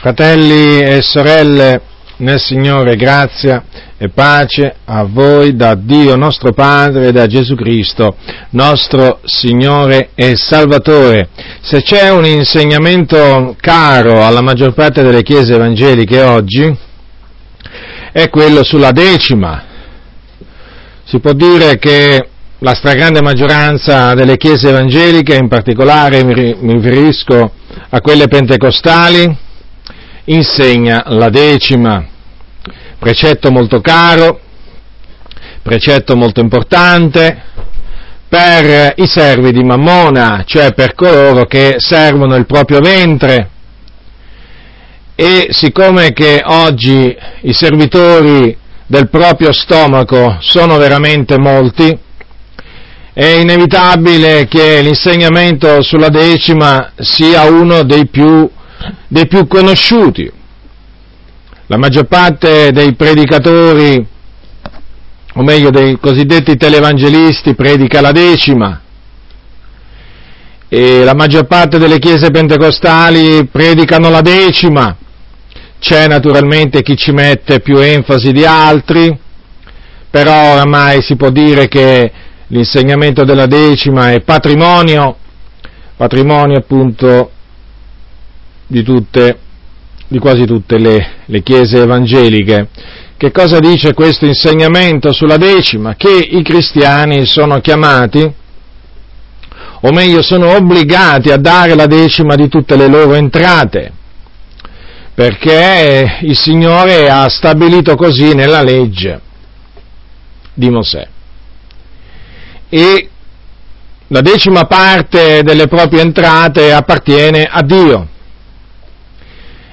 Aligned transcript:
Fratelli 0.00 0.78
e 0.78 1.02
sorelle 1.02 1.78
nel 2.16 2.40
Signore, 2.40 2.96
grazia 2.96 3.62
e 3.98 4.08
pace 4.08 4.76
a 4.86 5.04
voi 5.04 5.54
da 5.54 5.74
Dio 5.74 6.16
nostro 6.16 6.54
Padre 6.54 7.08
e 7.08 7.12
da 7.12 7.26
Gesù 7.26 7.54
Cristo, 7.54 8.16
nostro 8.52 9.20
Signore 9.24 10.12
e 10.14 10.36
Salvatore. 10.36 11.28
Se 11.60 11.82
c'è 11.82 12.08
un 12.08 12.24
insegnamento 12.24 13.54
caro 13.60 14.24
alla 14.24 14.40
maggior 14.40 14.72
parte 14.72 15.02
delle 15.02 15.22
chiese 15.22 15.52
evangeliche 15.52 16.22
oggi, 16.22 16.74
è 18.10 18.30
quello 18.30 18.64
sulla 18.64 18.92
decima. 18.92 19.64
Si 21.04 21.20
può 21.20 21.34
dire 21.34 21.76
che 21.76 22.26
la 22.60 22.72
stragrande 22.72 23.20
maggioranza 23.20 24.14
delle 24.14 24.38
chiese 24.38 24.70
evangeliche, 24.70 25.34
in 25.34 25.48
particolare 25.48 26.24
mi 26.24 26.32
riferisco 26.72 27.52
a 27.90 28.00
quelle 28.00 28.28
pentecostali, 28.28 29.48
insegna 30.24 31.02
la 31.06 31.28
decima, 31.28 32.04
precetto 32.98 33.50
molto 33.50 33.80
caro, 33.80 34.40
precetto 35.62 36.16
molto 36.16 36.40
importante 36.40 37.48
per 38.28 38.94
i 38.96 39.06
servi 39.08 39.50
di 39.50 39.64
Mammona, 39.64 40.44
cioè 40.46 40.72
per 40.72 40.94
coloro 40.94 41.46
che 41.46 41.76
servono 41.78 42.36
il 42.36 42.46
proprio 42.46 42.78
ventre. 42.78 43.50
E 45.16 45.48
siccome 45.50 46.12
che 46.12 46.40
oggi 46.44 47.14
i 47.42 47.52
servitori 47.52 48.56
del 48.86 49.08
proprio 49.08 49.52
stomaco 49.52 50.36
sono 50.40 50.78
veramente 50.78 51.38
molti, 51.38 51.98
è 53.12 53.26
inevitabile 53.26 54.46
che 54.46 54.80
l'insegnamento 54.80 55.82
sulla 55.82 56.08
decima 56.08 56.92
sia 56.96 57.42
uno 57.42 57.82
dei 57.82 58.06
più 58.06 58.48
dei 59.08 59.26
più 59.26 59.46
conosciuti. 59.46 60.30
La 61.66 61.76
maggior 61.76 62.06
parte 62.06 62.72
dei 62.72 62.94
predicatori, 62.94 64.06
o 65.34 65.42
meglio 65.42 65.70
dei 65.70 65.98
cosiddetti 66.00 66.56
televangelisti, 66.56 67.54
predica 67.54 68.00
la 68.00 68.12
decima, 68.12 68.80
e 70.68 71.04
la 71.04 71.14
maggior 71.14 71.46
parte 71.46 71.78
delle 71.78 71.98
chiese 71.98 72.30
pentecostali 72.30 73.46
predicano 73.46 74.08
la 74.08 74.20
decima. 74.20 74.96
C'è 75.80 76.06
naturalmente 76.06 76.82
chi 76.82 76.96
ci 76.96 77.10
mette 77.10 77.60
più 77.60 77.78
enfasi 77.78 78.32
di 78.32 78.44
altri, 78.44 79.18
però 80.10 80.52
oramai 80.52 81.02
si 81.02 81.16
può 81.16 81.30
dire 81.30 81.68
che 81.68 82.12
l'insegnamento 82.48 83.24
della 83.24 83.46
decima 83.46 84.10
è 84.12 84.20
patrimonio, 84.20 85.16
patrimonio 85.96 86.58
appunto 86.58 87.30
di, 88.70 88.84
tutte, 88.84 89.38
di 90.06 90.18
quasi 90.18 90.44
tutte 90.44 90.78
le, 90.78 91.06
le 91.24 91.42
chiese 91.42 91.82
evangeliche. 91.82 92.68
Che 93.16 93.32
cosa 93.32 93.58
dice 93.58 93.94
questo 93.94 94.26
insegnamento 94.26 95.12
sulla 95.12 95.36
decima? 95.36 95.94
Che 95.94 96.08
i 96.08 96.42
cristiani 96.42 97.26
sono 97.26 97.60
chiamati, 97.60 98.32
o 99.82 99.92
meglio 99.92 100.22
sono 100.22 100.54
obbligati 100.54 101.30
a 101.30 101.36
dare 101.36 101.74
la 101.74 101.86
decima 101.86 102.36
di 102.36 102.48
tutte 102.48 102.76
le 102.76 102.86
loro 102.86 103.14
entrate, 103.14 103.92
perché 105.14 106.18
il 106.22 106.36
Signore 106.36 107.10
ha 107.10 107.28
stabilito 107.28 107.96
così 107.96 108.34
nella 108.34 108.62
legge 108.62 109.20
di 110.54 110.70
Mosè. 110.70 111.08
E 112.68 113.08
la 114.06 114.20
decima 114.20 114.64
parte 114.64 115.42
delle 115.42 115.66
proprie 115.66 116.02
entrate 116.02 116.72
appartiene 116.72 117.42
a 117.42 117.62
Dio. 117.62 118.08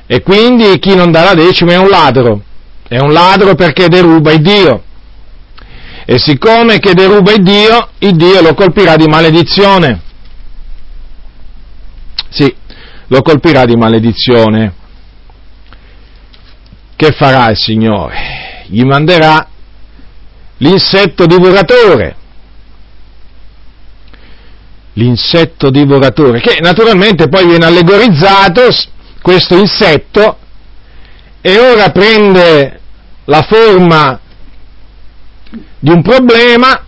E 0.08 0.22
quindi 0.22 0.80
chi 0.80 0.96
non 0.96 1.12
dà 1.12 1.24
la 1.24 1.34
decima 1.34 1.74
è 1.74 1.78
un 1.78 1.90
ladro, 1.90 2.42
è 2.88 2.98
un 2.98 3.12
ladro 3.12 3.56
perché 3.56 3.90
deruba 3.90 4.32
il 4.32 4.42
Dio. 4.42 4.84
E 6.06 6.18
siccome 6.18 6.80
che 6.80 6.94
deruba 6.94 7.34
il 7.34 7.44
Dio, 7.44 7.90
il 8.00 8.16
Dio 8.16 8.42
lo 8.42 8.54
colpirà 8.54 8.96
di 8.96 9.08
maledizione. 9.08 10.02
Sì, 12.30 12.56
lo 13.08 13.22
colpirà 13.22 13.66
di 13.66 13.76
maledizione. 13.76 14.74
Che 16.96 17.12
farà 17.12 17.50
il 17.50 17.58
Signore? 17.58 18.64
Gli 18.68 18.84
manderà 18.84 19.46
l'insetto 20.58 21.26
divoratore. 21.26 22.16
L'insetto 24.94 25.70
divoratore, 25.70 26.40
che 26.40 26.60
naturalmente 26.62 27.28
poi 27.28 27.46
viene 27.46 27.66
allegorizzato 27.66 28.72
questo 29.28 29.58
insetto 29.58 30.38
e 31.42 31.60
ora 31.60 31.90
prende 31.90 32.80
la 33.26 33.46
forma 33.46 34.18
di 35.80 35.90
un 35.90 36.02
problema 36.02 36.86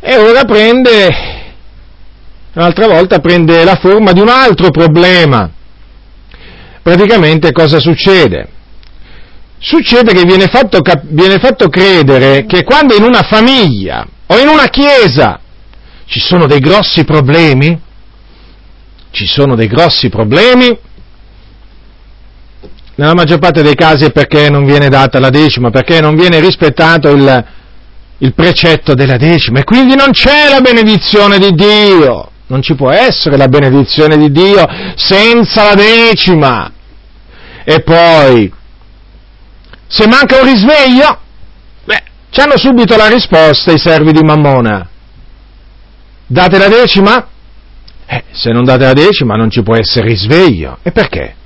e 0.00 0.16
ora 0.16 0.42
prende, 0.42 1.08
un'altra 2.52 2.88
volta 2.88 3.20
prende 3.20 3.62
la 3.62 3.76
forma 3.76 4.10
di 4.10 4.18
un 4.18 4.28
altro 4.28 4.70
problema. 4.70 5.48
Praticamente 6.82 7.52
cosa 7.52 7.78
succede? 7.78 8.48
Succede 9.60 10.12
che 10.12 10.24
viene 10.24 10.48
fatto, 10.48 10.80
viene 11.02 11.38
fatto 11.38 11.68
credere 11.68 12.44
che 12.44 12.64
quando 12.64 12.96
in 12.96 13.04
una 13.04 13.22
famiglia 13.22 14.04
o 14.26 14.36
in 14.36 14.48
una 14.48 14.66
chiesa 14.66 15.38
ci 16.06 16.18
sono 16.18 16.48
dei 16.48 16.58
grossi 16.58 17.04
problemi, 17.04 17.86
ci 19.10 19.26
sono 19.26 19.54
dei 19.56 19.68
grossi 19.68 20.08
problemi, 20.08 20.78
nella 22.98 23.14
maggior 23.14 23.38
parte 23.38 23.62
dei 23.62 23.76
casi 23.76 24.06
è 24.06 24.10
perché 24.10 24.50
non 24.50 24.64
viene 24.64 24.88
data 24.88 25.20
la 25.20 25.30
decima, 25.30 25.70
perché 25.70 26.00
non 26.00 26.16
viene 26.16 26.40
rispettato 26.40 27.10
il, 27.10 27.44
il 28.18 28.34
precetto 28.34 28.94
della 28.94 29.16
decima 29.16 29.60
e 29.60 29.64
quindi 29.64 29.94
non 29.94 30.10
c'è 30.10 30.48
la 30.48 30.60
benedizione 30.60 31.38
di 31.38 31.52
Dio. 31.52 32.30
Non 32.48 32.60
ci 32.60 32.74
può 32.74 32.90
essere 32.90 33.36
la 33.36 33.46
benedizione 33.46 34.16
di 34.16 34.32
Dio 34.32 34.64
senza 34.96 35.64
la 35.64 35.74
decima. 35.74 36.72
E 37.62 37.82
poi, 37.82 38.52
se 39.86 40.08
manca 40.08 40.40
un 40.40 40.46
risveglio, 40.46 41.20
beh, 41.84 42.02
ci 42.30 42.40
hanno 42.40 42.56
subito 42.56 42.96
la 42.96 43.06
risposta 43.06 43.70
i 43.70 43.78
servi 43.78 44.10
di 44.10 44.22
Mammona. 44.24 44.88
Date 46.26 46.58
la 46.58 46.68
decima? 46.68 47.28
Eh, 48.06 48.24
se 48.32 48.50
non 48.50 48.64
date 48.64 48.84
la 48.84 48.92
decima 48.92 49.36
non 49.36 49.50
ci 49.50 49.62
può 49.62 49.76
essere 49.76 50.08
risveglio. 50.08 50.78
E 50.82 50.90
perché? 50.90 51.36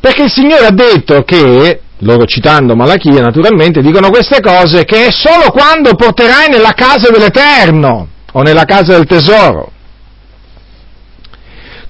Perché 0.00 0.24
il 0.24 0.30
Signore 0.30 0.66
ha 0.66 0.72
detto 0.72 1.22
che, 1.22 1.80
loro 1.98 2.24
citando 2.24 2.76
Malachia 2.76 3.20
naturalmente, 3.20 3.80
dicono 3.80 4.10
queste 4.10 4.40
cose 4.40 4.84
che 4.84 5.06
è 5.06 5.10
solo 5.10 5.50
quando 5.50 5.94
porterai 5.94 6.48
nella 6.48 6.72
casa 6.72 7.10
dell'Eterno 7.10 8.08
o 8.32 8.42
nella 8.42 8.64
casa 8.64 8.92
del 8.94 9.06
tesoro. 9.06 9.72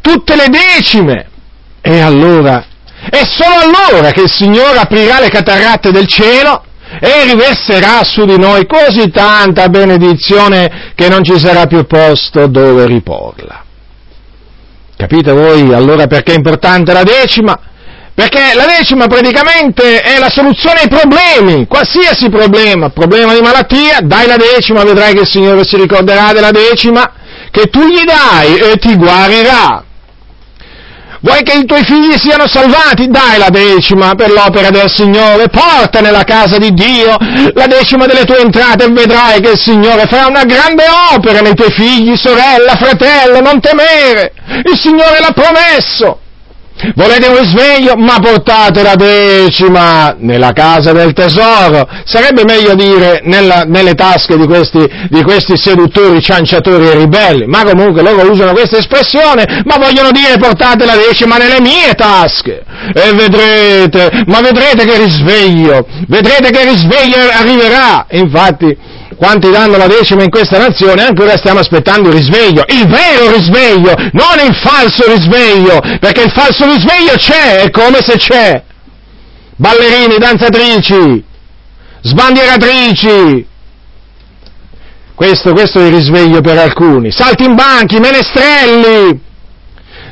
Tutte 0.00 0.36
le 0.36 0.46
decime. 0.48 1.26
E 1.80 2.00
allora, 2.00 2.64
è 3.10 3.22
solo 3.24 3.72
allora 3.72 4.10
che 4.10 4.22
il 4.22 4.30
Signore 4.30 4.78
aprirà 4.78 5.20
le 5.20 5.28
cataratte 5.28 5.90
del 5.90 6.06
cielo 6.06 6.64
e 7.00 7.24
riverserà 7.24 8.02
su 8.02 8.24
di 8.24 8.38
noi 8.38 8.66
così 8.66 9.10
tanta 9.10 9.68
benedizione 9.68 10.92
che 10.94 11.08
non 11.08 11.22
ci 11.22 11.38
sarà 11.38 11.66
più 11.66 11.86
posto 11.86 12.46
dove 12.46 12.86
riporla. 12.86 13.64
Capite 14.96 15.32
voi 15.32 15.72
allora 15.72 16.06
perché 16.06 16.32
è 16.32 16.36
importante 16.36 16.92
la 16.92 17.04
decima? 17.04 17.58
Perché 18.18 18.52
la 18.54 18.66
decima 18.66 19.06
praticamente 19.06 20.00
è 20.00 20.18
la 20.18 20.28
soluzione 20.28 20.80
ai 20.80 20.88
problemi, 20.88 21.68
qualsiasi 21.68 22.28
problema, 22.28 22.90
problema 22.90 23.32
di 23.32 23.40
malattia, 23.40 24.00
dai 24.02 24.26
la 24.26 24.34
decima, 24.34 24.82
vedrai 24.82 25.14
che 25.14 25.20
il 25.20 25.28
Signore 25.28 25.64
si 25.64 25.76
ricorderà 25.76 26.32
della 26.32 26.50
decima 26.50 27.12
che 27.52 27.66
tu 27.66 27.78
gli 27.86 28.02
dai 28.02 28.56
e 28.56 28.76
ti 28.78 28.96
guarirà. 28.96 29.84
Vuoi 31.20 31.44
che 31.44 31.58
i 31.58 31.64
tuoi 31.64 31.84
figli 31.84 32.16
siano 32.18 32.48
salvati? 32.48 33.06
Dai 33.06 33.38
la 33.38 33.50
decima 33.50 34.12
per 34.16 34.32
l'opera 34.32 34.70
del 34.70 34.90
Signore, 34.90 35.48
porta 35.48 36.00
nella 36.00 36.24
casa 36.24 36.58
di 36.58 36.72
Dio 36.72 37.16
la 37.54 37.66
decima 37.68 38.06
delle 38.06 38.24
tue 38.24 38.40
entrate 38.40 38.82
e 38.82 38.90
vedrai 38.90 39.40
che 39.40 39.50
il 39.50 39.60
Signore 39.60 40.08
farà 40.08 40.26
una 40.26 40.42
grande 40.42 40.86
opera 41.14 41.38
nei 41.38 41.54
tuoi 41.54 41.70
figli, 41.70 42.16
sorella, 42.16 42.74
fratello, 42.74 43.38
non 43.40 43.60
temere. 43.60 44.32
Il 44.64 44.76
Signore 44.76 45.20
l'ha 45.20 45.32
promesso. 45.32 46.22
Volete 46.94 47.26
un 47.26 47.38
risveglio? 47.38 47.96
Ma 47.96 48.18
portate 48.20 48.82
la 48.82 48.94
decima 48.94 50.14
nella 50.18 50.52
casa 50.52 50.92
del 50.92 51.12
tesoro. 51.12 51.88
Sarebbe 52.04 52.44
meglio 52.44 52.74
dire 52.74 53.20
nella, 53.24 53.62
nelle 53.66 53.94
tasche 53.94 54.36
di 54.36 54.46
questi, 54.46 54.86
di 55.08 55.22
questi, 55.22 55.56
seduttori, 55.56 56.22
cianciatori 56.22 56.86
e 56.86 56.94
ribelli. 56.94 57.46
Ma 57.46 57.64
comunque 57.64 58.02
loro 58.02 58.30
usano 58.30 58.52
questa 58.52 58.78
espressione, 58.78 59.62
ma 59.64 59.76
vogliono 59.76 60.10
dire 60.12 60.38
portate 60.38 60.84
la 60.84 60.94
decima 60.94 61.36
nelle 61.36 61.60
mie 61.60 61.94
tasche. 61.94 62.62
E 62.94 63.12
vedrete, 63.12 64.22
ma 64.26 64.40
vedrete 64.40 64.84
che 64.84 64.98
risveglio, 64.98 65.86
vedrete 66.06 66.50
che 66.50 66.62
risveglio 66.62 67.16
arriverà. 67.32 68.06
Infatti, 68.10 68.76
quanti 69.18 69.50
danno 69.50 69.76
la 69.76 69.88
decima 69.88 70.22
in 70.22 70.30
questa 70.30 70.58
nazione, 70.58 71.02
ancora 71.02 71.36
stiamo 71.36 71.58
aspettando 71.58 72.08
il 72.08 72.14
risveglio, 72.14 72.62
il 72.68 72.86
vero 72.86 73.32
risveglio, 73.32 73.92
non 74.12 74.38
il 74.46 74.54
falso 74.54 75.04
risveglio, 75.06 75.80
perché 75.98 76.22
il 76.22 76.30
falso 76.30 76.64
risveglio 76.64 77.14
c'è, 77.16 77.56
è 77.62 77.70
come 77.70 77.98
se 78.00 78.16
c'è. 78.16 78.62
Ballerini, 79.56 80.18
danzatrici, 80.18 81.24
sbandieratrici. 82.02 83.46
Questo, 85.16 85.52
questo 85.52 85.80
è 85.80 85.86
il 85.86 85.94
risveglio 85.94 86.40
per 86.40 86.56
alcuni. 86.58 87.10
Saltimbanchi, 87.10 87.98
menestrelli, 87.98 89.20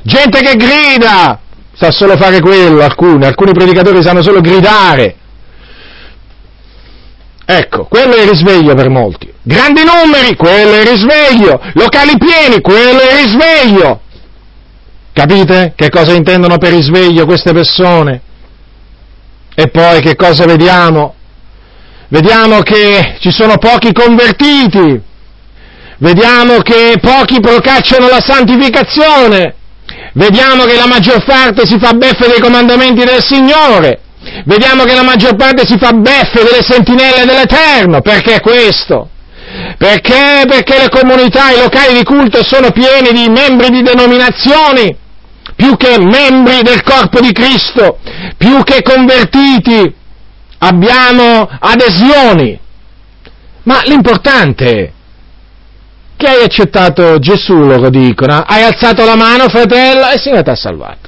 gente 0.03 0.41
che 0.41 0.57
grida, 0.57 1.39
sa 1.75 1.93
solo 1.93 2.17
fare 2.17 2.41
quello, 2.41 2.83
alcuni, 2.83 3.25
alcuni 3.25 3.53
predicatori 3.53 4.03
sanno 4.03 4.23
solo 4.23 4.41
gridare. 4.41 5.15
Ecco, 7.49 7.85
quello 7.85 8.15
è 8.15 8.23
il 8.23 8.31
risveglio 8.31 8.75
per 8.75 8.89
molti. 8.89 9.33
Grandi 9.41 9.83
numeri, 9.85 10.35
quello 10.35 10.73
è 10.73 10.81
il 10.81 10.89
risveglio. 10.89 11.61
Locali 11.75 12.19
pieni, 12.19 12.61
quello 12.61 12.99
è 12.99 13.13
il 13.13 13.25
risveglio. 13.25 14.01
Capite 15.13 15.73
che 15.77 15.89
cosa 15.89 16.13
intendono 16.13 16.59
per 16.59 16.73
risveglio 16.73 17.25
queste 17.25 17.53
persone? 17.53 18.21
E 19.55 19.69
poi 19.69 20.01
che 20.03 20.17
cosa 20.17 20.45
vediamo? 20.45 21.15
Vediamo 22.09 22.61
che 22.61 23.17
ci 23.21 23.31
sono 23.31 23.57
pochi 23.59 23.93
convertiti, 23.93 25.01
vediamo 25.99 26.59
che 26.59 26.99
pochi 27.01 27.41
procacciano 27.41 28.09
la 28.09 28.21
santificazione, 28.21 29.55
vediamo 30.13 30.65
che 30.65 30.77
la 30.77 30.87
maggior 30.87 31.25
parte 31.25 31.65
si 31.65 31.79
fa 31.79 31.95
beffe 31.95 32.29
dei 32.29 32.41
comandamenti 32.41 33.05
del 33.05 33.25
Signore, 33.25 34.01
Vediamo 34.45 34.85
che 34.85 34.95
la 34.95 35.03
maggior 35.03 35.37
parte 35.37 35.67
si 35.67 35.79
fa 35.79 35.93
beffe 35.93 36.43
delle 36.43 36.63
sentinelle 36.63 37.25
dell'Eterno. 37.25 38.01
Perché 38.01 38.41
questo? 38.41 39.11
Perché? 39.79 40.45
Perché 40.47 40.79
le 40.79 40.89
comunità, 40.89 41.51
i 41.51 41.61
locali 41.61 41.95
di 41.95 42.05
culto 42.05 42.45
sono 42.45 42.71
pieni 42.71 43.13
di 43.13 43.31
membri 43.31 43.71
di 43.71 43.83
denominazioni, 43.83 44.97
più 45.55 45.77
che 45.77 45.99
membri 45.99 46.63
del 46.63 46.83
corpo 46.83 47.21
di 47.21 47.33
Cristo, 47.33 47.99
più 48.37 48.63
che 48.63 48.83
convertiti. 48.83 49.95
Abbiamo 50.59 51.49
adesioni. 51.61 52.59
Ma 53.65 53.83
l'importante 53.85 54.71
è 54.71 54.91
che 56.17 56.27
hai 56.27 56.45
accettato 56.45 57.19
Gesù, 57.19 57.59
loro 57.59 57.91
dicono, 57.91 58.43
hai 58.47 58.63
alzato 58.63 59.05
la 59.05 59.17
mano, 59.17 59.49
fratello, 59.49 60.09
e 60.09 60.15
il 60.15 60.21
Signore 60.21 60.43
ti 60.43 60.51
ha 60.51 60.55
salvato. 60.55 61.06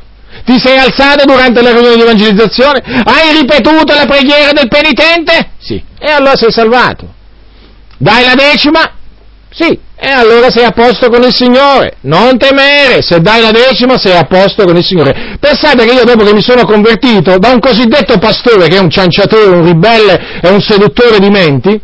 Ti 0.49 0.59
sei 0.59 0.79
alzato 0.79 1.27
durante 1.27 1.61
la 1.61 1.73
riunione 1.73 1.97
di 1.97 2.01
evangelizzazione? 2.01 2.81
Hai 3.05 3.37
ripetuto 3.39 3.93
la 3.93 4.07
preghiera 4.07 4.53
del 4.53 4.67
penitente? 4.67 5.51
Sì. 5.59 5.83
E 5.99 6.11
allora 6.11 6.37
sei 6.37 6.51
salvato. 6.51 7.07
Dai 7.99 8.25
la 8.25 8.35
decima? 8.35 8.95
Sì. 9.51 9.79
E 9.95 10.09
allora 10.09 10.49
sei 10.51 10.65
a 10.65 10.71
posto 10.71 11.11
con 11.11 11.23
il 11.23 11.35
Signore. 11.35 11.99
Non 12.03 12.39
temere, 12.39 13.03
se 13.03 13.21
dai 13.21 13.43
la 13.43 13.51
decima 13.51 13.99
sei 13.99 14.17
a 14.17 14.25
posto 14.25 14.65
con 14.65 14.75
il 14.75 14.85
Signore. 14.85 15.37
Pensate 15.39 15.85
che 15.85 15.93
io 15.93 16.05
dopo 16.05 16.25
che 16.25 16.33
mi 16.33 16.41
sono 16.41 16.65
convertito 16.65 17.37
da 17.37 17.51
un 17.51 17.59
cosiddetto 17.59 18.17
pastore 18.17 18.69
che 18.69 18.77
è 18.77 18.81
un 18.81 18.89
cianciatore, 18.89 19.51
un 19.51 19.67
ribelle 19.67 20.41
e 20.41 20.49
un 20.49 20.63
seduttore 20.63 21.19
di 21.19 21.29
menti, 21.29 21.79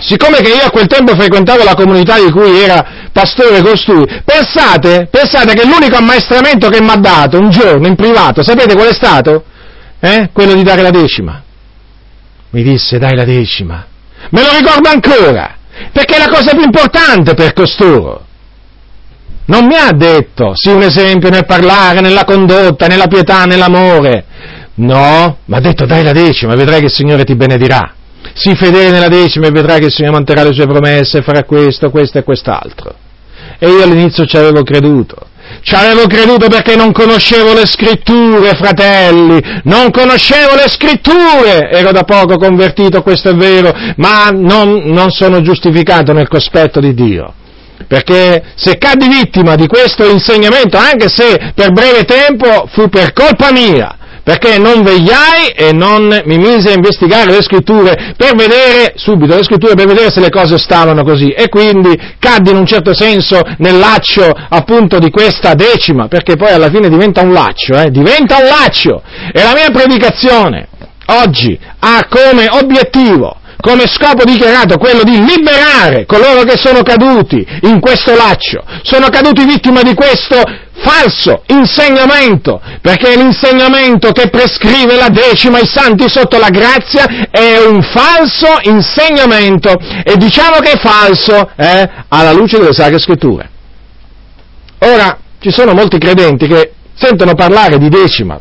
Siccome 0.00 0.38
che 0.38 0.48
io 0.48 0.64
a 0.64 0.70
quel 0.70 0.86
tempo 0.86 1.14
frequentavo 1.14 1.62
la 1.62 1.74
comunità 1.74 2.18
di 2.18 2.30
cui 2.30 2.58
era 2.58 3.08
pastore 3.12 3.60
costui, 3.62 4.04
pensate, 4.24 5.08
pensate 5.10 5.54
che 5.54 5.64
l'unico 5.64 5.96
ammaestramento 5.96 6.68
che 6.68 6.80
mi 6.80 6.88
ha 6.88 6.96
dato 6.96 7.38
un 7.38 7.50
giorno 7.50 7.86
in 7.86 7.96
privato, 7.96 8.42
sapete 8.42 8.74
qual 8.74 8.88
è 8.88 8.94
stato? 8.94 9.44
Eh? 10.00 10.30
Quello 10.32 10.54
di 10.54 10.62
dare 10.62 10.80
la 10.80 10.90
decima. 10.90 11.42
Mi 12.50 12.62
disse 12.62 12.98
dai 12.98 13.14
la 13.14 13.24
decima. 13.24 13.86
Me 14.30 14.42
lo 14.42 14.48
ricordo 14.58 14.88
ancora, 14.88 15.56
perché 15.92 16.16
è 16.16 16.18
la 16.18 16.28
cosa 16.28 16.52
più 16.52 16.62
importante 16.62 17.34
per 17.34 17.52
costoro. 17.52 18.24
Non 19.46 19.66
mi 19.66 19.74
ha 19.76 19.92
detto, 19.92 20.52
sì 20.54 20.70
un 20.70 20.82
esempio 20.82 21.28
nel 21.28 21.44
parlare, 21.44 22.00
nella 22.00 22.24
condotta, 22.24 22.86
nella 22.86 23.06
pietà, 23.06 23.44
nell'amore. 23.44 24.24
No, 24.74 25.38
mi 25.44 25.56
ha 25.56 25.60
detto 25.60 25.84
dai 25.84 26.02
la 26.02 26.12
decima, 26.12 26.54
vedrai 26.54 26.78
che 26.78 26.86
il 26.86 26.92
Signore 26.92 27.24
ti 27.24 27.34
benedirà. 27.34 27.94
Sii 28.34 28.54
fedele 28.54 28.90
nella 28.90 29.08
decima 29.08 29.46
e 29.46 29.50
vedrai 29.50 29.80
che 29.80 29.86
il 29.86 29.92
Signore 29.92 30.14
manterrà 30.14 30.44
le 30.44 30.52
sue 30.52 30.66
promesse, 30.66 31.22
farà 31.22 31.44
questo, 31.44 31.90
questo 31.90 32.18
e 32.18 32.22
quest'altro. 32.22 32.94
E 33.58 33.68
io 33.68 33.82
all'inizio 33.82 34.24
ci 34.24 34.36
avevo 34.36 34.62
creduto. 34.62 35.28
Ci 35.62 35.74
avevo 35.74 36.06
creduto 36.06 36.48
perché 36.48 36.76
non 36.76 36.92
conoscevo 36.92 37.52
le 37.52 37.66
scritture, 37.66 38.54
fratelli, 38.54 39.40
non 39.64 39.90
conoscevo 39.90 40.54
le 40.54 40.68
scritture, 40.68 41.68
ero 41.70 41.90
da 41.90 42.04
poco 42.04 42.36
convertito, 42.36 43.02
questo 43.02 43.30
è 43.30 43.34
vero, 43.34 43.72
ma 43.96 44.30
non, 44.30 44.84
non 44.86 45.10
sono 45.10 45.42
giustificato 45.42 46.12
nel 46.12 46.28
cospetto 46.28 46.80
di 46.80 46.94
Dio. 46.94 47.34
Perché 47.86 48.42
se 48.54 48.78
caddi 48.78 49.08
vittima 49.08 49.56
di 49.56 49.66
questo 49.66 50.08
insegnamento, 50.08 50.76
anche 50.76 51.08
se 51.08 51.52
per 51.54 51.72
breve 51.72 52.04
tempo, 52.04 52.68
fu 52.72 52.88
per 52.88 53.12
colpa 53.12 53.50
mia, 53.52 53.96
perché 54.22 54.58
non 54.58 54.82
vegliai 54.82 55.48
e 55.54 55.72
non 55.72 56.22
mi 56.24 56.38
mise 56.38 56.70
a 56.70 56.74
investigare 56.74 57.30
le 57.30 57.42
scritture 57.42 58.14
per 58.16 58.34
vedere, 58.34 58.92
subito 58.96 59.34
le 59.34 59.42
scritture 59.42 59.74
per 59.74 59.86
vedere 59.86 60.10
se 60.10 60.20
le 60.20 60.30
cose 60.30 60.58
stavano 60.58 61.02
così 61.02 61.30
e 61.30 61.48
quindi 61.48 61.98
caddi 62.18 62.50
in 62.50 62.56
un 62.56 62.66
certo 62.66 62.94
senso 62.94 63.40
nel 63.58 63.78
laccio 63.78 64.32
appunto 64.48 64.98
di 64.98 65.10
questa 65.10 65.54
decima, 65.54 66.08
perché 66.08 66.36
poi 66.36 66.52
alla 66.52 66.70
fine 66.70 66.88
diventa 66.88 67.22
un 67.22 67.32
laccio, 67.32 67.74
eh? 67.74 67.90
diventa 67.90 68.38
un 68.38 68.46
laccio 68.46 69.02
e 69.32 69.42
la 69.42 69.52
mia 69.54 69.70
predicazione 69.70 70.68
oggi 71.06 71.58
ha 71.80 72.06
come 72.08 72.48
obiettivo 72.50 73.39
come 73.60 73.86
scopo 73.86 74.24
dichiarato 74.24 74.78
quello 74.78 75.02
di 75.02 75.24
liberare 75.24 76.06
coloro 76.06 76.42
che 76.42 76.56
sono 76.56 76.82
caduti 76.82 77.46
in 77.62 77.80
questo 77.80 78.14
laccio, 78.14 78.62
sono 78.82 79.08
caduti 79.08 79.44
vittima 79.44 79.82
di 79.82 79.94
questo 79.94 80.42
falso 80.82 81.42
insegnamento, 81.46 82.60
perché 82.80 83.14
l'insegnamento 83.14 84.12
che 84.12 84.28
prescrive 84.30 84.96
la 84.96 85.08
decima 85.08 85.58
ai 85.58 85.66
santi 85.66 86.08
sotto 86.08 86.38
la 86.38 86.48
grazia 86.48 87.28
è 87.30 87.58
un 87.58 87.82
falso 87.82 88.58
insegnamento 88.62 89.76
e 90.04 90.16
diciamo 90.16 90.58
che 90.58 90.72
è 90.72 90.78
falso 90.78 91.50
eh, 91.56 91.88
alla 92.08 92.32
luce 92.32 92.58
delle 92.58 92.72
sacre 92.72 92.98
scritture. 92.98 93.48
Ora, 94.80 95.18
ci 95.40 95.50
sono 95.50 95.74
molti 95.74 95.98
credenti 95.98 96.46
che 96.46 96.72
sentono 96.94 97.34
parlare 97.34 97.78
di 97.78 97.88
decima, 97.88 98.40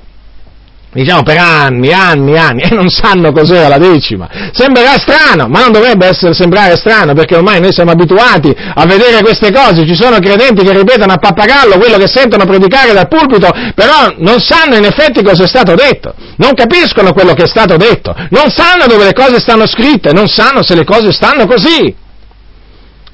diciamo 0.91 1.21
per 1.23 1.37
anni, 1.37 1.91
anni, 1.91 2.37
anni, 2.37 2.63
e 2.69 2.73
non 2.73 2.89
sanno 2.89 3.31
cos'era 3.31 3.67
la 3.67 3.77
decima. 3.77 4.27
Sembrerà 4.51 4.97
strano, 4.97 5.47
ma 5.47 5.61
non 5.61 5.71
dovrebbe 5.71 6.07
essere, 6.07 6.33
sembrare 6.33 6.75
strano, 6.77 7.13
perché 7.13 7.35
ormai 7.35 7.59
noi 7.59 7.71
siamo 7.71 7.91
abituati 7.91 8.53
a 8.55 8.85
vedere 8.85 9.21
queste 9.21 9.51
cose, 9.51 9.85
ci 9.85 9.95
sono 9.95 10.17
credenti 10.19 10.63
che 10.63 10.73
ripetono 10.73 11.13
a 11.13 11.17
pappagallo 11.17 11.77
quello 11.77 11.97
che 11.97 12.07
sentono 12.07 12.45
predicare 12.45 12.93
dal 12.93 13.07
pulpito, 13.07 13.49
però 13.75 14.13
non 14.17 14.39
sanno 14.39 14.75
in 14.75 14.85
effetti 14.85 15.23
cosa 15.23 15.43
è 15.43 15.47
stato 15.47 15.75
detto, 15.75 16.13
non 16.37 16.53
capiscono 16.53 17.13
quello 17.13 17.33
che 17.33 17.43
è 17.43 17.47
stato 17.47 17.77
detto, 17.77 18.15
non 18.29 18.49
sanno 18.49 18.85
dove 18.87 19.05
le 19.05 19.13
cose 19.13 19.39
stanno 19.39 19.67
scritte, 19.67 20.11
non 20.11 20.27
sanno 20.27 20.63
se 20.63 20.75
le 20.75 20.83
cose 20.83 21.11
stanno 21.11 21.45
così. 21.45 22.07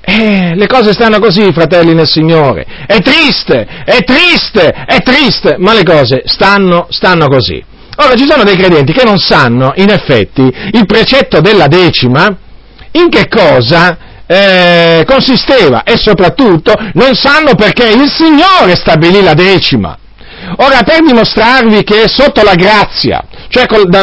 Eh, 0.07 0.53
le 0.55 0.67
cose 0.67 0.93
stanno 0.93 1.17
così, 1.19 1.51
fratelli 1.51 1.95
nel 1.95 2.07
Signore. 2.07 2.63
È 2.85 3.00
triste, 3.01 3.65
è 3.83 4.03
triste, 4.03 4.69
è 4.85 5.01
triste, 5.01 5.55
ma 5.57 5.74
le 5.74 5.83
cose 5.83 6.21
stanno, 6.25 6.85
stanno 6.91 7.27
così. 7.27 7.63
Ora, 7.97 8.13
ci 8.13 8.27
sono 8.27 8.43
dei 8.43 8.55
credenti 8.55 8.93
che 8.93 9.03
non 9.03 9.17
sanno, 9.17 9.74
in 9.77 9.89
effetti, 9.89 10.43
il 10.43 10.85
precetto 10.85 11.41
della 11.41 11.65
decima, 11.65 12.38
in 12.91 13.09
che 13.09 13.27
cosa 13.27 13.97
eh, 14.27 15.03
consisteva 15.07 15.81
e 15.81 15.97
soprattutto 15.97 16.74
non 16.93 17.15
sanno 17.15 17.55
perché 17.55 17.89
il 17.89 18.12
Signore 18.15 18.75
stabilì 18.75 19.24
la 19.24 19.33
decima. 19.33 19.97
Ora, 20.57 20.83
per 20.83 21.01
dimostrarvi 21.03 21.83
che 21.83 22.03
sotto 22.07 22.43
la 22.43 22.53
grazia, 22.53 23.24
cioè, 23.50 23.65
col, 23.65 23.89
da, 23.89 24.01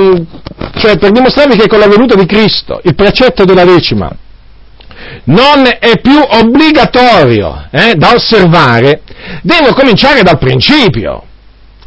cioè 0.78 0.98
per 0.98 1.12
dimostrarvi 1.12 1.56
che 1.56 1.68
con 1.68 1.78
la 1.78 1.86
venuta 1.86 2.16
di 2.16 2.26
Cristo 2.26 2.80
il 2.82 2.96
precetto 2.96 3.44
della 3.44 3.64
decima 3.64 4.10
non 5.24 5.66
è 5.66 6.00
più 6.00 6.18
obbligatorio 6.18 7.68
eh, 7.70 7.94
da 7.94 8.14
osservare, 8.14 9.02
devo 9.42 9.72
cominciare 9.74 10.22
dal 10.22 10.38
principio. 10.38 11.24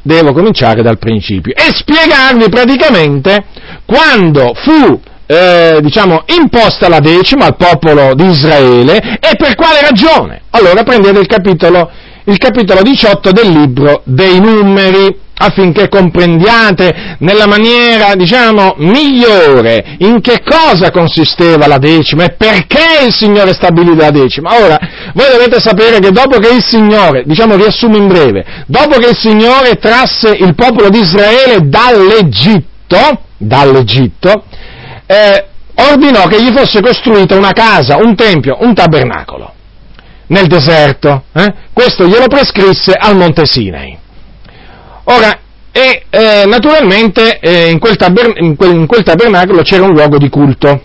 Devo 0.02 0.34
cominciare 0.34 0.84
dal 0.84 1.00
principio 1.00 1.56
e 1.56 1.74
spiegarvi 1.74 2.48
praticamente 2.48 3.44
quando 3.86 4.54
fu 4.54 5.02
eh, 5.26 5.80
diciamo, 5.82 6.24
imposta 6.28 6.88
la 6.88 7.00
decima 7.00 7.46
al 7.46 7.56
popolo 7.56 8.14
di 8.14 8.26
Israele 8.26 8.98
e 8.98 9.36
per 9.36 9.56
quale 9.56 9.82
ragione. 9.82 10.42
Allora 10.52 10.84
prendete 10.84 11.20
il 11.20 11.26
capitolo, 11.26 11.90
il 12.26 12.38
capitolo 12.38 12.82
18 12.82 13.32
del 13.32 13.50
libro 13.50 14.02
dei 14.06 14.40
numeri 14.40 15.24
affinché 15.38 15.90
comprendiate 15.90 17.18
nella 17.20 17.46
maniera, 17.46 18.16
diciamo, 18.16 18.76
migliore 18.78 19.98
in 20.00 20.22
che 20.22 20.42
cosa 20.44 20.92
consisteva 20.92 21.68
la 21.68 21.78
decima 21.78 22.24
e 22.24 22.32
perché 22.32 23.06
il 23.06 23.14
Signore 23.14 23.54
stabilì 23.54 23.96
la 23.96 24.12
decima. 24.12 24.58
Ora, 24.64 24.80
voi 25.14 25.28
dovete 25.32 25.60
sapere 25.60 26.00
che 26.00 26.12
dopo 26.12 26.40
che 26.40 26.54
il 26.54 26.64
Signore, 26.64 27.24
diciamo 27.26 27.56
riassumo 27.56 27.98
in 27.98 28.08
breve, 28.08 28.46
dopo 28.66 28.98
che 28.98 29.10
il 29.10 29.18
Signore 29.18 29.76
trasse 29.76 30.30
il 30.30 30.56
popolo 30.56 30.90
di 30.90 31.00
Israele 31.00 31.68
dall'Egitto, 31.68 33.20
dall'Egitto, 33.38 34.46
eh, 35.06 35.46
ordinò 35.76 36.28
che 36.28 36.42
gli 36.42 36.54
fosse 36.56 36.82
costruita 36.82 37.36
una 37.36 37.52
casa, 37.52 37.98
un 37.98 38.16
tempio, 38.16 38.58
un 38.62 38.74
tabernacolo 38.74 39.55
nel 40.28 40.48
deserto. 40.48 41.24
Eh? 41.34 41.54
Questo 41.74 42.08
glielo 42.08 42.28
prescrisse 42.28 42.94
al 42.94 43.16
Monte 43.16 43.46
Sinai. 43.46 43.98
Ora, 45.06 45.40
e 45.72 46.06
eh, 46.10 46.46
naturalmente 46.48 47.40
eh, 47.40 47.70
in, 47.70 47.80
quel 47.80 47.98
taber- 47.98 48.40
in, 48.40 48.56
quel, 48.56 48.76
in 48.76 48.86
quel 48.88 49.04
tabernacolo 49.04 49.62
c'era 49.62 49.84
un 49.84 49.92
luogo 49.92 50.18
di 50.18 50.30
culto. 50.30 50.82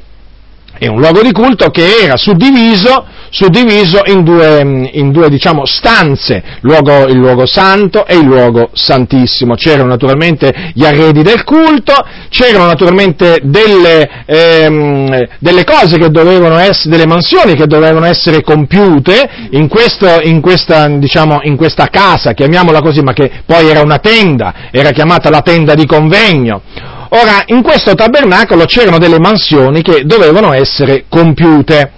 E 0.83 0.89
un 0.89 0.99
luogo 0.99 1.21
di 1.21 1.31
culto 1.31 1.69
che 1.69 1.99
era 2.03 2.17
suddiviso 2.17 3.05
suddiviso 3.31 4.03
in 4.07 4.25
due, 4.25 4.89
in 4.93 5.13
due 5.13 5.29
diciamo, 5.29 5.65
stanze, 5.65 6.43
luogo, 6.61 7.07
il 7.07 7.17
luogo 7.17 7.47
santo 7.47 8.05
e 8.05 8.17
il 8.17 8.25
luogo 8.25 8.71
santissimo. 8.73 9.55
C'erano 9.55 9.89
naturalmente 9.89 10.73
gli 10.75 10.85
arredi 10.85 11.23
del 11.23 11.45
culto, 11.45 11.95
c'erano 12.29 12.67
naturalmente 12.67 13.41
delle, 13.43 14.25
ehm, 14.27 15.27
delle 15.39 15.65
cose 15.65 15.97
che 15.97 16.11
dovevano 16.11 16.59
essere, 16.59 16.91
delle 16.91 17.07
mansioni 17.07 17.55
che 17.55 17.67
dovevano 17.67 18.07
essere 18.07 18.43
compiute 18.43 19.49
in, 19.51 19.69
questo, 19.69 20.21
in, 20.23 20.41
questa, 20.41 20.89
diciamo, 20.89 21.41
in 21.43 21.57
questa 21.57 21.87
casa, 21.87 22.33
chiamiamola 22.33 22.81
così, 22.81 23.01
ma 23.01 23.13
che 23.13 23.31
poi 23.47 23.69
era 23.69 23.81
una 23.81 23.99
tenda, 23.99 24.55
era 24.73 24.91
chiamata 24.91 25.31
la 25.31 25.41
tenda 25.41 25.75
di 25.75 25.87
convegno. 25.87 26.63
Ora, 27.13 27.43
in 27.47 27.63
questo 27.63 27.95
tabernacolo 27.95 28.67
c'erano 28.67 28.99
delle 28.99 29.19
mansioni 29.19 29.83
che 29.83 30.05
dovevano 30.05 30.53
essere 30.53 31.07
compiute. 31.09 31.93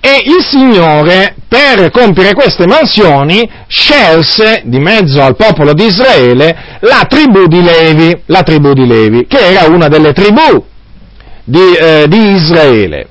E 0.00 0.22
il 0.24 0.42
Signore, 0.48 1.34
per 1.46 1.90
compiere 1.90 2.32
queste 2.32 2.66
mansioni, 2.66 3.48
scelse 3.66 4.62
di 4.64 4.78
mezzo 4.78 5.20
al 5.20 5.36
popolo 5.36 5.74
di 5.74 5.84
Israele 5.84 6.78
la 6.80 7.04
tribù 7.06 7.46
di 7.46 7.62
Levi, 7.62 8.22
la 8.26 8.42
tribù 8.42 8.72
di 8.72 8.86
Levi, 8.86 9.26
che 9.26 9.38
era 9.38 9.66
una 9.66 9.88
delle 9.88 10.12
tribù 10.12 10.64
di, 11.44 11.74
eh, 11.78 12.04
di 12.08 12.30
Israele. 12.30 13.08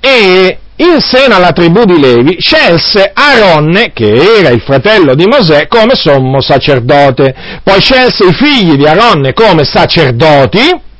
E 0.00 0.58
in 0.82 1.00
seno 1.00 1.36
alla 1.36 1.52
tribù 1.52 1.84
di 1.84 1.98
Levi 1.98 2.36
scelse 2.38 3.10
Aronne, 3.14 3.92
che 3.92 4.38
era 4.38 4.50
il 4.50 4.60
fratello 4.60 5.14
di 5.14 5.26
Mosè, 5.26 5.66
come 5.68 5.94
sommo 5.94 6.40
sacerdote. 6.40 7.34
Poi 7.62 7.80
scelse 7.80 8.24
i 8.24 8.32
figli 8.32 8.76
di 8.76 8.86
Aronne 8.86 9.32
come 9.32 9.64
sacerdoti, 9.64 10.90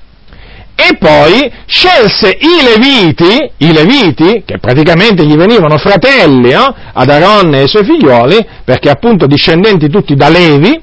e 0.75 0.97
poi 0.99 1.53
scelse 1.67 2.37
i 2.41 2.63
Leviti, 2.63 3.51
i 3.59 3.73
Leviti, 3.73 4.43
che 4.45 4.59
praticamente 4.59 5.25
gli 5.25 5.37
venivano 5.37 5.79
fratelli 5.79 6.53
no? 6.53 6.75
ad 6.93 7.09
Aaron 7.09 7.55
e 7.55 7.61
ai 7.61 7.69
suoi 7.69 7.85
figlioli, 7.85 8.45
perché 8.65 8.91
appunto 8.91 9.27
discendenti 9.27 9.89
tutti 9.89 10.15
da 10.15 10.29
Levi, 10.29 10.81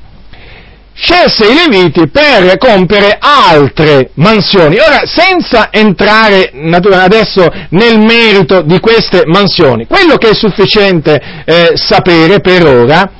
scelse 0.94 1.46
i 1.46 1.54
Leviti 1.54 2.08
per 2.08 2.58
compiere 2.58 3.18
altre 3.20 4.12
mansioni. 4.16 4.78
Ora, 4.80 5.02
senza 5.06 5.70
entrare 5.72 6.52
adesso 6.92 7.48
nel 7.70 8.00
merito 8.00 8.62
di 8.62 8.80
queste 8.80 9.24
mansioni, 9.26 9.88
quello 9.88 10.18
che 10.18 10.30
è 10.30 10.34
sufficiente 10.34 11.22
eh, 11.46 11.72
sapere 11.76 12.40
per 12.42 12.66
ora 12.66 13.12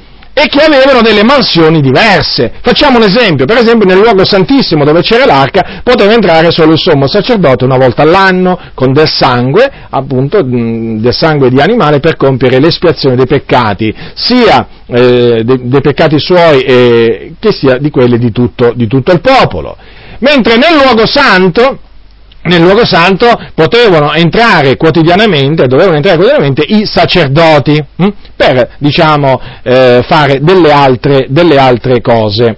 e 0.42 0.48
che 0.48 0.62
avevano 0.62 1.02
delle 1.02 1.24
mansioni 1.24 1.82
diverse. 1.82 2.54
Facciamo 2.62 2.98
un 2.98 3.04
esempio, 3.04 3.46
per 3.46 3.58
esempio 3.58 3.86
nel 3.86 3.98
luogo 3.98 4.24
santissimo 4.24 4.86
dove 4.86 5.02
c'era 5.02 5.26
l'arca 5.26 5.82
poteva 5.84 6.14
entrare 6.14 6.50
solo 6.52 6.72
il 6.72 6.80
sommo 6.80 7.08
sacerdote 7.08 7.66
una 7.66 7.76
volta 7.76 8.04
all'anno 8.04 8.58
con 8.74 8.94
del 8.94 9.10
sangue, 9.10 9.70
appunto 9.90 10.42
del 10.42 11.14
sangue 11.14 11.50
di 11.50 11.60
animale 11.60 12.00
per 12.00 12.16
compiere 12.16 12.60
l'espiazione 12.60 13.18
dei 13.18 13.28
peccati, 13.28 13.94
sia 14.14 14.66
eh, 14.86 15.42
dei, 15.44 15.68
dei, 15.68 15.82
peccati 15.82 16.18
suoi 16.20 16.62
eh, 16.62 17.34
che 17.38 17.52
sia 17.52 17.78
di 17.78 17.90
quelli 17.90 18.18
di 18.18 18.32
tutto, 18.32 18.72
di 18.74 18.88
tutto 18.88 19.12
il 19.12 19.20
popolo. 19.20 19.76
Mentre 20.20 20.56
nel 20.56 20.76
luogo 20.82 21.06
santo 21.06 21.80
nel 22.44 22.62
luogo 22.62 22.86
santo 22.86 23.28
potevano 23.54 24.14
entrare 24.14 24.78
quotidianamente, 24.78 25.68
dovevano 25.68 25.98
entrare 25.98 26.18
quotidianamente 26.18 26.64
i 26.68 26.86
sacerdoti 26.86 27.84
hm, 27.98 28.08
per, 28.36 28.76
diciamo, 28.78 29.40
eh, 29.64 30.04
fare 30.08 30.40
delle 30.42 30.72
altre, 30.72 31.26
delle 31.30 31.58
altre 31.58 32.02
cose. 32.02 32.58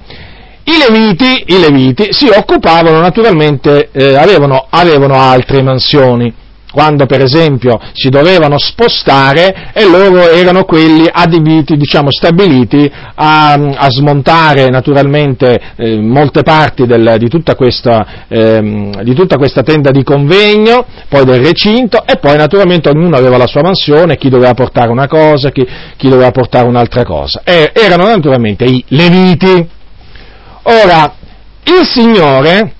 I 0.63 0.73
leviti, 0.77 1.43
I 1.47 1.59
leviti, 1.59 2.09
si 2.11 2.29
occupavano 2.29 2.99
naturalmente, 2.99 3.89
eh, 3.91 4.15
avevano, 4.15 4.67
avevano 4.69 5.15
altre 5.15 5.61
mansioni 5.63 6.31
quando 6.71 7.05
per 7.05 7.21
esempio 7.21 7.79
si 7.93 8.09
dovevano 8.09 8.57
spostare 8.57 9.71
e 9.73 9.85
loro 9.85 10.29
erano 10.29 10.63
quelli 10.63 11.05
adibiti, 11.11 11.75
diciamo 11.75 12.09
stabiliti 12.09 12.89
a, 13.15 13.53
a 13.53 13.89
smontare 13.89 14.69
naturalmente 14.69 15.59
eh, 15.75 15.97
molte 15.97 16.41
parti 16.41 16.85
del, 16.85 17.15
di, 17.17 17.27
tutta 17.27 17.55
questa, 17.55 18.25
eh, 18.27 18.89
di, 19.03 19.13
tutta 19.13 19.37
questa, 19.37 19.61
tenda 19.61 19.91
di 19.91 20.03
convegno, 20.03 20.85
poi 21.07 21.25
del 21.25 21.43
recinto 21.43 22.05
e 22.05 22.17
poi 22.17 22.37
naturalmente 22.37 22.89
ognuno 22.89 23.17
aveva 23.17 23.37
la 23.37 23.47
sua 23.47 23.61
mansione, 23.61 24.17
chi 24.17 24.29
doveva 24.29 24.53
portare 24.53 24.89
una 24.89 25.07
cosa, 25.07 25.51
chi, 25.51 25.67
chi 25.97 26.09
doveva 26.09 26.31
portare 26.31 26.67
un'altra 26.67 27.03
cosa. 27.03 27.41
E 27.43 27.71
erano 27.73 28.07
naturalmente 28.07 28.63
i 28.63 28.83
leviti. 28.87 29.67
Ora, 30.63 31.13
il 31.63 31.85
Signore 31.85 32.73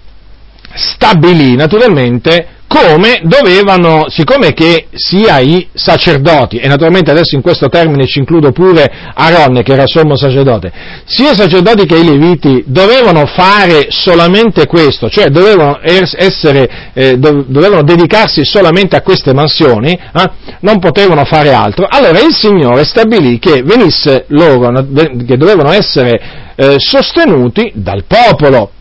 stabilì 0.74 1.56
naturalmente 1.56 2.48
come 2.72 3.20
dovevano, 3.24 4.06
siccome 4.08 4.54
che 4.54 4.88
sia 4.94 5.40
i 5.40 5.68
sacerdoti, 5.74 6.56
e 6.56 6.70
naturalmente 6.70 7.12
adesso 7.12 7.36
in 7.36 7.42
questo 7.42 7.68
termine 7.68 8.08
ci 8.08 8.20
includo 8.20 8.54
pure 8.54 8.90
Aaron 9.14 9.62
che 9.62 9.74
era 9.74 9.86
sommo 9.86 10.16
sacerdote, 10.16 10.72
sia 11.04 11.32
i 11.32 11.36
sacerdoti 11.36 11.86
che 11.86 11.98
i 11.98 12.06
leviti 12.06 12.64
dovevano 12.68 13.26
fare 13.26 13.88
solamente 13.90 14.68
questo, 14.68 15.10
cioè 15.10 15.28
dovevano, 15.28 15.80
essere, 15.82 16.92
eh, 16.94 17.18
dovevano 17.18 17.84
dedicarsi 17.84 18.46
solamente 18.46 18.96
a 18.96 19.02
queste 19.02 19.34
mansioni, 19.34 19.92
eh, 19.92 20.32
non 20.62 20.80
potevano 20.80 21.26
fare 21.26 21.52
altro, 21.52 21.88
allora 21.90 22.20
il 22.22 22.34
Signore 22.34 22.86
stabilì 22.86 23.38
che 23.38 23.64
venisse 23.64 24.24
loro, 24.30 24.72
che 25.28 25.36
dovevano 25.36 25.72
essere 25.74 26.54
eh, 26.56 26.76
sostenuti 26.78 27.70
dal 27.76 28.06
popolo, 28.06 28.72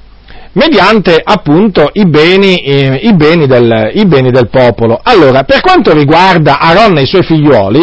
mediante 0.53 1.21
appunto 1.23 1.91
i 1.93 2.07
beni, 2.07 2.57
eh, 2.57 3.01
i, 3.03 3.15
beni 3.15 3.47
del, 3.47 3.91
i 3.95 4.07
beni, 4.07 4.31
del, 4.31 4.49
popolo. 4.49 4.99
Allora, 5.03 5.45
per 5.45 5.61
quanto 5.61 5.93
riguarda 5.93 6.59
Aaron 6.59 6.99
e 6.99 7.03
i 7.03 7.07
suoi 7.07 7.23
figlioli, 7.23 7.81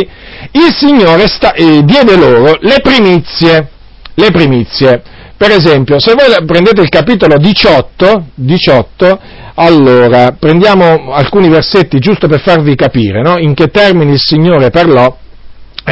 il 0.51 0.73
Signore 0.75 1.27
sta, 1.27 1.53
eh, 1.53 1.81
diede 1.83 2.17
loro 2.17 2.57
le 2.59 2.79
primizie, 2.81 3.69
le 4.13 4.31
primizie. 4.31 5.01
Per 5.37 5.51
esempio, 5.51 5.99
se 5.99 6.13
voi 6.13 6.45
prendete 6.45 6.81
il 6.81 6.89
capitolo 6.89 7.37
18, 7.37 8.25
18 8.33 9.19
allora, 9.59 10.35
prendiamo 10.37 11.11
alcuni 11.11 11.49
versetti 11.49 11.97
giusto 11.97 12.27
per 12.27 12.41
farvi 12.41 12.75
capire 12.75 13.21
no? 13.21 13.37
in 13.37 13.55
che 13.55 13.67
termini 13.67 14.13
il 14.13 14.19
Signore 14.19 14.69
parlò 14.69 15.15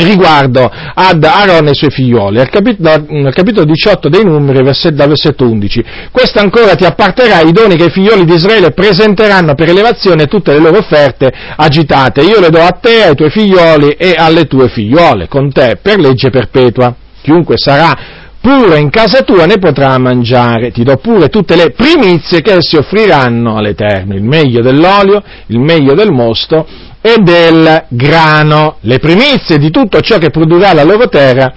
riguardo 0.03 0.69
ad 0.93 1.23
Aaron 1.23 1.67
e 1.67 1.71
i 1.71 1.75
suoi 1.75 1.91
figlioli, 1.91 2.39
al 2.39 2.49
capitolo, 2.49 2.91
al 2.91 3.33
capitolo 3.33 3.65
18 3.65 4.09
dei 4.09 4.23
numeri, 4.23 4.63
versetto, 4.63 4.95
dal 4.95 5.07
versetto 5.07 5.47
11. 5.47 5.85
Questo 6.11 6.39
ancora 6.39 6.75
ti 6.75 6.85
apparterà 6.85 7.41
i 7.41 7.51
doni 7.51 7.75
che 7.75 7.85
i 7.85 7.89
figlioli 7.89 8.25
di 8.25 8.33
Israele 8.33 8.71
presenteranno 8.71 9.53
per 9.55 9.69
elevazione 9.69 10.25
tutte 10.25 10.51
le 10.51 10.59
loro 10.59 10.79
offerte 10.79 11.31
agitate. 11.55 12.21
Io 12.21 12.39
le 12.39 12.49
do 12.49 12.61
a 12.61 12.71
te, 12.71 13.03
ai 13.03 13.15
tuoi 13.15 13.29
figlioli 13.29 13.89
e 13.91 14.13
alle 14.17 14.45
tue 14.45 14.67
figliole, 14.67 15.27
con 15.27 15.51
te, 15.51 15.77
per 15.81 15.99
legge 15.99 16.29
perpetua. 16.29 16.93
Chiunque 17.21 17.57
sarà 17.57 18.23
pure 18.45 18.77
in 18.77 18.91
casa 18.91 19.23
tua 19.23 19.47
ne 19.47 19.57
potrà 19.57 19.97
mangiare, 19.97 20.69
ti 20.69 20.83
do 20.83 20.97
pure 20.97 21.29
tutte 21.29 21.55
le 21.55 21.71
primizie 21.71 22.41
che 22.41 22.57
si 22.59 22.75
offriranno 22.75 23.57
all'Eterno, 23.57 24.13
il 24.13 24.21
meglio 24.21 24.61
dell'olio, 24.61 25.23
il 25.47 25.59
meglio 25.59 25.95
del 25.95 26.11
mosto 26.11 26.67
e 27.05 27.21
del 27.21 27.85
grano, 27.89 28.77
le 28.79 28.97
primizie 28.97 29.59
di 29.59 29.69
tutto 29.69 30.01
ciò 30.01 30.17
che 30.17 30.31
produrrà 30.31 30.73
la 30.73 30.83
loro 30.83 31.07
terra 31.07 31.53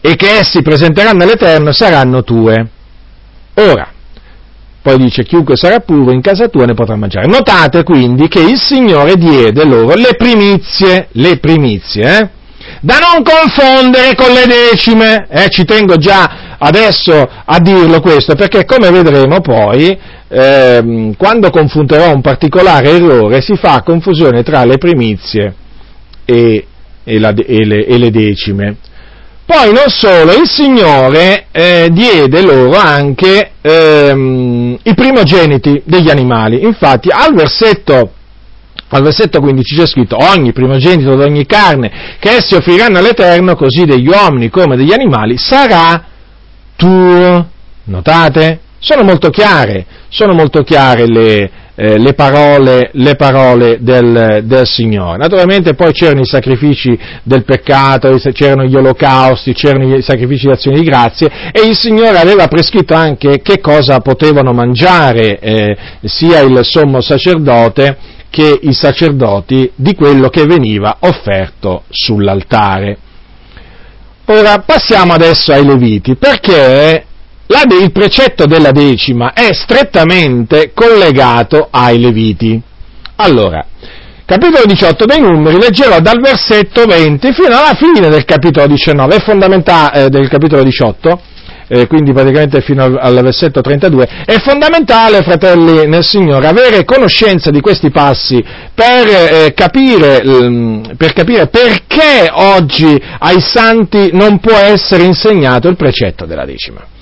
e 0.00 0.16
che 0.16 0.38
essi 0.38 0.62
presenteranno 0.62 1.22
all'Eterno 1.22 1.70
saranno 1.70 2.24
tue. 2.24 2.66
Ora, 3.56 3.86
poi 4.80 4.96
dice 4.96 5.24
chiunque 5.24 5.56
sarà 5.56 5.80
puro 5.80 6.12
in 6.12 6.22
casa 6.22 6.48
tua 6.48 6.64
ne 6.64 6.72
potrà 6.72 6.96
mangiare. 6.96 7.26
Notate 7.26 7.82
quindi 7.82 8.26
che 8.28 8.40
il 8.40 8.58
Signore 8.58 9.16
diede 9.16 9.66
loro 9.66 9.94
le 9.96 10.14
primizie, 10.16 11.08
le 11.12 11.36
primizie, 11.36 12.18
eh? 12.18 12.28
da 12.80 12.94
non 13.00 13.22
confondere 13.22 14.14
con 14.14 14.32
le 14.32 14.46
decime, 14.46 15.26
eh? 15.28 15.50
ci 15.50 15.66
tengo 15.66 15.98
già 15.98 16.56
adesso 16.56 17.12
a 17.44 17.58
dirlo 17.60 18.00
questo, 18.00 18.34
perché 18.34 18.64
come 18.64 18.90
vedremo 18.90 19.42
poi, 19.42 19.98
ehm, 20.34 21.14
quando 21.16 21.50
confunderò 21.50 22.12
un 22.12 22.20
particolare 22.20 22.90
errore, 22.90 23.40
si 23.40 23.54
fa 23.56 23.82
confusione 23.82 24.42
tra 24.42 24.64
le 24.64 24.78
primizie 24.78 25.54
e, 26.24 26.66
e, 27.04 27.18
la, 27.20 27.32
e, 27.32 27.64
le, 27.64 27.86
e 27.86 27.98
le, 27.98 28.10
decime. 28.10 28.76
Poi 29.46 29.72
non 29.72 29.88
solo, 29.88 30.32
il 30.32 30.48
Signore 30.48 31.46
eh, 31.52 31.88
diede 31.92 32.42
loro 32.42 32.76
anche 32.76 33.52
ehm, 33.60 34.78
i 34.82 34.94
primogeniti 34.94 35.82
degli 35.84 36.10
animali. 36.10 36.62
Infatti 36.64 37.10
al 37.10 37.34
versetto 37.34 38.12
al 38.88 39.02
versetto 39.02 39.40
15 39.40 39.76
c'è 39.76 39.86
scritto 39.86 40.16
ogni 40.16 40.52
primogenito 40.52 41.16
di 41.16 41.22
ogni 41.22 41.46
carne 41.46 42.16
che 42.20 42.36
essi 42.36 42.54
offriranno 42.54 42.98
all'Eterno, 42.98 43.56
così 43.56 43.84
degli 43.84 44.06
uomini 44.06 44.50
come 44.50 44.76
degli 44.76 44.92
animali, 44.92 45.36
sarà 45.36 46.04
tuo. 46.76 47.48
Notate? 47.86 48.60
Sono 48.84 49.02
molto 49.02 49.30
chiare, 49.30 49.86
sono 50.10 50.34
molto 50.34 50.60
chiare 50.60 51.06
le, 51.06 51.50
eh, 51.74 51.98
le 51.98 52.12
parole, 52.12 52.90
le 52.92 53.16
parole 53.16 53.78
del, 53.80 54.42
del, 54.44 54.66
Signore. 54.66 55.16
Naturalmente 55.16 55.72
poi 55.72 55.90
c'erano 55.92 56.20
i 56.20 56.26
sacrifici 56.26 56.94
del 57.22 57.44
peccato, 57.44 58.14
c'erano 58.34 58.64
gli 58.64 58.76
olocausti, 58.76 59.54
c'erano 59.54 59.96
i 59.96 60.02
sacrifici 60.02 60.48
di 60.48 60.52
azione 60.52 60.80
di 60.80 60.84
grazie 60.84 61.30
e 61.50 61.62
il 61.66 61.78
Signore 61.78 62.18
aveva 62.18 62.46
prescritto 62.46 62.92
anche 62.92 63.40
che 63.40 63.58
cosa 63.58 64.00
potevano 64.00 64.52
mangiare 64.52 65.38
eh, 65.38 65.76
sia 66.02 66.40
il 66.40 66.58
sommo 66.62 67.00
sacerdote 67.00 67.96
che 68.28 68.58
i 68.64 68.74
sacerdoti 68.74 69.72
di 69.76 69.94
quello 69.94 70.28
che 70.28 70.44
veniva 70.44 70.98
offerto 71.00 71.84
sull'altare. 71.88 72.98
Ora 74.26 74.58
passiamo 74.58 75.14
adesso 75.14 75.52
ai 75.52 75.64
Leviti, 75.64 76.16
perché 76.16 77.06
la, 77.46 77.62
il 77.78 77.92
precetto 77.92 78.46
della 78.46 78.70
decima 78.70 79.32
è 79.34 79.52
strettamente 79.52 80.72
collegato 80.72 81.68
ai 81.70 82.00
Leviti. 82.00 82.60
Allora, 83.16 83.66
capitolo 84.24 84.64
18 84.64 85.04
dei 85.04 85.20
numeri, 85.20 85.58
leggerò 85.60 86.00
dal 86.00 86.20
versetto 86.20 86.86
20 86.86 87.32
fino 87.32 87.56
alla 87.56 87.74
fine 87.74 88.08
del 88.08 88.24
capitolo 88.24 88.66
19, 88.66 89.16
è 89.16 89.20
fondamentale, 89.20 90.04
eh, 90.04 90.08
del 90.08 90.28
capitolo 90.28 90.62
18, 90.62 91.20
eh, 91.68 91.86
quindi 91.86 92.12
praticamente 92.12 92.62
fino 92.62 92.82
al, 92.82 92.98
al, 92.98 93.22
versetto 93.22 93.60
32, 93.60 94.24
è 94.24 94.38
fondamentale, 94.38 95.22
fratelli 95.22 95.86
nel 95.86 96.04
Signore, 96.04 96.46
avere 96.46 96.84
conoscenza 96.84 97.50
di 97.50 97.60
questi 97.60 97.90
passi 97.90 98.42
per, 98.74 99.06
eh, 99.06 99.52
capire, 99.54 100.22
per 100.96 101.12
capire 101.12 101.48
perché 101.48 102.30
oggi 102.32 103.00
ai 103.18 103.40
santi 103.40 104.10
non 104.12 104.40
può 104.40 104.56
essere 104.56 105.04
insegnato 105.04 105.68
il 105.68 105.76
precetto 105.76 106.24
della 106.24 106.46
decima 106.46 106.92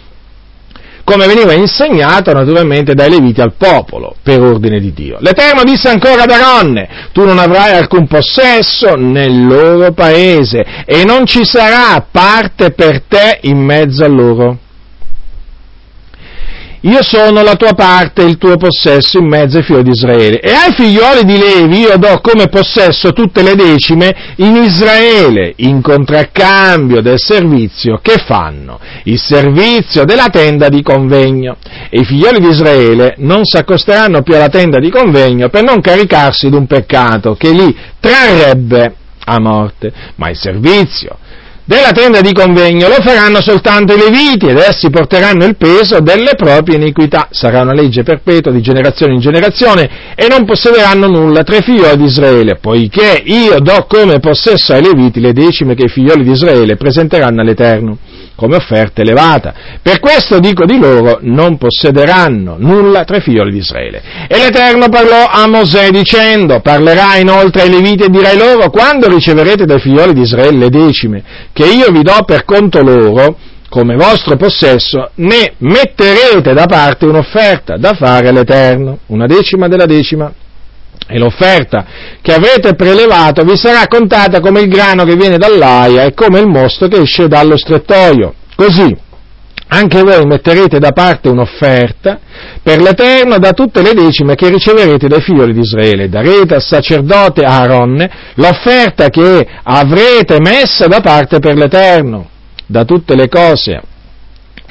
come 1.04 1.26
veniva 1.26 1.52
insegnato 1.52 2.32
naturalmente 2.32 2.94
dai 2.94 3.10
Leviti 3.10 3.40
al 3.40 3.54
popolo, 3.56 4.14
per 4.22 4.40
ordine 4.40 4.80
di 4.80 4.92
Dio. 4.92 5.18
L'Eterno 5.20 5.62
disse 5.64 5.88
ancora 5.88 6.22
ad 6.22 6.30
Aronne, 6.30 6.88
tu 7.12 7.24
non 7.24 7.38
avrai 7.38 7.76
alcun 7.76 8.06
possesso 8.06 8.94
nel 8.96 9.46
loro 9.46 9.92
paese 9.92 10.64
e 10.84 11.04
non 11.04 11.26
ci 11.26 11.44
sarà 11.44 12.04
parte 12.10 12.70
per 12.70 13.02
te 13.02 13.38
in 13.42 13.58
mezzo 13.58 14.04
a 14.04 14.08
loro. 14.08 14.58
Io 16.84 17.00
sono 17.00 17.44
la 17.44 17.54
tua 17.54 17.74
parte, 17.74 18.22
il 18.22 18.38
tuo 18.38 18.56
possesso 18.56 19.18
in 19.18 19.28
mezzo 19.28 19.58
ai 19.58 19.62
figli 19.62 19.82
di 19.82 19.90
Israele. 19.90 20.40
E 20.40 20.50
ai 20.50 20.72
figlioli 20.72 21.24
di 21.24 21.38
Levi 21.38 21.78
io 21.78 21.96
do 21.96 22.18
come 22.20 22.48
possesso 22.48 23.12
tutte 23.12 23.42
le 23.42 23.54
decime 23.54 24.34
in 24.38 24.56
Israele, 24.56 25.52
in 25.58 25.80
contraccambio 25.80 27.00
del 27.00 27.20
servizio 27.20 28.00
che 28.02 28.24
fanno, 28.26 28.80
il 29.04 29.20
servizio 29.20 30.04
della 30.04 30.28
tenda 30.28 30.68
di 30.68 30.82
convegno. 30.82 31.56
E 31.88 32.00
i 32.00 32.04
figlioli 32.04 32.40
di 32.40 32.48
Israele 32.48 33.14
non 33.18 33.44
si 33.44 33.58
accosteranno 33.58 34.22
più 34.22 34.34
alla 34.34 34.48
tenda 34.48 34.80
di 34.80 34.90
convegno 34.90 35.50
per 35.50 35.62
non 35.62 35.80
caricarsi 35.80 36.48
di 36.50 36.56
un 36.56 36.66
peccato 36.66 37.36
che 37.36 37.50
li 37.52 37.76
trarrebbe 38.00 38.96
a 39.24 39.38
morte, 39.38 39.92
ma 40.16 40.30
il 40.30 40.36
servizio 40.36 41.18
della 41.64 41.92
tenda 41.92 42.20
di 42.20 42.32
convegno 42.32 42.88
lo 42.88 43.00
faranno 43.00 43.40
soltanto 43.40 43.94
i 43.94 43.98
leviti 43.98 44.46
ed 44.46 44.58
essi 44.58 44.90
porteranno 44.90 45.44
il 45.44 45.56
peso 45.56 46.00
delle 46.00 46.34
proprie 46.36 46.76
iniquità. 46.76 47.28
Sarà 47.30 47.60
una 47.60 47.72
legge 47.72 48.02
perpetua 48.02 48.50
di 48.50 48.60
generazione 48.60 49.14
in 49.14 49.20
generazione 49.20 50.14
e 50.16 50.26
non 50.28 50.44
possederanno 50.44 51.06
nulla 51.06 51.44
tra 51.44 51.56
i 51.56 51.62
figlioli 51.62 51.96
di 51.96 52.04
Israele, 52.04 52.56
poiché 52.56 53.22
io 53.24 53.60
do 53.60 53.86
come 53.88 54.18
possesso 54.18 54.72
ai 54.72 54.82
leviti 54.82 55.20
le 55.20 55.32
decime 55.32 55.74
che 55.74 55.84
i 55.84 55.88
figlioli 55.88 56.24
di 56.24 56.32
Israele 56.32 56.76
presenteranno 56.76 57.40
all'Eterno 57.40 57.98
come 58.42 58.56
offerta 58.56 59.02
elevata. 59.02 59.54
Per 59.80 60.00
questo 60.00 60.40
dico 60.40 60.64
di 60.64 60.76
loro, 60.76 61.18
non 61.20 61.58
possederanno 61.58 62.56
nulla 62.58 63.04
tra 63.04 63.18
i 63.18 63.20
figli 63.20 63.40
di 63.50 63.58
Israele. 63.58 64.02
E 64.26 64.36
l'Eterno 64.36 64.88
parlò 64.88 65.28
a 65.30 65.46
Mosè 65.46 65.90
dicendo, 65.90 66.58
parlerà 66.58 67.16
inoltre 67.18 67.62
ai 67.62 67.70
Leviti 67.70 68.02
e 68.02 68.08
dirai 68.08 68.36
loro, 68.36 68.68
quando 68.70 69.08
riceverete 69.08 69.64
dai 69.64 69.78
figlioli 69.78 70.12
di 70.12 70.22
Israele 70.22 70.58
le 70.58 70.68
decime, 70.70 71.22
che 71.52 71.66
io 71.66 71.92
vi 71.92 72.02
do 72.02 72.24
per 72.26 72.44
conto 72.44 72.82
loro, 72.82 73.36
come 73.68 73.94
vostro 73.94 74.36
possesso, 74.36 75.10
ne 75.14 75.52
metterete 75.58 76.52
da 76.52 76.66
parte 76.66 77.06
un'offerta 77.06 77.76
da 77.76 77.94
fare 77.94 78.28
all'Eterno, 78.28 78.98
una 79.06 79.26
decima 79.26 79.68
della 79.68 79.86
decima 79.86 80.32
e 81.12 81.18
l'offerta 81.18 81.84
che 82.22 82.32
avrete 82.32 82.74
prelevato 82.74 83.44
vi 83.44 83.56
sarà 83.56 83.86
contata 83.86 84.40
come 84.40 84.60
il 84.60 84.68
grano 84.68 85.04
che 85.04 85.14
viene 85.14 85.36
dall'aia 85.36 86.04
e 86.04 86.14
come 86.14 86.40
il 86.40 86.46
mosto 86.46 86.88
che 86.88 87.02
esce 87.02 87.28
dallo 87.28 87.58
strettoio. 87.58 88.32
Così 88.56 88.96
anche 89.68 90.02
voi 90.02 90.24
metterete 90.26 90.78
da 90.78 90.92
parte 90.92 91.28
un'offerta 91.28 92.18
per 92.62 92.80
l'Eterno 92.80 93.38
da 93.38 93.52
tutte 93.52 93.82
le 93.82 93.92
decime 93.94 94.34
che 94.34 94.48
riceverete 94.48 95.06
dai 95.08 95.20
figli 95.20 95.44
di 95.44 95.60
Israele. 95.60 96.08
Darete 96.08 96.54
al 96.54 96.62
sacerdote 96.62 97.42
Aaron 97.42 98.08
l'offerta 98.34 99.08
che 99.08 99.46
avrete 99.62 100.40
messa 100.40 100.86
da 100.86 101.00
parte 101.00 101.38
per 101.38 101.56
l'Eterno 101.56 102.28
da 102.66 102.84
tutte 102.84 103.14
le 103.14 103.28
cose 103.28 103.82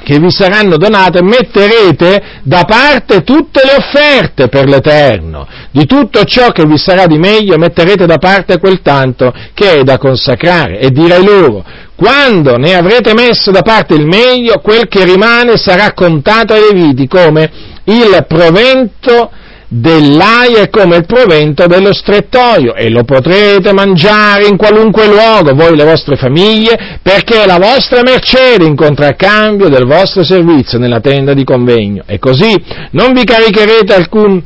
che 0.02 0.18
vi 0.18 0.30
saranno 0.30 0.76
donate, 0.76 1.22
metterete 1.22 2.40
da 2.42 2.64
parte 2.64 3.22
tutte 3.22 3.62
le 3.64 3.76
offerte 3.76 4.48
per 4.48 4.68
l'Eterno. 4.68 5.46
Di 5.70 5.86
tutto 5.86 6.24
ciò 6.24 6.50
che 6.50 6.64
vi 6.64 6.76
sarà 6.76 7.06
di 7.06 7.18
meglio 7.18 7.56
metterete 7.56 8.06
da 8.06 8.18
parte 8.18 8.58
quel 8.58 8.82
tanto 8.82 9.32
che 9.54 9.80
è 9.80 9.82
da 9.82 9.98
consacrare. 9.98 10.78
E 10.78 10.90
direi 10.90 11.24
loro, 11.24 11.64
quando 11.94 12.56
ne 12.56 12.74
avrete 12.74 13.14
messo 13.14 13.50
da 13.50 13.62
parte 13.62 13.94
il 13.94 14.06
meglio, 14.06 14.60
quel 14.60 14.88
che 14.88 15.04
rimane 15.04 15.56
sarà 15.56 15.92
contato 15.92 16.52
ai 16.52 16.60
Leviti 16.72 17.06
come 17.06 17.50
il 17.84 18.24
provento 18.28 19.30
dell'aia 19.74 20.60
è 20.60 20.68
come 20.68 20.96
il 20.96 21.06
provento 21.06 21.66
dello 21.66 21.94
strettoio 21.94 22.74
e 22.74 22.90
lo 22.90 23.04
potrete 23.04 23.72
mangiare 23.72 24.46
in 24.46 24.58
qualunque 24.58 25.06
luogo, 25.06 25.54
voi 25.54 25.72
e 25.72 25.76
le 25.76 25.84
vostre 25.84 26.16
famiglie, 26.16 26.98
perché 27.00 27.42
è 27.42 27.46
la 27.46 27.58
vostra 27.58 28.02
mercede 28.02 28.66
in 28.66 28.76
contraccambio 28.76 29.70
del 29.70 29.86
vostro 29.86 30.24
servizio 30.24 30.78
nella 30.78 31.00
tenda 31.00 31.32
di 31.32 31.44
convegno. 31.44 32.02
E 32.04 32.18
così 32.18 32.54
non 32.90 33.14
vi 33.14 33.24
caricherete 33.24 33.94
alcun 33.94 34.42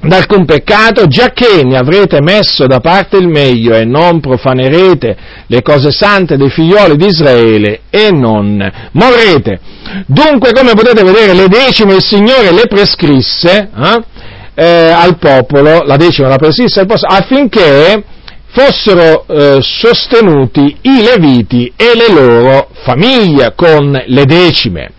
da 0.00 0.16
alcun 0.16 0.44
peccato, 0.44 1.06
giacché 1.06 1.64
ne 1.64 1.76
avrete 1.76 2.20
messo 2.20 2.66
da 2.66 2.78
parte 2.78 3.16
il 3.16 3.26
meglio 3.26 3.74
e 3.74 3.84
non 3.84 4.20
profanerete 4.20 5.16
le 5.46 5.62
cose 5.62 5.90
sante 5.90 6.36
dei 6.36 6.50
figlioli 6.50 6.96
di 6.96 7.06
Israele 7.06 7.80
e 7.90 8.10
non 8.12 8.58
morrete. 8.92 9.58
Dunque, 10.06 10.52
come 10.52 10.74
potete 10.74 11.02
vedere, 11.02 11.34
le 11.34 11.48
decime 11.48 11.94
il 11.94 12.02
Signore 12.02 12.52
le 12.52 12.68
prescrisse, 12.68 13.70
eh? 13.76 14.02
Eh, 14.58 14.90
al 14.90 15.18
popolo, 15.18 15.84
la 15.84 15.96
decima 15.96 16.26
la 16.26 16.36
prescrisse 16.36 16.80
al 16.80 16.86
popolo, 16.86 17.14
affinché 17.14 18.02
fossero 18.50 19.24
eh, 19.28 19.58
sostenuti 19.60 20.78
i 20.80 21.02
leviti 21.02 21.72
e 21.76 21.92
le 21.94 22.12
loro 22.12 22.68
famiglie 22.82 23.52
con 23.54 24.02
le 24.04 24.24
decime. 24.24 24.90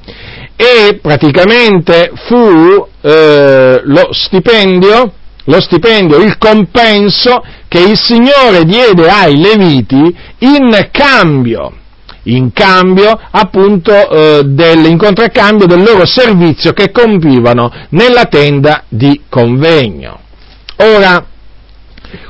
E 0.55 0.99
praticamente 1.01 2.11
fu 2.27 2.87
eh, 3.01 3.81
lo 3.83 4.09
stipendio, 4.13 5.13
lo 5.43 5.59
stipendio, 5.59 6.19
il 6.19 6.37
compenso 6.37 7.43
che 7.67 7.79
il 7.79 7.97
Signore 7.97 8.63
diede 8.63 9.09
ai 9.09 9.37
leviti 9.37 10.15
in 10.39 10.87
cambio 10.91 11.73
in 12.23 12.51
cambio 12.51 13.19
appunto 13.31 13.91
eh, 13.91 14.43
del, 14.45 14.85
in 14.85 14.97
contraccambio 14.97 15.65
del 15.65 15.83
loro 15.83 16.05
servizio 16.05 16.73
che 16.73 16.91
compivano 16.91 17.71
nella 17.89 18.25
tenda 18.25 18.83
di 18.87 19.21
convegno. 19.29 20.19
Ora, 20.77 21.25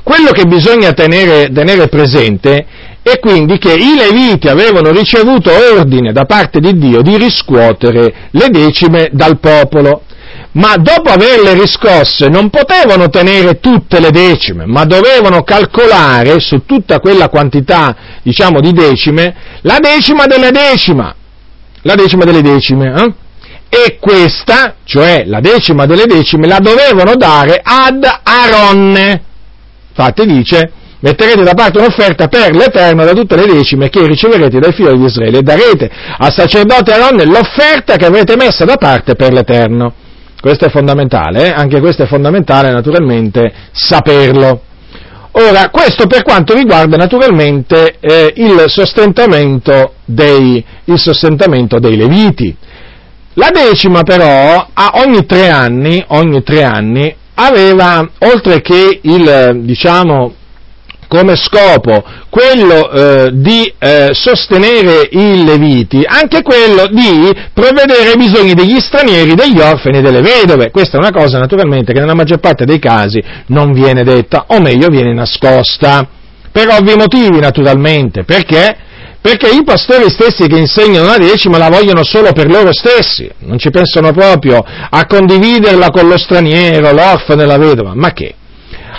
quello 0.02 0.30
che 0.32 0.44
bisogna 0.44 0.92
tenere, 0.92 1.50
tenere 1.52 1.88
presente 1.88 2.66
è 3.02 3.18
quindi 3.18 3.58
che 3.58 3.72
i 3.72 3.96
Leviti 3.96 4.48
avevano 4.48 4.90
ricevuto 4.90 5.50
ordine 5.74 6.12
da 6.12 6.24
parte 6.24 6.60
di 6.60 6.76
Dio 6.76 7.00
di 7.00 7.16
riscuotere 7.16 8.28
le 8.30 8.48
decime 8.50 9.08
dal 9.12 9.38
popolo 9.38 10.02
ma 10.52 10.76
dopo 10.76 11.10
averle 11.10 11.54
riscosse 11.54 12.28
non 12.28 12.50
potevano 12.50 13.08
tenere 13.08 13.60
tutte 13.60 14.00
le 14.00 14.10
decime, 14.10 14.66
ma 14.66 14.84
dovevano 14.84 15.42
calcolare 15.42 16.40
su 16.40 16.64
tutta 16.64 16.98
quella 16.98 17.28
quantità, 17.28 17.94
diciamo, 18.22 18.60
di 18.60 18.72
decime, 18.72 19.34
la 19.62 19.78
decima 19.78 20.26
delle 20.26 20.50
decima, 20.50 21.14
la 21.82 21.94
decima 21.94 22.24
delle 22.24 22.42
decime, 22.42 22.92
eh? 22.92 23.14
e 23.68 23.98
questa, 24.00 24.74
cioè 24.82 25.22
la 25.26 25.38
decima 25.38 25.86
delle 25.86 26.06
decime, 26.06 26.48
la 26.48 26.58
dovevano 26.58 27.14
dare 27.14 27.60
ad 27.62 28.04
Aronne. 28.24 29.22
Infatti 29.90 30.26
dice, 30.26 30.72
metterete 30.98 31.44
da 31.44 31.54
parte 31.54 31.78
un'offerta 31.78 32.26
per 32.26 32.56
l'Eterno 32.56 33.04
da 33.04 33.12
tutte 33.12 33.36
le 33.36 33.46
decime 33.46 33.88
che 33.88 34.04
riceverete 34.04 34.58
dai 34.58 34.72
figli 34.72 34.90
di 34.90 35.04
Israele 35.04 35.38
e 35.38 35.42
darete 35.42 35.88
al 36.18 36.32
sacerdote 36.32 36.92
Aronne 36.92 37.24
l'offerta 37.24 37.94
che 37.94 38.06
avrete 38.06 38.34
messa 38.34 38.64
da 38.64 38.76
parte 38.76 39.14
per 39.14 39.32
l'Eterno. 39.32 39.94
Questo 40.40 40.64
è 40.64 40.70
fondamentale, 40.70 41.48
eh? 41.48 41.52
anche 41.54 41.80
questo 41.80 42.04
è 42.04 42.06
fondamentale 42.06 42.70
naturalmente 42.70 43.52
saperlo. 43.72 44.62
Ora, 45.32 45.68
questo 45.68 46.06
per 46.06 46.22
quanto 46.22 46.54
riguarda 46.54 46.96
naturalmente 46.96 47.96
eh, 48.00 48.32
il, 48.36 48.64
sostentamento 48.66 49.94
dei, 50.04 50.64
il, 50.84 50.98
sostentamento 50.98 51.78
dei, 51.78 51.96
Leviti. 51.96 52.56
La 53.34 53.50
decima 53.52 54.02
però, 54.02 54.66
ogni 55.04 55.24
tre 55.26 55.50
anni, 55.50 56.02
ogni 56.08 56.42
tre 56.42 56.64
anni 56.64 57.14
aveva, 57.34 58.08
oltre 58.18 58.60
che 58.60 58.98
il, 59.02 59.60
diciamo, 59.62 60.34
come 61.10 61.34
scopo 61.34 62.04
quello 62.28 62.88
eh, 62.88 63.30
di 63.32 63.74
eh, 63.80 64.10
sostenere 64.12 65.08
i 65.10 65.44
leviti, 65.44 66.04
anche 66.06 66.40
quello 66.42 66.86
di 66.86 67.36
provvedere 67.52 68.10
ai 68.12 68.16
bisogni 68.16 68.54
degli 68.54 68.78
stranieri, 68.78 69.34
degli 69.34 69.58
orfani 69.58 69.98
e 69.98 70.02
delle 70.02 70.20
vedove. 70.20 70.70
Questa 70.70 70.96
è 70.96 71.00
una 71.00 71.10
cosa 71.10 71.40
naturalmente 71.40 71.92
che 71.92 71.98
nella 71.98 72.14
maggior 72.14 72.38
parte 72.38 72.64
dei 72.64 72.78
casi 72.78 73.20
non 73.46 73.72
viene 73.72 74.04
detta, 74.04 74.44
o 74.46 74.60
meglio 74.60 74.86
viene 74.86 75.12
nascosta, 75.12 76.06
per 76.52 76.68
ovvi 76.68 76.94
motivi 76.94 77.40
naturalmente, 77.40 78.22
perché? 78.22 78.76
Perché 79.20 79.48
i 79.48 79.64
pastori 79.64 80.08
stessi 80.08 80.46
che 80.46 80.58
insegnano 80.58 81.06
la 81.06 81.18
decima 81.18 81.58
la 81.58 81.70
vogliono 81.70 82.04
solo 82.04 82.30
per 82.30 82.46
loro 82.46 82.72
stessi, 82.72 83.28
non 83.40 83.58
ci 83.58 83.70
pensano 83.70 84.12
proprio 84.12 84.64
a 84.64 85.06
condividerla 85.06 85.90
con 85.90 86.06
lo 86.06 86.16
straniero, 86.16 86.92
l'orfano 86.92 87.42
e 87.42 87.46
la 87.46 87.58
vedova, 87.58 87.94
ma 87.96 88.12
che? 88.12 88.36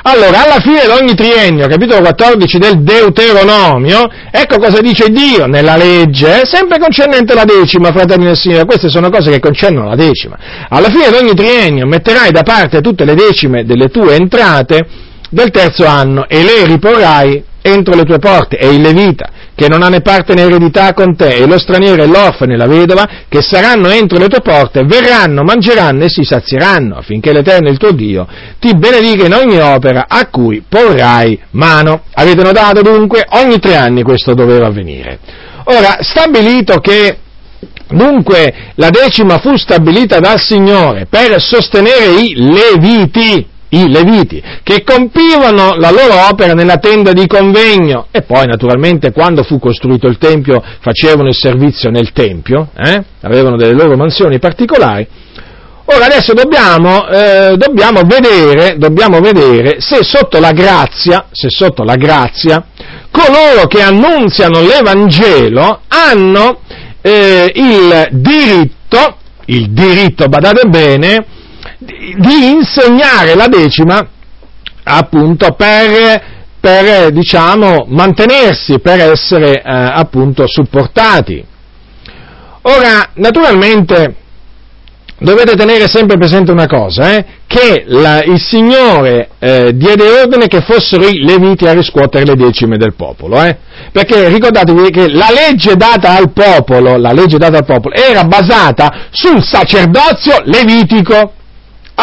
Allora, 0.03 0.45
alla 0.45 0.59
fine 0.59 0.81
di 0.81 0.89
ogni 0.89 1.13
triennio, 1.13 1.67
capitolo 1.67 2.01
14 2.01 2.57
del 2.57 2.81
Deuteronomio, 2.81 4.09
ecco 4.31 4.57
cosa 4.57 4.81
dice 4.81 5.09
Dio 5.09 5.45
nella 5.45 5.75
legge, 5.75 6.41
sempre 6.45 6.79
concernente 6.79 7.35
la 7.35 7.43
decima, 7.43 7.91
fratelli 7.91 8.25
del 8.25 8.35
Signore, 8.35 8.65
queste 8.65 8.89
sono 8.89 9.11
cose 9.11 9.29
che 9.29 9.39
concernono 9.39 9.89
la 9.89 9.95
decima. 9.95 10.37
Alla 10.69 10.89
fine 10.89 11.09
di 11.09 11.15
ogni 11.15 11.35
triennio 11.35 11.85
metterai 11.85 12.31
da 12.31 12.41
parte 12.41 12.81
tutte 12.81 13.05
le 13.05 13.13
decime 13.13 13.63
delle 13.63 13.89
tue 13.89 14.15
entrate 14.15 14.87
del 15.29 15.51
terzo 15.51 15.85
anno 15.85 16.27
e 16.27 16.43
le 16.43 16.65
riporrai 16.65 17.43
entro 17.61 17.93
le 17.93 18.03
tue 18.03 18.17
porte, 18.17 18.57
e 18.57 18.73
il 18.73 18.81
Levita, 18.81 19.29
che 19.61 19.67
non 19.67 19.83
ha 19.83 19.89
né 19.89 20.01
parte 20.01 20.33
né 20.33 20.41
eredità 20.41 20.91
con 20.93 21.15
te, 21.15 21.35
e 21.35 21.45
lo 21.45 21.59
straniero 21.59 22.01
e 22.01 22.07
l'orfano 22.07 22.53
e 22.53 22.57
la 22.57 22.65
vedova, 22.65 23.07
che 23.29 23.43
saranno 23.43 23.89
entro 23.89 24.17
le 24.17 24.27
tue 24.27 24.41
porte, 24.41 24.81
verranno, 24.85 25.43
mangeranno 25.43 26.03
e 26.03 26.09
si 26.09 26.23
sazieranno, 26.23 26.95
affinché 26.95 27.31
l'Eterno, 27.31 27.69
il 27.69 27.77
tuo 27.77 27.91
Dio, 27.91 28.27
ti 28.59 28.75
benedica 28.75 29.27
in 29.27 29.33
ogni 29.35 29.59
opera 29.59 30.05
a 30.07 30.27
cui 30.29 30.63
porrai 30.67 31.39
mano. 31.51 32.01
Avete 32.13 32.41
notato 32.41 32.81
dunque? 32.81 33.23
Ogni 33.29 33.59
tre 33.59 33.75
anni 33.75 34.01
questo 34.01 34.33
doveva 34.33 34.65
avvenire. 34.65 35.19
Ora, 35.65 35.97
stabilito 35.99 36.79
che 36.79 37.17
Dunque 37.91 38.71
la 38.75 38.89
decima 38.89 39.37
fu 39.39 39.57
stabilita 39.57 40.19
dal 40.19 40.39
Signore 40.39 41.07
per 41.09 41.41
sostenere 41.41 42.21
i 42.21 42.35
leviti, 42.35 43.45
i 43.73 43.89
Leviti, 43.89 44.41
che 44.63 44.83
compivano 44.83 45.75
la 45.75 45.91
loro 45.91 46.27
opera 46.29 46.53
nella 46.53 46.77
tenda 46.77 47.13
di 47.13 47.25
convegno 47.27 48.07
e 48.11 48.21
poi 48.23 48.45
naturalmente 48.45 49.11
quando 49.11 49.43
fu 49.43 49.59
costruito 49.59 50.07
il 50.07 50.17
Tempio 50.17 50.61
facevano 50.79 51.29
il 51.29 51.35
servizio 51.35 51.89
nel 51.89 52.11
Tempio, 52.11 52.69
eh? 52.75 53.03
avevano 53.21 53.55
delle 53.55 53.73
loro 53.73 53.95
mansioni 53.95 54.39
particolari. 54.39 55.07
Ora 55.85 56.05
adesso 56.05 56.33
dobbiamo, 56.33 57.07
eh, 57.07 57.55
dobbiamo, 57.57 58.01
vedere, 58.03 58.75
dobbiamo 58.77 59.19
vedere 59.19 59.77
se 59.79 60.03
sotto 60.03 60.39
la 60.39 60.51
grazia, 60.51 61.27
se 61.31 61.49
sotto 61.49 61.83
la 61.83 61.95
grazia, 61.95 62.63
coloro 63.09 63.67
che 63.67 63.81
annunziano 63.81 64.61
l'Evangelo 64.61 65.81
hanno 65.87 66.59
eh, 67.01 67.51
il 67.55 68.07
diritto, 68.11 69.17
il 69.45 69.71
diritto, 69.71 70.27
badate 70.27 70.67
bene, 70.69 71.25
di 71.83 72.49
insegnare 72.49 73.33
la 73.33 73.47
decima 73.47 74.07
appunto 74.83 75.53
per, 75.53 76.21
per 76.59 77.11
diciamo, 77.11 77.85
mantenersi, 77.87 78.79
per 78.79 78.99
essere 78.99 79.61
eh, 79.61 79.61
appunto 79.63 80.45
supportati. 80.47 81.43
Ora, 82.63 83.09
naturalmente, 83.15 84.15
dovete 85.17 85.55
tenere 85.55 85.87
sempre 85.87 86.17
presente 86.17 86.51
una 86.51 86.67
cosa, 86.67 87.15
eh, 87.15 87.25
che 87.47 87.83
la, 87.87 88.23
il 88.23 88.39
Signore 88.39 89.29
eh, 89.39 89.71
diede 89.75 90.21
ordine 90.21 90.47
che 90.47 90.61
fossero 90.61 91.07
i 91.07 91.23
leviti 91.23 91.65
a 91.65 91.73
riscuotere 91.73 92.25
le 92.25 92.35
decime 92.35 92.77
del 92.77 92.93
popolo, 92.93 93.41
eh, 93.43 93.57
perché 93.91 94.27
ricordatevi 94.27 94.89
che 94.91 95.09
la 95.09 95.29
legge 95.31 95.75
popolo, 96.31 96.97
la 96.97 97.11
legge 97.11 97.37
data 97.37 97.57
al 97.57 97.65
popolo 97.65 97.95
era 97.95 98.23
basata 98.23 99.07
sul 99.09 99.43
sacerdozio 99.43 100.41
levitico. 100.43 101.33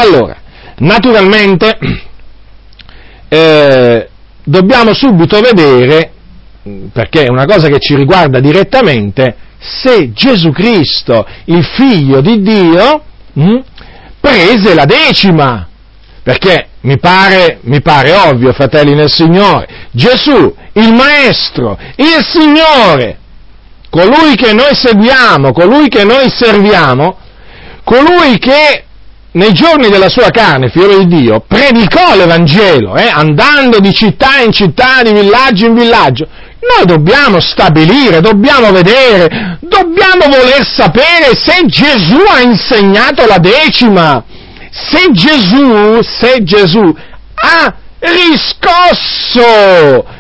Allora, 0.01 0.37
naturalmente, 0.77 1.77
eh, 3.29 4.09
dobbiamo 4.45 4.95
subito 4.95 5.41
vedere, 5.41 6.13
perché 6.93 7.25
è 7.25 7.29
una 7.29 7.47
cosa 7.47 7.67
che 7.67 7.81
ci 7.81 7.97
riguarda 7.97 8.39
direttamente, 8.39 9.35
se 9.59 10.13
Gesù 10.13 10.53
Cristo, 10.53 11.27
il 11.47 11.65
figlio 11.65 12.21
di 12.21 12.41
Dio, 12.41 13.03
mh, 13.33 13.43
hm, 13.43 13.65
prese 14.21 14.75
la 14.75 14.85
decima. 14.85 15.67
Perché 16.23 16.69
mi 16.83 16.99
pare, 16.99 17.59
mi 17.63 17.81
pare 17.81 18.13
ovvio, 18.13 18.53
fratelli 18.53 18.95
nel 18.95 19.11
Signore, 19.11 19.89
Gesù, 19.91 20.55
il 20.75 20.93
Maestro, 20.93 21.77
il 21.97 22.25
Signore, 22.25 23.19
colui 23.89 24.37
che 24.37 24.53
noi 24.53 24.75
seguiamo, 24.75 25.53
colui 25.53 25.89
che 25.89 26.05
noi 26.05 26.31
serviamo, 26.31 27.17
colui 27.83 28.39
che 28.39 28.85
nei 29.33 29.53
giorni 29.53 29.91
della 29.91 30.09
sua 30.09 30.31
carne, 30.31 30.71
figlio 30.71 31.05
di 31.05 31.23
Dio, 31.23 31.45
predicò 31.47 32.17
l'Evangelo, 32.17 32.97
eh, 32.97 33.09
andando 33.09 33.79
di 33.79 33.93
città 33.93 34.41
in 34.41 34.53
città, 34.53 35.03
di 35.03 35.13
villaggio 35.13 35.67
in 35.67 35.75
villaggio. 35.75 36.27
Noi 36.61 36.87
dobbiamo 36.87 37.39
stabilire, 37.41 38.21
dobbiamo 38.21 38.73
vedere, 38.73 39.59
dobbiamo 39.61 40.27
voler 40.29 40.67
sapere 40.67 41.37
se 41.37 41.65
Gesù 41.67 42.19
ha 42.29 42.41
insegnato 42.41 43.27
la 43.27 43.39
decima, 43.39 44.25
se 44.71 45.11
Gesù, 45.13 46.01
se 46.03 46.43
Gesù 46.43 46.97
ha 47.35 47.75
riscosso 48.01 49.45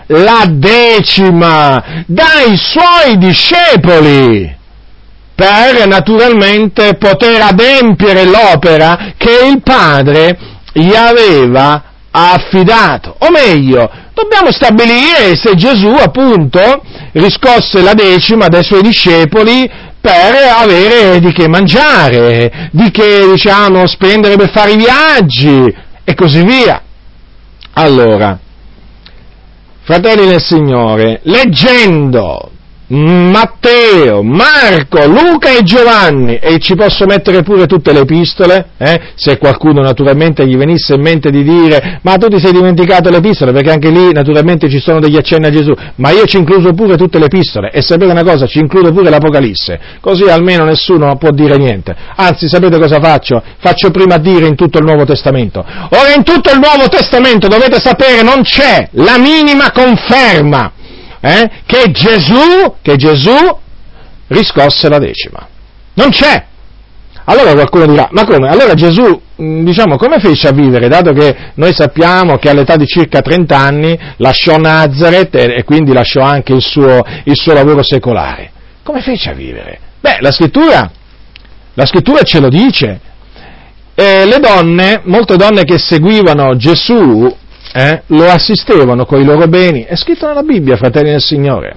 la 0.06 0.44
decima 0.48 2.04
dai 2.06 2.56
suoi 2.56 3.18
discepoli 3.18 4.57
per 5.38 5.86
naturalmente 5.86 6.96
poter 6.96 7.40
adempiere 7.40 8.24
l'opera 8.24 9.12
che 9.16 9.46
il 9.46 9.62
Padre 9.62 10.36
gli 10.72 10.92
aveva 10.92 11.80
affidato. 12.10 13.14
O 13.20 13.30
meglio, 13.30 13.88
dobbiamo 14.14 14.50
stabilire 14.50 15.36
se 15.36 15.54
Gesù 15.54 15.90
appunto 15.90 16.82
riscosse 17.12 17.82
la 17.82 17.94
decima 17.94 18.48
dai 18.48 18.64
suoi 18.64 18.82
discepoli 18.82 19.70
per 20.00 20.34
avere 20.56 21.20
di 21.20 21.32
che 21.32 21.46
mangiare, 21.46 22.70
di 22.72 22.90
che 22.90 23.30
diciamo 23.30 23.86
spendere 23.86 24.34
per 24.34 24.50
fare 24.50 24.72
i 24.72 24.76
viaggi 24.76 25.72
e 26.02 26.14
così 26.16 26.42
via. 26.42 26.82
Allora, 27.74 28.36
fratelli 29.84 30.26
del 30.26 30.42
Signore, 30.42 31.20
leggendo 31.22 32.50
Matteo, 32.88 34.22
Marco, 34.22 35.06
Luca 35.06 35.50
e 35.50 35.62
Giovanni, 35.62 36.36
e 36.36 36.58
ci 36.58 36.74
posso 36.74 37.04
mettere 37.04 37.42
pure 37.42 37.66
tutte 37.66 37.92
le 37.92 38.00
epistole, 38.00 38.70
eh? 38.78 39.00
se 39.14 39.36
qualcuno 39.36 39.82
naturalmente 39.82 40.46
gli 40.46 40.56
venisse 40.56 40.94
in 40.94 41.02
mente 41.02 41.30
di 41.30 41.42
dire, 41.42 42.00
ma 42.02 42.16
tu 42.16 42.28
ti 42.28 42.40
sei 42.40 42.52
dimenticato 42.52 43.10
le 43.10 43.18
epistole, 43.18 43.52
perché 43.52 43.70
anche 43.70 43.90
lì 43.90 44.10
naturalmente 44.12 44.70
ci 44.70 44.80
sono 44.80 45.00
degli 45.00 45.16
accenni 45.16 45.46
a 45.46 45.50
Gesù, 45.50 45.74
ma 45.96 46.10
io 46.12 46.24
ci 46.24 46.38
incluso 46.38 46.72
pure 46.72 46.96
tutte 46.96 47.18
le 47.18 47.26
epistole, 47.26 47.70
e 47.70 47.82
sapete 47.82 48.10
una 48.10 48.24
cosa, 48.24 48.46
ci 48.46 48.58
includo 48.58 48.90
pure 48.90 49.10
l'Apocalisse, 49.10 49.78
così 50.00 50.24
almeno 50.24 50.64
nessuno 50.64 51.14
può 51.16 51.30
dire 51.30 51.58
niente. 51.58 51.94
Anzi, 52.16 52.48
sapete 52.48 52.78
cosa 52.78 53.00
faccio? 53.00 53.42
Faccio 53.58 53.90
prima 53.90 54.16
dire 54.16 54.46
in 54.46 54.54
tutto 54.54 54.78
il 54.78 54.84
Nuovo 54.84 55.04
Testamento. 55.04 55.62
Ora 55.90 56.14
in 56.16 56.22
tutto 56.22 56.50
il 56.50 56.58
Nuovo 56.58 56.88
Testamento 56.88 57.48
dovete 57.48 57.78
sapere 57.80 58.22
non 58.22 58.42
c'è 58.42 58.88
la 58.92 59.18
minima 59.18 59.70
conferma 59.72 60.72
eh, 61.20 61.50
che, 61.66 61.90
Gesù, 61.90 62.74
che 62.82 62.96
Gesù 62.96 63.36
riscosse 64.28 64.88
la 64.88 64.98
decima. 64.98 65.46
Non 65.94 66.10
c'è. 66.10 66.44
Allora 67.24 67.52
qualcuno 67.52 67.86
dirà, 67.86 68.08
ma 68.10 68.24
come? 68.24 68.48
Allora 68.48 68.72
Gesù, 68.72 69.20
diciamo, 69.36 69.96
come 69.96 70.18
fece 70.18 70.48
a 70.48 70.52
vivere, 70.52 70.88
dato 70.88 71.12
che 71.12 71.36
noi 71.54 71.74
sappiamo 71.74 72.38
che 72.38 72.48
all'età 72.48 72.76
di 72.76 72.86
circa 72.86 73.20
30 73.20 73.56
anni 73.56 73.98
lasciò 74.16 74.56
Nazareth 74.56 75.34
e, 75.34 75.62
quindi 75.64 75.92
lasciò 75.92 76.22
anche 76.22 76.54
il 76.54 76.62
suo, 76.62 77.04
il 77.24 77.36
suo 77.36 77.52
lavoro 77.52 77.82
secolare? 77.82 78.50
Come 78.82 79.02
fece 79.02 79.30
a 79.30 79.34
vivere? 79.34 79.78
Beh, 80.00 80.18
la 80.20 80.30
scrittura, 80.30 80.90
la 81.74 81.84
scrittura 81.84 82.22
ce 82.22 82.40
lo 82.40 82.48
dice. 82.48 83.00
E 83.94 84.24
le 84.24 84.38
donne, 84.38 85.02
molte 85.04 85.36
donne 85.36 85.64
che 85.64 85.78
seguivano 85.78 86.56
Gesù, 86.56 87.36
eh, 87.72 88.02
lo 88.06 88.28
assistevano 88.28 89.04
con 89.04 89.20
i 89.20 89.24
loro 89.24 89.46
beni. 89.46 89.82
È 89.82 89.96
scritto 89.96 90.26
nella 90.26 90.42
Bibbia, 90.42 90.76
fratelli 90.76 91.10
del 91.10 91.22
Signore. 91.22 91.76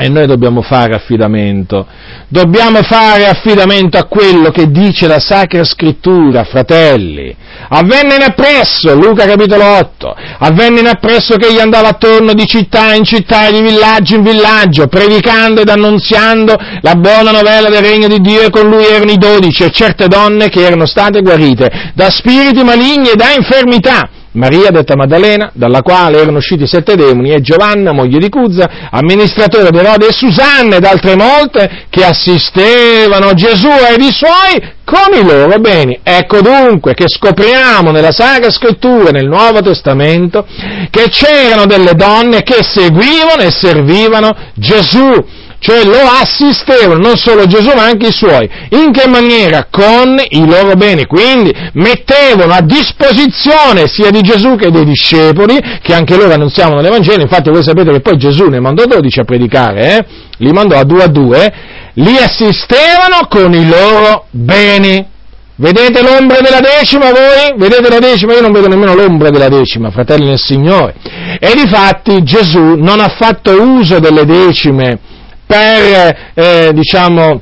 E 0.00 0.08
noi 0.08 0.28
dobbiamo 0.28 0.62
fare 0.62 0.94
affidamento, 0.94 1.84
dobbiamo 2.28 2.84
fare 2.84 3.26
affidamento 3.26 3.98
a 3.98 4.04
quello 4.04 4.52
che 4.52 4.70
dice 4.70 5.08
la 5.08 5.18
Sacra 5.18 5.64
Scrittura, 5.64 6.44
fratelli. 6.44 7.34
Avvenne 7.70 8.14
in 8.14 8.22
appresso, 8.22 8.94
Luca 8.94 9.26
capitolo 9.26 9.64
8, 9.64 10.14
avvenne 10.38 10.78
in 10.78 10.86
appresso 10.86 11.34
che 11.34 11.48
egli 11.48 11.58
andava 11.58 11.88
attorno 11.88 12.32
di 12.32 12.46
città 12.46 12.94
in 12.94 13.02
città 13.02 13.48
e 13.48 13.52
di 13.54 13.60
villaggio 13.60 14.14
in 14.14 14.22
villaggio, 14.22 14.86
predicando 14.86 15.62
ed 15.62 15.68
annunziando 15.68 16.54
la 16.80 16.94
buona 16.94 17.32
novella 17.32 17.68
del 17.68 17.82
regno 17.82 18.06
di 18.06 18.20
Dio 18.20 18.42
e 18.42 18.50
con 18.50 18.68
lui 18.68 18.86
erano 18.86 19.10
i 19.10 19.18
dodici 19.18 19.64
e 19.64 19.70
certe 19.72 20.06
donne 20.06 20.48
che 20.48 20.64
erano 20.64 20.86
state 20.86 21.22
guarite 21.22 21.90
da 21.96 22.08
spiriti 22.08 22.62
maligni 22.62 23.08
e 23.08 23.16
da 23.16 23.32
infermità 23.36 24.10
Maria 24.32 24.70
detta 24.70 24.94
Maddalena, 24.94 25.50
dalla 25.54 25.82
quale 25.82 26.20
erano 26.20 26.38
usciti 26.38 26.66
sette 26.66 26.96
demoni, 26.96 27.32
e 27.32 27.40
Giovanna, 27.40 27.92
moglie 27.92 28.18
di 28.18 28.28
Cuzza, 28.28 28.88
amministratore 28.90 29.70
di 29.70 29.78
Erode 29.78 30.08
e 30.08 30.12
Susanna 30.12 30.76
ed 30.76 30.84
altre 30.84 31.16
molte 31.16 31.86
che 31.88 32.04
assistevano 32.04 33.32
Gesù 33.32 33.68
ed 33.68 34.02
i 34.02 34.12
suoi 34.12 34.76
con 34.84 35.14
i 35.14 35.24
loro 35.24 35.58
beni. 35.58 35.98
Ecco 36.02 36.40
dunque 36.40 36.94
che 36.94 37.04
scopriamo 37.08 37.90
nella 37.90 38.12
Sacra 38.12 38.50
Scrittura, 38.50 39.10
nel 39.10 39.28
Nuovo 39.28 39.60
Testamento, 39.60 40.46
che 40.90 41.08
c'erano 41.10 41.66
delle 41.66 41.94
donne 41.94 42.42
che 42.42 42.62
seguivano 42.62 43.42
e 43.42 43.50
servivano 43.50 44.34
Gesù 44.54 45.36
cioè 45.60 45.84
lo 45.84 45.98
assistevano, 45.98 47.00
non 47.00 47.16
solo 47.16 47.46
Gesù 47.46 47.72
ma 47.74 47.84
anche 47.84 48.08
i 48.08 48.12
suoi. 48.12 48.48
In 48.70 48.92
che 48.92 49.08
maniera? 49.08 49.66
Con 49.70 50.16
i 50.28 50.46
loro 50.46 50.74
beni. 50.74 51.04
Quindi 51.06 51.52
mettevano 51.74 52.52
a 52.52 52.60
disposizione 52.60 53.88
sia 53.88 54.10
di 54.10 54.20
Gesù 54.20 54.54
che 54.54 54.70
dei 54.70 54.84
discepoli, 54.84 55.58
che 55.82 55.94
anche 55.94 56.16
loro 56.16 56.32
annunziavano 56.32 56.80
l'Evangelo, 56.80 57.22
infatti 57.22 57.50
voi 57.50 57.62
sapete 57.62 57.90
che 57.90 58.00
poi 58.00 58.16
Gesù 58.16 58.46
ne 58.46 58.60
mandò 58.60 58.84
12 58.84 59.20
a 59.20 59.24
predicare, 59.24 59.96
eh? 59.96 60.04
li 60.38 60.52
mandò 60.52 60.78
a 60.78 60.84
due 60.84 61.02
a 61.02 61.08
due, 61.08 61.52
li 61.94 62.16
assistevano 62.16 63.26
con 63.28 63.52
i 63.52 63.66
loro 63.66 64.26
beni. 64.30 65.16
Vedete 65.56 66.02
l'ombra 66.02 66.38
della 66.40 66.60
decima 66.60 67.10
voi? 67.10 67.52
Vedete 67.56 67.88
la 67.88 67.98
decima? 67.98 68.32
Io 68.32 68.42
non 68.42 68.52
vedo 68.52 68.68
nemmeno 68.68 68.94
l'ombra 68.94 69.30
della 69.30 69.48
decima, 69.48 69.90
fratelli 69.90 70.26
del 70.26 70.38
Signore. 70.38 70.94
E 71.40 71.52
difatti 71.56 72.22
Gesù 72.22 72.76
non 72.76 73.00
ha 73.00 73.08
fatto 73.08 73.60
uso 73.60 73.98
delle 73.98 74.24
decime 74.24 75.00
per, 75.48 76.16
eh, 76.34 76.72
diciamo, 76.74 77.40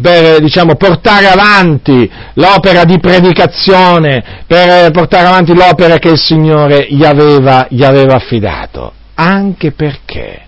per 0.00 0.40
diciamo, 0.40 0.76
portare 0.76 1.26
avanti 1.26 2.08
l'opera 2.34 2.84
di 2.84 2.98
predicazione, 3.00 4.44
per 4.46 4.92
portare 4.92 5.26
avanti 5.26 5.52
l'opera 5.52 5.98
che 5.98 6.10
il 6.10 6.18
Signore 6.18 6.86
gli 6.88 7.04
aveva, 7.04 7.66
gli 7.68 7.82
aveva 7.82 8.14
affidato. 8.14 8.92
Anche 9.14 9.72
perché, 9.72 10.42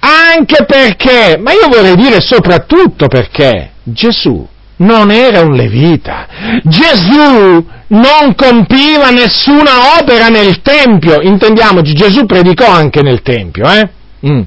anche 0.00 0.64
perché, 0.64 1.38
ma 1.38 1.52
io 1.52 1.68
vorrei 1.68 1.96
dire 1.96 2.20
soprattutto 2.20 3.06
perché 3.06 3.70
Gesù 3.82 4.46
non 4.78 5.10
era 5.10 5.40
un 5.40 5.52
levita. 5.54 6.26
Gesù 6.62 7.66
non 7.88 8.34
compiva 8.36 9.10
nessuna 9.10 9.98
opera 10.00 10.28
nel 10.28 10.62
Tempio. 10.62 11.20
Intendiamoci, 11.20 11.92
Gesù 11.92 12.24
predicò 12.26 12.70
anche 12.70 13.02
nel 13.02 13.22
Tempio, 13.22 13.64
eh? 13.70 13.88
Mm. 14.26 14.40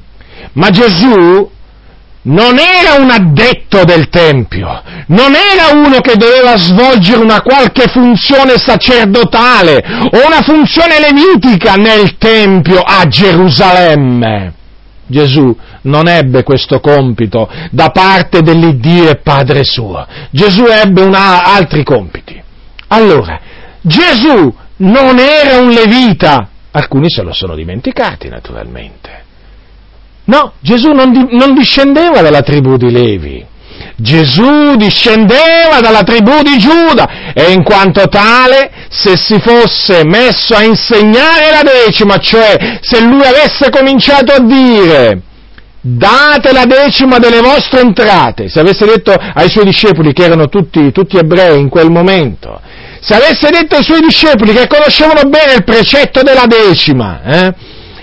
Ma 0.54 0.70
Gesù 0.70 1.50
non 2.24 2.60
era 2.60 3.02
un 3.02 3.10
addetto 3.10 3.84
del 3.84 4.10
Tempio, 4.10 4.82
non 5.08 5.34
era 5.34 5.74
uno 5.74 6.00
che 6.02 6.16
doveva 6.18 6.56
svolgere 6.56 7.20
una 7.20 7.42
qualche 7.42 7.90
funzione 7.90 8.58
sacerdotale 8.58 9.84
o 10.12 10.26
una 10.26 10.42
funzione 10.44 11.00
levitica 11.00 11.74
nel 11.76 12.18
Tempio 12.18 12.82
a 12.82 13.08
Gerusalemme. 13.08 14.54
Gesù 15.08 15.56
non 15.84 16.08
ebbe 16.08 16.44
questo 16.44 16.80
compito 16.80 17.50
da 17.72 17.90
parte 17.90 18.42
dell'Iddio 18.42 19.10
e 19.10 19.18
Padre 19.18 19.64
suo. 19.64 20.06
Gesù 20.30 20.66
ebbe 20.66 21.02
una, 21.02 21.44
altri 21.44 21.84
compiti. 21.84 22.42
Allora, 22.88 23.40
Gesù 23.82 24.54
non 24.78 25.20
era 25.20 25.60
un 25.60 25.70
levita, 25.70 26.48
alcuni 26.72 27.10
se 27.10 27.24
lo 27.24 27.34
sono 27.34 27.56
dimenticati 27.56 28.30
naturalmente. 28.30 29.21
No, 30.26 30.54
Gesù 30.60 30.92
non, 30.92 31.12
di, 31.12 31.28
non 31.32 31.54
discendeva 31.54 32.22
dalla 32.22 32.42
tribù 32.42 32.78
di 32.78 32.92
Levi. 32.92 33.46
Gesù 33.96 34.76
discendeva 34.76 35.80
dalla 35.80 36.04
tribù 36.04 36.42
di 36.42 36.58
Giuda 36.58 37.34
e 37.34 37.52
in 37.52 37.64
quanto 37.64 38.08
tale, 38.08 38.72
se 38.90 39.16
si 39.16 39.40
fosse 39.40 40.04
messo 40.04 40.56
a 40.56 40.64
insegnare 40.64 41.52
la 41.52 41.62
decima, 41.86 42.18
cioè 42.18 42.80
se 42.82 43.02
lui 43.02 43.24
avesse 43.24 43.70
cominciato 43.70 44.34
a 44.34 44.40
dire 44.40 45.22
date 45.84 46.52
la 46.52 46.66
decima 46.66 47.18
delle 47.18 47.42
vostre 47.42 47.82
entrate, 47.82 48.50
se 48.50 48.60
avesse 48.60 48.86
detto 48.86 49.14
ai 49.14 49.50
suoi 49.50 49.66
discepoli 49.66 50.14
che 50.14 50.26
erano 50.26 50.48
tutti, 50.48 50.92
tutti 50.92 51.18
ebrei 51.18 51.60
in 51.60 51.70
quel 51.70 51.90
momento, 51.90 52.60
se 53.02 53.16
avesse 53.16 53.50
detto 53.50 53.76
ai 53.76 53.84
suoi 53.84 54.02
discepoli 54.02 54.54
che 54.54 54.68
conoscevano 54.68 55.28
bene 55.28 55.54
il 55.54 55.64
precetto 55.64 56.22
della 56.22 56.46
decima, 56.46 57.22
eh, 57.24 57.54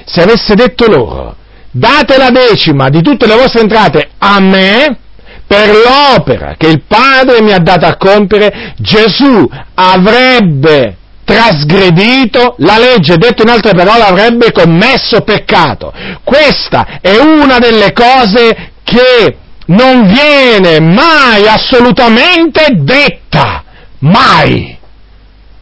se 0.04 0.22
avesse 0.22 0.54
detto 0.54 0.86
loro 0.88 1.36
date 1.70 2.16
la 2.16 2.30
decima 2.30 2.88
di 2.88 3.02
tutte 3.02 3.26
le 3.26 3.36
vostre 3.36 3.60
entrate 3.60 4.10
a 4.18 4.40
me, 4.40 4.98
per 5.46 5.70
l'opera 5.74 6.54
che 6.58 6.68
il 6.68 6.82
Padre 6.86 7.40
mi 7.40 7.52
ha 7.52 7.58
dato 7.58 7.86
a 7.86 7.96
compiere, 7.96 8.74
Gesù 8.76 9.48
avrebbe 9.74 10.96
trasgredito 11.24 12.54
la 12.58 12.78
legge, 12.78 13.16
detto 13.16 13.42
in 13.42 13.48
altre 13.48 13.72
parole, 13.74 14.02
avrebbe 14.02 14.52
commesso 14.52 15.22
peccato. 15.22 15.92
Questa 16.22 16.98
è 17.00 17.16
una 17.18 17.58
delle 17.58 17.92
cose 17.92 18.72
che 18.82 19.36
non 19.66 20.06
viene 20.06 20.80
mai 20.80 21.46
assolutamente 21.46 22.66
detta, 22.78 23.62
mai, 24.00 24.76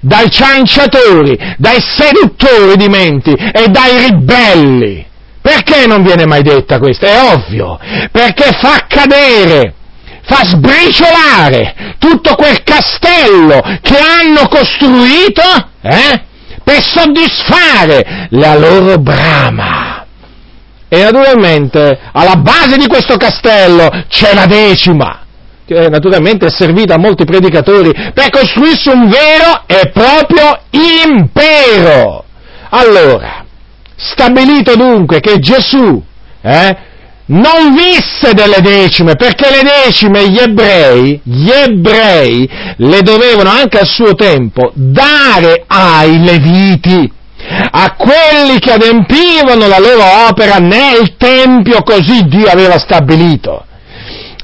dai 0.00 0.30
cianciatori, 0.30 1.36
dai 1.58 1.80
seduttori 1.80 2.76
di 2.76 2.88
menti 2.88 3.32
e 3.32 3.68
dai 3.68 4.08
ribelli. 4.08 5.04
Perché 5.46 5.86
non 5.86 6.02
viene 6.02 6.26
mai 6.26 6.42
detta 6.42 6.80
questa? 6.80 7.06
È 7.06 7.32
ovvio, 7.32 7.78
perché 8.10 8.50
fa 8.60 8.84
cadere, 8.88 9.74
fa 10.24 10.44
sbriciolare 10.44 11.94
tutto 11.98 12.34
quel 12.34 12.64
castello 12.64 13.60
che 13.80 13.96
hanno 13.96 14.48
costruito 14.48 15.42
eh, 15.82 16.24
per 16.64 16.82
soddisfare 16.82 18.26
la 18.30 18.56
loro 18.58 18.98
brama. 18.98 20.04
E 20.88 21.02
naturalmente 21.04 21.96
alla 22.10 22.34
base 22.34 22.76
di 22.76 22.88
questo 22.88 23.16
castello 23.16 23.88
c'è 24.08 24.34
la 24.34 24.46
decima, 24.46 25.20
che 25.64 25.88
naturalmente 25.88 26.46
è 26.46 26.50
servita 26.50 26.94
a 26.94 26.98
molti 26.98 27.24
predicatori 27.24 27.92
per 28.12 28.30
costruirsi 28.30 28.88
un 28.88 29.08
vero 29.08 29.62
e 29.66 29.92
proprio 29.92 30.58
impero. 30.70 32.24
Allora, 32.70 33.45
Stabilito 33.96 34.76
dunque 34.76 35.20
che 35.20 35.38
Gesù 35.38 36.02
eh, 36.42 36.76
non 37.26 37.74
visse 37.74 38.34
delle 38.34 38.60
decime, 38.60 39.16
perché 39.16 39.48
le 39.50 39.62
decime 39.84 40.28
gli 40.28 40.38
ebrei, 40.38 41.20
gli 41.24 41.50
ebrei 41.50 42.48
le 42.76 43.02
dovevano 43.02 43.50
anche 43.50 43.78
al 43.78 43.86
suo 43.86 44.14
tempo 44.14 44.70
dare 44.74 45.64
ai 45.66 46.22
leviti, 46.22 47.10
a 47.70 47.94
quelli 47.94 48.58
che 48.58 48.72
adempivano 48.72 49.66
la 49.66 49.78
loro 49.78 50.28
opera 50.28 50.58
nel 50.58 51.16
Tempio 51.16 51.82
così 51.82 52.22
Dio 52.26 52.48
aveva 52.48 52.78
stabilito. 52.78 53.64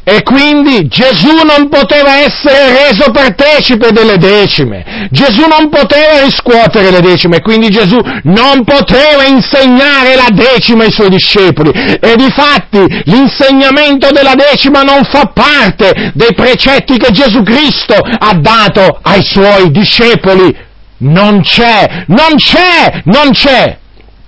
E 0.05 0.23
quindi 0.25 0.89
Gesù 0.89 1.31
non 1.45 1.69
poteva 1.69 2.17
essere 2.19 2.89
reso 2.89 3.13
partecipe 3.13 3.93
delle 3.93 4.17
decime, 4.19 5.09
Gesù 5.13 5.47
non 5.47 5.69
poteva 5.69 6.25
riscuotere 6.25 6.91
le 6.91 7.01
decime, 7.01 7.41
quindi 7.41 7.71
Gesù 7.71 8.01
non 8.25 8.65
poteva 8.65 9.25
insegnare 9.25 10.17
la 10.17 10.29
decima 10.33 10.83
ai 10.83 10.91
suoi 10.91 11.09
discepoli. 11.09 11.71
E 11.71 12.17
difatti 12.17 12.85
l'insegnamento 13.05 14.09
della 14.11 14.35
decima 14.35 14.83
non 14.83 15.05
fa 15.05 15.31
parte 15.33 16.11
dei 16.15 16.35
precetti 16.35 16.97
che 16.97 17.13
Gesù 17.13 17.43
Cristo 17.43 17.95
ha 17.95 18.35
dato 18.35 18.99
ai 19.03 19.23
suoi 19.23 19.71
discepoli. 19.71 20.71
Non 20.99 21.43
c'è, 21.43 22.05
non 22.09 22.35
c'è, 22.37 23.03
non 23.05 23.31
c'è. 23.31 23.79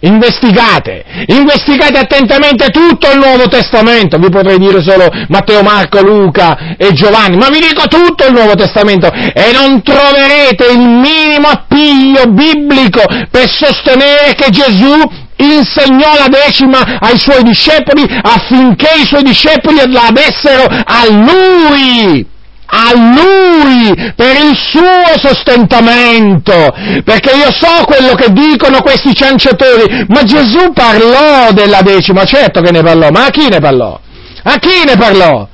Investigate, 0.04 1.02
investigate 1.28 1.98
attentamente 1.98 2.68
tutto 2.68 3.10
il 3.10 3.18
Nuovo 3.18 3.48
Testamento, 3.48 4.18
vi 4.18 4.28
potrei 4.28 4.58
dire 4.58 4.82
solo 4.82 5.08
Matteo, 5.28 5.62
Marco, 5.62 6.02
Luca 6.02 6.76
e 6.76 6.92
Giovanni, 6.92 7.38
ma 7.38 7.48
vi 7.48 7.60
dico 7.60 7.86
tutto 7.88 8.26
il 8.26 8.34
Nuovo 8.34 8.54
Testamento 8.54 9.10
e 9.10 9.50
non 9.52 9.82
troverete 9.82 10.66
il 10.72 10.78
minimo 10.78 11.48
appiglio 11.48 12.26
biblico 12.26 13.00
per 13.30 13.48
sostenere 13.48 14.34
che 14.34 14.50
Gesù 14.50 14.92
insegnò 15.36 16.14
la 16.18 16.28
decima 16.28 16.98
ai 17.00 17.18
suoi 17.18 17.42
discepoli 17.42 18.04
affinché 18.22 19.00
i 19.00 19.06
suoi 19.06 19.22
discepoli 19.22 19.90
la 19.90 20.10
dessero 20.12 20.64
a 20.64 21.06
lui. 21.08 22.32
A 22.76 22.92
Lui 22.94 24.12
per 24.16 24.36
il 24.36 24.56
suo 24.56 25.16
sostentamento, 25.16 26.74
perché 27.04 27.36
io 27.36 27.52
so 27.52 27.84
quello 27.84 28.14
che 28.14 28.32
dicono 28.32 28.80
questi 28.80 29.14
cianciatori, 29.14 30.06
ma 30.08 30.24
Gesù 30.24 30.72
parlò 30.72 31.52
della 31.52 31.82
decima, 31.82 32.24
certo 32.24 32.60
che 32.60 32.72
ne 32.72 32.82
parlò, 32.82 33.10
ma 33.10 33.26
a 33.26 33.30
chi 33.30 33.48
ne 33.48 33.60
parlò? 33.60 33.98
A 34.42 34.58
chi 34.58 34.84
ne 34.84 34.96
parlò? 34.96 35.48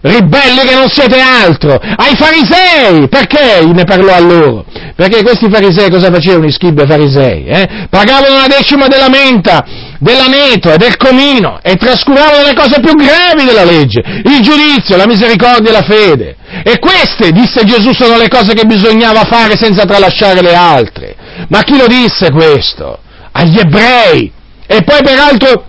Ribelli 0.00 0.60
che 0.64 0.74
non 0.74 0.88
siete 0.88 1.18
altro, 1.18 1.74
ai 1.74 2.14
farisei, 2.16 3.08
perché 3.08 3.64
ne 3.64 3.84
parlò 3.84 4.14
a 4.14 4.20
loro? 4.20 4.64
Perché 4.94 5.22
questi 5.22 5.50
farisei 5.50 5.90
cosa 5.90 6.12
facevano 6.12 6.46
i 6.46 6.52
schibbi 6.52 6.86
farisei? 6.86 7.46
Eh? 7.46 7.86
Pagavano 7.90 8.34
una 8.34 8.46
decima 8.46 8.86
della 8.86 9.08
menta, 9.08 9.64
dell'aneto 9.98 10.72
e 10.72 10.76
del 10.76 10.96
comino 10.96 11.58
e 11.62 11.74
trascuravano 11.74 12.46
le 12.46 12.54
cose 12.54 12.80
più 12.80 12.94
gravi 12.94 13.44
della 13.44 13.64
legge, 13.64 14.00
il 14.00 14.40
giudizio, 14.40 14.96
la 14.96 15.06
misericordia 15.06 15.70
e 15.70 15.72
la 15.72 15.82
fede. 15.82 16.36
E 16.62 16.78
queste, 16.78 17.32
disse 17.32 17.64
Gesù, 17.64 17.92
sono 17.92 18.16
le 18.16 18.28
cose 18.28 18.54
che 18.54 18.64
bisognava 18.64 19.24
fare 19.24 19.56
senza 19.56 19.84
tralasciare 19.84 20.40
le 20.40 20.54
altre. 20.54 21.16
Ma 21.48 21.62
chi 21.62 21.76
lo 21.76 21.86
disse 21.86 22.30
questo? 22.30 22.98
Agli 23.32 23.58
ebrei. 23.58 24.32
E 24.66 24.82
poi 24.82 25.02
peraltro 25.02 25.64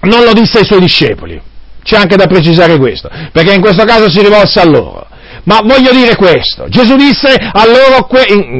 non 0.00 0.24
lo 0.24 0.32
disse 0.32 0.58
ai 0.58 0.64
suoi 0.64 0.80
discepoli. 0.80 1.40
C'è 1.82 1.96
anche 1.96 2.16
da 2.16 2.26
precisare 2.26 2.78
questo, 2.78 3.10
perché 3.30 3.52
in 3.52 3.60
questo 3.60 3.84
caso 3.84 4.08
si 4.08 4.20
rivolse 4.20 4.60
a 4.60 4.64
loro. 4.64 5.06
Ma 5.44 5.60
voglio 5.62 5.92
dire 5.92 6.16
questo, 6.16 6.68
Gesù 6.68 6.96
disse 6.96 7.28
a 7.28 7.66
loro, 7.66 8.08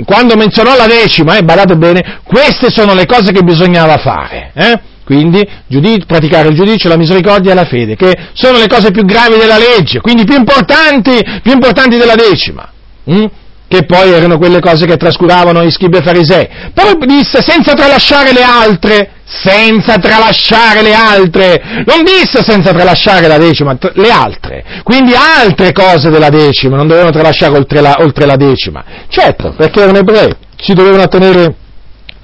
quando 0.05 0.37
menzionò 0.37 0.77
la 0.77 0.87
decima, 0.87 1.37
eh, 1.39 1.43
badate 1.43 1.77
bene, 1.77 2.21
queste 2.23 2.71
sono 2.71 2.93
le 2.93 3.07
cose 3.07 3.33
che 3.33 3.43
bisognava 3.43 3.97
fare. 3.97 4.51
Eh? 4.55 4.81
Quindi 5.05 5.47
giudiz- 5.67 6.07
praticare 6.07 6.49
il 6.49 6.55
giudizio, 6.55 6.89
la 6.89 6.97
misericordia 6.97 7.53
e 7.53 7.55
la 7.55 7.65
fede, 7.65 7.95
che 7.95 8.13
sono 8.33 8.59
le 8.59 8.67
cose 8.67 8.91
più 8.91 9.05
gravi 9.05 9.37
della 9.37 9.59
legge, 9.59 10.01
quindi 10.01 10.25
più 10.25 10.37
importanti, 10.37 11.19
più 11.43 11.53
importanti 11.53 11.97
della 11.97 12.15
decima. 12.15 12.69
Hm? 13.05 13.27
che 13.67 13.87
poi 13.87 14.11
erano 14.11 14.39
quelle 14.39 14.61
cose 14.61 14.87
che 14.87 14.97
trascuravano 14.97 15.65
gli 15.65 15.71
scribi 15.71 15.97
e 15.97 16.03
farisei. 16.03 16.49
Poi 16.73 16.97
disse 17.07 17.43
senza 17.43 17.73
tralasciare 17.73 18.33
le 18.33 18.43
altre, 18.43 19.11
senza 19.25 19.99
tralasciare 19.99 20.83
le 20.83 20.95
altre, 20.95 21.61
non 21.85 22.05
disse 22.05 22.43
senza 22.45 22.73
tralasciare 22.73 23.27
la 23.27 23.39
decima, 23.39 23.77
le 23.95 24.11
altre, 24.11 24.65
quindi 24.85 25.13
altre 25.15 25.73
cose 25.73 26.11
della 26.11 26.29
decima, 26.29 26.77
non 26.77 26.87
dovevano 26.87 27.11
tralasciare 27.11 27.57
oltre 27.57 27.81
la, 27.81 27.97
oltre 27.99 28.27
la 28.27 28.37
decima. 28.37 28.85
Certo, 29.09 29.55
perché 29.57 29.81
erano 29.81 29.99
ebrei, 29.99 30.33
si 30.57 30.73
dovevano 30.73 31.03
attenere 31.03 31.55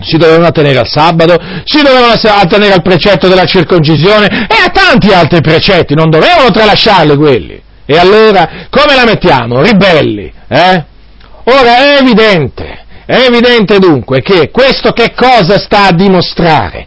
si 0.01 0.17
dovevano 0.17 0.47
attenere 0.47 0.79
al 0.79 0.89
sabato, 0.89 1.39
si 1.65 1.83
dovevano 1.83 2.13
attenere 2.13 2.73
al 2.73 2.83
precetto 2.83 3.29
della 3.29 3.45
circoncisione 3.45 4.47
e 4.49 4.55
a 4.65 4.71
tanti 4.71 5.13
altri 5.13 5.41
precetti, 5.41 5.95
non 5.95 6.11
dovevano 6.11 6.51
tralasciarli 6.51 7.17
quelli. 7.17 7.61
E 7.87 7.99
allora 7.99 8.67
come 8.71 8.95
la 8.95 9.05
mettiamo? 9.05 9.63
Ribelli, 9.63 10.33
eh? 10.49 10.85
Ora 11.45 11.79
è 11.79 11.99
evidente, 12.01 12.85
è 13.05 13.25
evidente 13.27 13.79
dunque 13.79 14.21
che 14.23 14.51
questo 14.51 14.93
che 14.93 15.13
cosa 15.15 15.59
sta 15.59 15.87
a 15.87 15.93
dimostrare? 15.93 16.87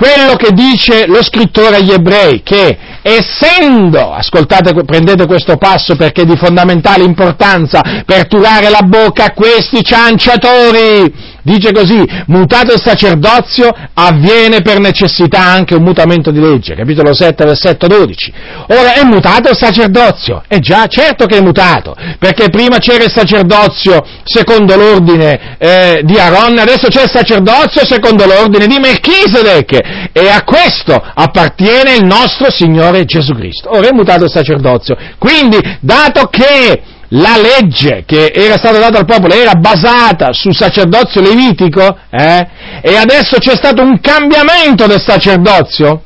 Quello 0.00 0.34
che 0.36 0.52
dice 0.52 1.06
lo 1.06 1.22
scrittore 1.22 1.76
agli 1.76 1.90
ebrei, 1.90 2.42
che 2.42 2.78
essendo, 3.02 4.14
ascoltate, 4.14 4.72
prendete 4.84 5.26
questo 5.26 5.58
passo 5.58 5.94
perché 5.94 6.22
è 6.22 6.24
di 6.24 6.38
fondamentale 6.38 7.04
importanza 7.04 7.82
per 8.06 8.26
turare 8.26 8.70
la 8.70 8.80
bocca 8.80 9.26
a 9.26 9.32
questi 9.34 9.84
cianciatori, 9.84 11.12
Dice 11.42 11.72
così, 11.72 12.04
mutato 12.26 12.74
il 12.74 12.80
sacerdozio 12.80 13.70
avviene 13.94 14.60
per 14.60 14.78
necessità 14.78 15.40
anche 15.40 15.74
un 15.74 15.82
mutamento 15.82 16.30
di 16.30 16.38
legge, 16.38 16.74
capitolo 16.74 17.14
7, 17.14 17.44
versetto 17.44 17.86
12. 17.86 18.32
Ora 18.68 18.94
è 18.94 19.04
mutato 19.04 19.48
il 19.50 19.56
sacerdozio, 19.56 20.42
è 20.46 20.58
già 20.58 20.86
certo 20.86 21.24
che 21.24 21.38
è 21.38 21.40
mutato, 21.40 21.96
perché 22.18 22.50
prima 22.50 22.76
c'era 22.78 23.04
il 23.04 23.10
sacerdozio 23.10 24.04
secondo 24.22 24.76
l'ordine 24.76 25.56
eh, 25.58 26.02
di 26.04 26.18
Aaron, 26.18 26.58
adesso 26.58 26.88
c'è 26.88 27.04
il 27.04 27.10
sacerdozio 27.10 27.86
secondo 27.86 28.26
l'ordine 28.26 28.66
di 28.66 28.78
Melchisedec 28.78 29.89
e 30.12 30.28
a 30.28 30.42
questo 30.42 30.94
appartiene 30.94 31.94
il 31.94 32.04
nostro 32.04 32.50
Signore 32.50 33.04
Gesù 33.04 33.32
Cristo. 33.34 33.70
Ora 33.74 33.88
è 33.88 33.92
mutato 33.92 34.24
il 34.24 34.30
sacerdozio, 34.30 34.96
quindi 35.18 35.58
dato 35.80 36.26
che 36.26 36.82
la 37.10 37.36
legge 37.36 38.04
che 38.06 38.32
era 38.34 38.56
stata 38.56 38.78
data 38.78 38.98
al 38.98 39.04
popolo 39.04 39.34
era 39.34 39.54
basata 39.54 40.32
sul 40.32 40.54
sacerdozio 40.54 41.20
levitico, 41.20 41.98
eh? 42.10 42.46
e 42.82 42.96
adesso 42.96 43.38
c'è 43.38 43.56
stato 43.56 43.82
un 43.82 44.00
cambiamento 44.00 44.86
del 44.86 45.00
sacerdozio, 45.00 46.02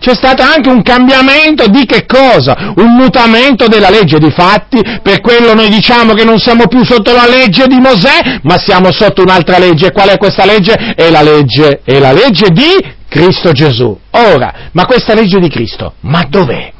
c'è 0.00 0.14
stato 0.14 0.42
anche 0.42 0.68
un 0.68 0.82
cambiamento 0.82 1.66
di 1.66 1.86
che 1.86 2.04
cosa? 2.04 2.74
Un 2.76 2.94
mutamento 2.94 3.68
della 3.68 3.88
legge. 3.88 4.18
Difatti, 4.18 4.80
per 5.02 5.20
quello 5.20 5.54
noi 5.54 5.70
diciamo 5.70 6.12
che 6.12 6.24
non 6.24 6.38
siamo 6.38 6.66
più 6.66 6.84
sotto 6.84 7.12
la 7.12 7.26
legge 7.26 7.66
di 7.66 7.78
Mosè, 7.78 8.40
ma 8.42 8.58
siamo 8.58 8.92
sotto 8.92 9.22
un'altra 9.22 9.58
legge. 9.58 9.92
Qual 9.92 10.10
è 10.10 10.18
questa 10.18 10.44
legge? 10.44 10.74
È 10.94 11.08
la 11.10 11.22
legge, 11.22 11.80
è 11.84 11.98
la 11.98 12.12
legge 12.12 12.48
di 12.50 12.70
Cristo 13.08 13.52
Gesù. 13.52 13.98
Ora, 14.10 14.52
ma 14.72 14.84
questa 14.84 15.14
legge 15.14 15.38
di 15.38 15.48
Cristo, 15.48 15.94
ma 16.00 16.22
dov'è? 16.28 16.72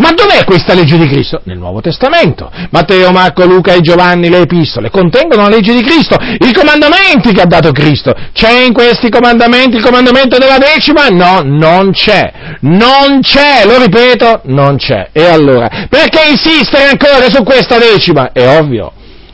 Ma 0.00 0.12
dov'è 0.12 0.44
questa 0.44 0.72
legge 0.72 0.96
di 0.96 1.06
Cristo? 1.06 1.42
Nel 1.44 1.58
Nuovo 1.58 1.82
Testamento. 1.82 2.50
Matteo, 2.70 3.10
Marco, 3.10 3.44
Luca 3.44 3.74
e 3.74 3.80
Giovanni, 3.80 4.30
le 4.30 4.40
epistole, 4.40 4.88
contengono 4.88 5.42
la 5.42 5.48
legge 5.48 5.74
di 5.74 5.82
Cristo, 5.82 6.16
i 6.16 6.52
comandamenti 6.54 7.32
che 7.32 7.42
ha 7.42 7.46
dato 7.46 7.70
Cristo. 7.72 8.14
C'è 8.32 8.64
in 8.64 8.72
questi 8.72 9.10
comandamenti 9.10 9.76
il 9.76 9.82
comandamento 9.82 10.38
della 10.38 10.56
decima? 10.56 11.08
No, 11.08 11.42
non 11.44 11.92
c'è. 11.92 12.32
Non 12.60 13.20
c'è, 13.20 13.66
lo 13.66 13.76
ripeto, 13.78 14.40
non 14.44 14.76
c'è. 14.76 15.10
E 15.12 15.26
allora, 15.26 15.68
perché 15.90 16.30
insistere 16.30 16.88
ancora 16.88 17.28
su 17.28 17.42
questa 17.42 17.76
decima? 17.78 18.32
È 18.32 18.58
ovvio. 18.58 18.92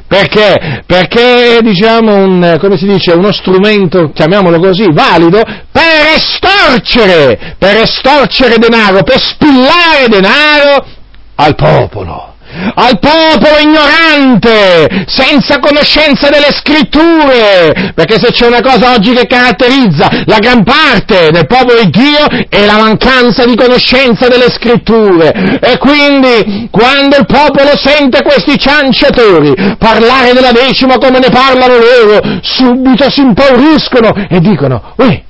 Perché? 0.08 0.82
Perché 0.86 1.58
è, 1.58 1.60
diciamo, 1.62 2.14
un, 2.14 2.56
come 2.60 2.76
si 2.76 2.86
dice, 2.86 3.12
uno 3.12 3.32
strumento, 3.32 4.12
chiamiamolo 4.12 4.60
così, 4.60 4.86
valido 4.92 5.42
per 5.72 6.14
estorcere, 6.14 7.56
per 7.58 7.76
estorcere 7.78 8.58
denaro, 8.58 9.02
per 9.02 9.20
spillare 9.20 10.08
denaro 10.08 10.86
al 11.34 11.54
popolo 11.54 12.35
al 12.74 12.98
popolo 12.98 13.58
ignorante, 13.58 15.04
senza 15.06 15.58
conoscenza 15.58 16.28
delle 16.28 16.52
scritture, 16.52 17.92
perché 17.94 18.18
se 18.18 18.30
c'è 18.32 18.46
una 18.46 18.62
cosa 18.62 18.92
oggi 18.92 19.12
che 19.12 19.26
caratterizza 19.26 20.08
la 20.26 20.38
gran 20.38 20.64
parte 20.64 21.30
del 21.30 21.46
popolo 21.46 21.82
di 21.82 21.90
Dio 21.90 22.26
è 22.48 22.64
la 22.64 22.78
mancanza 22.78 23.44
di 23.44 23.56
conoscenza 23.56 24.28
delle 24.28 24.50
scritture. 24.50 25.58
E 25.60 25.78
quindi 25.78 26.68
quando 26.70 27.16
il 27.16 27.26
popolo 27.26 27.76
sente 27.76 28.22
questi 28.22 28.58
cianciatori 28.58 29.54
parlare 29.78 30.32
della 30.32 30.52
decima 30.52 30.98
come 30.98 31.18
ne 31.18 31.28
parlano 31.30 31.74
loro, 31.74 32.40
subito 32.42 33.10
si 33.10 33.20
impauriscono 33.20 34.12
e 34.28 34.40
dicono, 34.40 34.92
uè, 34.96 35.24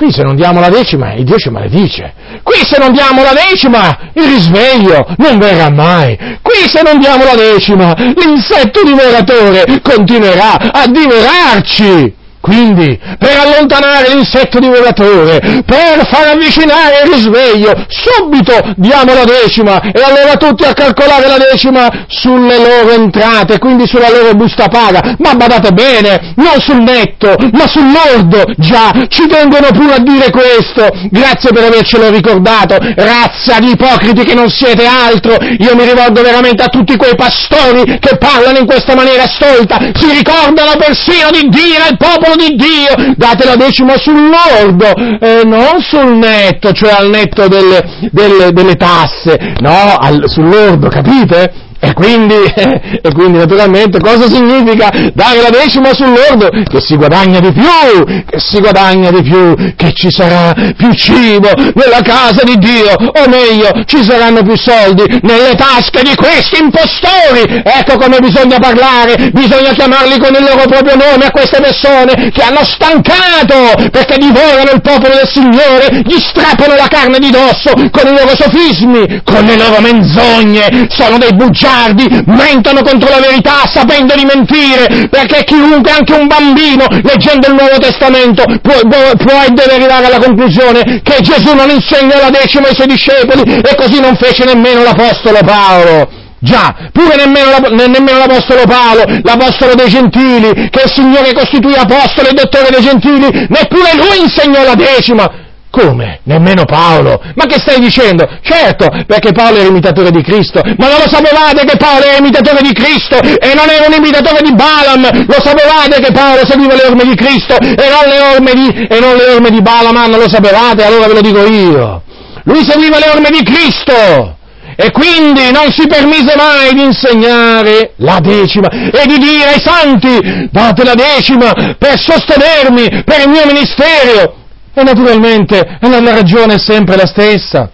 Qui 0.00 0.10
se 0.10 0.22
non 0.22 0.34
diamo 0.34 0.60
la 0.60 0.70
decima, 0.70 1.12
il 1.12 1.24
Dio 1.24 1.36
ci 1.36 1.50
maledice. 1.50 2.14
Qui 2.42 2.64
se 2.64 2.78
non 2.78 2.90
diamo 2.90 3.22
la 3.22 3.34
decima, 3.34 3.98
il 4.14 4.22
risveglio 4.24 5.06
non 5.18 5.38
verrà 5.38 5.68
mai. 5.68 6.16
Qui 6.60 6.68
se 6.68 6.82
non 6.82 6.98
diamo 6.98 7.24
la 7.24 7.36
decima, 7.36 7.94
l'insetto 7.96 8.82
divoratore 8.84 9.80
continuerà 9.80 10.58
a 10.72 10.86
divorarci. 10.86 12.19
Quindi, 12.40 12.98
per 13.18 13.36
allontanare 13.36 14.14
l'insetto 14.14 14.58
divoratore, 14.58 15.62
per 15.64 16.08
far 16.10 16.28
avvicinare 16.32 17.02
il 17.04 17.12
risveglio, 17.12 17.86
subito 17.88 18.72
diamo 18.76 19.12
la 19.12 19.24
decima 19.24 19.80
e 19.80 20.00
allora 20.02 20.36
tutti 20.36 20.64
a 20.64 20.72
calcolare 20.72 21.28
la 21.28 21.36
decima 21.36 22.06
sulle 22.08 22.56
loro 22.56 22.92
entrate, 22.92 23.58
quindi 23.58 23.86
sulla 23.86 24.08
loro 24.08 24.32
busta 24.34 24.68
paga. 24.68 25.16
Ma 25.18 25.34
badate 25.34 25.72
bene, 25.72 26.32
non 26.36 26.60
sul 26.60 26.80
netto, 26.82 27.36
ma 27.52 27.66
sul 27.68 27.92
lordo. 27.92 28.42
Già, 28.56 28.90
ci 29.08 29.26
tengono 29.26 29.68
pure 29.72 29.94
a 29.94 29.98
dire 29.98 30.30
questo. 30.30 30.88
Grazie 31.10 31.50
per 31.52 31.64
avercelo 31.64 32.08
ricordato, 32.10 32.78
razza 32.96 33.58
di 33.58 33.72
ipocriti 33.72 34.24
che 34.24 34.34
non 34.34 34.48
siete 34.48 34.86
altro. 34.86 35.36
Io 35.58 35.74
mi 35.76 35.84
rivolgo 35.84 36.22
veramente 36.22 36.62
a 36.62 36.68
tutti 36.68 36.96
quei 36.96 37.14
pastori 37.16 37.98
che 37.98 38.16
parlano 38.16 38.58
in 38.58 38.66
questa 38.66 38.94
maniera 38.94 39.26
stolta, 39.26 39.78
si 39.94 40.10
ricordano 40.10 40.72
persino 40.78 41.28
di 41.30 41.48
dire 41.48 41.84
al 41.88 41.96
popolo 41.98 42.29
popolo 42.30 42.36
di 42.36 42.54
Dio, 42.54 43.14
date 43.16 43.44
la 43.44 43.56
decima 43.56 43.96
sul 43.96 44.28
lordo, 44.28 44.86
eh, 44.94 45.42
non 45.44 45.80
sul 45.80 46.16
netto, 46.16 46.72
cioè 46.72 46.92
al 46.92 47.08
netto 47.08 47.48
delle, 47.48 48.08
delle, 48.10 48.52
delle 48.52 48.76
tasse, 48.76 49.54
no, 49.60 49.96
al, 49.98 50.22
sul 50.26 50.48
lordo, 50.48 50.88
capite? 50.88 51.68
E 51.82 51.94
quindi, 51.94 52.34
e 52.54 53.12
quindi, 53.14 53.38
naturalmente 53.38 54.00
cosa 54.00 54.28
significa 54.28 54.90
dare 55.14 55.40
la 55.40 55.48
decima 55.48 55.94
sull'ordo? 55.94 56.48
Che 56.48 56.78
si 56.78 56.96
guadagna 56.96 57.40
di 57.40 57.52
più, 57.52 58.04
che 58.04 58.38
si 58.38 58.60
guadagna 58.60 59.10
di 59.10 59.22
più, 59.22 59.54
che 59.76 59.90
ci 59.94 60.10
sarà 60.10 60.52
più 60.76 60.92
cibo 60.92 61.48
nella 61.74 62.02
casa 62.02 62.42
di 62.44 62.56
Dio, 62.58 62.92
o 62.92 63.28
meglio, 63.28 63.82
ci 63.86 64.04
saranno 64.04 64.42
più 64.42 64.56
soldi 64.58 65.04
nelle 65.22 65.54
tasche 65.56 66.02
di 66.02 66.14
questi 66.14 66.60
impostori. 66.60 67.62
Ecco 67.64 67.96
come 67.96 68.18
bisogna 68.18 68.58
parlare, 68.58 69.30
bisogna 69.32 69.72
chiamarli 69.72 70.18
con 70.18 70.34
il 70.34 70.44
loro 70.44 70.68
proprio 70.68 70.96
nome 70.96 71.24
a 71.24 71.30
queste 71.30 71.62
persone 71.62 72.30
che 72.30 72.42
hanno 72.42 72.62
stancato 72.62 73.88
perché 73.90 74.18
divorano 74.18 74.70
il 74.74 74.82
popolo 74.82 75.14
del 75.14 75.28
Signore, 75.32 76.02
gli 76.04 76.18
strappano 76.20 76.74
la 76.74 76.88
carne 76.88 77.18
di 77.18 77.30
dosso 77.30 77.72
con 77.90 78.04
i 78.06 78.12
loro 78.12 78.36
sofismi, 78.36 79.22
con 79.24 79.44
le 79.44 79.56
loro 79.56 79.80
menzogne, 79.80 80.86
sono 80.90 81.16
dei 81.16 81.34
bugiardi 81.34 81.68
bugiardi, 81.70 82.24
mentono 82.26 82.82
contro 82.82 83.08
la 83.08 83.20
verità 83.20 83.66
sapendo 83.72 84.14
di 84.14 84.24
mentire, 84.24 85.08
perché 85.08 85.44
chiunque, 85.44 85.92
anche 85.92 86.12
un 86.14 86.26
bambino, 86.26 86.86
leggendo 86.90 87.48
il 87.48 87.54
Nuovo 87.54 87.78
Testamento, 87.78 88.44
può, 88.60 88.74
può 88.82 89.42
e 89.42 89.50
deve 89.50 89.74
arrivare 89.74 90.06
alla 90.06 90.18
conclusione 90.18 91.00
che 91.02 91.18
Gesù 91.20 91.54
non 91.54 91.70
insegna 91.70 92.20
la 92.20 92.30
decima 92.30 92.68
ai 92.68 92.74
suoi 92.74 92.88
discepoli 92.88 93.42
e 93.42 93.74
così 93.76 94.00
non 94.00 94.16
fece 94.16 94.44
nemmeno 94.44 94.82
l'Apostolo 94.82 95.38
Paolo. 95.44 96.18
Già, 96.42 96.74
pure 96.90 97.16
nemmeno, 97.16 97.58
nemmeno, 97.68 98.18
l'Apostolo 98.18 98.62
Paolo, 98.66 99.04
l'Apostolo 99.22 99.74
dei 99.74 99.90
Gentili, 99.90 100.70
che 100.70 100.82
il 100.84 100.90
Signore 100.90 101.34
costituì 101.34 101.74
Apostolo 101.74 102.28
e 102.28 102.32
Dottore 102.32 102.70
dei 102.70 102.80
Gentili, 102.80 103.46
neppure 103.48 103.94
lui 103.96 104.22
insegnò 104.22 104.64
la 104.64 104.74
decima. 104.74 105.48
Come? 105.70 106.18
Nemmeno 106.24 106.64
Paolo? 106.64 107.22
Ma 107.34 107.46
che 107.46 107.60
stai 107.60 107.78
dicendo? 107.78 108.28
Certo, 108.42 108.88
perché 109.06 109.30
Paolo 109.30 109.58
era 109.58 109.68
imitatore 109.68 110.10
di 110.10 110.20
Cristo, 110.20 110.60
ma 110.64 110.88
non 110.88 110.98
lo 110.98 111.08
sapevate 111.08 111.64
che 111.64 111.76
Paolo 111.76 112.04
era 112.04 112.18
imitatore 112.18 112.60
di 112.60 112.72
Cristo 112.72 113.18
e 113.20 113.54
non 113.54 113.70
era 113.70 113.86
un 113.86 113.94
imitatore 113.94 114.42
di 114.42 114.52
Balaam? 114.52 115.26
Lo 115.26 115.40
sapevate 115.40 116.00
che 116.00 116.12
Paolo 116.12 116.44
seguiva 116.44 116.74
le 116.74 116.82
orme 116.82 117.04
di 117.04 117.14
Cristo 117.14 117.56
e 117.56 117.86
non 117.88 118.08
le 118.08 118.20
orme 118.20 118.52
di, 118.52 118.86
e 118.88 118.98
non 118.98 119.16
le 119.16 119.34
orme 119.34 119.50
di 119.50 119.62
Balaam? 119.62 119.96
Ah, 119.96 120.06
non 120.06 120.18
lo 120.18 120.28
sapevate? 120.28 120.82
Allora 120.82 121.06
ve 121.06 121.14
lo 121.14 121.20
dico 121.20 121.46
io. 121.46 122.02
Lui 122.44 122.64
seguiva 122.64 122.98
le 122.98 123.10
orme 123.10 123.30
di 123.30 123.42
Cristo! 123.44 124.38
E 124.76 124.90
quindi 124.92 125.50
non 125.52 125.70
si 125.70 125.86
permise 125.86 126.34
mai 126.36 126.72
di 126.74 126.82
insegnare 126.82 127.92
la 127.96 128.18
decima 128.20 128.68
e 128.68 129.06
di 129.06 129.18
dire 129.18 129.52
ai 129.52 129.60
santi 129.60 130.48
date 130.50 130.84
la 130.84 130.94
decima 130.94 131.52
per 131.76 131.98
sostenermi, 131.98 133.02
per 133.04 133.20
il 133.20 133.28
mio 133.28 133.44
ministero. 133.44 134.39
E 134.72 134.82
naturalmente 134.82 135.78
la 135.80 136.14
ragione 136.14 136.54
è 136.54 136.58
sempre 136.58 136.96
la 136.96 137.06
stessa. 137.06 137.70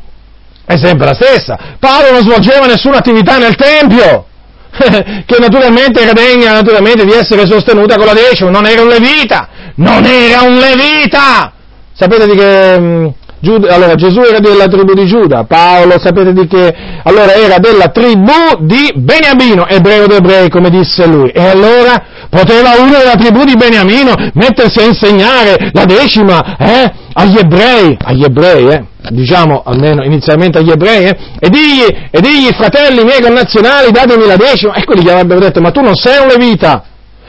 È 0.64 0.76
sempre 0.76 1.06
la 1.06 1.14
stessa. 1.14 1.58
Paolo 1.78 2.12
non 2.12 2.22
svolgeva 2.22 2.66
nessuna 2.66 2.96
attività 2.96 3.38
nel 3.38 3.54
Tempio, 3.54 4.26
che 5.24 5.36
naturalmente 5.38 6.00
era 6.00 6.12
degna 6.12 6.52
naturalmente 6.52 7.04
di 7.04 7.12
essere 7.12 7.46
sostenuta 7.46 7.96
con 7.96 8.06
la 8.06 8.14
decima. 8.14 8.50
Non 8.50 8.66
era 8.66 8.82
un 8.82 8.88
levita. 8.88 9.48
Non 9.76 10.04
era 10.04 10.42
un 10.42 10.56
levita. 10.56 11.52
Sapete 11.92 12.26
di 12.26 12.34
che 12.34 12.78
mm, 12.78 13.06
Giuda, 13.46 13.72
allora 13.72 13.94
Gesù 13.94 14.20
era 14.22 14.40
della 14.40 14.66
tribù 14.66 14.92
di 14.92 15.06
Giuda, 15.06 15.44
Paolo 15.44 16.00
sapete 16.00 16.32
di 16.32 16.48
che? 16.48 16.74
Allora 17.04 17.32
era 17.32 17.58
della 17.58 17.86
tribù 17.90 18.64
di 18.66 18.92
Beniamino, 18.96 19.68
ebreo 19.68 20.08
d'ebrei 20.08 20.50
come 20.50 20.68
disse 20.68 21.06
lui. 21.06 21.30
E 21.30 21.44
allora 21.44 22.02
poteva 22.28 22.72
uno 22.76 22.98
della 22.98 23.14
tribù 23.14 23.44
di 23.44 23.54
Beniamino 23.54 24.14
mettersi 24.34 24.80
a 24.80 24.84
insegnare 24.86 25.70
la 25.72 25.84
decima 25.84 26.56
eh, 26.56 26.92
agli 27.12 27.38
ebrei, 27.38 27.96
agli 28.02 28.24
ebrei, 28.24 28.66
eh, 28.66 28.84
diciamo 29.10 29.62
almeno 29.64 30.02
inizialmente 30.02 30.58
agli 30.58 30.70
ebrei, 30.70 31.04
eh, 31.04 31.16
e 31.38 31.48
digli, 31.48 31.86
e 32.10 32.20
digli 32.20 32.52
fratelli 32.52 33.04
miei 33.04 33.20
connazionali 33.20 33.92
datemi 33.92 34.26
la 34.26 34.36
decima, 34.36 34.74
e 34.74 34.84
quelli 34.84 35.02
gli 35.02 35.08
avrebbero 35.08 35.38
detto 35.38 35.60
ma 35.60 35.70
tu 35.70 35.82
non 35.82 35.94
sei 35.94 36.20
un 36.20 36.26
levita, 36.26 36.82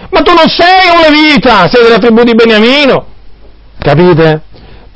ma 0.09 0.22
tu 0.22 0.34
non 0.34 0.47
sei 0.47 0.89
un 0.95 1.13
levita, 1.13 1.70
sei 1.70 1.84
della 1.84 1.99
tribù 1.99 2.24
di 2.24 2.34
Beniamino, 2.34 3.05
capite? 3.78 4.47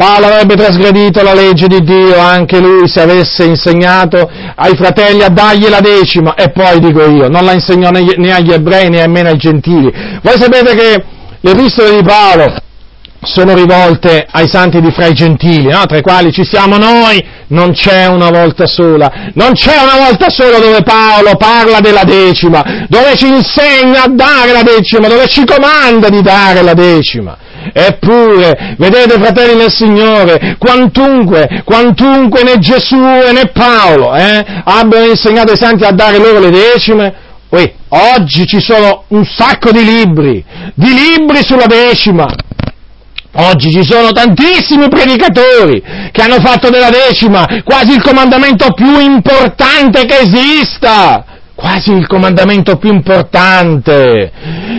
Paolo 0.02 0.26
avrebbe 0.26 0.56
trasgredito 0.56 1.22
la 1.22 1.36
legge 1.36 1.68
di 1.68 1.84
Dio 1.84 2.18
anche 2.18 2.60
lui 2.60 2.88
se 2.88 3.02
avesse 3.02 3.43
insegnato 3.43 4.28
ai 4.56 4.76
fratelli 4.76 5.22
a 5.22 5.30
dargli 5.30 5.68
la 5.68 5.80
decima 5.80 6.34
e 6.34 6.49
poi 6.49 6.80
dico 6.80 7.08
io, 7.08 7.28
non 7.28 7.45
la 7.45 7.54
insegnò 7.54 7.91
né 7.91 8.34
agli 8.34 8.52
ebrei 8.52 8.89
né 8.89 9.02
nemmeno 9.02 9.30
ai 9.30 9.38
gentili. 9.38 9.93
Voi 10.24 10.39
sapete 10.39 10.76
che 10.76 11.04
le 11.39 11.52
epistole 11.52 11.95
di 11.95 12.04
Paolo 12.04 12.52
sono 13.22 13.54
rivolte 13.54 14.26
ai 14.28 14.49
santi 14.49 14.82
di 14.82 14.89
fra 14.89 15.06
i 15.06 15.14
gentili, 15.14 15.68
no? 15.68 15.86
tra 15.86 15.97
i 15.97 16.02
quali 16.02 16.32
ci 16.32 16.45
siamo 16.45 16.78
noi, 16.78 17.24
non 17.49 17.72
c'è 17.72 18.08
una 18.08 18.32
volta 18.32 18.66
sola, 18.66 19.30
non 19.36 19.54
c'è 19.54 19.76
una 19.84 20.04
volta 20.04 20.32
sola 20.32 20.58
dove 20.58 20.82
Paolo 20.82 21.36
parla 21.36 21.80
della 21.80 22.04
decima, 22.04 22.88
dove 22.89 23.16
ci 23.18 23.28
insegna 23.28 24.06
a 24.06 24.10
dare 24.10 24.52
la 24.52 24.64
decima, 24.64 25.08
dove 25.08 25.28
ci 25.28 25.45
comanda 25.45 26.10
di 26.10 26.24
dare 26.24 26.64
la 26.64 26.74
decima. 26.74 27.38
Eppure, 27.74 28.76
vedete 28.78 29.20
fratelli 29.20 29.55
nel 29.55 29.72
Signore, 29.72 30.55
quantunque, 30.57 31.62
quantunque 31.64 32.43
né 32.43 32.57
Gesù 32.57 32.95
né 32.97 33.51
Paolo 33.53 34.16
eh, 34.16 34.43
abbiano 34.64 35.05
insegnato 35.05 35.51
ai 35.51 35.57
santi 35.57 35.84
a 35.84 35.91
dare 35.91 36.18
loro 36.18 36.39
le 36.39 36.49
decime, 36.49 37.14
uè, 37.49 37.74
oggi 37.89 38.45
ci 38.47 38.59
sono 38.59 39.03
un 39.09 39.26
sacco 39.26 39.72
di 39.72 39.84
libri, 39.84 40.43
di 40.74 40.93
libri 40.93 41.43
sulla 41.43 41.68
decima. 41.68 42.34
Oggi 43.34 43.72
ci 43.72 43.86
sono 43.86 44.12
tantissimi 44.12 44.89
predicatori 44.89 45.82
che 46.12 46.22
hanno 46.22 46.41
fatto 46.41 46.70
della 46.70 46.89
decima 46.89 47.47
quasi 47.64 47.93
il 47.93 48.01
comandamento 48.01 48.74
più 48.74 48.99
importante 48.99 50.05
che 50.05 50.20
esista 50.20 51.31
quasi 51.62 51.91
il 51.91 52.07
comandamento 52.07 52.78
più 52.78 52.91
importante. 52.91 54.32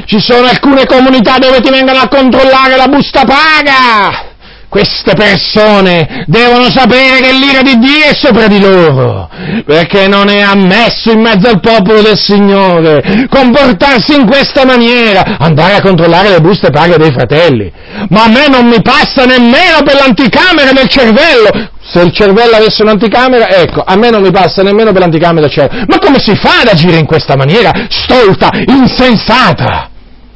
Ci 0.04 0.18
sono 0.18 0.48
alcune 0.48 0.84
comunità 0.84 1.38
dove 1.38 1.60
ti 1.60 1.70
vengono 1.70 2.00
a 2.00 2.08
controllare 2.08 2.76
la 2.76 2.88
busta 2.88 3.24
paga. 3.24 4.31
Queste 4.72 5.12
persone 5.12 6.24
devono 6.26 6.70
sapere 6.70 7.20
che 7.20 7.30
l'ira 7.30 7.60
di 7.60 7.76
Dio 7.76 8.06
è 8.08 8.14
sopra 8.14 8.46
di 8.46 8.58
loro, 8.58 9.28
perché 9.66 10.08
non 10.08 10.30
è 10.30 10.40
ammesso 10.40 11.10
in 11.10 11.20
mezzo 11.20 11.46
al 11.46 11.60
popolo 11.60 12.00
del 12.00 12.16
Signore 12.16 13.26
comportarsi 13.28 14.14
in 14.14 14.24
questa 14.24 14.64
maniera, 14.64 15.36
andare 15.38 15.74
a 15.74 15.82
controllare 15.82 16.30
le 16.30 16.40
buste 16.40 16.70
paga 16.70 16.96
dei 16.96 17.12
fratelli. 17.12 17.70
Ma 18.08 18.24
a 18.24 18.28
me 18.28 18.48
non 18.48 18.66
mi 18.66 18.80
passa 18.80 19.26
nemmeno 19.26 19.82
per 19.84 19.96
l'anticamera 19.96 20.72
del 20.72 20.88
cervello 20.88 21.68
se 21.84 22.00
il 22.00 22.12
cervello 22.14 22.56
avesse 22.56 22.82
un'anticamera, 22.82 23.50
ecco, 23.50 23.82
a 23.84 23.94
me 23.96 24.08
non 24.08 24.22
mi 24.22 24.30
passa 24.30 24.62
nemmeno 24.62 24.92
per 24.92 25.02
l'anticamera 25.02 25.48
del 25.48 25.54
cervello. 25.54 25.84
Ma 25.86 25.98
come 25.98 26.18
si 26.18 26.34
fa 26.34 26.60
ad 26.62 26.68
agire 26.68 26.96
in 26.96 27.04
questa 27.04 27.36
maniera 27.36 27.70
stolta, 27.90 28.48
insensata? 28.68 29.91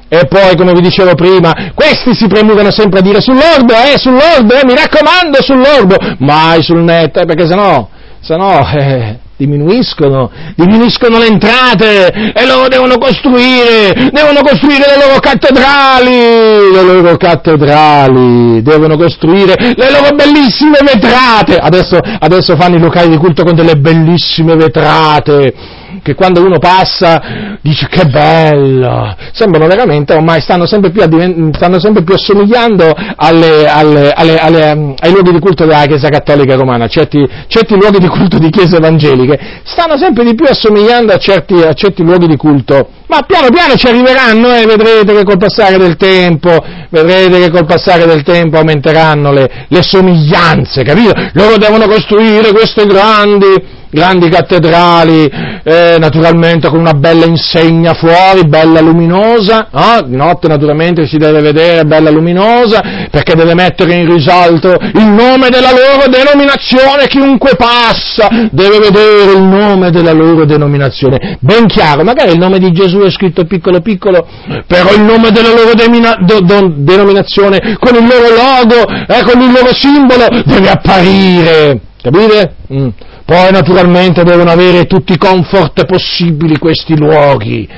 E 0.09 0.27
poi, 0.29 0.57
come 0.57 0.73
vi 0.73 0.83
dicevo 0.83 1.15
prima, 1.15 1.73
questi 1.75 2.15
si 2.15 2.29
premurano 2.29 2.71
sempre 2.71 3.01
a 3.01 3.03
dire 3.03 3.21
sull'orbo, 3.21 3.73
eh, 3.73 3.99
sull'orbo, 3.99 4.55
eh, 4.55 4.65
mi 4.65 4.75
raccomando, 4.75 5.43
sull'orbo, 5.43 5.97
mai 6.19 6.63
sul 6.63 6.81
net, 6.83 7.17
eh, 7.17 7.25
perché 7.25 7.49
sennò, 7.49 7.89
sennò, 8.21 8.61
eh, 8.73 9.19
diminuiscono, 9.37 10.31
diminuiscono 10.55 11.19
le 11.19 11.27
entrate 11.27 12.33
e 12.33 12.47
loro 12.47 12.69
devono 12.69 12.99
costruire, 12.99 14.11
devono 14.13 14.43
costruire 14.43 14.85
le 14.97 15.07
loro 15.07 15.19
cattedrali, 15.19 16.71
le 16.73 16.83
loro 16.83 17.17
cattedrali, 17.17 18.63
devono 18.63 18.97
costruire 18.97 19.55
le 19.59 19.91
loro 19.91 20.15
bellissime 20.15 20.79
vetrate. 20.83 21.57
Adesso, 21.59 21.99
adesso 22.21 22.57
fanno 22.57 22.77
i 22.77 22.81
locali 22.81 23.09
di 23.11 23.17
culto 23.17 23.43
con 23.43 23.57
delle 23.57 23.75
bellissime 23.75 24.55
vetrate 24.55 25.85
che 26.03 26.15
quando 26.15 26.45
uno 26.45 26.59
passa 26.59 27.59
dice 27.61 27.89
che 27.89 28.05
bello, 28.07 29.15
sembrano 29.33 29.67
veramente, 29.67 30.13
ormai 30.13 30.41
stanno 30.41 30.67
sempre 30.67 30.91
più, 30.91 31.03
addiven- 31.03 31.53
stanno 31.55 31.81
sempre 31.81 32.03
più 32.03 32.15
assomigliando 32.15 32.93
alle, 33.17 33.67
alle, 33.67 34.13
alle, 34.13 34.71
um, 34.73 34.95
ai 34.99 35.11
luoghi 35.11 35.33
di 35.33 35.41
culto 35.41 35.65
della 35.65 35.85
Chiesa 35.87 36.09
Cattolica 36.09 36.55
Romana, 36.55 36.87
certi, 36.87 37.27
certi, 37.49 37.75
luoghi 37.75 37.99
di 37.99 38.09
culto 38.09 38.39
di 38.39 38.51
Chiese 38.51 38.77
Evangeliche, 38.77 39.39
stanno 39.65 39.97
sempre 39.99 40.25
di 40.25 40.35
più 40.35 40.47
assomigliando 40.47 41.13
a 41.13 41.19
certi, 41.19 41.55
a 41.55 41.73
certi 41.73 42.03
luoghi 42.03 42.27
di 42.27 42.37
culto, 42.37 42.89
ma 43.09 43.23
piano 43.23 43.49
piano 43.51 43.77
ci 43.77 43.87
arriveranno 43.87 44.55
e 44.55 44.67
vedrete 44.67 45.15
che 45.15 45.25
col 45.25 45.39
passare 45.39 45.79
del 45.79 45.97
tempo, 45.97 46.51
vedrete 46.91 47.39
che 47.39 47.51
col 47.51 47.67
passare 47.67 48.07
del 48.07 48.23
tempo 48.23 48.59
aumenteranno 48.59 49.33
le, 49.33 49.67
le 49.69 49.83
somiglianze, 49.83 50.83
capito? 50.83 51.13
Loro 51.35 51.57
devono 51.57 51.87
costruire 51.87 52.51
queste 52.53 52.87
grandi 52.87 53.75
grandi 53.97 54.29
cattedrali, 54.29 55.25
eh, 55.65 55.97
naturalmente 55.99 56.69
con 56.69 56.79
una 56.79 56.93
bella 56.93 57.25
insegna 57.25 57.95
fuori, 57.95 58.47
bella 58.47 58.81
luminosa, 58.81 59.69
no? 59.73 60.03
di 60.07 60.17
notte 60.17 60.49
naturalmente 60.49 61.07
si 61.07 61.17
deve 61.17 61.41
vedere 61.41 61.87
bella 61.87 62.11
luminosa, 62.11 63.09
perché 63.11 63.35
deve 63.35 63.55
mettere 63.55 63.95
in 63.95 64.13
risalto 64.13 64.77
il 64.81 65.07
nome 65.07 65.49
della 65.49 65.71
loro 65.71 66.11
denominazione, 66.11 67.07
chiunque 67.09 67.57
passa 67.57 68.29
deve 68.51 68.79
vedere 68.81 69.33
il 69.33 69.43
nome 69.43 69.91
della 69.91 70.13
loro 70.13 70.45
denominazione, 70.45 71.39
ben 71.41 71.67
chiaro, 71.67 72.05
magari 72.05 72.33
il 72.33 72.39
nome 72.39 72.59
di 72.59 72.71
Gesù 72.73 72.99
è 72.99 73.11
scritto 73.11 73.47
piccolo 73.47 73.81
piccolo, 73.81 74.27
però 74.67 74.93
il 74.93 75.01
nome 75.01 75.31
della 75.31 75.55
loro 75.55 75.73
demina, 75.75 76.19
do, 76.21 76.41
do, 76.41 76.71
denominazione, 76.77 77.79
con 77.81 77.95
il 77.95 78.07
loro 78.07 78.29
logo, 78.29 78.87
eh, 78.87 79.23
con 79.23 79.41
il 79.41 79.51
loro 79.51 79.73
simbolo, 79.73 80.29
deve 80.45 80.69
apparire, 80.69 81.81
capite? 82.03 82.55
Mm. 82.71 82.89
Poi 83.27 83.51
naturalmente 83.51 84.23
devono 84.23 84.53
avere 84.53 84.87
tutti 84.87 85.13
i 85.13 85.19
comfort 85.19 85.85
possibili 85.85 86.59
questi 86.59 86.97
luoghi, 86.97 87.69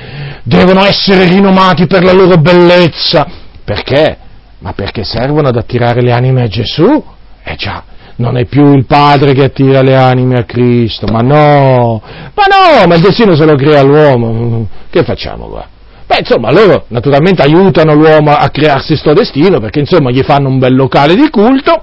devono 0.43 0.85
essere 0.85 1.27
rinomati 1.27 1.87
per 1.87 2.03
la 2.03 2.13
loro 2.13 2.37
bellezza. 2.37 3.25
Perché? 3.65 4.15
Ma 4.59 4.73
perché 4.73 5.03
servono 5.03 5.47
ad 5.47 5.55
attirare 5.55 6.03
le 6.03 6.11
anime 6.11 6.43
a 6.43 6.47
Gesù? 6.47 7.03
Eh 7.43 7.55
già, 7.55 7.83
non 8.17 8.37
è 8.37 8.45
più 8.45 8.75
il 8.75 8.85
Padre 8.85 9.33
che 9.33 9.45
attira 9.45 9.81
le 9.81 9.95
anime 9.95 10.37
a 10.37 10.43
Cristo, 10.43 11.07
ma 11.07 11.21
no, 11.21 11.99
ma 12.35 12.43
no, 12.45 12.85
ma 12.85 12.93
il 12.93 13.01
destino 13.01 13.35
se 13.35 13.45
lo 13.45 13.55
crea 13.55 13.81
l'uomo. 13.81 14.67
Che 14.87 15.03
facciamo 15.03 15.47
qua? 15.47 15.67
Beh, 16.05 16.19
insomma, 16.19 16.51
loro 16.51 16.85
naturalmente 16.89 17.41
aiutano 17.41 17.95
l'uomo 17.95 18.35
a 18.35 18.49
crearsi 18.49 18.95
sto 18.95 19.13
destino, 19.13 19.59
perché 19.59 19.79
insomma 19.79 20.11
gli 20.11 20.21
fanno 20.21 20.47
un 20.47 20.59
bel 20.59 20.75
locale 20.75 21.15
di 21.15 21.27
culto, 21.31 21.81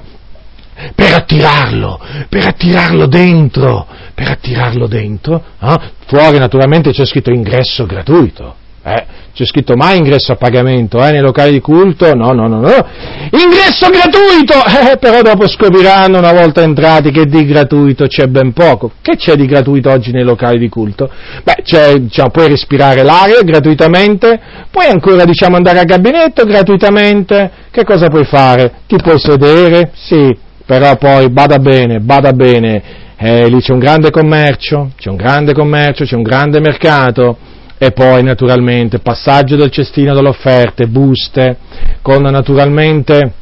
per 0.94 1.14
attirarlo, 1.14 1.98
per 2.28 2.46
attirarlo 2.46 3.06
dentro, 3.06 3.86
per 4.14 4.30
attirarlo 4.30 4.86
dentro. 4.86 5.42
Eh? 5.60 5.78
Fuori 6.06 6.38
naturalmente 6.38 6.92
c'è 6.92 7.06
scritto 7.06 7.30
ingresso 7.30 7.86
gratuito. 7.86 8.64
Eh, 8.82 9.04
c'è 9.34 9.44
scritto 9.44 9.74
mai 9.74 9.96
ingresso 9.96 10.30
a 10.30 10.36
pagamento 10.36 11.04
eh, 11.04 11.10
nei 11.10 11.20
locali 11.20 11.50
di 11.50 11.60
culto? 11.60 12.14
No, 12.14 12.30
no, 12.32 12.46
no, 12.46 12.60
no. 12.60 12.86
Ingresso 13.30 13.90
gratuito! 13.90 14.54
Eh, 14.86 14.98
però 14.98 15.20
dopo 15.22 15.48
scopriranno 15.48 16.18
una 16.18 16.32
volta 16.32 16.62
entrati 16.62 17.10
che 17.10 17.24
di 17.24 17.44
gratuito 17.44 18.06
c'è 18.06 18.26
ben 18.26 18.52
poco. 18.52 18.92
Che 19.02 19.16
c'è 19.16 19.34
di 19.34 19.46
gratuito 19.46 19.90
oggi 19.90 20.12
nei 20.12 20.22
locali 20.22 20.58
di 20.58 20.68
culto? 20.68 21.10
Beh, 21.42 21.64
diciamo, 21.98 22.30
puoi 22.30 22.46
respirare 22.46 23.02
l'aria 23.02 23.42
gratuitamente, 23.42 24.40
puoi 24.70 24.86
ancora 24.86 25.24
diciamo, 25.24 25.56
andare 25.56 25.80
al 25.80 25.86
gabinetto 25.86 26.44
gratuitamente. 26.44 27.50
Che 27.72 27.84
cosa 27.84 28.06
puoi 28.08 28.24
fare? 28.24 28.72
Ti 28.86 28.96
puoi 28.96 29.18
sedere? 29.18 29.90
Sì, 29.94 30.36
però 30.66 30.96
poi 30.96 31.30
bada 31.30 31.58
bene, 31.58 32.00
bada 32.00 32.32
bene. 32.32 33.04
Eh, 33.16 33.48
lì 33.48 33.60
c'è 33.60 33.72
un 33.72 33.78
grande 33.78 34.10
commercio, 34.10 34.90
c'è 34.96 35.08
un 35.08 35.16
grande 35.16 35.54
commercio, 35.54 36.04
c'è 36.04 36.16
un 36.16 36.22
grande 36.22 36.60
mercato 36.60 37.38
e 37.78 37.92
poi 37.92 38.22
naturalmente 38.22 38.98
passaggio 38.98 39.56
del 39.56 39.70
cestino 39.70 40.14
delle 40.14 40.28
offerte, 40.28 40.86
buste, 40.86 41.56
con 42.02 42.22
naturalmente 42.22 43.32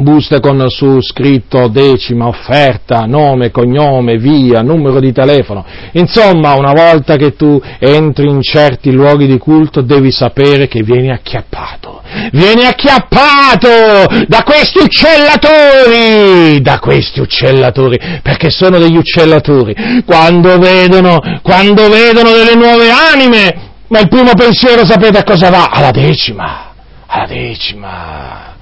buste 0.00 0.40
con 0.40 0.64
su 0.68 1.00
scritto 1.00 1.68
decima, 1.68 2.26
offerta, 2.26 3.04
nome, 3.06 3.50
cognome, 3.50 4.16
via, 4.16 4.62
numero 4.62 4.98
di 4.98 5.12
telefono. 5.12 5.64
Insomma, 5.92 6.54
una 6.54 6.72
volta 6.72 7.16
che 7.16 7.36
tu 7.36 7.60
entri 7.78 8.28
in 8.28 8.42
certi 8.42 8.92
luoghi 8.92 9.26
di 9.26 9.38
culto 9.38 9.82
devi 9.82 10.10
sapere 10.10 10.66
che 10.66 10.82
vieni 10.82 11.10
acchiappato. 11.10 12.02
Vieni 12.32 12.64
acchiappato 12.64 14.24
da 14.26 14.42
questi 14.42 14.80
uccellatori, 14.80 16.60
da 16.60 16.78
questi 16.78 17.20
uccellatori, 17.20 17.98
perché 18.22 18.50
sono 18.50 18.78
degli 18.78 18.96
uccellatori. 18.96 20.02
Quando 20.04 20.58
vedono, 20.58 21.20
quando 21.42 21.88
vedono 21.88 22.30
delle 22.32 22.54
nuove 22.54 22.90
anime, 22.90 23.72
ma 23.88 24.00
il 24.00 24.08
primo 24.08 24.32
pensiero 24.34 24.84
sapete 24.84 25.18
a 25.18 25.24
cosa 25.24 25.50
va? 25.50 25.68
Alla 25.70 25.90
decima, 25.90 26.72
alla 27.06 27.26
decima 27.26 28.53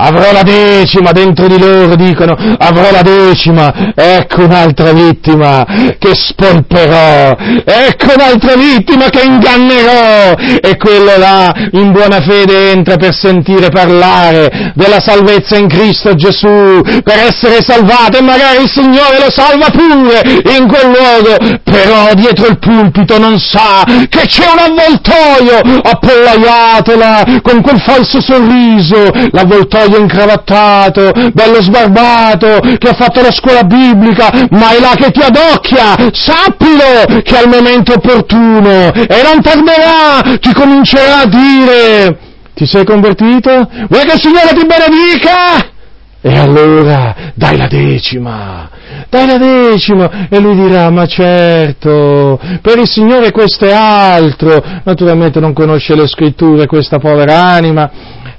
avrò 0.00 0.32
la 0.32 0.42
decima, 0.42 1.12
dentro 1.12 1.46
di 1.48 1.58
loro 1.58 1.96
dicono, 1.96 2.36
avrò 2.58 2.90
la 2.90 3.02
decima, 3.02 3.92
ecco 3.94 4.44
un'altra 4.44 4.92
vittima 4.92 5.64
che 5.98 6.14
spolperò, 6.14 7.36
ecco 7.64 8.12
un'altra 8.14 8.54
vittima 8.54 9.08
che 9.08 9.22
ingannerò, 9.24 10.34
e 10.60 10.76
quello 10.76 11.16
là 11.16 11.52
in 11.72 11.90
buona 11.92 12.20
fede 12.20 12.70
entra 12.70 12.96
per 12.96 13.12
sentire 13.14 13.70
parlare 13.70 14.72
della 14.74 15.00
salvezza 15.00 15.56
in 15.56 15.68
Cristo 15.68 16.14
Gesù, 16.14 16.80
per 17.02 17.18
essere 17.18 17.60
salvato 17.60 18.18
e 18.18 18.22
magari 18.22 18.62
il 18.62 18.70
Signore 18.70 19.18
lo 19.18 19.30
salva 19.30 19.68
pure 19.70 20.22
in 20.56 20.68
quel 20.68 20.86
luogo, 20.86 21.58
però 21.64 22.14
dietro 22.14 22.46
il 22.46 22.58
pulpito 22.58 23.18
non 23.18 23.38
sa 23.38 23.84
che 24.08 24.26
c'è 24.26 24.44
un 24.46 24.58
avvoltoio 24.58 25.80
appollaiato 25.82 26.96
là 26.96 27.24
con 27.42 27.60
quel 27.62 27.80
falso 27.80 28.20
sorriso, 28.20 29.10
l'avvoltoio 29.32 29.87
bello 29.88 30.02
incravattato, 30.02 31.12
bello 31.32 31.62
sbarbato, 31.62 32.60
che 32.78 32.88
ha 32.88 32.94
fatto 32.94 33.20
la 33.20 33.32
scuola 33.32 33.62
biblica, 33.62 34.30
ma 34.50 34.70
è 34.76 34.80
là 34.80 34.92
che 34.94 35.10
ti 35.10 35.20
adocchia, 35.20 35.96
sappilo 36.12 37.20
che 37.22 37.36
al 37.36 37.48
momento 37.48 37.94
opportuno. 37.94 38.92
E 38.92 39.22
non 39.22 39.40
tarderà, 39.40 40.38
ti 40.38 40.52
comincerà 40.52 41.20
a 41.20 41.26
dire, 41.26 42.18
ti 42.54 42.66
sei 42.66 42.84
convertito? 42.84 43.50
Vuoi 43.88 44.04
che 44.04 44.14
il 44.14 44.20
Signore 44.20 44.52
ti 44.54 44.66
benedica? 44.66 45.76
E 46.20 46.36
allora 46.36 47.14
dai 47.34 47.56
la 47.56 47.68
decima, 47.68 48.68
dai 49.08 49.26
la 49.26 49.38
decima. 49.38 50.26
E 50.28 50.40
lui 50.40 50.56
dirà 50.56 50.90
ma 50.90 51.06
certo, 51.06 52.40
per 52.60 52.78
il 52.78 52.88
Signore 52.88 53.30
questo 53.30 53.66
è 53.66 53.72
altro, 53.72 54.62
naturalmente 54.82 55.38
non 55.38 55.52
conosce 55.52 55.94
le 55.94 56.08
scritture 56.08 56.66
questa 56.66 56.98
povera 56.98 57.44
anima, 57.44 57.88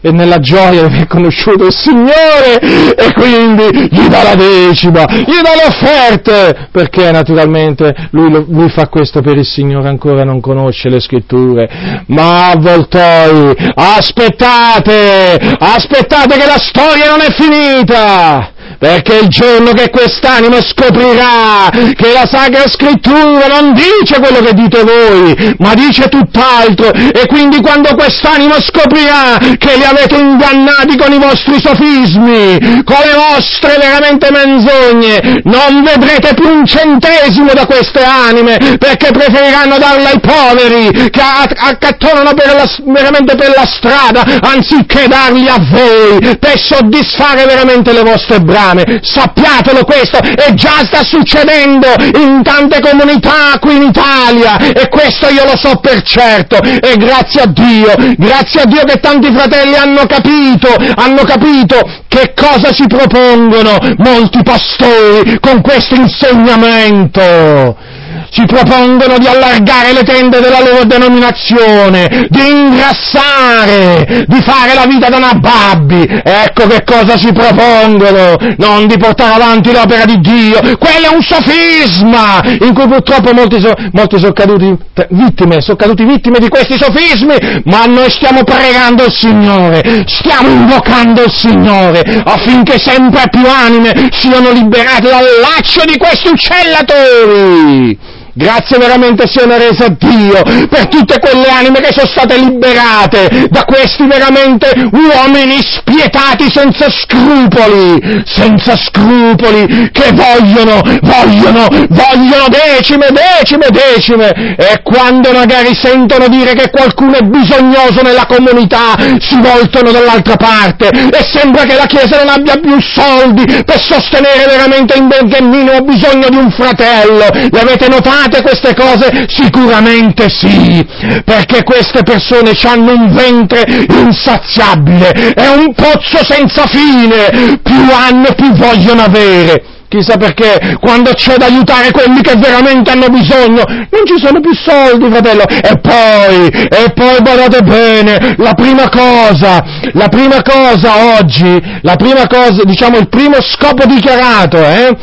e 0.02 0.12
nella 0.12 0.40
gioia 0.40 0.72
di 0.72 0.94
aver 0.94 1.08
conosciuto 1.08 1.66
il 1.66 1.74
Signore 1.74 2.60
e 2.96 3.14
quindi 3.14 3.90
gli 3.90 4.08
dà 4.08 4.24
la 4.24 4.36
decima, 4.36 5.06
gli 5.10 5.40
dà 5.42 5.56
le 5.56 5.66
offerte, 5.68 6.68
perché 6.72 7.12
naturalmente 7.12 7.94
lui, 8.12 8.46
lui 8.48 8.70
fa 8.70 8.88
questo 8.88 9.22
per 9.22 9.38
il 9.38 9.46
Signore, 9.46 9.90
ancora 9.90 10.24
non 10.24 10.40
conosce 10.40 10.90
le 10.90 11.00
scritture, 11.00 12.04
ma 12.08 12.52
avvoltoi, 12.52 13.56
aspettate, 13.76 15.40
aspettate 15.60 16.38
che 16.38 16.46
la 16.46 16.60
storia 16.60 17.10
non 17.10 17.20
è 17.22 17.32
finita! 17.32 18.58
Perché 18.80 19.18
il 19.18 19.28
giorno 19.28 19.72
che 19.72 19.90
quest'anima 19.90 20.62
scoprirà 20.62 21.70
che 21.70 22.14
la 22.14 22.26
Sacra 22.26 22.64
Scrittura 22.68 23.48
non 23.48 23.74
dice 23.74 24.20
quello 24.20 24.40
che 24.40 24.54
dite 24.54 24.84
voi, 24.84 25.56
ma 25.58 25.74
dice 25.74 26.08
tutt'altro, 26.08 26.94
e 26.94 27.28
quindi 27.28 27.60
quando 27.60 27.94
quest'anima 27.94 28.56
scoprirà 28.62 29.38
che 29.58 29.76
li 29.76 29.84
avete 29.84 30.16
ingannati 30.16 30.98
con 30.98 31.12
i 31.12 31.20
vostri 31.20 31.60
sofismi, 31.60 32.84
con 32.86 33.04
le 33.04 33.16
vostre 33.16 33.78
veramente 33.78 34.32
menzogne, 34.32 35.42
non 35.44 35.84
vedrete 35.84 36.34
più 36.34 36.48
un 36.48 36.66
centesimo 36.66 37.52
da 37.54 37.66
queste 37.66 38.02
anime, 38.02 38.78
perché 38.80 39.12
preferiranno 39.12 39.78
darla 39.78 40.10
ai 40.10 40.20
poveri 40.22 41.10
che 41.10 41.22
accattonano 41.22 42.34
per 42.34 42.56
la, 42.56 42.66
veramente 42.94 43.36
per 43.36 43.54
la 43.54 43.66
strada, 43.66 44.24
anziché 44.40 45.08
darli 45.08 45.48
a 45.50 45.58
voi, 45.60 46.38
per 46.38 46.58
soddisfare 46.58 47.46
veramente 47.46 47.92
le 47.92 48.04
vostre 48.04 48.40
braccia 48.40 48.68
fame, 48.70 49.00
sappiatelo 49.02 49.84
questo, 49.84 50.20
e 50.20 50.54
già 50.54 50.86
sta 50.86 51.04
succedendo 51.04 51.88
in 52.16 52.42
tante 52.44 52.80
comunità 52.80 53.58
qui 53.60 53.76
in 53.76 53.84
Italia, 53.84 54.58
e 54.58 54.88
questo 54.90 55.30
io 55.30 55.46
lo 55.46 55.58
so 55.58 55.80
per 55.80 56.02
certo, 56.04 56.62
e 56.62 56.96
grazie 56.98 57.42
a 57.42 57.46
Dio, 57.48 57.94
grazie 58.18 58.62
a 58.62 58.66
Dio 58.66 58.84
che 58.84 59.00
tanti 59.00 59.32
fratelli 59.32 59.76
hanno 59.76 60.06
capito, 60.06 60.70
hanno 60.96 61.24
capito 61.24 61.78
che 62.08 62.34
cosa 62.36 62.74
si 62.74 62.86
propongono 62.88 63.78
molti 63.98 64.42
pastori 64.44 65.40
con 65.40 65.62
questo 65.62 65.96
insegnamento 65.96 67.98
ci 68.30 68.46
propongono 68.46 69.18
di 69.18 69.28
allargare 69.28 69.94
le 69.94 70.04
tende 70.04 70.40
della 70.40 70.60
loro 70.60 70.84
denominazione, 70.86 72.28
di 72.30 72.48
ingrassare, 72.48 74.26
di 74.28 74.42
fare 74.42 74.74
la 74.74 74.86
vita 74.86 75.10
da 75.10 75.18
nababbi. 75.20 76.22
Ecco 76.24 76.68
che 76.68 76.84
cosa 76.84 77.18
ci 77.18 77.32
propongono, 77.32 78.36
non 78.58 78.88
di 78.88 78.98
portare 78.98 79.36
avanti 79.36 79.72
l'opera 79.72 80.06
di 80.06 80.20
Dio. 80.20 80.60
Quello 80.78 81.12
è 81.12 81.14
un 81.14 81.22
sofisma 81.22 82.42
in 82.62 82.74
cui 82.74 82.88
purtroppo 82.88 83.34
molti, 83.34 83.60
so, 83.62 83.74
molti 83.92 84.18
sono 84.20 84.34
caduti 84.34 84.76
vittime, 85.10 85.62
sono 85.62 85.78
caduti 85.78 86.06
vittime 86.06 86.40
di 86.40 86.50
questi 86.50 86.78
sofismi, 86.78 87.62
ma 87.66 87.86
noi 87.86 88.10
stiamo 88.10 88.44
pregando 88.44 89.06
il 89.06 89.14
Signore, 89.14 90.06
stiamo 90.08 90.50
invocando 90.50 91.24
il 91.24 91.32
Signore 91.32 92.02
affinché 92.24 92.78
sempre 92.80 93.24
più 93.30 93.46
anime 93.48 94.10
siano 94.12 94.52
liberate 94.52 95.10
dal 95.10 95.26
laccio 95.42 95.84
di 95.86 95.98
questi 95.98 96.30
uccellatori. 96.30 98.18
Grazie 98.40 98.78
veramente 98.78 99.28
siano 99.28 99.58
rese 99.58 99.84
a 99.84 99.96
Dio 100.00 100.42
per 100.70 100.88
tutte 100.88 101.20
quelle 101.20 101.50
anime 101.50 101.82
che 101.82 101.92
sono 101.92 102.08
state 102.08 102.38
liberate 102.38 103.48
da 103.50 103.66
questi 103.66 104.08
veramente 104.08 104.72
uomini 104.80 105.60
spietati 105.62 106.48
senza 106.50 106.88
scrupoli, 106.90 108.24
senza 108.26 108.78
scrupoli, 108.78 109.90
che 109.92 110.14
vogliono, 110.14 110.80
vogliono, 111.02 111.68
vogliono 111.90 112.48
decime, 112.48 113.08
decime, 113.12 113.68
decime, 113.72 114.30
e 114.56 114.84
quando 114.84 115.34
magari 115.34 115.76
sentono 115.76 116.30
dire 116.30 116.54
che 116.54 116.70
qualcuno 116.70 117.18
è 117.18 117.22
bisognoso 117.24 118.02
nella 118.02 118.26
comunità, 118.26 118.96
si 119.20 119.36
voltano 119.42 119.92
dall'altra 119.92 120.38
parte 120.38 120.88
e 120.88 121.28
sembra 121.30 121.66
che 121.66 121.76
la 121.76 121.88
Chiesa 121.88 122.24
non 122.24 122.30
abbia 122.30 122.56
più 122.56 122.80
soldi 122.80 123.44
per 123.66 123.82
sostenere 123.82 124.46
veramente 124.48 124.98
benché 125.02 125.42
minimo 125.42 125.82
bisogno 125.82 126.30
di 126.30 126.38
un 126.38 126.50
fratello. 126.52 127.26
Le 127.34 127.60
avete 127.60 127.90
notato? 127.90 128.29
Fate 128.30 128.44
queste 128.44 128.76
cose? 128.76 129.26
Sicuramente 129.28 130.30
sì, 130.30 130.86
perché 131.26 131.64
queste 131.64 132.04
persone 132.04 132.52
hanno 132.64 132.94
un 132.94 133.12
ventre 133.12 133.66
insaziabile, 133.90 135.10
è 135.34 135.48
un 135.48 135.74
pozzo 135.74 136.24
senza 136.24 136.68
fine, 136.68 137.58
più 137.64 137.90
hanno 137.92 138.32
più 138.36 138.52
vogliono 138.54 139.02
avere. 139.02 139.64
Chissà 139.88 140.18
perché, 140.18 140.78
quando 140.80 141.14
c'è 141.14 141.38
da 141.38 141.48
aiutare 141.48 141.90
quelli 141.90 142.22
che 142.22 142.36
veramente 142.36 142.92
hanno 142.92 143.08
bisogno, 143.08 143.64
non 143.66 144.06
ci 144.06 144.24
sono 144.24 144.40
più 144.40 144.54
soldi, 144.54 145.10
fratello. 145.10 145.46
E 145.48 145.80
poi, 145.82 146.48
e 146.50 146.92
poi 146.94 147.18
guardate 147.24 147.62
bene, 147.64 148.36
la 148.38 148.54
prima 148.54 148.88
cosa, 148.90 149.64
la 149.94 150.08
prima 150.08 150.44
cosa 150.44 151.18
oggi, 151.18 151.60
la 151.82 151.96
prima 151.96 152.28
cosa, 152.28 152.64
diciamo 152.64 153.00
il 153.00 153.10
primo 153.10 153.42
scopo 153.42 153.88
dichiarato, 153.88 154.58
eh, 154.58 154.96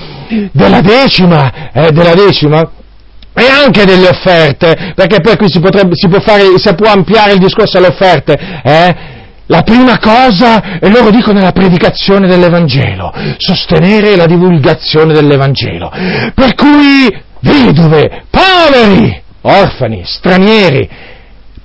della 0.52 0.80
decima, 0.80 1.72
eh, 1.72 1.90
della 1.90 2.14
decima, 2.14 2.70
e 3.38 3.48
anche 3.48 3.84
delle 3.84 4.08
offerte, 4.08 4.92
perché 4.94 5.20
poi 5.20 5.36
qui 5.36 5.50
si, 5.50 5.60
potrebbe, 5.60 5.90
si, 5.92 6.08
può, 6.08 6.20
fare, 6.20 6.44
si 6.56 6.74
può 6.74 6.90
ampliare 6.90 7.32
il 7.32 7.38
discorso 7.38 7.76
alle 7.76 7.88
offerte, 7.88 8.32
eh? 8.64 8.96
la 9.48 9.62
prima 9.62 9.98
cosa, 9.98 10.78
e 10.78 10.88
loro 10.88 11.10
dicono, 11.10 11.38
è 11.38 11.42
la 11.42 11.52
predicazione 11.52 12.26
dell'Evangelo, 12.26 13.12
sostenere 13.36 14.16
la 14.16 14.26
divulgazione 14.26 15.12
dell'Evangelo. 15.12 15.92
Per 16.34 16.54
cui 16.54 17.14
vedove, 17.40 18.24
poveri, 18.30 19.22
orfani, 19.42 20.02
stranieri, 20.04 20.88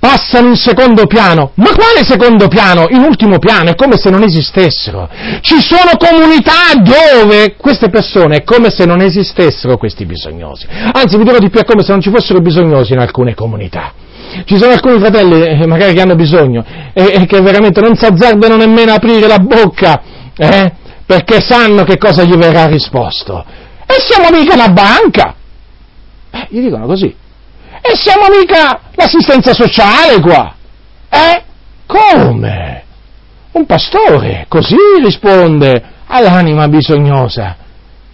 passano 0.02 0.48
in 0.48 0.56
secondo 0.56 1.06
piano. 1.06 1.52
Ma 1.54 1.70
quale 1.70 2.04
secondo 2.04 2.48
piano? 2.48 2.86
In 2.90 3.02
ultimo 3.02 3.38
piano, 3.38 3.70
è 3.70 3.76
come 3.76 3.96
se 3.96 4.10
non 4.10 4.24
esistessero. 4.24 5.08
Ci 5.40 5.60
sono 5.60 5.92
comunità 5.96 6.74
dove 6.74 7.54
queste 7.56 7.88
persone 7.88 8.38
è 8.38 8.42
come 8.42 8.70
se 8.70 8.84
non 8.84 9.00
esistessero 9.00 9.76
questi 9.76 10.04
bisognosi. 10.04 10.66
Anzi, 10.92 11.16
vi 11.16 11.22
dirò 11.22 11.38
di 11.38 11.50
più, 11.50 11.60
è 11.60 11.64
come 11.64 11.84
se 11.84 11.92
non 11.92 12.00
ci 12.00 12.10
fossero 12.10 12.40
bisognosi 12.40 12.94
in 12.94 12.98
alcune 12.98 13.36
comunità. 13.36 13.92
Ci 14.44 14.58
sono 14.58 14.72
alcuni 14.72 14.98
fratelli, 14.98 15.40
eh, 15.40 15.66
magari 15.68 15.94
che 15.94 16.00
hanno 16.00 16.16
bisogno, 16.16 16.64
e, 16.92 17.12
e 17.20 17.26
che 17.26 17.40
veramente 17.40 17.80
non 17.80 17.94
si 17.94 18.04
azzardano 18.04 18.56
nemmeno 18.56 18.90
a 18.90 18.94
aprire 18.94 19.28
la 19.28 19.38
bocca, 19.38 20.02
eh, 20.36 20.72
perché 21.06 21.40
sanno 21.40 21.84
che 21.84 21.96
cosa 21.96 22.24
gli 22.24 22.34
verrà 22.34 22.66
risposto. 22.66 23.44
E 23.86 23.94
siamo 24.00 24.36
mica 24.36 24.56
la 24.56 24.70
banca! 24.70 25.34
Eh, 26.32 26.46
gli 26.48 26.60
dicono 26.60 26.86
così. 26.86 27.14
E 27.84 27.96
siamo 27.96 28.26
mica 28.28 28.80
l'assistenza 28.94 29.52
sociale 29.52 30.20
qua. 30.20 30.54
Eh? 31.10 31.42
Come? 31.86 32.84
Un 33.52 33.66
pastore 33.66 34.46
così 34.48 34.76
risponde 35.02 35.82
all'anima 36.06 36.68
bisognosa. 36.68 37.56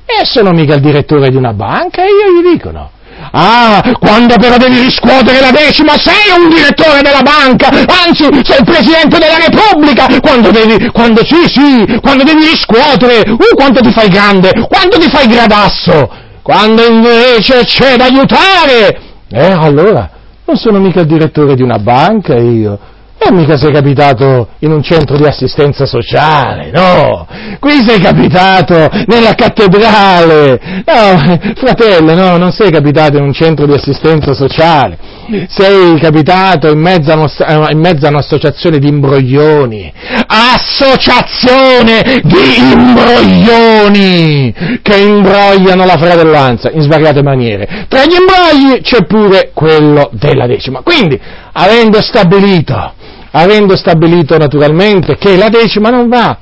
E 0.07 0.25
sono 0.25 0.53
mica 0.53 0.75
il 0.75 0.81
direttore 0.81 1.29
di 1.29 1.37
una 1.37 1.53
banca 1.53 2.03
e 2.03 2.07
io 2.07 2.41
gli 2.41 2.51
dicono. 2.51 2.91
Ah, 3.33 3.83
quando 3.99 4.37
però 4.37 4.57
devi 4.57 4.81
riscuotere 4.81 5.41
la 5.41 5.51
decima 5.51 5.99
sei 5.99 6.41
un 6.41 6.49
direttore 6.49 7.03
della 7.03 7.21
banca, 7.21 7.69
anzi 8.07 8.25
sei 8.43 8.59
il 8.59 8.65
Presidente 8.65 9.19
della 9.19 9.37
Repubblica, 9.37 10.07
quando 10.21 10.51
devi, 10.51 10.89
quando 10.91 11.23
sì, 11.27 11.47
sì, 11.47 11.99
quando 12.01 12.23
devi 12.23 12.47
riscuotere, 12.47 13.29
uh, 13.29 13.55
quanto 13.55 13.81
ti 13.81 13.91
fai 13.91 14.09
grande, 14.09 14.53
quanto 14.69 14.99
ti 14.99 15.11
fai 15.11 15.27
gradasso, 15.27 16.09
quando 16.43 16.87
invece 16.87 17.65
c'è 17.65 17.97
da 17.97 18.05
aiutare, 18.05 19.08
eh, 19.31 19.51
allora, 19.51 20.11
non 20.45 20.57
sono 20.57 20.79
mica 20.79 21.01
il 21.01 21.07
direttore 21.07 21.55
di 21.55 21.63
una 21.63 21.79
banca 21.79 22.37
io. 22.37 22.79
E 23.21 23.33
mica 23.33 23.57
sei 23.57 23.73
capitato 23.73 24.51
in 24.61 24.71
un 24.71 24.81
centro 24.81 25.17
di 25.17 25.25
assistenza 25.25 25.87
sociale, 25.87 26.71
no! 26.71 27.27
Qui 27.59 27.83
sei 27.85 27.99
capitato 27.99 28.89
nella 29.07 29.35
cattedrale! 29.35 30.61
No, 30.85 31.55
fratello, 31.57 32.15
no, 32.15 32.37
non 32.37 32.53
sei 32.53 32.71
capitato 32.71 33.17
in 33.17 33.25
un 33.25 33.33
centro 33.33 33.67
di 33.67 33.73
assistenza 33.73 34.35
sociale 34.35 35.18
sei 35.49 35.99
capitato 36.01 36.71
in 36.71 36.81
mezzo, 36.81 37.13
a, 37.13 37.71
in 37.71 37.79
mezzo 37.79 38.07
a 38.07 38.09
un'associazione 38.09 38.79
di 38.79 38.89
imbroglioni, 38.89 39.93
associazione 40.27 42.23
di 42.23 42.59
imbroglioni 42.73 44.55
che 44.83 44.97
imbrogliano 44.97 45.85
la 45.85 45.97
fratellanza 45.99 46.71
in 46.71 46.81
svariate 46.81 47.23
maniere. 47.23 47.87
Tra 47.89 48.05
gli 48.05 48.17
imbrogli 48.19 48.81
c'è 48.81 49.05
pure 49.05 49.51
quello 49.53 50.09
della 50.13 50.47
decima. 50.47 50.81
Quindi, 50.81 51.21
avendo 51.53 52.01
stabilito, 52.01 52.95
avendo 53.33 53.77
stabilito 53.77 54.39
naturalmente 54.39 55.17
che 55.17 55.37
la 55.37 55.49
decima 55.49 55.91
non 55.91 56.09
va, 56.09 56.39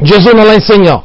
Gesù 0.00 0.34
non 0.34 0.46
la 0.46 0.54
insegnò, 0.54 1.04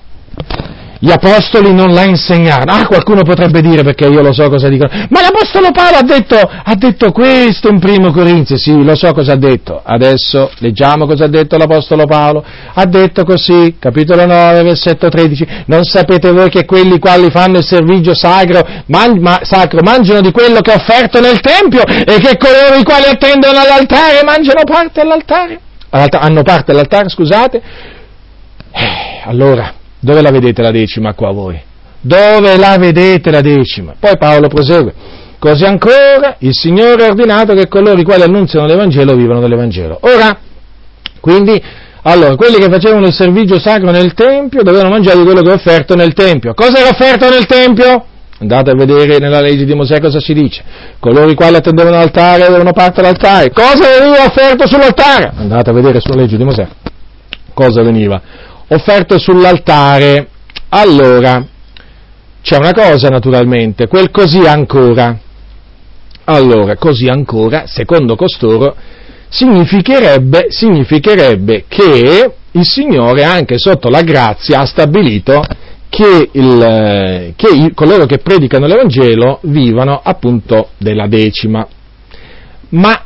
gli 1.00 1.12
apostoli 1.12 1.74
non 1.74 1.93
la 1.93 2.04
insegnarono. 2.04 2.72
Ah, 2.72 2.86
qualcuno 2.86 3.22
potrebbe 3.24 3.62
dire 3.62 3.84
perché 3.84 4.08
io 4.08 4.22
lo 4.22 4.34
so 4.34 4.50
cosa 4.50 4.68
dicono. 4.68 4.89
Ma 5.10 5.22
l'apostolo 5.22 5.72
Paolo 5.72 5.98
ha 5.98 6.04
detto, 6.04 6.38
ha 6.38 6.76
detto 6.76 7.12
questo 7.12 7.70
in 7.70 7.80
primo 7.80 8.12
Corinzi. 8.12 8.58
Sì, 8.58 8.84
lo 8.84 8.95
so 8.95 9.12
cosa 9.14 9.34
ha 9.34 9.38
detto. 9.38 9.82
Adesso 9.84 10.52
leggiamo 10.60 11.06
cosa 11.06 11.26
ha 11.26 11.28
detto 11.28 11.58
l'apostolo 11.58 12.06
Paolo. 12.06 12.43
Ha 12.74 12.86
detto 12.86 13.24
così, 13.24 13.76
capitolo 13.80 14.26
9, 14.26 14.64
versetto 14.64 15.10
13. 15.10 15.48
Non 15.66 15.84
sapete 15.84 16.32
voi 16.32 16.50
che 16.50 16.66
quelli 16.66 17.00
quali 17.00 17.30
fanno 17.30 17.60
il 17.60 17.66
servizio 17.66 18.16
sacro, 18.16 18.66
man, 18.88 19.20
ma, 19.20 19.39
sacro 19.43 19.80
mangiano 19.84 20.22
di 20.22 20.32
quello 20.32 20.62
che 20.62 20.74
è 20.74 20.76
offerto 20.76 21.20
nel 21.20 21.39
Tempio 21.39 21.84
e 21.84 22.18
che 22.20 22.38
coloro 22.38 22.76
i 22.80 22.84
quali 22.84 23.06
attendono 23.06 23.60
all'altare 23.60 24.24
mangiano 24.24 24.64
parte 24.64 25.02
all'altare? 25.02 25.60
Hanno 25.89 26.41
parte 26.41 26.72
all'altare, 26.72 27.10
scusate. 27.10 27.62
Eh, 28.72 29.22
allora, 29.26 29.74
dove 30.08 30.22
la 30.22 30.32
vedete 30.32 30.62
la 30.62 30.72
decima 30.72 31.14
qua 31.14 31.32
voi? 31.32 31.60
Dove 31.99 32.55
la 32.55 32.78
vedete 32.80 33.30
la 33.30 33.41
decima? 33.41 33.93
Poi 33.99 34.18
Paolo 34.18 34.47
prosegue. 34.47 34.93
Così 35.38 35.66
ancora 35.66 36.38
il 36.39 36.53
Signore 36.53 37.05
ha 37.05 37.10
ordinato 37.10 37.53
che 37.53 37.68
coloro 37.68 37.99
i 37.99 38.05
quali 38.05 38.24
annunziano 38.24 38.66
l'Evangelo 38.66 39.16
vivano 39.16 39.41
dell'Evangelo. 39.41 39.99
Ora, 40.01 40.38
quindi, 41.20 41.62
allora, 42.03 42.38
quelli 42.38 42.55
che 42.55 42.70
facevano 42.70 43.05
il 43.05 43.14
servizio 43.14 43.60
sacro 43.60 43.91
nel 43.91 44.14
Tempio 44.14 44.64
dovevano 44.64 44.89
mangiare 44.89 45.18
di 45.18 45.26
quello 45.26 45.41
che 45.41 45.49
è 45.49 45.53
offerto 45.53 45.93
nel 45.95 46.14
Tempio. 46.14 46.53
Cosa 46.53 46.78
era 46.78 46.89
offerto 46.89 47.30
nel 47.30 47.45
Tempio? 47.45 48.05
Andate 48.39 48.72
a 48.72 48.76
vedere 48.76 49.18
nella 49.18 49.41
legge 49.41 49.66
di 49.66 49.74
Mosè 49.74 49.99
cosa 49.99 50.22
si 50.22 50.34
dice. 50.34 50.64
Coloro 50.99 51.30
i 51.30 51.36
quali 51.36 51.58
attendevano 51.58 51.97
l'altare 51.97 52.45
avevano 52.45 52.72
parte 52.72 53.01
all'altare. 53.01 53.51
Cosa 53.51 53.99
veniva 53.99 54.24
offerto 54.24 54.68
sull'altare? 54.68 55.34
Andate 55.36 55.70
a 55.70 55.74
vedere 55.74 55.99
sulla 55.99 56.22
legge 56.22 56.38
di 56.38 56.45
Mosè. 56.45 56.66
Cosa 57.53 57.82
veniva 57.82 58.22
offerto 58.68 59.18
sull'altare. 59.18 60.28
Allora, 60.70 61.45
c'è 62.41 62.57
una 62.57 62.74
cosa 62.74 63.09
naturalmente, 63.09 63.88
quel 63.88 64.11
così 64.11 64.39
ancora. 64.39 65.18
Allora, 66.26 66.76
così 66.76 67.07
ancora, 67.07 67.68
secondo 67.68 68.15
costoro, 68.15 68.76
significherebbe, 69.30 70.47
significherebbe 70.49 71.65
che 71.68 72.34
il 72.51 72.65
Signore, 72.65 73.24
anche 73.24 73.57
sotto 73.57 73.89
la 73.89 74.01
grazia, 74.01 74.59
ha 74.59 74.65
stabilito 74.65 75.41
che, 75.89 76.30
il, 76.34 77.34
che 77.36 77.72
coloro 77.74 78.05
che 78.05 78.18
predicano 78.18 78.68
l'Evangelo 78.68 79.39
vivano 79.43 79.99
appunto 80.03 80.70
della 80.78 81.07
decima. 81.07 81.65
Ma 82.70 83.05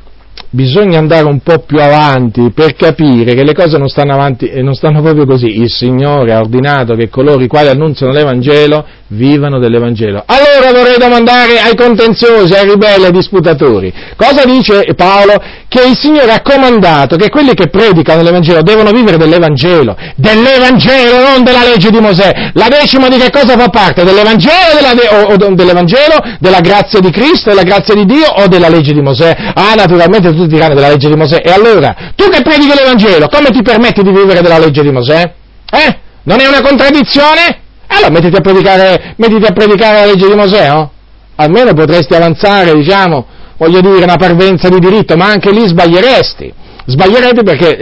bisogna 0.52 1.00
andare 1.00 1.26
un 1.26 1.40
po' 1.40 1.60
più 1.60 1.82
avanti 1.82 2.52
per 2.52 2.76
capire 2.76 3.34
che 3.34 3.44
le 3.44 3.54
cose 3.54 3.78
non 3.78 3.88
stanno, 3.88 4.14
avanti, 4.14 4.48
eh, 4.48 4.62
non 4.62 4.76
stanno 4.76 5.02
proprio 5.02 5.26
così. 5.26 5.60
Il 5.62 5.70
Signore 5.70 6.34
ha 6.34 6.40
ordinato 6.40 6.94
che 6.94 7.10
coloro 7.10 7.42
i 7.42 7.48
quali 7.48 7.70
annunziano 7.70 8.12
l'Evangelo 8.12 8.86
vivano 9.12 9.60
dell'Evangelo. 9.60 10.24
Allora 10.26 10.72
vorrei 10.72 10.98
domandare 10.98 11.60
ai 11.60 11.76
contenziosi, 11.76 12.54
ai 12.54 12.68
ribelli, 12.68 13.06
ai 13.06 13.12
disputatori, 13.12 13.94
cosa 14.16 14.46
dice 14.46 14.84
Paolo? 14.96 15.42
Che 15.68 15.82
il 15.84 15.98
Signore 15.98 16.34
ha 16.34 16.42
comandato 16.42 17.16
che 17.16 17.30
quelli 17.30 17.54
che 17.54 17.68
predicano 17.68 18.22
l'Evangelo 18.22 18.62
devono 18.62 18.92
vivere 18.92 19.18
dell'Evangelo, 19.18 19.96
dell'Evangelo, 20.16 21.22
non 21.22 21.44
della 21.44 21.64
legge 21.64 21.90
di 21.90 22.00
Mosè. 22.00 22.52
La 22.54 22.68
decima 22.68 23.08
di 23.08 23.18
che 23.18 23.30
cosa 23.30 23.58
fa 23.58 23.70
parte? 23.70 24.04
Dell'Evangelo, 24.04 24.76
della 24.76 24.94
de- 24.94 25.08
o, 25.08 25.34
o 25.34 25.54
dell'Evangelo, 25.54 26.16
della 26.40 26.60
grazia 26.60 27.00
di 27.00 27.10
Cristo, 27.10 27.50
della 27.50 27.64
grazia 27.64 27.94
di 27.94 28.06
Dio 28.06 28.28
o 28.28 28.48
della 28.48 28.68
legge 28.68 28.94
di 28.94 29.02
Mosè? 29.02 29.36
Ah, 29.54 29.74
naturalmente 29.76 30.34
tutti 30.34 30.48
diranno 30.48 30.74
della 30.74 30.90
legge 30.90 31.08
di 31.08 31.16
Mosè. 31.16 31.42
E 31.44 31.52
allora, 31.52 31.96
tu 32.16 32.30
che 32.30 32.42
predichi 32.42 32.74
l'Evangelo, 32.76 33.28
come 33.30 33.50
ti 33.50 33.62
permetti 33.62 34.02
di 34.02 34.12
vivere 34.12 34.42
della 34.42 34.58
legge 34.58 34.82
di 34.82 34.92
Mosè? 34.92 35.34
Eh? 35.72 35.98
Non 36.24 36.40
è 36.42 36.48
una 36.48 36.62
contraddizione? 36.62 37.61
Allora 37.94 38.10
mettiti 38.10 38.36
a 38.36 38.42
predicare, 38.42 39.14
mettiti 39.18 39.46
a 39.46 39.52
predicare 39.52 40.00
la 40.00 40.06
legge 40.06 40.28
di 40.28 40.36
Mosè, 40.36 40.70
no? 40.70 40.92
Almeno 41.36 41.74
potresti 41.74 42.14
avanzare, 42.14 42.74
diciamo, 42.74 43.26
voglio 43.58 43.82
dire, 43.82 44.04
una 44.04 44.16
parvenza 44.16 44.70
di 44.70 44.80
diritto, 44.80 45.16
ma 45.18 45.26
anche 45.26 45.52
lì 45.52 45.68
sbaglieresti. 45.68 46.54
Sbaglierete 46.84 47.44
perché 47.44 47.78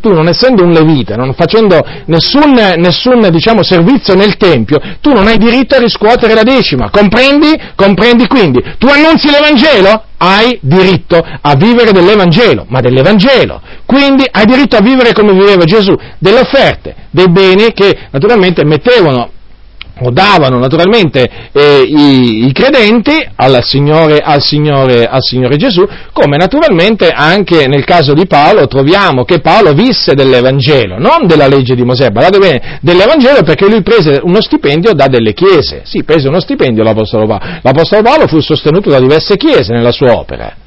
tu 0.00 0.12
non 0.12 0.28
essendo 0.28 0.64
un 0.64 0.72
levita, 0.72 1.14
non 1.14 1.34
facendo 1.34 1.80
nessun, 2.06 2.52
nessun 2.76 3.28
diciamo, 3.30 3.62
servizio 3.62 4.14
nel 4.14 4.36
Tempio, 4.36 4.78
tu 5.00 5.12
non 5.12 5.28
hai 5.28 5.38
diritto 5.38 5.76
a 5.76 5.78
riscuotere 5.78 6.34
la 6.34 6.42
decima. 6.42 6.90
Comprendi? 6.90 7.56
Comprendi 7.76 8.26
quindi. 8.26 8.60
Tu 8.76 8.88
annunzi 8.88 9.30
l'Evangelo? 9.30 10.02
Hai 10.16 10.58
diritto 10.60 11.24
a 11.40 11.54
vivere 11.54 11.92
dell'Evangelo, 11.92 12.66
ma 12.68 12.80
dell'Evangelo. 12.80 13.60
Quindi 13.86 14.24
hai 14.30 14.44
diritto 14.44 14.76
a 14.76 14.80
vivere 14.80 15.12
come 15.12 15.32
viveva 15.32 15.64
Gesù, 15.64 15.94
delle 16.18 16.40
offerte, 16.40 16.94
dei 17.10 17.30
beni 17.30 17.72
che 17.72 17.96
naturalmente 18.10 18.64
mettevano 18.64 19.30
o 20.00 20.10
davano 20.10 20.58
naturalmente 20.58 21.28
eh, 21.52 21.82
i, 21.82 22.46
i, 22.46 22.52
credenti 22.52 23.12
al 23.36 23.62
Signore, 23.62 24.18
al, 24.18 24.40
Signore, 24.42 25.04
al 25.04 25.22
Signore, 25.22 25.56
Gesù, 25.56 25.86
come 26.12 26.36
naturalmente 26.36 27.10
anche 27.10 27.66
nel 27.66 27.84
caso 27.84 28.14
di 28.14 28.26
Paolo 28.26 28.66
troviamo 28.66 29.24
che 29.24 29.40
Paolo 29.40 29.72
visse 29.72 30.14
dell'Evangelo, 30.14 30.98
non 30.98 31.26
della 31.26 31.46
legge 31.46 31.74
di 31.74 31.84
Mosè, 31.84 32.10
guardate 32.10 32.38
bene, 32.38 32.78
dell'Evangelo 32.80 33.42
perché 33.42 33.68
lui 33.68 33.82
prese 33.82 34.20
uno 34.22 34.40
stipendio 34.40 34.94
da 34.94 35.06
delle 35.06 35.32
chiese, 35.32 35.82
sì, 35.84 36.02
prese 36.04 36.28
uno 36.28 36.40
stipendio 36.40 36.82
l'Apostolo 36.82 37.26
Paolo, 37.26 37.58
l'Apostolo 37.62 38.02
Paolo 38.02 38.26
fu 38.26 38.40
sostenuto 38.40 38.90
da 38.90 39.00
diverse 39.00 39.36
chiese 39.36 39.72
nella 39.72 39.92
sua 39.92 40.12
opera 40.12 40.59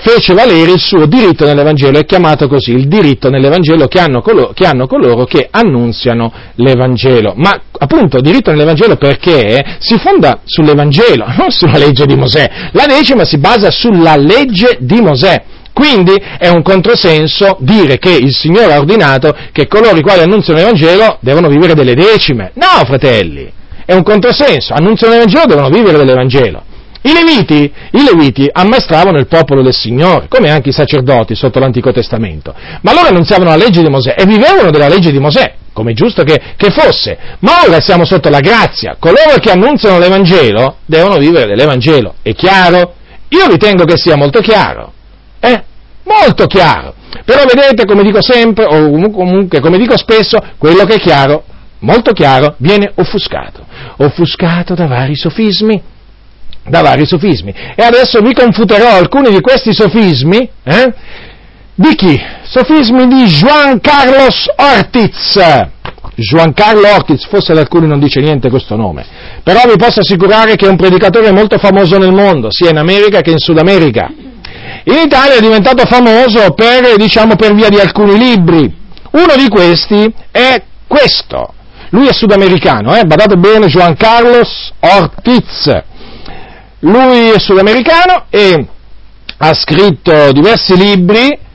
fece 0.00 0.32
valere 0.32 0.70
il 0.72 0.78
suo 0.78 1.06
diritto 1.06 1.44
nell'Evangelo, 1.44 1.98
è 1.98 2.04
chiamato 2.04 2.46
così, 2.46 2.72
il 2.72 2.86
diritto 2.86 3.30
nell'Evangelo 3.30 3.86
che 3.86 3.98
hanno, 3.98 4.20
coloro 4.22 4.52
che, 4.52 4.66
hanno 4.66 4.86
coloro 4.86 5.24
che 5.24 5.48
annunziano 5.50 6.32
l'Evangelo. 6.56 7.32
Ma 7.36 7.60
appunto 7.78 8.20
diritto 8.20 8.50
nell'Evangelo 8.50 8.96
perché 8.96 9.76
si 9.78 9.98
fonda 9.98 10.40
sull'Evangelo, 10.44 11.26
non 11.36 11.50
sulla 11.50 11.78
legge 11.78 12.06
di 12.06 12.14
Mosè. 12.14 12.50
La 12.72 12.86
decima 12.86 13.24
si 13.24 13.38
basa 13.38 13.70
sulla 13.70 14.16
legge 14.16 14.78
di 14.80 15.00
Mosè. 15.00 15.42
Quindi 15.72 16.12
è 16.38 16.48
un 16.48 16.62
controsenso 16.62 17.56
dire 17.60 17.98
che 17.98 18.10
il 18.10 18.34
Signore 18.34 18.72
ha 18.72 18.78
ordinato 18.80 19.32
che 19.52 19.68
coloro 19.68 19.96
i 19.96 20.02
quali 20.02 20.22
annunziano 20.22 20.58
l'Evangelo 20.58 21.18
devono 21.20 21.48
vivere 21.48 21.74
delle 21.74 21.94
decime. 21.94 22.50
No, 22.54 22.84
fratelli, 22.84 23.48
è 23.84 23.94
un 23.94 24.02
controsenso, 24.02 24.74
annunziano 24.74 25.12
l'Evangelo 25.12 25.46
devono 25.46 25.68
vivere 25.68 25.98
dell'Evangelo. 25.98 26.62
I 27.02 27.12
Leviti, 27.12 27.72
I 27.92 28.02
Leviti 28.02 28.48
ammaestravano 28.50 29.18
il 29.18 29.28
popolo 29.28 29.62
del 29.62 29.72
Signore, 29.72 30.26
come 30.28 30.50
anche 30.50 30.70
i 30.70 30.72
sacerdoti 30.72 31.34
sotto 31.34 31.58
l'Antico 31.58 31.92
Testamento, 31.92 32.54
ma 32.82 32.92
loro 32.92 33.08
annunziavano 33.08 33.50
la 33.50 33.56
legge 33.56 33.82
di 33.82 33.88
Mosè 33.88 34.14
e 34.16 34.24
vivevano 34.24 34.70
della 34.70 34.88
legge 34.88 35.12
di 35.12 35.18
Mosè, 35.18 35.54
come 35.72 35.92
è 35.92 35.94
giusto 35.94 36.24
che, 36.24 36.40
che 36.56 36.70
fosse. 36.70 37.16
Ma 37.40 37.62
ora 37.66 37.80
siamo 37.80 38.04
sotto 38.04 38.28
la 38.28 38.40
grazia, 38.40 38.96
coloro 38.98 39.38
che 39.40 39.50
annunziano 39.50 39.98
l'Evangelo 39.98 40.78
devono 40.86 41.18
vivere 41.18 41.46
dell'Evangelo. 41.46 42.14
È 42.20 42.32
chiaro? 42.32 42.94
Io 43.28 43.46
ritengo 43.46 43.84
che 43.84 43.96
sia 43.96 44.16
molto 44.16 44.40
chiaro. 44.40 44.92
Eh? 45.38 45.62
Molto 46.02 46.46
chiaro. 46.46 46.94
Però 47.24 47.44
vedete, 47.44 47.84
come 47.84 48.02
dico 48.02 48.22
sempre, 48.22 48.64
o 48.64 48.90
comunque 49.10 49.60
come 49.60 49.78
dico 49.78 49.96
spesso, 49.96 50.38
quello 50.56 50.84
che 50.84 50.94
è 50.94 50.98
chiaro, 50.98 51.44
molto 51.80 52.12
chiaro, 52.12 52.54
viene 52.58 52.90
offuscato. 52.94 53.64
Offuscato 53.98 54.74
da 54.74 54.86
vari 54.86 55.14
sofismi 55.14 55.96
da 56.66 56.82
vari 56.82 57.06
sofismi. 57.06 57.54
E 57.74 57.82
adesso 57.82 58.20
vi 58.20 58.32
confuterò 58.32 58.88
alcuni 58.88 59.30
di 59.30 59.40
questi 59.40 59.72
sofismi. 59.74 60.48
Eh? 60.64 60.92
Di 61.74 61.94
chi? 61.94 62.20
Sofismi 62.42 63.06
di 63.06 63.24
Juan 63.24 63.80
Carlos 63.80 64.50
Ortiz. 64.56 65.40
Juan 66.16 66.52
Carlo 66.52 66.88
Ortiz, 66.88 67.26
forse 67.28 67.52
ad 67.52 67.58
alcuni 67.58 67.86
non 67.86 68.00
dice 68.00 68.20
niente 68.20 68.50
questo 68.50 68.74
nome, 68.74 69.06
però 69.44 69.60
vi 69.66 69.76
posso 69.76 70.00
assicurare 70.00 70.56
che 70.56 70.66
è 70.66 70.68
un 70.68 70.76
predicatore 70.76 71.30
molto 71.30 71.58
famoso 71.58 71.96
nel 71.96 72.12
mondo, 72.12 72.48
sia 72.50 72.70
in 72.70 72.76
America 72.76 73.20
che 73.20 73.30
in 73.30 73.38
Sud 73.38 73.58
America. 73.58 74.10
In 74.84 74.98
Italia 75.04 75.36
è 75.36 75.40
diventato 75.40 75.84
famoso 75.86 76.52
per, 76.54 76.96
diciamo, 76.96 77.36
per 77.36 77.54
via 77.54 77.68
di 77.68 77.78
alcuni 77.78 78.18
libri. 78.18 78.74
Uno 79.12 79.36
di 79.36 79.48
questi 79.48 80.12
è 80.30 80.62
questo. 80.86 81.54
Lui 81.90 82.08
è 82.08 82.12
sudamericano, 82.12 82.96
eh? 82.96 83.04
badate 83.04 83.36
bene, 83.36 83.66
Juan 83.68 83.94
Carlos 83.96 84.72
Ortiz. 84.80 85.70
Lui 86.80 87.30
è 87.30 87.38
sudamericano 87.38 88.26
e 88.30 88.66
ha 89.38 89.54
scritto 89.54 90.32
diversi 90.32 90.76
libri 90.76 91.46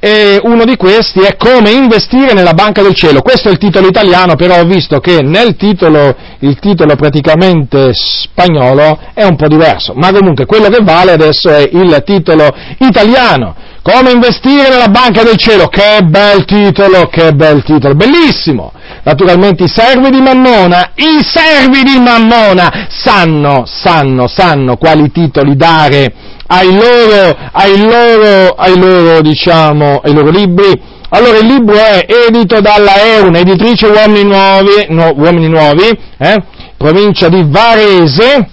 e 0.00 0.38
uno 0.42 0.64
di 0.64 0.76
questi 0.76 1.20
è 1.20 1.36
Come 1.36 1.70
investire 1.70 2.34
nella 2.34 2.52
banca 2.52 2.82
del 2.82 2.94
cielo. 2.94 3.22
Questo 3.22 3.48
è 3.48 3.52
il 3.52 3.58
titolo 3.58 3.86
italiano, 3.86 4.34
però 4.34 4.58
ho 4.60 4.64
visto 4.64 4.98
che 4.98 5.22
nel 5.22 5.56
titolo, 5.56 6.14
il 6.40 6.58
titolo 6.58 6.94
praticamente 6.96 7.92
spagnolo 7.94 8.98
è 9.14 9.22
un 9.22 9.36
po' 9.36 9.48
diverso, 9.48 9.94
ma 9.94 10.12
comunque 10.12 10.44
quello 10.44 10.68
che 10.68 10.82
vale 10.82 11.12
adesso 11.12 11.48
è 11.48 11.68
il 11.72 12.02
titolo 12.04 12.54
italiano. 12.80 13.54
Come 13.84 14.12
investire 14.12 14.70
nella 14.70 14.88
banca 14.88 15.22
del 15.22 15.36
cielo, 15.36 15.66
che 15.66 16.00
bel 16.04 16.46
titolo, 16.46 17.06
che 17.08 17.34
bel 17.34 17.62
titolo, 17.62 17.94
bellissimo! 17.94 18.72
Naturalmente 19.02 19.64
i 19.64 19.68
servi 19.68 20.08
di 20.08 20.22
Mammona, 20.22 20.92
i 20.94 21.22
servi 21.22 21.82
di 21.82 22.00
Mammona 22.00 22.86
sanno, 22.88 23.64
sanno, 23.66 24.26
sanno 24.26 24.78
quali 24.78 25.12
titoli 25.12 25.54
dare 25.54 26.14
ai 26.46 26.72
loro, 26.72 27.36
ai 27.52 27.76
loro, 27.76 28.54
ai 28.56 28.78
loro, 28.78 29.20
diciamo, 29.20 30.00
ai 30.02 30.14
loro 30.14 30.30
libri. 30.30 30.80
Allora 31.10 31.36
il 31.36 31.46
libro 31.46 31.76
è 31.76 32.06
edito 32.26 32.62
dalla 32.62 33.18
EUN, 33.18 33.36
editrice 33.36 33.84
Uomini 33.84 34.24
Nuovi, 34.24 34.86
no, 34.88 35.12
Uomini 35.14 35.48
Nuovi 35.48 35.90
eh, 36.16 36.42
provincia 36.78 37.28
di 37.28 37.44
Varese. 37.46 38.48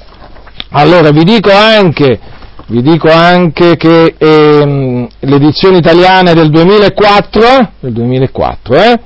Allora 0.71 1.11
vi 1.11 1.23
dico 1.23 1.53
anche, 1.53 2.19
vi 2.71 2.81
dico 2.81 3.09
anche 3.09 3.75
che 3.75 4.15
ehm, 4.17 5.05
l'edizione 5.19 5.77
italiana 5.77 6.31
è 6.31 6.33
del 6.33 6.49
2004, 6.49 7.71
del 7.81 7.91
2004 7.91 8.75
eh, 8.75 8.99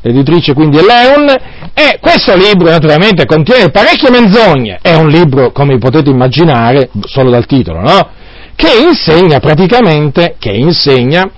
l'editrice 0.00 0.54
quindi 0.54 0.78
è 0.78 0.82
Leon, 0.82 1.28
e 1.72 1.98
questo 2.00 2.34
libro 2.36 2.68
naturalmente 2.68 3.24
contiene 3.24 3.70
parecchie 3.70 4.10
menzogne, 4.10 4.80
è 4.82 4.94
un 4.94 5.06
libro, 5.06 5.52
come 5.52 5.78
potete 5.78 6.10
immaginare, 6.10 6.90
solo 7.04 7.30
dal 7.30 7.46
titolo, 7.46 7.80
no? 7.80 8.08
Che 8.56 8.70
insegna 8.88 9.38
praticamente, 9.38 10.34
che 10.40 10.50
insegna 10.50 11.30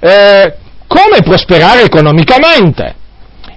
eh, 0.00 0.54
come 0.88 1.22
prosperare 1.22 1.84
economicamente. 1.84 2.96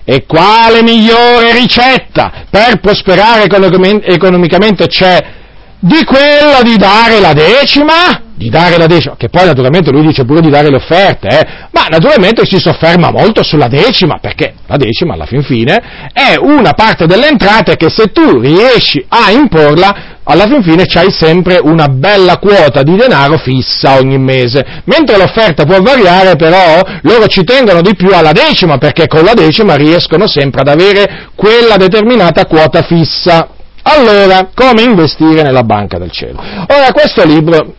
E 0.04 0.26
quale 0.26 0.82
migliore 0.82 1.54
ricetta 1.54 2.46
per 2.50 2.80
prosperare 2.80 3.44
economicamente 3.46 4.88
c'è 4.88 5.40
di 5.82 6.04
quella 6.06 6.62
di 6.62 6.78
dare 6.78 7.20
la 7.20 7.34
decima? 7.34 8.30
Di 8.36 8.50
dare 8.50 8.78
la 8.78 8.86
decima, 8.86 9.16
che 9.18 9.30
poi 9.30 9.46
naturalmente 9.46 9.92
lui 9.92 10.06
dice 10.06 10.26
pure 10.26 10.42
di 10.42 10.50
dare 10.50 10.70
le 10.70 10.78
offerte, 10.78 11.28
eh? 11.28 11.48
ma 11.72 11.86
naturalmente 11.90 12.46
si 12.46 12.60
sofferma 12.60 13.12
molto 13.12 13.44
sulla 13.44 13.68
decima, 13.68 14.18
perché 14.20 14.54
la 14.68 14.78
decima 14.78 15.14
alla 15.14 15.26
fin 15.26 15.44
fine 15.44 15.76
è 16.14 16.36
una 16.40 16.74
parte 16.74 17.06
delle 17.06 17.28
entrate 17.28 17.76
che 17.78 17.90
se 17.90 18.12
tu 18.12 18.40
riesci 18.40 19.04
a 19.10 19.32
imporla, 19.32 20.20
alla 20.24 20.46
fin 20.46 20.64
fine 20.64 20.86
c'hai 20.86 21.12
sempre 21.12 21.60
una 21.62 21.88
bella 21.88 22.38
quota 22.38 22.84
di 22.84 22.96
denaro 22.96 23.38
fissa 23.38 23.98
ogni 23.98 24.18
mese, 24.20 24.64
mentre 24.86 25.18
l'offerta 25.18 25.66
può 25.66 25.82
variare, 25.82 26.36
però 26.36 26.82
loro 27.02 27.26
ci 27.28 27.44
tengono 27.44 27.82
di 27.82 27.96
più 27.96 28.10
alla 28.12 28.32
decima, 28.32 28.78
perché 28.78 29.08
con 29.08 29.24
la 29.24 29.34
decima 29.34 29.76
riescono 29.76 30.28
sempre 30.28 30.62
ad 30.62 30.68
avere 30.68 31.30
quella 31.36 31.76
determinata 31.78 32.46
quota 32.46 32.84
fissa. 32.84 33.50
Allora, 33.84 34.50
come 34.54 34.84
investire 34.84 35.42
nella 35.42 35.64
banca 35.64 35.98
del 35.98 36.12
cielo? 36.12 36.40
Ora, 36.40 36.92
questo 36.92 37.24
libro, 37.26 37.76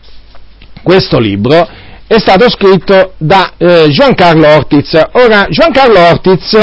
questo 0.83 1.19
libro 1.19 1.67
è 2.07 2.19
stato 2.19 2.49
scritto 2.49 3.13
da 3.17 3.53
eh, 3.57 3.87
Giancarlo 3.89 4.47
Ortiz. 4.47 5.01
Ora, 5.13 5.47
Giancarlo 5.49 5.99
Ortiz 5.99 6.53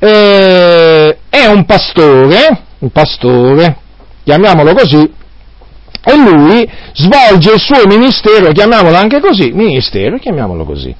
eh, 0.00 1.18
è 1.28 1.46
un 1.46 1.64
pastore, 1.64 2.62
un 2.78 2.90
pastore, 2.90 3.76
chiamiamolo 4.24 4.74
così, 4.74 5.12
e 6.04 6.16
lui 6.16 6.68
svolge 6.94 7.52
il 7.52 7.60
suo 7.60 7.86
ministero, 7.86 8.52
chiamiamolo 8.52 8.96
anche 8.96 9.20
così, 9.20 9.50
ministero, 9.52 10.18
chiamiamolo 10.18 10.64
così, 10.64 10.94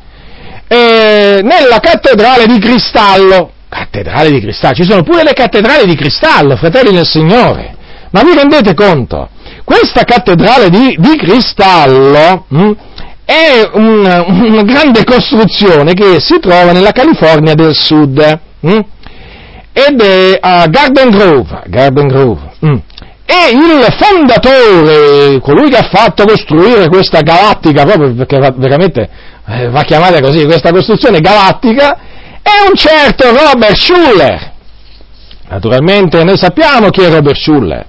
eh, 0.68 1.40
nella 1.42 1.80
cattedrale 1.80 2.46
di 2.46 2.58
Cristallo, 2.58 3.52
Cattedrale 3.68 4.30
di 4.30 4.40
cristallo, 4.40 4.74
ci 4.74 4.84
sono 4.84 5.02
pure 5.02 5.22
le 5.22 5.32
cattedrali 5.32 5.84
di 5.84 5.94
cristallo, 5.94 6.56
fratelli 6.56 6.92
del 6.92 7.06
Signore. 7.06 7.76
Ma 8.10 8.22
vi 8.22 8.34
rendete 8.34 8.74
conto? 8.74 9.28
Questa 9.64 10.04
cattedrale 10.04 10.70
di, 10.70 10.96
di 10.98 11.16
cristallo 11.18 12.46
mh, 12.48 12.58
hm, 12.58 12.76
è 13.24 13.70
un, 13.74 14.24
una 14.26 14.62
grande 14.62 15.04
costruzione 15.04 15.92
che 15.92 16.18
si 16.20 16.38
trova 16.40 16.72
nella 16.72 16.92
California 16.92 17.54
del 17.54 17.74
Sud 17.74 18.40
mh, 18.60 18.70
hm, 18.70 18.84
ed 19.72 20.00
è 20.00 20.38
a 20.40 20.66
Garden 20.68 21.10
Grove. 21.10 21.62
Garden 21.66 22.06
Grove 22.06 22.40
mh. 22.60 22.68
Hm. 22.68 22.80
E 23.30 23.50
il 23.52 23.94
fondatore, 24.00 25.38
colui 25.40 25.68
che 25.68 25.76
ha 25.76 25.88
fatto 25.92 26.24
costruire 26.24 26.88
questa 26.88 27.20
galattica, 27.20 27.84
proprio 27.84 28.14
perché 28.14 28.38
veramente 28.56 29.06
eh, 29.46 29.68
va 29.68 29.82
chiamata 29.82 30.18
così, 30.22 30.46
questa 30.46 30.72
costruzione 30.72 31.20
galattica, 31.20 31.98
è 32.49 32.68
un 32.68 32.74
certo 32.74 33.26
Robert 33.28 33.76
Schuller. 33.76 34.53
Naturalmente 35.49 36.24
noi 36.24 36.36
sappiamo 36.36 36.90
chi 36.90 37.03
è 37.03 37.11
Robert 37.11 37.36
Schuller. 37.36 37.86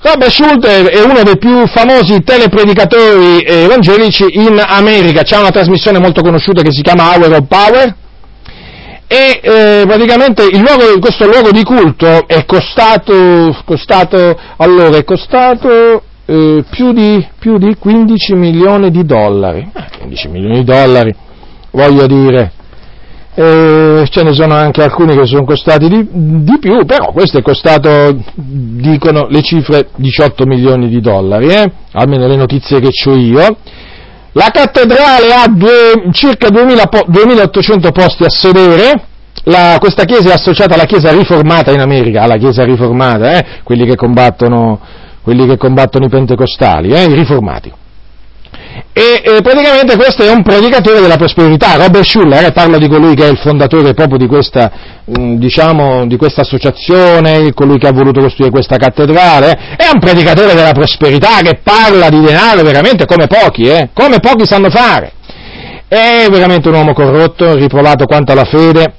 Robert 0.00 0.30
Schuller 0.30 0.86
è 0.86 1.02
uno 1.02 1.22
dei 1.22 1.38
più 1.38 1.66
famosi 1.66 2.22
telepredicatori 2.22 3.42
evangelici 3.42 4.24
in 4.32 4.62
America, 4.64 5.22
c'è 5.22 5.38
una 5.38 5.50
trasmissione 5.50 5.98
molto 5.98 6.20
conosciuta 6.20 6.62
che 6.62 6.72
si 6.72 6.82
chiama 6.82 7.14
Hour 7.14 7.32
of 7.32 7.46
Power 7.48 7.94
e 9.06 9.40
eh, 9.42 9.84
praticamente 9.86 10.48
luogo, 10.50 10.98
questo 10.98 11.26
luogo 11.26 11.50
di 11.50 11.62
culto 11.62 12.26
è 12.26 12.44
costato, 12.44 13.56
costato, 13.64 14.38
allora, 14.56 14.96
è 14.96 15.04
costato 15.04 16.02
eh, 16.24 16.64
più, 16.68 16.92
di, 16.92 17.26
più, 17.38 17.58
di, 17.58 17.76
15 17.76 18.34
milioni 18.34 18.90
di 18.90 19.04
dollari. 19.04 19.70
Eh, 19.72 19.98
15 19.98 20.28
milioni 20.28 20.58
di 20.58 20.64
dollari, 20.64 21.14
voglio 21.70 22.06
dire, 22.06 22.52
eh, 23.36 24.06
ce 24.08 24.22
ne 24.22 24.32
sono 24.32 24.54
anche 24.54 24.82
alcuni 24.82 25.16
che 25.16 25.26
sono 25.26 25.44
costati 25.44 25.88
di, 25.88 26.08
di, 26.10 26.58
più, 26.60 26.84
però 26.84 27.10
questo 27.12 27.38
è 27.38 27.42
costato, 27.42 28.16
dicono 28.34 29.26
le 29.28 29.42
cifre, 29.42 29.88
18 29.96 30.46
milioni 30.46 30.88
di 30.88 31.00
dollari, 31.00 31.48
eh? 31.48 31.72
almeno 31.92 32.28
le 32.28 32.36
notizie 32.36 32.78
che 32.78 32.90
ho 33.06 33.14
io. 33.14 33.56
La 34.32 34.50
cattedrale 34.52 35.32
ha 35.32 35.48
due, 35.48 36.10
circa 36.12 36.48
2000, 36.48 36.88
2800 37.06 37.90
posti 37.90 38.24
a 38.24 38.30
sedere, 38.30 39.02
la, 39.44 39.76
questa 39.80 40.04
chiesa 40.04 40.30
è 40.30 40.32
associata 40.34 40.74
alla 40.74 40.84
chiesa 40.84 41.10
riformata 41.10 41.72
in 41.72 41.80
America, 41.80 42.22
alla 42.22 42.36
chiesa 42.36 42.64
riformata, 42.64 43.36
eh? 43.36 43.46
quelli, 43.64 43.84
che 43.84 43.96
quelli, 43.96 45.46
che 45.46 45.56
combattono, 45.56 46.06
i 46.06 46.08
pentecostali, 46.08 46.92
eh? 46.92 47.04
i 47.04 47.14
riformati 47.14 47.72
e, 48.92 49.22
e, 49.24 49.42
praticamente 49.42 49.96
questo 49.96 50.22
è 50.22 50.30
un 50.30 50.42
predicatore 50.42 51.00
della 51.00 51.16
prosperità. 51.16 51.76
Robert 51.76 52.04
Schuller, 52.04 52.44
eh, 52.44 52.52
parla 52.52 52.78
di 52.78 52.88
colui 52.88 53.14
che 53.14 53.26
è 53.26 53.30
il 53.30 53.38
fondatore 53.38 53.92
proprio 53.92 54.18
di 54.18 54.26
questa, 54.26 54.70
mh, 55.04 55.34
diciamo, 55.34 56.06
di 56.06 56.16
questa 56.16 56.42
associazione, 56.42 57.52
colui 57.54 57.78
che 57.78 57.88
ha 57.88 57.92
voluto 57.92 58.20
costruire 58.20 58.52
questa 58.52 58.76
cattedrale, 58.76 59.50
eh, 59.50 59.86
è 59.86 59.90
un 59.92 59.98
predicatore 59.98 60.54
della 60.54 60.72
prosperità 60.72 61.40
che 61.42 61.60
parla 61.62 62.08
di 62.08 62.20
denaro 62.20 62.62
veramente 62.62 63.04
come 63.04 63.26
pochi, 63.26 63.62
eh, 63.62 63.90
come 63.92 64.20
pochi 64.20 64.46
sanno 64.46 64.70
fare. 64.70 65.12
È 65.88 66.26
veramente 66.30 66.68
un 66.68 66.74
uomo 66.74 66.92
corrotto, 66.92 67.54
riprovato 67.54 68.06
quanto 68.06 68.32
alla 68.32 68.44
fede, 68.44 68.94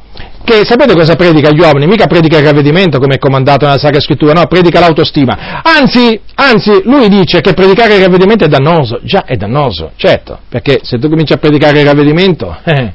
che 0.45 0.63
sapete 0.63 0.93
cosa 0.93 1.15
predica 1.15 1.49
agli 1.49 1.59
uomini? 1.59 1.87
Mica 1.87 2.05
predica 2.05 2.37
il 2.37 2.45
ravvedimento 2.45 2.99
come 2.99 3.15
è 3.15 3.17
comandato 3.17 3.65
nella 3.65 3.77
Sacra 3.77 3.99
Scrittura, 3.99 4.31
no, 4.31 4.45
predica 4.47 4.79
l'autostima. 4.79 5.61
Anzi, 5.61 6.21
anzi, 6.35 6.81
lui 6.85 7.09
dice 7.09 7.41
che 7.41 7.53
predicare 7.53 7.95
il 7.95 8.03
ravvedimento 8.03 8.45
è 8.45 8.47
dannoso. 8.47 8.99
Già, 9.03 9.25
è 9.25 9.35
dannoso, 9.35 9.91
certo, 9.97 10.39
perché 10.47 10.79
se 10.83 10.97
tu 10.97 11.09
cominci 11.09 11.33
a 11.33 11.37
predicare 11.37 11.81
il 11.81 11.85
ravvedimento, 11.85 12.55
eh, 12.63 12.93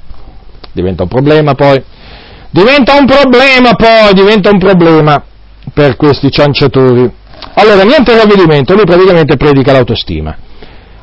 diventa 0.73 1.03
un 1.03 1.09
problema 1.09 1.55
poi. 1.55 1.83
Diventa 2.53 2.95
un 2.99 3.07
problema 3.07 3.75
poi, 3.75 4.15
diventa 4.15 4.51
un 4.51 4.59
problema 4.59 5.23
per 5.75 5.97
questi 5.97 6.31
cianciatori. 6.31 7.11
Allora, 7.55 7.83
niente 7.83 8.17
ravvedimento, 8.17 8.75
lui 8.75 8.85
praticamente 8.85 9.37
predica 9.37 9.73
l'autostima. 9.73 10.37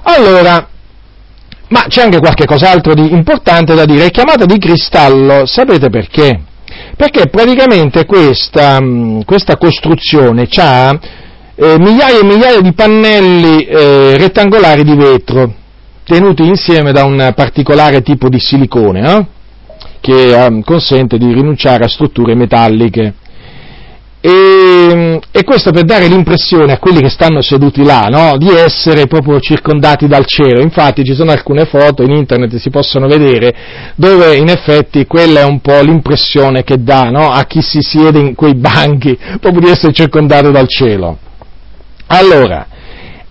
Allora, 0.04 0.68
ma 1.70 1.86
c'è 1.88 2.04
anche 2.04 2.20
qualche 2.20 2.46
cos'altro 2.46 2.94
di 2.94 3.12
importante 3.12 3.76
da 3.76 3.86
dire, 3.86 4.06
è 4.06 4.12
chiamata 4.12 4.46
di 4.46 4.58
cristallo, 4.58 5.46
sapete 5.46 5.90
perché? 5.90 6.40
Perché 6.96 7.28
praticamente 7.28 8.06
questa, 8.06 8.80
mm, 8.82 9.22
questa 9.22 9.58
costruzione 9.58 10.48
ha 10.56 11.00
eh, 11.56 11.78
migliaia 11.80 12.20
e 12.20 12.24
migliaia 12.24 12.62
di 12.62 12.74
pannelli 12.74 13.64
eh, 13.64 14.18
rettangolari 14.18 14.84
di 14.84 14.96
vetro, 14.96 15.54
tenuti 16.04 16.46
insieme 16.46 16.92
da 16.92 17.04
un 17.04 17.34
particolare 17.36 18.02
tipo 18.02 18.30
di 18.30 18.40
silicone, 18.40 19.18
eh, 19.18 19.26
che 20.00 20.46
eh, 20.46 20.62
consente 20.64 21.18
di 21.18 21.34
rinunciare 21.34 21.84
a 21.84 21.88
strutture 21.88 22.36
metalliche. 22.36 23.14
E, 24.30 25.22
e, 25.32 25.44
questo 25.46 25.72
per 25.72 25.86
dare 25.86 26.08
l'impressione 26.08 26.74
a 26.74 26.80
quelli 26.80 27.00
che 27.00 27.08
stanno 27.08 27.42
seduti 27.42 27.86
là 27.86 28.08
no, 28.10 28.36
di 28.36 28.50
essere 28.50 29.08
proprio 29.08 29.40
circondati 29.40 30.06
dal 30.06 30.26
cielo. 30.26 30.60
Infatti 30.62 31.06
ci 31.06 31.14
sono 31.14 31.32
alcune 31.32 31.64
foto 31.64 32.04
in 32.04 32.12
internet 32.12 32.58
si 32.58 32.70
possono 32.70 33.08
vedere 33.08 33.56
dove 33.96 34.36
in 34.36 34.50
effetti 34.50 35.06
quella 35.06 35.40
è 35.40 35.44
un 35.46 35.62
po' 35.62 35.80
l'impressione 35.80 36.66
che 36.66 36.84
dà 36.84 37.10
no, 37.10 37.32
a 37.32 37.46
chi 37.46 37.62
si 37.62 37.80
siede 37.82 38.20
in 38.20 38.36
quei 38.36 38.56
banchi 38.56 39.18
proprio 39.40 39.62
di 39.62 39.70
essere 39.70 39.94
circondato 39.94 40.52
dal 40.52 40.68
cielo. 40.68 41.18
Allora, 42.08 42.68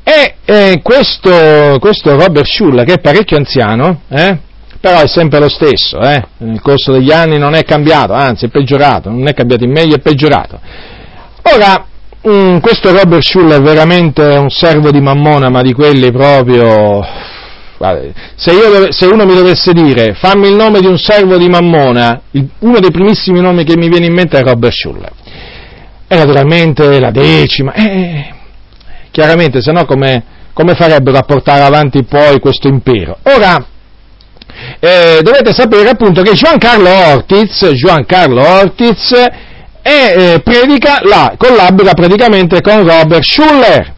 e 0.03 0.37
eh, 0.47 0.81
questo, 0.83 1.77
questo, 1.79 2.17
Robert 2.17 2.47
Schuller, 2.47 2.87
che 2.87 2.95
è 2.95 3.01
parecchio 3.01 3.37
anziano, 3.37 4.01
eh, 4.09 4.39
però 4.87 5.01
è 5.01 5.09
sempre 5.09 5.41
lo 5.41 5.49
stesso, 5.49 5.99
eh? 5.99 6.23
nel 6.39 6.61
corso 6.61 6.93
degli 6.93 7.11
anni 7.11 7.39
non 7.39 7.55
è 7.55 7.65
cambiato, 7.65 8.13
anzi 8.13 8.47
è 8.47 8.49
peggiorato, 8.51 9.11
non 9.11 9.27
è 9.27 9.35
cambiato 9.35 9.65
in 9.65 9.73
meglio, 9.73 9.97
è 9.97 9.99
peggiorato. 9.99 10.61
Ora, 11.53 11.85
mh, 12.23 12.31
mm, 12.31 12.59
questo 12.59 12.97
Robert 12.97 13.21
Schuller 13.21 13.59
è 13.59 13.63
veramente 13.63 14.23
un 14.23 14.49
servo 14.49 14.93
di 14.93 15.01
mammona, 15.01 15.49
ma 15.49 15.61
di 15.63 15.73
quelli 15.73 16.13
proprio... 16.13 17.05
Se, 18.37 18.53
io, 18.53 18.93
se, 18.93 19.07
uno 19.07 19.27
mi 19.27 19.35
dovesse 19.35 19.73
dire 19.73 20.15
fammi 20.15 20.49
il 20.49 20.55
nome 20.55 20.81
di 20.81 20.87
un 20.87 20.97
servo 20.97 21.37
di 21.37 21.49
mammona, 21.49 22.23
il, 22.31 22.49
uno 22.61 22.79
dei 22.79 22.91
primissimi 22.91 23.41
nomi 23.41 23.65
che 23.65 23.77
mi 23.77 23.89
viene 23.89 24.07
in 24.07 24.15
mente 24.15 24.39
è 24.39 24.43
Robert 24.43 24.73
Schuller. 24.73 25.13
E 26.07 26.17
naturalmente 26.17 27.01
la 27.01 27.11
decima, 27.11 27.75
eh, 27.75 28.33
chiaramente, 29.11 29.61
se 29.61 29.73
no 29.73 29.85
come, 29.85 30.23
come 30.53 30.75
farebbero 30.75 31.19
a 31.19 31.23
portare 31.23 31.65
avanti 31.65 32.05
poi 32.05 32.39
questo 32.39 32.69
impero? 32.69 33.19
Ora, 33.25 33.75
eh, 34.81 35.21
dovete 35.23 35.53
sapere 35.53 35.89
appunto 35.91 36.23
che 36.23 36.35
Giancarlo 36.35 36.89
Ortiz, 36.89 37.71
Giancarlo 37.73 38.41
Ortiz 38.41 39.13
è, 39.83 40.15
eh, 40.17 40.41
predica, 40.41 41.01
là, 41.03 41.35
collabora 41.37 41.93
praticamente 41.93 42.61
con 42.61 42.87
Robert 42.89 43.23
Schuller. 43.23 43.95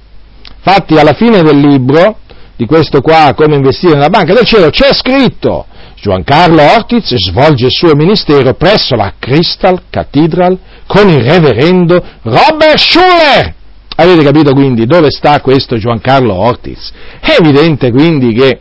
Infatti 0.57 0.99
alla 0.99 1.15
fine 1.15 1.43
del 1.43 1.59
libro, 1.59 2.19
di 2.57 2.67
questo 2.67 3.01
qua, 3.01 3.33
come 3.35 3.55
investire 3.55 3.95
nella 3.95 4.11
banca 4.11 4.35
del 4.35 4.45
cielo, 4.45 4.69
c'è 4.71 4.93
scritto 4.93 5.67
Giancarlo 6.01 6.61
Ortiz 6.61 7.15
svolge 7.17 7.67
il 7.67 7.73
suo 7.73 7.95
ministero 7.95 8.55
presso 8.55 8.95
la 8.95 9.15
Crystal 9.19 9.83
Cathedral 9.91 10.59
con 10.87 11.09
il 11.09 11.23
reverendo 11.23 12.03
Robert 12.23 12.77
Schuller. 12.79 13.55
Avete 13.97 14.23
capito 14.23 14.53
quindi 14.53 14.87
dove 14.87 15.11
sta 15.11 15.41
questo 15.41 15.77
Giancarlo 15.77 16.33
Ortiz? 16.35 16.93
È 17.19 17.37
evidente 17.41 17.91
quindi 17.91 18.33
che 18.33 18.61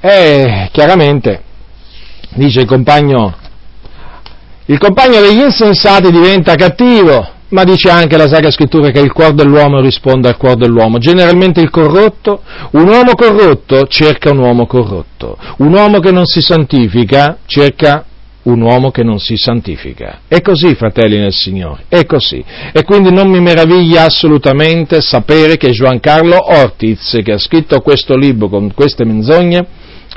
e 0.00 0.68
chiaramente, 0.72 1.42
dice 2.34 2.60
il 2.60 2.66
compagno, 2.66 3.34
il 4.66 4.78
compagno 4.78 5.20
degli 5.20 5.40
insensati 5.40 6.10
diventa 6.10 6.54
cattivo, 6.54 7.36
ma 7.48 7.64
dice 7.64 7.88
anche 7.90 8.16
la 8.16 8.28
Sacra 8.28 8.50
Scrittura 8.50 8.90
che 8.90 9.00
il 9.00 9.12
cuore 9.12 9.32
dell'uomo 9.32 9.80
risponde 9.80 10.28
al 10.28 10.36
cuore 10.36 10.56
dell'uomo. 10.56 10.98
Generalmente 10.98 11.60
il 11.60 11.70
corrotto, 11.70 12.42
un 12.72 12.86
uomo 12.86 13.14
corrotto 13.14 13.86
cerca 13.86 14.30
un 14.30 14.38
uomo 14.38 14.66
corrotto, 14.66 15.38
un 15.58 15.72
uomo 15.72 16.00
che 16.00 16.12
non 16.12 16.26
si 16.26 16.42
santifica 16.42 17.38
cerca 17.46 18.04
un 18.48 18.62
uomo 18.62 18.90
che 18.90 19.02
non 19.02 19.18
si 19.18 19.36
santifica. 19.36 20.20
È 20.26 20.40
così, 20.40 20.74
fratelli 20.74 21.18
nel 21.18 21.32
Signore, 21.32 21.84
è 21.88 22.04
così. 22.06 22.42
E 22.72 22.82
quindi 22.82 23.12
non 23.12 23.28
mi 23.28 23.40
meraviglia 23.40 24.04
assolutamente 24.04 25.00
sapere 25.00 25.56
che 25.56 25.70
Giancarlo 25.70 26.36
Ortiz, 26.56 27.20
che 27.22 27.32
ha 27.32 27.38
scritto 27.38 27.80
questo 27.80 28.16
libro 28.16 28.48
con 28.48 28.72
queste 28.74 29.04
menzogne, 29.04 29.66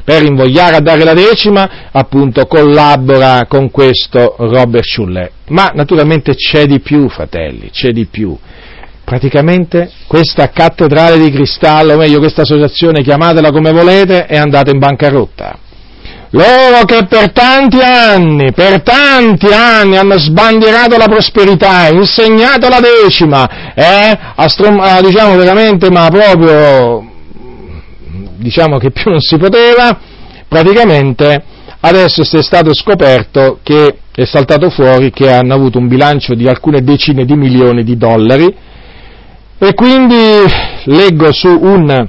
per 0.04 0.24
invogliare 0.24 0.78
a 0.78 0.80
dare 0.80 1.04
la 1.04 1.14
decima, 1.14 1.90
appunto 1.92 2.46
collabora 2.46 3.46
con 3.48 3.70
questo 3.70 4.36
Robert 4.38 4.86
Schuller. 4.86 5.32
Ma 5.50 5.72
naturalmente 5.76 6.34
c'è 6.34 6.66
di 6.66 6.80
più, 6.80 7.10
fratelli, 7.10 7.70
c'è 7.72 7.92
di 7.92 8.06
più. 8.06 8.36
Praticamente 9.04 9.92
questa 10.08 10.50
cattedrale 10.50 11.22
di 11.22 11.30
cristallo, 11.30 11.94
o 11.94 11.98
meglio 11.98 12.20
questa 12.20 12.44
associazione, 12.44 13.04
chiamatela 13.04 13.52
come 13.52 13.72
volete, 13.72 14.26
è 14.26 14.38
andata 14.38 14.72
in 14.72 14.80
bancarotta. 14.80 15.70
Loro 16.34 16.86
che 16.86 17.06
per 17.08 17.34
tanti 17.34 17.82
anni, 17.82 18.54
per 18.54 18.82
tanti 18.84 19.48
anni 19.48 19.98
hanno 19.98 20.18
sbandierato 20.18 20.96
la 20.96 21.08
prosperità, 21.08 21.90
insegnato 21.90 22.70
la 22.70 22.80
decima, 22.80 23.74
eh, 23.74 24.18
a, 24.36 24.48
strom- 24.48 24.80
a, 24.80 25.02
diciamo 25.02 25.36
veramente, 25.36 25.90
ma 25.90 26.08
proprio 26.10 27.06
diciamo 28.38 28.78
che 28.78 28.92
più 28.92 29.12
non 29.12 29.20
si 29.20 29.38
poteva, 29.38 30.00
praticamente 30.48 31.44
adesso 31.82 32.22
è 32.22 32.42
stato 32.42 32.74
scoperto 32.74 33.60
che 33.62 33.98
è 34.14 34.24
saltato 34.24 34.70
fuori 34.70 35.12
che 35.12 35.30
hanno 35.30 35.54
avuto 35.54 35.80
un 35.80 35.88
bilancio 35.90 36.34
di 36.34 36.48
alcune 36.48 36.82
decine 36.82 37.26
di 37.26 37.36
milioni 37.36 37.84
di 37.84 37.98
dollari. 37.98 38.56
E 39.58 39.74
quindi 39.74 40.16
leggo, 40.86 41.30
un, 41.60 42.08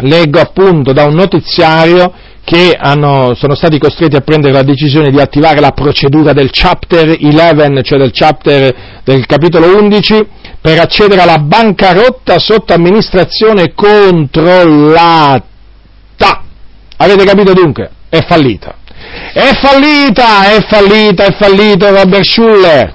leggo 0.00 0.38
appunto 0.38 0.92
da 0.92 1.04
un 1.04 1.14
notiziario 1.14 2.12
che 2.48 2.74
hanno, 2.80 3.34
sono 3.34 3.54
stati 3.54 3.78
costretti 3.78 4.16
a 4.16 4.22
prendere 4.22 4.54
la 4.54 4.62
decisione 4.62 5.10
di 5.10 5.20
attivare 5.20 5.60
la 5.60 5.72
procedura 5.72 6.32
del 6.32 6.48
chapter 6.50 7.14
11, 7.20 7.82
cioè 7.82 7.98
del 7.98 8.10
chapter 8.10 8.74
del 9.04 9.26
capitolo 9.26 9.76
11, 9.76 10.26
per 10.58 10.78
accedere 10.78 11.20
alla 11.20 11.36
bancarotta 11.36 12.38
sotto 12.38 12.72
amministrazione 12.72 13.74
controllata. 13.74 15.44
Avete 16.96 17.24
capito 17.26 17.52
dunque? 17.52 17.90
È 18.08 18.24
fallita. 18.26 18.76
È 19.34 19.50
fallita, 19.60 20.50
è 20.50 20.66
fallita, 20.66 21.26
è 21.26 21.36
fallito 21.36 21.90
Robert 21.90 22.24
Schuller. 22.24 22.94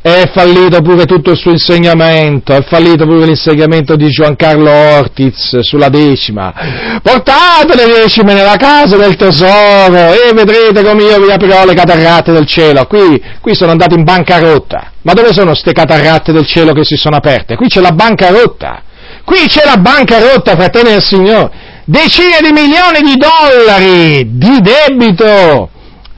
È 0.00 0.30
fallito 0.32 0.80
pure 0.80 1.06
tutto 1.06 1.32
il 1.32 1.36
suo 1.36 1.50
insegnamento, 1.50 2.54
è 2.54 2.62
fallito 2.62 3.04
pure 3.04 3.26
l'insegnamento 3.26 3.96
di 3.96 4.06
Giancarlo 4.08 4.70
Ortiz 4.70 5.58
sulla 5.58 5.88
decima. 5.88 6.54
Portate 7.02 7.74
le 7.74 8.02
decime 8.02 8.32
nella 8.32 8.54
casa 8.54 8.96
del 8.96 9.16
tesoro 9.16 10.12
e 10.12 10.32
vedrete 10.32 10.84
come 10.84 11.02
io 11.02 11.18
vi 11.18 11.32
aprirò 11.32 11.64
le 11.64 11.74
catarrate 11.74 12.30
del 12.30 12.46
cielo. 12.46 12.86
Qui, 12.86 13.20
qui 13.40 13.56
sono 13.56 13.72
andati 13.72 13.94
in 13.94 14.04
bancarotta. 14.04 14.92
Ma 15.02 15.14
dove 15.14 15.32
sono 15.32 15.50
queste 15.50 15.72
catarrate 15.72 16.30
del 16.30 16.46
cielo 16.46 16.72
che 16.72 16.84
si 16.84 16.94
sono 16.94 17.16
aperte? 17.16 17.56
Qui 17.56 17.66
c'è 17.66 17.80
la 17.80 17.92
bancarotta. 17.92 18.82
Qui 19.24 19.48
c'è 19.48 19.64
la 19.64 19.78
bancarotta, 19.78 20.54
fratelli 20.54 20.90
del 20.90 21.02
Signore. 21.02 21.50
Decine 21.84 22.38
di 22.40 22.52
milioni 22.52 23.00
di 23.02 23.16
dollari 23.16 24.36
di 24.36 24.60
debito 24.60 25.70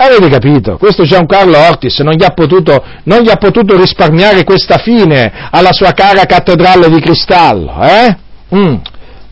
Avete 0.02 0.30
capito? 0.30 0.78
Questo 0.78 1.04
Giancarlo 1.04 1.58
Ortis 1.58 1.98
non 1.98 2.14
gli, 2.14 2.24
ha 2.24 2.30
potuto, 2.30 2.82
non 3.02 3.20
gli 3.20 3.28
ha 3.28 3.36
potuto 3.36 3.76
risparmiare 3.76 4.44
questa 4.44 4.78
fine 4.78 5.30
alla 5.50 5.72
sua 5.72 5.92
cara 5.92 6.24
cattedrale 6.24 6.88
di 6.88 7.00
cristallo, 7.00 7.82
eh? 7.82 8.16
Mm. 8.56 8.76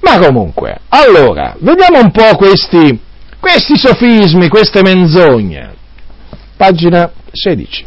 Ma 0.00 0.18
comunque, 0.18 0.80
allora, 0.90 1.56
vediamo 1.60 2.00
un 2.00 2.10
po' 2.10 2.36
questi, 2.36 3.00
questi 3.40 3.78
sofismi, 3.78 4.48
queste 4.48 4.82
menzogne. 4.82 5.72
Pagina 6.54 7.10
16. 7.32 7.86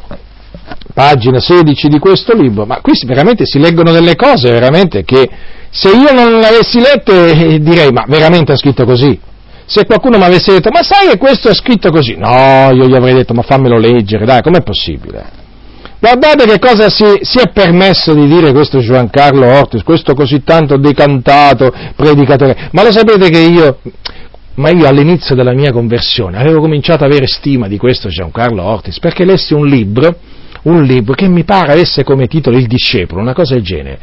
pagina 0.92 1.40
16 1.40 1.88
di 1.88 2.00
questo 2.00 2.34
libro, 2.34 2.66
ma 2.66 2.82
qui 2.82 2.94
veramente 3.06 3.46
si 3.46 3.60
leggono 3.60 3.92
delle 3.92 4.16
cose 4.16 4.50
veramente 4.50 5.04
che 5.04 5.30
se 5.70 5.90
io 5.90 6.12
non 6.14 6.40
le 6.40 6.48
avessi 6.48 6.80
lette 6.80 7.30
eh, 7.30 7.60
direi, 7.60 7.92
ma 7.92 8.06
veramente 8.08 8.54
ha 8.54 8.58
scritto 8.58 8.86
così? 8.86 9.30
Se 9.72 9.86
qualcuno 9.86 10.18
mi 10.18 10.26
avesse 10.26 10.52
detto, 10.52 10.70
ma 10.70 10.84
sai 10.84 11.08
che 11.08 11.18
questo 11.18 11.48
è 11.48 11.54
scritto 11.54 11.92
così? 11.92 12.18
No, 12.18 12.72
io 12.74 12.90
gli 12.90 12.94
avrei 12.94 13.14
detto, 13.14 13.34
ma 13.34 13.42
fammelo 13.42 13.78
leggere, 13.78 14.26
dai, 14.26 14.42
com'è 14.42 14.62
possibile? 14.64 15.26
Guardate 15.98 16.46
che 16.46 16.60
cosa 16.60 16.90
si, 16.90 17.06
si, 17.22 17.40
è 17.40 17.52
permesso 17.54 18.14
di 18.14 18.28
dire 18.28 18.52
questo 18.52 18.80
Giancarlo 18.80 19.48
Ortis, 19.48 19.82
questo 19.84 20.14
così 20.14 20.44
tanto 20.44 20.76
decantato 20.76 21.74
predicatore. 21.96 22.68
Ma 22.74 22.84
lo 22.84 22.92
sapete 22.92 23.30
che 23.30 23.40
io, 23.40 23.80
ma 24.56 24.72
io 24.72 24.88
all'inizio 24.88 25.36
della 25.36 25.54
mia 25.54 25.72
conversione 25.72 26.38
avevo 26.38 26.60
cominciato 26.60 27.06
ad 27.06 27.12
avere 27.12 27.28
stima 27.28 27.70
di 27.70 27.78
questo 27.78 28.10
Giancarlo 28.10 28.62
Ortis, 28.62 29.00
perché 29.00 29.24
lessi 29.24 29.54
un 29.54 29.68
libro, 29.68 30.18
un 30.64 30.84
libro 30.84 31.14
che 31.14 31.30
mi 31.30 31.46
pare 31.46 31.72
avesse 31.72 32.04
come 32.04 32.28
titolo 32.28 32.58
Il 32.58 32.68
discepolo, 32.68 33.22
una 33.22 33.34
cosa 33.34 33.54
del 33.54 33.64
genere. 33.64 34.00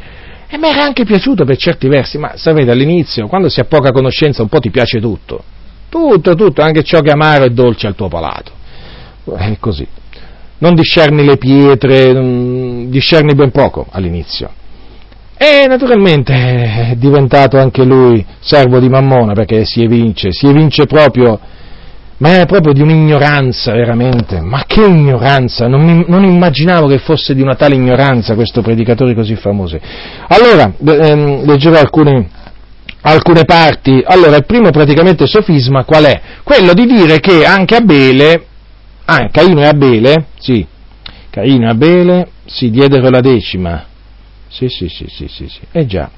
E 0.49 0.57
mi 0.57 0.67
era 0.67 0.81
anche 0.81 1.05
piaciuto 1.05 1.45
per 1.45 1.57
certi 1.57 1.87
versi, 1.87 2.17
ma 2.17 2.31
sapete 2.37 2.71
all'inizio, 2.71 3.27
quando 3.27 3.49
si 3.49 3.59
ha 3.59 3.65
poca 3.65 3.91
conoscenza, 3.91 4.41
un 4.41 4.49
po' 4.49 4.57
ti 4.57 4.71
piace 4.71 4.99
tutto. 4.99 5.43
Tutto, 5.89 6.35
tutto, 6.35 6.61
anche 6.61 6.83
ciò 6.83 7.01
che 7.01 7.09
è 7.09 7.13
amaro 7.13 7.45
e 7.45 7.49
dolce 7.49 7.87
al 7.87 7.95
tuo 7.95 8.07
palato. 8.07 8.51
È 9.35 9.57
così 9.59 9.87
non 10.59 10.75
discerni 10.75 11.25
le 11.25 11.37
pietre, 11.37 12.13
discerni 12.87 13.33
ben 13.33 13.51
poco 13.51 13.87
all'inizio. 13.89 14.51
E 15.37 15.67
naturalmente 15.67 16.33
è 16.33 16.95
diventato 16.97 17.57
anche 17.57 17.83
lui 17.83 18.25
servo 18.39 18.79
di 18.79 18.89
Mammona 18.89 19.33
perché 19.33 19.63
si 19.63 19.81
evince, 19.81 20.33
si 20.33 20.47
evince 20.47 20.85
proprio, 20.85 21.39
ma 22.17 22.41
è 22.41 22.45
proprio 22.45 22.73
di 22.73 22.81
un'ignoranza 22.81 23.71
veramente, 23.71 24.41
ma 24.41 24.65
che 24.67 24.81
ignoranza, 24.81 25.67
non, 25.67 25.81
mi, 25.81 26.03
non 26.07 26.25
immaginavo 26.25 26.87
che 26.87 26.97
fosse 26.97 27.33
di 27.33 27.41
una 27.41 27.55
tale 27.55 27.75
ignoranza 27.75 28.35
questo 28.35 28.61
predicatore 28.61 29.15
così 29.15 29.35
famoso. 29.35 29.79
Allora, 30.27 30.73
ehm, 30.77 31.45
leggerò 31.45 31.79
alcune, 31.79 32.27
alcune 33.01 33.45
parti. 33.45 34.01
Allora, 34.05 34.35
il 34.35 34.45
primo 34.45 34.69
praticamente 34.71 35.27
sofisma 35.27 35.83
qual 35.83 36.05
è? 36.05 36.21
Quello 36.43 36.73
di 36.73 36.85
dire 36.85 37.19
che 37.19 37.45
anche 37.45 37.75
Abele 37.75 38.43
Ah, 39.11 39.27
Caino 39.31 39.61
e 39.61 39.65
Abele, 39.65 40.27
sì, 40.37 40.63
Caino 41.31 41.65
e 41.65 41.69
Abele 41.71 42.29
si 42.45 42.69
diedero 42.69 43.09
la 43.09 43.21
decima. 43.21 43.85
Sì, 44.49 44.67
sì, 44.67 44.87
sì, 44.87 45.07
sì, 45.09 45.27
sì, 45.27 45.47
sì. 45.47 45.61
Eh 45.71 45.87
già. 45.87 46.11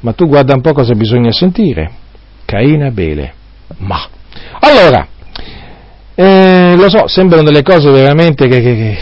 Ma 0.00 0.12
tu 0.12 0.28
guarda 0.28 0.54
un 0.54 0.60
po' 0.60 0.72
cosa 0.72 0.94
bisogna 0.94 1.32
sentire. 1.32 1.90
Caino 2.44 2.84
e 2.84 2.86
Abele. 2.86 3.34
Ma. 3.78 4.08
Allora, 4.60 5.08
eh, 6.14 6.76
lo 6.76 6.88
so, 6.88 7.08
sembrano 7.08 7.42
delle 7.42 7.62
cose 7.62 7.90
veramente 7.90 8.46
che, 8.46 8.60
che, 8.60 8.76
che, 8.76 8.98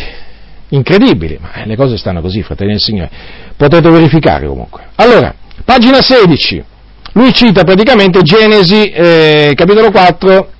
incredibili, 0.68 1.38
ma 1.38 1.66
le 1.66 1.76
cose 1.76 1.98
stanno 1.98 2.22
così, 2.22 2.42
fratelli 2.42 2.70
del 2.70 2.80
Signore. 2.80 3.10
Potete 3.58 3.90
verificare 3.90 4.46
comunque. 4.46 4.84
Allora, 4.94 5.34
pagina 5.66 6.00
16. 6.00 6.64
Lui 7.16 7.32
cita 7.32 7.64
praticamente 7.64 8.20
Genesi, 8.20 8.90
eh, 8.90 9.52
capitolo 9.54 9.90
4, 9.90 10.50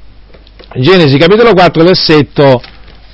Genesi 0.77 1.19
capitolo 1.19 1.53
4, 1.53 1.85
versetto, 1.85 2.63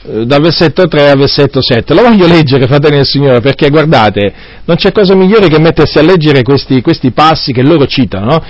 eh, 0.05 0.25
dal 0.25 0.41
versetto 0.41 0.87
3 0.87 1.11
al 1.11 1.19
versetto 1.19 1.61
7. 1.61 1.93
Lo 1.93 2.03
voglio 2.03 2.29
leggere, 2.29 2.69
fratelli 2.69 2.99
del 2.99 3.05
Signore, 3.05 3.41
perché 3.41 3.69
guardate, 3.69 4.33
non 4.65 4.77
c'è 4.77 4.93
cosa 4.93 5.17
migliore 5.17 5.49
che 5.49 5.59
mettersi 5.59 5.99
a 5.99 6.03
leggere 6.03 6.43
questi, 6.43 6.81
questi 6.83 7.11
passi 7.11 7.53
che 7.53 7.63
loro 7.63 7.85
citano, 7.87 8.27
no? 8.27 8.45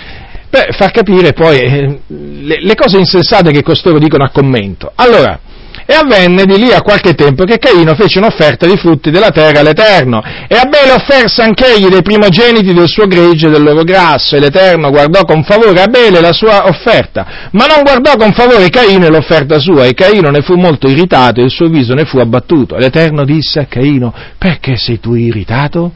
per 0.51 0.74
far 0.74 0.90
capire 0.90 1.32
poi 1.32 1.59
eh, 1.59 1.99
le, 2.09 2.61
le, 2.61 2.74
cose 2.74 2.99
insensate 2.99 3.51
che 3.51 3.62
costoro 3.62 3.99
dicono 3.99 4.24
a 4.24 4.28
commento. 4.28 4.93
Allora, 4.95 5.40
e 5.85 5.95
avvenne 5.95 6.45
di 6.45 6.57
lì 6.59 6.72
a 6.72 6.83
qualche 6.83 7.14
tempo 7.14 7.45
che 7.45 7.59
Caino 7.59 7.95
fece 7.95 8.18
un'offerta 8.18 8.66
di 8.66 8.76
frutti 8.76 9.11
della 9.11 9.30
terra 9.30 9.61
all'Eterno, 9.61 10.22
e 10.22 10.57
Abele 10.57 10.93
offerse 10.93 11.43
anch'egli 11.43 11.89
dei 11.89 12.03
primogeniti 12.03 12.72
del 12.72 12.89
suo 12.89 13.07
gregge 13.07 13.49
e 13.49 13.51
del 13.51 13.62
loro 13.62 13.83
grasso, 13.83 14.37
e 14.37 14.41
l'Eterno 14.41 14.91
guardò 14.91 15.24
con 15.24 15.43
favore 15.45 15.80
Abele 15.80 16.20
la 16.20 16.33
sua 16.33 16.66
offerta, 16.66 17.49
ma 17.53 17.66
non 17.66 17.83
guardò 17.83 18.16
con 18.16 18.33
favore 18.33 18.68
Caino 18.68 19.07
e 19.07 19.11
l'offerta 19.11 19.59
sua, 19.59 19.87
e 19.87 19.95
Caino 19.95 20.30
ne 20.30 20.43
fu 20.43 20.55
molto 20.55 20.89
irritato 20.89 21.41
e 21.41 21.45
il 21.45 21.51
suo 21.51 21.68
viso 21.68 21.95
ne 21.95 22.05
fu 22.05 22.18
abbattuto. 22.18 22.76
L'Eterno 22.76 23.24
disse 23.24 23.61
a 23.61 23.66
Caino, 23.66 24.14
perché 24.39 24.76
sei 24.76 25.01
tu 25.01 25.14
irritato? 25.14 25.93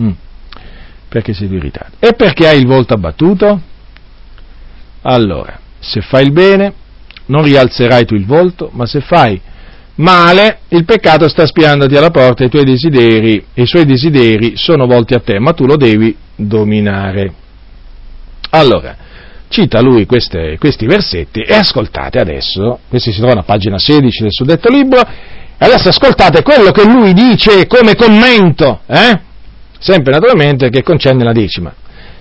Mm. 0.00 0.10
Perché 1.08 1.32
sei 1.32 1.48
tu 1.48 1.54
irritato? 1.54 1.92
E 1.98 2.12
perché 2.12 2.46
hai 2.46 2.58
il 2.58 2.66
volto 2.66 2.94
abbattuto? 2.94 3.60
Allora, 5.02 5.58
se 5.78 6.00
fai 6.00 6.24
il 6.24 6.32
bene, 6.32 6.72
non 7.28 7.42
rialzerai 7.42 8.04
tu 8.04 8.14
il 8.14 8.26
volto, 8.26 8.70
ma 8.72 8.86
se 8.86 9.00
fai 9.00 9.40
male, 9.96 10.60
il 10.68 10.84
peccato 10.84 11.28
sta 11.28 11.46
spiandoti 11.46 11.96
alla 11.96 12.10
porta 12.10 12.42
e 12.42 12.46
i 12.46 12.50
tuoi 12.50 12.64
desideri, 12.64 13.44
e 13.54 13.62
i 13.62 13.66
suoi 13.66 13.84
desideri 13.84 14.56
sono 14.56 14.86
volti 14.86 15.14
a 15.14 15.20
te, 15.20 15.38
ma 15.38 15.52
tu 15.52 15.64
lo 15.64 15.76
devi 15.76 16.14
dominare. 16.36 17.32
Allora, 18.50 18.96
cita 19.48 19.80
lui 19.80 20.06
queste, 20.06 20.56
questi 20.58 20.86
versetti 20.86 21.40
e 21.40 21.54
ascoltate 21.54 22.18
adesso, 22.18 22.80
questi 22.88 23.12
si 23.12 23.18
trovano 23.18 23.40
a 23.40 23.44
pagina 23.44 23.78
16 23.78 24.22
del 24.22 24.32
suddetto 24.32 24.68
libro, 24.68 25.00
e 25.00 25.64
adesso 25.64 25.88
ascoltate 25.88 26.42
quello 26.42 26.70
che 26.70 26.84
lui 26.84 27.12
dice 27.12 27.66
come 27.66 27.94
commento, 27.94 28.80
eh? 28.86 29.20
sempre 29.78 30.12
naturalmente 30.12 30.70
che 30.70 30.82
concerne 30.82 31.24
la 31.24 31.32
decima. 31.32 31.72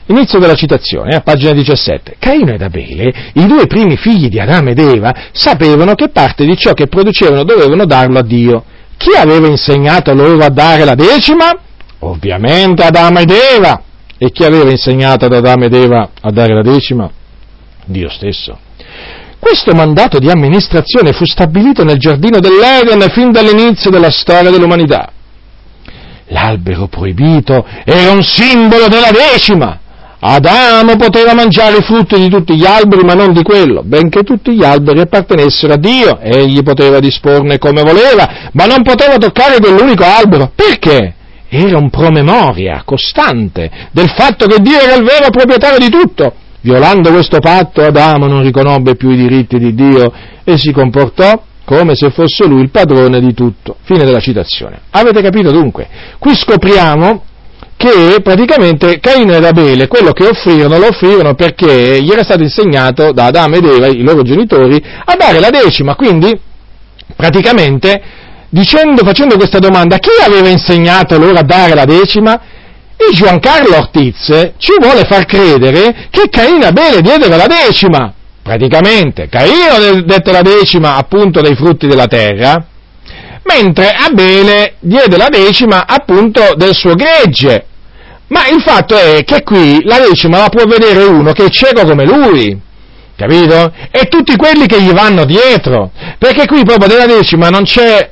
Inizio 0.10 0.40
della 0.40 0.56
citazione, 0.56 1.16
a 1.16 1.20
pagina 1.20 1.52
17. 1.52 2.16
Caino 2.18 2.54
ed 2.54 2.62
Abele, 2.62 3.14
i 3.34 3.46
due 3.46 3.68
primi 3.68 3.98
figli 3.98 4.30
di 4.30 4.40
Adamo 4.40 4.70
ed 4.70 4.80
Eva, 4.80 5.14
sapevano 5.34 5.96
che 5.96 6.08
parte 6.10 6.46
di 6.46 6.56
ciò 6.56 6.74
che 6.74 6.88
producevano 6.88 7.44
dovevano 7.44 7.86
darlo 7.86 8.20
a 8.20 8.24
Dio. 8.24 8.64
Chi 8.96 9.12
aveva 9.18 9.48
insegnato 9.48 10.14
loro 10.14 10.38
a 10.44 10.50
dare 10.50 10.86
la 10.86 10.96
decima? 10.96 11.54
Ovviamente 12.00 12.84
Adamo 12.84 13.20
ed 13.20 13.34
Eva. 13.56 13.82
E 14.18 14.32
chi 14.32 14.46
aveva 14.46 14.72
insegnato 14.72 15.26
ad 15.26 15.34
Adamo 15.34 15.66
ed 15.66 15.74
Eva 15.74 16.10
a 16.22 16.32
dare 16.32 16.54
la 16.54 16.62
decima? 16.62 17.12
Dio 17.84 18.10
stesso. 18.10 18.58
Questo 19.40 19.74
mandato 19.74 20.20
di 20.20 20.30
amministrazione 20.30 21.12
fu 21.12 21.26
stabilito 21.26 21.84
nel 21.84 21.98
giardino 21.98 22.40
dell'Eden 22.40 23.02
fin 23.12 23.32
dall'inizio 23.32 23.90
della 23.90 24.10
storia 24.10 24.52
dell'umanità. 24.52 25.12
L'albero 26.28 26.88
proibito 26.88 27.66
era 27.84 28.12
un 28.12 28.24
simbolo 28.24 28.88
della 28.88 29.12
decima 29.12 29.80
Adamo 30.30 30.98
poteva 30.98 31.34
mangiare 31.34 31.78
i 31.78 31.82
frutti 31.82 32.20
di 32.20 32.28
tutti 32.28 32.54
gli 32.58 32.66
alberi, 32.66 33.06
ma 33.06 33.14
non 33.14 33.32
di 33.32 33.44
quello, 33.44 33.82
benché 33.82 34.24
tutti 34.24 34.54
gli 34.54 34.64
alberi 34.64 35.00
appartenessero 35.00 35.72
a 35.72 35.78
Dio. 35.78 36.20
Egli 36.20 36.62
poteva 36.64 37.00
disporne 37.00 37.58
come 37.58 37.82
voleva, 37.82 38.50
ma 38.52 38.66
non 38.66 38.84
poteva 38.84 39.16
toccare 39.16 39.60
quell'unico 39.62 40.04
albero. 40.04 40.52
Perché? 40.54 41.14
Era 41.48 41.78
un 41.78 41.90
promemoria 41.90 42.82
costante 42.84 43.72
del 43.92 44.10
fatto 44.10 44.48
che 44.48 44.62
Dio 44.62 44.78
era 44.78 44.96
il 44.96 45.06
vero 45.06 45.30
proprietario 45.30 45.80
di 45.80 45.90
tutto. 45.90 46.34
Violando 46.60 47.10
questo 47.12 47.40
patto, 47.40 47.82
Adamo 47.82 48.28
non 48.28 48.44
riconobbe 48.44 48.98
più 48.98 49.12
i 49.12 49.16
diritti 49.16 49.58
di 49.58 49.74
Dio 49.74 50.12
e 50.44 50.58
si 50.58 50.74
comportò 50.74 51.42
come 51.64 51.96
se 51.96 52.10
fosse 52.10 52.46
lui 52.46 52.64
il 52.64 52.70
padrone 52.70 53.22
di 53.22 53.34
tutto. 53.34 53.78
Fine 53.84 54.04
della 54.04 54.20
citazione. 54.20 54.82
Avete 54.90 55.22
capito 55.22 55.52
dunque? 55.52 55.88
Qui 56.20 56.36
scopriamo 56.36 57.24
che 57.78 58.22
praticamente 58.24 59.00
Caino 59.00 59.36
ed 59.36 59.46
Abele 59.46 59.88
quello 59.88 60.12
che 60.12 60.26
offrirono 60.26 60.80
lo 60.80 60.88
offrirono 60.88 61.36
perché 61.36 62.02
gli 62.02 62.12
era 62.12 62.24
stato 62.24 62.42
insegnato 62.42 63.12
da 63.12 63.26
Adamo 63.26 63.56
ed 63.56 63.66
Eva, 63.66 63.86
i 63.86 64.02
loro 64.02 64.24
genitori, 64.24 64.84
a 65.06 65.16
dare 65.16 65.40
la 65.40 65.52
decima, 65.52 65.96
quindi 65.96 66.38
praticamente 67.16 68.02
dicendo, 68.50 69.04
facendo 69.04 69.36
questa 69.36 69.60
domanda, 69.60 70.00
chi 70.00 70.10
aveva 70.26 70.50
insegnato 70.50 71.18
loro 71.18 71.38
a 71.38 71.44
dare 71.44 71.76
la 71.76 71.86
decima? 71.86 72.42
E 72.98 73.14
Giancarlo 73.14 73.78
Ortiz 73.78 74.54
ci 74.58 74.74
vuole 74.82 75.04
far 75.04 75.26
credere 75.26 76.08
che 76.10 76.30
Caino 76.32 76.64
e 76.64 76.68
Abele 76.68 77.02
diedero 77.02 77.36
la 77.36 77.46
decima, 77.46 78.12
praticamente, 78.42 79.30
Caino 79.30 80.02
dette 80.02 80.32
la 80.32 80.42
decima 80.42 80.96
appunto 80.96 81.42
dei 81.42 81.56
frutti 81.56 81.86
della 81.86 82.08
terra, 82.08 82.66
mentre 83.48 83.90
Abele 83.90 84.76
diede 84.80 85.18
la 85.18 85.30
decima 85.30 85.86
appunto 85.88 86.54
del 86.56 86.74
suo 86.74 86.94
gregge. 86.94 87.66
Ma 88.28 88.48
il 88.48 88.62
fatto 88.62 88.98
è 88.98 89.24
che 89.24 89.42
qui 89.44 89.84
la 89.84 90.00
decima 90.00 90.40
la 90.40 90.50
può 90.50 90.66
vedere 90.66 91.04
uno 91.04 91.32
che 91.32 91.46
è 91.46 91.50
cieco 91.50 91.86
come 91.86 92.06
lui, 92.06 92.60
capito? 93.16 93.72
E 93.90 94.08
tutti 94.10 94.36
quelli 94.36 94.66
che 94.66 94.82
gli 94.82 94.92
vanno 94.92 95.24
dietro, 95.24 95.92
perché 96.18 96.46
qui 96.46 96.64
proprio 96.64 96.90
della 96.90 97.06
decima 97.06 97.50
non 97.50 97.64
c'è, 97.64 98.10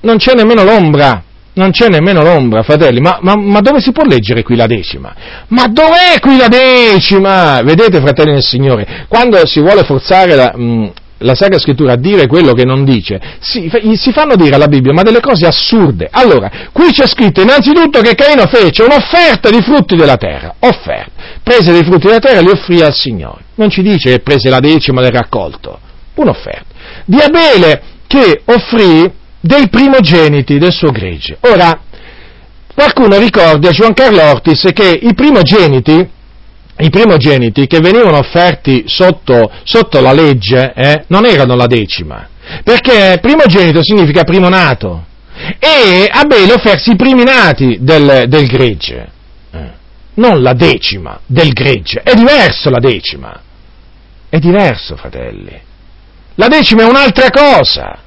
non 0.00 0.18
c'è 0.18 0.34
nemmeno 0.34 0.62
l'ombra, 0.62 1.22
non 1.54 1.70
c'è 1.70 1.88
nemmeno 1.88 2.22
l'ombra, 2.22 2.62
fratelli, 2.62 3.00
ma, 3.00 3.18
ma, 3.22 3.34
ma, 3.34 3.60
dove 3.60 3.80
si 3.80 3.92
può 3.92 4.04
leggere 4.04 4.42
qui 4.42 4.56
la 4.56 4.66
decima? 4.66 5.14
Ma 5.48 5.66
dov'è 5.68 6.20
qui 6.20 6.36
la 6.36 6.48
decima? 6.48 7.62
Vedete, 7.62 8.00
fratelli 8.00 8.32
del 8.32 8.42
Signore, 8.42 9.06
quando 9.08 9.44
si 9.46 9.60
vuole 9.60 9.84
forzare 9.84 10.34
la, 10.34 10.52
mh, 10.54 10.92
la 11.18 11.34
Sacra 11.34 11.58
Scrittura 11.58 11.92
a 11.92 11.96
dire 11.96 12.26
quello 12.26 12.52
che 12.52 12.64
non 12.64 12.84
dice, 12.84 13.20
si, 13.40 13.70
si, 13.94 14.12
fanno 14.12 14.36
dire 14.36 14.56
alla 14.56 14.66
Bibbia, 14.68 14.92
ma 14.92 15.02
delle 15.02 15.20
cose 15.20 15.46
assurde. 15.46 16.08
Allora, 16.10 16.50
qui 16.72 16.90
c'è 16.90 17.06
scritto 17.06 17.40
innanzitutto 17.40 18.00
che 18.00 18.14
Caino 18.14 18.46
fece 18.46 18.82
un'offerta 18.82 19.50
di 19.50 19.62
frutti 19.62 19.96
della 19.96 20.16
terra, 20.16 20.54
offerta, 20.58 21.10
prese 21.42 21.72
dei 21.72 21.84
frutti 21.84 22.06
della 22.06 22.18
terra 22.18 22.40
e 22.40 22.42
li 22.42 22.50
offrì 22.50 22.82
al 22.82 22.94
Signore. 22.94 23.44
Non 23.54 23.70
ci 23.70 23.82
dice 23.82 24.10
che 24.10 24.20
prese 24.20 24.50
la 24.50 24.60
decima 24.60 25.00
del 25.00 25.12
raccolto, 25.12 25.78
un'offerta. 26.14 26.74
Di 27.06 27.18
Abele 27.18 27.82
che 28.06 28.42
offrì 28.44 29.10
dei 29.40 29.68
primogeniti 29.68 30.58
del 30.58 30.72
suo 30.72 30.90
gregge. 30.90 31.38
Ora, 31.40 31.80
qualcuno 32.74 33.18
ricorda 33.18 33.68
a 33.68 33.72
Juan 33.72 33.94
Carlo 33.94 34.22
Ortis 34.22 34.68
che 34.74 34.98
i 35.00 35.14
primogeniti, 35.14 36.08
i 36.78 36.90
primogeniti 36.90 37.66
che 37.66 37.80
venivano 37.80 38.18
offerti 38.18 38.84
sotto, 38.86 39.50
sotto 39.64 40.00
la 40.00 40.12
legge 40.12 40.72
eh, 40.74 41.04
non 41.08 41.24
erano 41.24 41.54
la 41.56 41.66
decima, 41.66 42.28
perché 42.62 43.18
primogenito 43.20 43.82
significa 43.82 44.24
primo 44.24 44.48
nato. 44.48 45.04
E 45.58 46.08
Abele 46.10 46.54
offerse 46.54 46.92
i 46.92 46.96
primi 46.96 47.22
nati 47.24 47.78
del, 47.80 48.24
del 48.26 48.46
gregge, 48.46 49.10
eh, 49.50 49.70
non 50.14 50.42
la 50.42 50.54
decima 50.54 51.20
del 51.26 51.50
gregge, 51.52 52.00
è 52.02 52.14
diverso 52.14 52.70
la 52.70 52.78
decima, 52.78 53.40
è 54.28 54.38
diverso 54.38 54.96
fratelli, 54.96 55.60
la 56.34 56.48
decima 56.48 56.82
è 56.82 56.86
un'altra 56.86 57.30
cosa. 57.30 57.98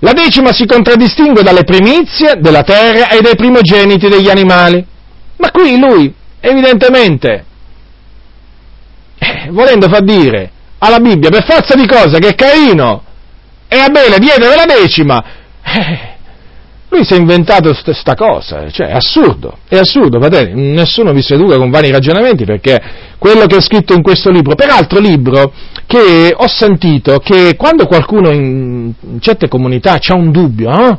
La 0.00 0.12
decima 0.12 0.52
si 0.52 0.64
contraddistingue 0.64 1.42
dalle 1.42 1.64
primizie 1.64 2.36
della 2.40 2.62
terra 2.62 3.08
e 3.08 3.20
dai 3.20 3.34
primogeniti 3.34 4.08
degli 4.08 4.30
animali. 4.30 4.84
Ma 5.36 5.50
qui 5.50 5.78
lui, 5.78 6.12
evidentemente, 6.40 7.44
eh, 9.18 9.48
volendo 9.50 9.88
far 9.88 10.02
dire 10.02 10.50
alla 10.78 11.00
Bibbia, 11.00 11.30
per 11.30 11.44
forza 11.44 11.74
di 11.74 11.86
cosa, 11.86 12.18
che 12.18 12.34
Caino 12.34 13.02
e 13.68 13.78
Abele 13.78 14.18
diedero 14.18 14.54
la 14.54 14.64
decima, 14.64 15.24
eh, 15.62 16.16
lui 16.90 17.04
si 17.04 17.14
è 17.14 17.16
inventato 17.18 17.76
questa 17.84 18.14
cosa, 18.14 18.70
cioè 18.70 18.88
è 18.88 18.94
assurdo, 18.94 19.58
è 19.68 19.76
assurdo, 19.76 20.18
fratelli, 20.18 20.72
nessuno 20.72 21.12
vi 21.12 21.20
seduca 21.20 21.56
con 21.56 21.70
vari 21.70 21.90
ragionamenti 21.90 22.44
perché 22.44 22.80
quello 23.18 23.44
che 23.46 23.56
è 23.56 23.60
scritto 23.60 23.92
in 23.92 24.02
questo 24.02 24.30
libro, 24.30 24.54
peraltro 24.54 24.98
libro 24.98 25.52
che 25.86 26.32
ho 26.34 26.48
sentito 26.48 27.18
che 27.18 27.56
quando 27.56 27.86
qualcuno 27.86 28.30
in 28.30 28.92
certe 29.20 29.48
comunità 29.48 29.98
ha 30.02 30.14
un 30.14 30.30
dubbio, 30.30 30.70
eh, 30.70 30.96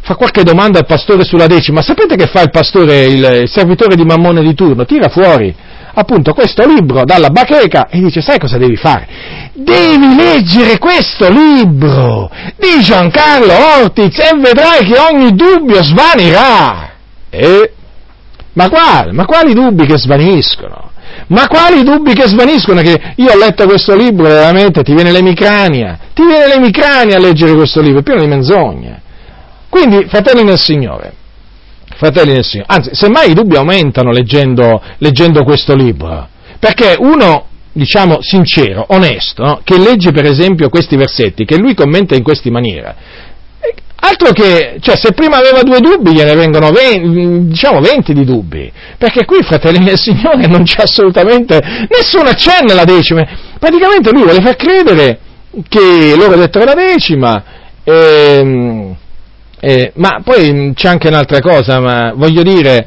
fa 0.00 0.14
qualche 0.14 0.44
domanda 0.44 0.78
al 0.78 0.86
pastore 0.86 1.24
sulla 1.24 1.48
decima, 1.48 1.82
sapete 1.82 2.14
che 2.14 2.26
fa 2.26 2.42
il 2.42 2.50
pastore, 2.50 3.04
il 3.04 3.48
servitore 3.48 3.96
di 3.96 4.04
Mammone 4.04 4.42
di 4.42 4.54
turno? 4.54 4.84
Tira 4.84 5.08
fuori 5.08 5.52
appunto 5.98 6.34
questo 6.34 6.66
libro 6.66 7.04
dalla 7.04 7.30
bacheca 7.30 7.88
e 7.88 7.98
dice 8.00 8.20
sai 8.20 8.38
cosa 8.38 8.58
devi 8.58 8.76
fare? 8.76 9.08
Devi 9.54 10.14
leggere 10.14 10.78
questo 10.78 11.28
libro 11.30 12.30
di 12.56 12.82
Giancarlo 12.82 13.80
Ortiz 13.80 14.18
e 14.18 14.36
vedrai 14.36 14.84
che 14.84 14.98
ogni 14.98 15.34
dubbio 15.34 15.82
svanirà. 15.82 16.90
E, 17.30 17.72
ma 18.52 18.68
quali? 18.68 19.12
Ma 19.12 19.24
quali 19.24 19.54
dubbi 19.54 19.86
che 19.86 19.96
svaniscono? 19.96 20.90
Ma 21.28 21.46
quali 21.48 21.82
dubbi 21.82 22.12
che 22.12 22.28
svaniscono? 22.28 22.82
Che 22.82 23.14
io 23.16 23.32
ho 23.32 23.38
letto 23.38 23.64
questo 23.66 23.96
libro, 23.96 24.28
veramente 24.28 24.82
ti 24.82 24.94
viene 24.94 25.10
l'emicrania, 25.10 25.98
ti 26.14 26.22
viene 26.24 26.46
l'emicrania 26.46 27.16
a 27.16 27.18
leggere 27.18 27.54
questo 27.54 27.80
libro, 27.80 28.00
è 28.00 28.02
pieno 28.02 28.20
di 28.20 28.26
menzogne. 28.26 29.00
Quindi, 29.70 30.06
fratelli 30.08 30.44
nel 30.44 30.58
Signore, 30.58 31.12
fratelli 31.96 32.32
del 32.32 32.44
Signore. 32.44 32.68
Anzi, 32.72 32.90
semmai 32.92 33.30
i 33.30 33.34
dubbi 33.34 33.56
aumentano 33.56 34.10
leggendo, 34.10 34.80
leggendo 34.98 35.42
questo 35.42 35.74
libro, 35.74 36.28
perché 36.58 36.96
uno, 36.98 37.46
diciamo, 37.72 38.18
sincero, 38.20 38.84
onesto, 38.88 39.60
che 39.64 39.78
legge 39.78 40.12
per 40.12 40.26
esempio 40.26 40.68
questi 40.68 40.96
versetti, 40.96 41.44
che 41.44 41.56
lui 41.56 41.74
commenta 41.74 42.14
in 42.14 42.22
questa 42.22 42.50
maniera, 42.50 42.94
altro 43.98 44.32
che, 44.32 44.76
cioè, 44.80 44.96
se 44.96 45.12
prima 45.12 45.38
aveva 45.38 45.62
due 45.62 45.80
dubbi, 45.80 46.12
gliene 46.12 46.34
vengono 46.34 46.70
20, 46.70 47.48
diciamo 47.48 47.80
20 47.80 48.12
di 48.12 48.24
dubbi, 48.24 48.70
perché 48.98 49.24
qui, 49.24 49.42
fratelli 49.42 49.84
del 49.84 49.98
Signore, 49.98 50.46
non 50.46 50.62
c'è 50.64 50.82
assolutamente 50.82 51.60
nessun 51.88 52.26
accenno 52.26 52.72
alla 52.72 52.84
decima, 52.84 53.26
praticamente 53.58 54.10
lui 54.12 54.22
vuole 54.22 54.40
far 54.40 54.56
credere 54.56 55.20
che 55.68 56.14
loro 56.16 56.36
dettero 56.36 56.64
la 56.64 56.74
decima, 56.74 57.42
ehm, 57.82 58.96
eh, 59.58 59.92
ma 59.94 60.20
poi 60.22 60.72
c'è 60.74 60.88
anche 60.88 61.08
un'altra 61.08 61.40
cosa, 61.40 61.80
ma 61.80 62.12
voglio 62.14 62.42
dire, 62.42 62.86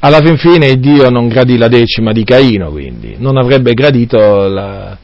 alla 0.00 0.20
fin 0.20 0.36
fine 0.36 0.76
Dio 0.78 1.08
non 1.10 1.28
gradì 1.28 1.56
la 1.56 1.68
decima 1.68 2.12
di 2.12 2.24
Caino, 2.24 2.70
quindi 2.70 3.14
non 3.18 3.36
avrebbe 3.36 3.72
gradito 3.72 4.18
la, 4.48 4.96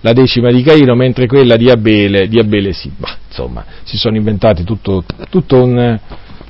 la 0.00 0.12
decima 0.12 0.50
di 0.50 0.62
Caino, 0.62 0.94
mentre 0.94 1.26
quella 1.26 1.56
di 1.56 1.70
Abele, 1.70 2.28
di 2.28 2.38
Abele 2.38 2.72
sì. 2.72 2.90
Ma, 2.96 3.16
insomma, 3.26 3.64
si 3.82 3.96
sono 3.96 4.16
inventati 4.16 4.64
tutto, 4.64 5.04
tutto 5.28 5.62
un, 5.62 5.98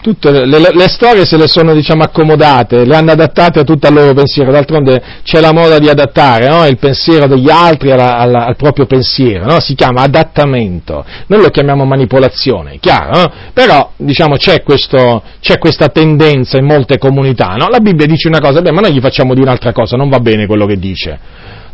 tutte 0.05 0.31
le, 0.31 0.45
le, 0.45 0.89
storie 0.89 1.25
se 1.25 1.39
le 1.39 1.49
sono 1.49 1.73
diciamo, 1.73 2.03
accomodate, 2.03 2.85
le 2.85 2.95
hanno 2.95 3.13
adattate 3.13 3.61
a 3.61 3.63
tutto 3.63 3.89
il 3.89 3.95
loro 3.95 4.13
pensiero, 4.13 4.53
d'altronde 4.53 5.03
c'è 5.23 5.41
la 5.41 5.51
moda 5.51 5.79
di 5.79 5.89
adattare 5.89 6.47
no? 6.47 6.67
il 6.67 6.77
pensiero 6.77 7.27
degli 7.27 7.49
altri 7.49 7.91
alla, 7.91 8.19
alla, 8.19 8.45
al 8.45 8.55
proprio 8.55 8.85
pensiero, 8.85 9.47
no? 9.47 9.61
si 9.61 9.75
chiama 9.75 10.03
adattamento, 10.03 11.03
noi 11.29 11.41
lo 11.41 11.49
chiamiamo 11.49 11.87
manipolazione, 11.87 12.77
chiaro, 12.81 13.19
no? 13.19 13.33
però 13.55 13.93
diciamo, 13.97 14.37
c'è, 14.37 14.63
questo, 14.63 15.23
c'è, 15.41 15.57
questa 15.57 15.89
tendenza 15.89 16.59
in 16.59 16.67
molte 16.67 16.99
comunità, 16.99 17.57
la 17.57 17.81
Bibbia 17.81 18.05
dice 18.05 18.29
una 18.29 18.41
cosa, 18.41 18.61
beh, 18.61 18.73
ma 18.73 18.83
noi 18.83 18.93
gli 18.93 19.01
facciamo 19.01 19.33
dire 19.33 19.47
un'altra 19.47 19.73
cosa, 19.73 19.97
non 19.97 20.11
va 20.11 20.19
bene 20.19 20.45
quello 20.45 20.67
che 20.67 20.77
dice 20.77 21.19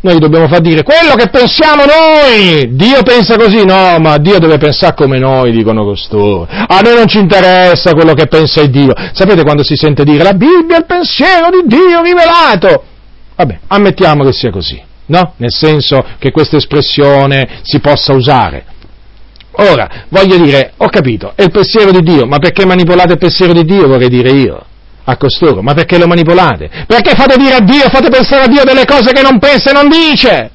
noi 0.03 0.19
dobbiamo 0.19 0.49
far 0.49 0.61
dire 0.61 0.83
quello 0.83 1.15
che 1.15 1.29
pensiamo 1.29 1.83
noi. 1.85 2.75
Dio 2.75 3.03
pensa 3.03 3.37
così, 3.37 3.65
no, 3.65 3.99
ma 3.99 4.17
Dio 4.19 4.39
deve 4.39 4.57
pensare 4.57 4.95
come 4.95 5.19
noi, 5.19 5.53
dicono 5.53 5.85
costoro. 5.85 6.47
A 6.51 6.81
noi 6.83 6.95
non 6.95 7.07
ci 7.07 7.19
interessa 7.19 7.93
quello 7.93 8.15
che 8.15 8.27
pensa 8.27 8.65
Dio. 8.67 8.93
Sapete 9.13 9.43
quando 9.43 9.63
si 9.63 9.77
sente 9.77 10.05
dire 10.05 10.23
la 10.23 10.33
Bibbia 10.33 10.77
è 10.77 10.79
il 10.79 10.87
pensiero 10.87 11.49
di 11.51 11.67
Dio 11.67 12.03
rivelato? 12.03 12.85
Vabbè, 13.37 13.59
ammettiamo 13.69 14.25
che 14.25 14.33
sia 14.33 14.51
così, 14.51 14.81
no? 15.07 15.35
Nel 15.37 15.53
senso 15.53 16.05
che 16.19 16.31
questa 16.31 16.57
espressione 16.57 17.61
si 17.63 17.81
possa 17.81 18.13
usare. 18.13 18.65
Ora, 19.53 20.05
voglio 20.09 20.39
dire, 20.39 20.73
ho 20.77 20.89
capito, 20.89 21.33
è 21.35 21.43
il 21.43 21.51
pensiero 21.51 21.91
di 21.91 22.01
Dio, 22.01 22.27
ma 22.27 22.39
perché 22.39 22.65
manipolate 22.65 23.13
il 23.13 23.19
pensiero 23.19 23.53
di 23.53 23.65
Dio 23.65 23.87
vorrei 23.87 24.09
dire 24.09 24.31
io? 24.31 24.65
A 25.11 25.17
costoro, 25.17 25.63
ma 25.63 25.75
perché 25.75 25.99
lo 25.99 26.07
manipolate? 26.07 26.71
Perché 26.87 27.15
fate 27.15 27.37
dire 27.37 27.55
a 27.55 27.61
Dio, 27.61 27.89
fate 27.89 28.09
pensare 28.09 28.45
a 28.45 28.49
Dio 28.49 28.65
delle 28.65 28.85
cose 28.85 29.13
che 29.13 29.23
non 29.23 29.39
pensa 29.39 29.71
e 29.71 29.73
non 29.73 29.89
dice? 29.89 30.51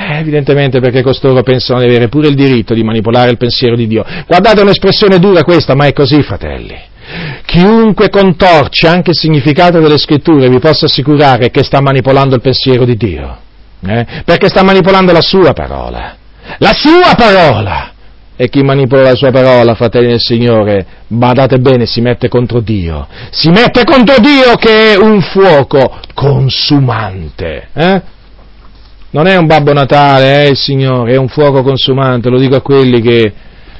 Eh, 0.00 0.18
evidentemente 0.18 0.78
perché 0.78 1.02
costoro 1.02 1.42
pensano 1.42 1.80
di 1.80 1.86
avere 1.86 2.08
pure 2.08 2.28
il 2.28 2.36
diritto 2.36 2.72
di 2.72 2.84
manipolare 2.84 3.30
il 3.30 3.36
pensiero 3.36 3.74
di 3.74 3.88
Dio. 3.88 4.04
Guardate, 4.26 4.62
un'espressione 4.62 5.18
dura 5.18 5.42
questa, 5.42 5.74
ma 5.74 5.86
è 5.86 5.92
così, 5.92 6.22
fratelli. 6.22 6.78
Chiunque 7.44 8.08
contorce 8.08 8.86
anche 8.86 9.10
il 9.10 9.16
significato 9.16 9.80
delle 9.80 9.98
scritture 9.98 10.48
vi 10.48 10.58
posso 10.58 10.84
assicurare 10.84 11.50
che 11.50 11.64
sta 11.64 11.80
manipolando 11.80 12.34
il 12.36 12.40
pensiero 12.40 12.84
di 12.84 12.96
Dio. 12.96 13.38
Eh? 13.84 14.06
Perché 14.24 14.48
sta 14.48 14.62
manipolando 14.62 15.12
la 15.12 15.20
sua 15.20 15.52
parola. 15.52 16.16
La 16.58 16.72
sua 16.74 17.14
parola! 17.16 17.92
E 18.40 18.48
chi 18.48 18.62
manipola 18.62 19.02
la 19.02 19.14
sua 19.16 19.32
parola, 19.32 19.74
fratelli 19.74 20.10
del 20.10 20.20
Signore, 20.20 20.86
badate 21.08 21.58
bene, 21.58 21.86
si 21.86 22.00
mette 22.00 22.28
contro 22.28 22.60
Dio. 22.60 23.08
Si 23.30 23.50
mette 23.50 23.82
contro 23.82 24.20
Dio 24.20 24.54
che 24.54 24.92
è 24.92 24.96
un 24.96 25.20
fuoco 25.20 25.98
consumante. 26.14 27.68
Eh? 27.72 28.02
Non 29.10 29.26
è 29.26 29.34
un 29.36 29.46
Babbo 29.46 29.72
Natale, 29.72 30.44
eh, 30.44 30.50
il 30.50 30.56
Signore, 30.56 31.14
è 31.14 31.16
un 31.16 31.26
fuoco 31.26 31.64
consumante, 31.64 32.28
lo 32.28 32.38
dico 32.38 32.54
a 32.54 32.60
quelli 32.60 33.00
che 33.00 33.32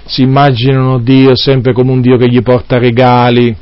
si 0.06 0.22
immaginano 0.22 0.98
Dio 0.98 1.36
sempre 1.36 1.72
come 1.72 1.92
un 1.92 2.00
Dio 2.00 2.16
che 2.16 2.28
gli 2.28 2.42
porta 2.42 2.78
regali, 2.78 3.54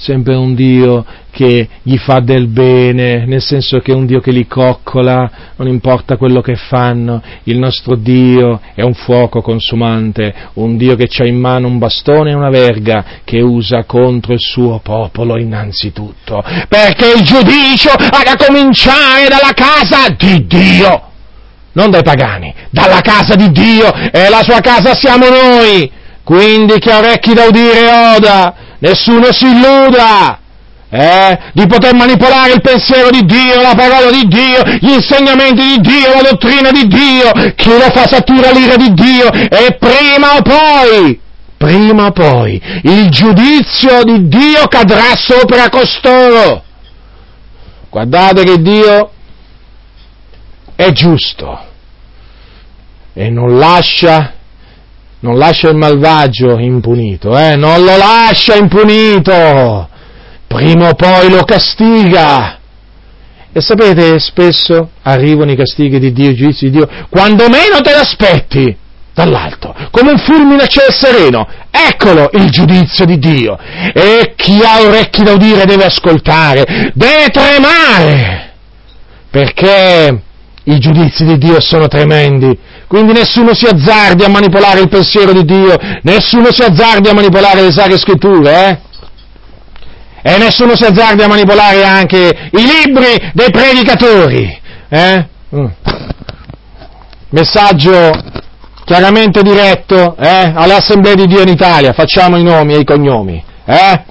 sempre 0.00 0.34
un 0.34 0.54
Dio 0.54 1.04
che 1.30 1.68
gli 1.82 1.96
fa 1.96 2.20
del 2.20 2.48
bene, 2.48 3.24
nel 3.26 3.42
senso 3.42 3.78
che 3.78 3.92
è 3.92 3.94
un 3.94 4.06
Dio 4.06 4.20
che 4.20 4.30
li 4.30 4.46
coccola, 4.46 5.30
non 5.56 5.68
importa 5.68 6.16
quello 6.16 6.40
che 6.40 6.56
fanno, 6.56 7.22
il 7.44 7.58
nostro 7.58 7.94
Dio 7.96 8.60
è 8.74 8.82
un 8.82 8.94
fuoco 8.94 9.40
consumante, 9.40 10.34
un 10.54 10.76
Dio 10.76 10.96
che 10.96 11.08
ha 11.18 11.26
in 11.26 11.38
mano 11.38 11.68
un 11.68 11.78
bastone 11.78 12.30
e 12.30 12.34
una 12.34 12.50
verga 12.50 13.04
che 13.24 13.40
usa 13.40 13.84
contro 13.84 14.32
il 14.32 14.40
suo 14.40 14.80
popolo 14.82 15.38
innanzitutto, 15.38 16.42
perché 16.68 17.12
il 17.16 17.22
giudicio 17.22 17.90
ha 17.90 18.22
da 18.24 18.36
cominciare 18.36 19.28
dalla 19.28 19.52
casa 19.54 20.08
di 20.16 20.46
Dio, 20.46 21.02
non 21.72 21.90
dai 21.90 22.02
pagani, 22.02 22.52
dalla 22.70 23.00
casa 23.00 23.34
di 23.34 23.50
Dio 23.50 23.92
e 24.10 24.28
la 24.28 24.42
sua 24.42 24.60
casa 24.60 24.94
siamo 24.94 25.26
noi, 25.28 25.90
quindi 26.24 26.78
chi 26.78 26.90
ha 26.90 26.98
orecchi 26.98 27.34
da 27.34 27.44
udire 27.44 28.14
oda, 28.16 28.54
nessuno 28.80 29.32
si 29.32 29.46
illuda, 29.46 30.38
eh, 30.90 31.38
di 31.52 31.66
poter 31.66 31.94
manipolare 31.94 32.52
il 32.52 32.60
pensiero 32.60 33.10
di 33.10 33.24
Dio, 33.24 33.60
la 33.60 33.74
parola 33.76 34.10
di 34.10 34.26
Dio, 34.26 34.62
gli 34.80 34.92
insegnamenti 34.92 35.62
di 35.62 35.80
Dio, 35.80 36.14
la 36.14 36.28
dottrina 36.30 36.70
di 36.72 36.86
Dio, 36.88 37.52
chi 37.54 37.68
lo 37.68 37.90
fa 37.92 38.06
satura 38.08 38.50
l'ira 38.50 38.76
di 38.76 38.92
Dio 38.92 39.30
e 39.30 39.76
prima 39.78 40.36
o 40.36 40.42
poi, 40.42 41.20
prima 41.56 42.06
o 42.06 42.10
poi, 42.10 42.60
il 42.82 43.08
giudizio 43.08 44.02
di 44.02 44.26
Dio 44.26 44.66
cadrà 44.66 45.14
sopra 45.16 45.68
costoro. 45.68 46.64
Guardate 47.88 48.44
che 48.44 48.60
Dio 48.60 49.12
è 50.74 50.90
giusto 50.92 51.68
e 53.12 53.30
non 53.30 53.58
lascia 53.58 54.32
non 55.20 55.36
lascia 55.36 55.68
il 55.68 55.76
malvagio 55.76 56.58
impunito, 56.58 57.36
eh? 57.36 57.56
non 57.56 57.84
lo 57.84 57.96
lascia 57.96 58.54
impunito, 58.56 59.88
prima 60.46 60.88
o 60.88 60.94
poi 60.94 61.30
lo 61.30 61.44
castiga. 61.44 62.58
E 63.52 63.60
sapete, 63.60 64.18
spesso 64.18 64.90
arrivano 65.02 65.50
i 65.50 65.56
castighi 65.56 65.98
di 65.98 66.12
Dio, 66.12 66.30
i 66.30 66.34
giudizi 66.34 66.66
di 66.66 66.78
Dio, 66.78 66.88
quando 67.08 67.48
meno 67.48 67.80
te 67.82 67.92
l'aspetti. 67.92 68.76
dall'alto, 69.12 69.74
come 69.90 70.12
un 70.12 70.18
fulmine 70.18 70.66
ciel 70.66 70.92
sereno. 70.92 71.46
Eccolo 71.70 72.30
il 72.32 72.50
giudizio 72.50 73.04
di 73.04 73.18
Dio. 73.18 73.58
E 73.92 74.32
chi 74.36 74.60
ha 74.62 74.80
orecchi 74.80 75.22
da 75.22 75.32
udire 75.32 75.64
deve 75.64 75.84
ascoltare, 75.84 76.92
deve 76.94 77.28
tremare, 77.28 78.52
perché 79.30 80.22
i 80.64 80.78
giudizi 80.78 81.24
di 81.24 81.36
Dio 81.38 81.60
sono 81.60 81.88
tremendi. 81.88 82.56
Quindi 82.90 83.12
nessuno 83.12 83.54
si 83.54 83.66
azzardi 83.66 84.24
a 84.24 84.28
manipolare 84.28 84.80
il 84.80 84.88
pensiero 84.88 85.32
di 85.32 85.44
Dio, 85.44 85.76
nessuno 86.02 86.50
si 86.50 86.62
azzardi 86.62 87.08
a 87.08 87.14
manipolare 87.14 87.62
le 87.62 87.70
sacre 87.70 87.96
scritture, 87.96 88.50
eh? 88.52 88.78
E 90.28 90.38
nessuno 90.38 90.74
si 90.74 90.82
azzardi 90.82 91.22
a 91.22 91.28
manipolare 91.28 91.84
anche 91.84 92.50
i 92.50 92.66
libri 92.66 93.30
dei 93.32 93.48
predicatori, 93.52 94.60
eh? 94.88 95.28
Mm. 95.54 95.66
Messaggio 97.28 98.10
chiaramente 98.84 99.42
diretto 99.42 100.16
eh, 100.16 100.52
alle 100.52 100.74
assemblee 100.74 101.14
di 101.14 101.28
Dio 101.28 101.42
in 101.42 101.48
Italia, 101.48 101.92
facciamo 101.92 102.38
i 102.38 102.42
nomi 102.42 102.74
e 102.74 102.80
i 102.80 102.84
cognomi. 102.84 103.40
Eh? 103.66 104.02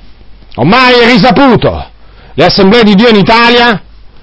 Ormai 0.56 0.94
è 1.02 1.06
risaputo, 1.06 1.86
le 2.34 2.46
assemblee 2.46 2.84
di 2.84 2.96
Dio 2.96 3.10
in 3.10 3.18
Italia 3.18 3.82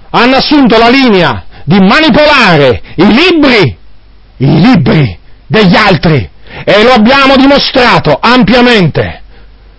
hanno 0.08 0.36
assunto 0.36 0.78
la 0.78 0.88
linea 0.88 1.44
di 1.62 1.78
manipolare 1.78 2.80
i 2.94 3.06
libri, 3.06 3.84
i 4.38 4.60
libri 4.60 5.18
degli 5.46 5.74
altri 5.74 6.28
e 6.64 6.82
lo 6.82 6.92
abbiamo 6.92 7.36
dimostrato 7.36 8.18
ampiamente. 8.20 9.22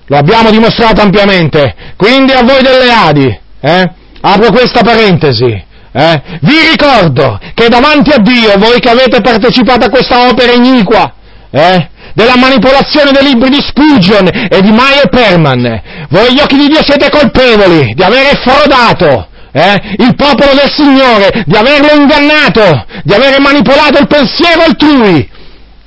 Lo 0.06 0.18
abbiamo 0.18 0.52
dimostrato 0.52 1.02
ampiamente. 1.02 1.76
Quindi 1.98 2.32
a 2.32 2.44
voi 2.44 2.62
delle 2.62 2.92
Adi, 2.92 3.40
eh, 3.60 3.92
apro 4.22 4.52
questa 4.52 4.82
parentesi, 4.82 5.66
eh? 5.92 6.22
Vi 6.42 6.56
ricordo 6.70 7.40
che 7.54 7.68
davanti 7.70 8.12
a 8.12 8.20
Dio, 8.20 8.58
voi 8.58 8.80
che 8.80 8.90
avete 8.90 9.20
partecipato 9.20 9.86
a 9.86 9.90
questa 9.90 10.28
opera 10.30 10.54
iniqua, 10.54 11.14
eh? 11.50 11.90
della 12.14 12.36
manipolazione 12.36 13.12
dei 13.12 13.24
libri 13.24 13.50
di 13.50 13.62
Spurgeon 13.62 14.28
e 14.50 14.62
di 14.62 14.72
Meyer 14.72 15.08
Perman, 15.10 15.82
voi 16.10 16.28
agli 16.28 16.40
occhi 16.40 16.56
di 16.56 16.68
Dio 16.68 16.84
siete 16.84 17.10
colpevoli 17.10 17.94
di 17.94 18.04
avere 18.04 18.40
frodato 18.44 19.28
eh? 19.58 19.96
il 19.98 20.16
popolo 20.16 20.54
del 20.54 20.72
Signore, 20.72 21.44
di 21.46 21.56
averlo 21.56 22.00
ingannato, 22.00 22.86
di 23.04 23.14
aver 23.14 23.40
manipolato 23.40 23.98
il 23.98 24.08
pensiero 24.08 24.62
altrui. 24.62 25.28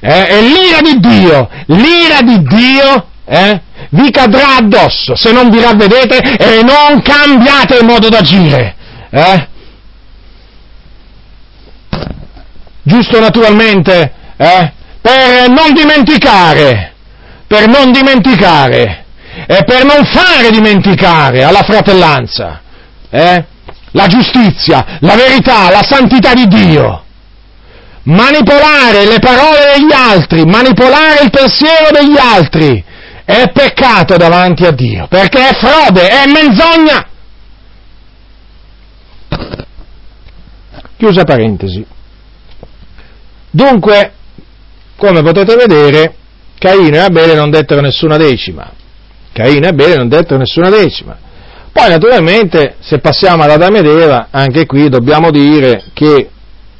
Eh? 0.00 0.26
E 0.28 0.42
l'ira 0.42 0.80
di 0.80 0.98
Dio, 0.98 1.48
l'ira 1.66 2.20
di 2.22 2.42
Dio, 2.42 3.06
eh? 3.26 3.60
vi 3.90 4.10
cadrà 4.10 4.56
addosso 4.56 5.14
se 5.14 5.30
non 5.30 5.50
vi 5.50 5.60
ravvedete 5.60 6.36
e 6.36 6.62
non 6.62 7.00
cambiate 7.00 7.76
il 7.76 7.84
modo 7.84 8.08
d'agire. 8.08 8.74
Eh? 9.10 9.48
giusto 12.82 13.20
naturalmente, 13.20 14.12
eh? 14.36 14.72
per 15.00 15.48
non 15.48 15.72
dimenticare, 15.72 16.94
per 17.46 17.68
non 17.68 17.92
dimenticare 17.92 19.04
e 19.46 19.62
per 19.64 19.84
non 19.84 20.04
fare 20.06 20.50
dimenticare 20.50 21.44
alla 21.44 21.62
fratellanza 21.62 22.60
eh? 23.10 23.44
La 23.92 24.06
giustizia, 24.06 24.98
la 25.00 25.16
verità, 25.16 25.70
la 25.70 25.82
santità 25.82 26.34
di 26.34 26.46
Dio. 26.46 27.04
Manipolare 28.02 29.06
le 29.06 29.18
parole 29.18 29.74
degli 29.76 29.92
altri, 29.92 30.44
manipolare 30.44 31.22
il 31.24 31.30
pensiero 31.30 31.90
degli 31.92 32.16
altri 32.16 32.84
è 33.24 33.50
peccato 33.52 34.16
davanti 34.16 34.64
a 34.64 34.72
Dio, 34.72 35.06
perché 35.06 35.50
è 35.50 35.54
frode, 35.54 36.08
è 36.08 36.26
menzogna. 36.26 37.06
Chiusa 40.96 41.24
parentesi. 41.24 41.84
Dunque, 43.50 44.12
come 44.96 45.22
potete 45.22 45.54
vedere, 45.56 46.14
Caino 46.58 46.96
e 46.96 46.98
Abele 46.98 47.34
non 47.34 47.50
dettero 47.50 47.80
nessuna 47.80 48.16
decima. 48.16 48.70
Caino 49.32 49.64
e 49.64 49.68
Abele 49.68 49.96
non 49.96 50.08
dettero 50.08 50.38
nessuna 50.38 50.68
decima. 50.68 51.16
Poi 51.72 51.88
naturalmente, 51.88 52.76
se 52.80 52.98
passiamo 52.98 53.44
ad 53.44 53.50
Adamo 53.50 53.78
ed 53.78 53.86
Eva, 53.86 54.28
anche 54.30 54.66
qui 54.66 54.88
dobbiamo 54.88 55.30
dire 55.30 55.84
che, 55.92 56.28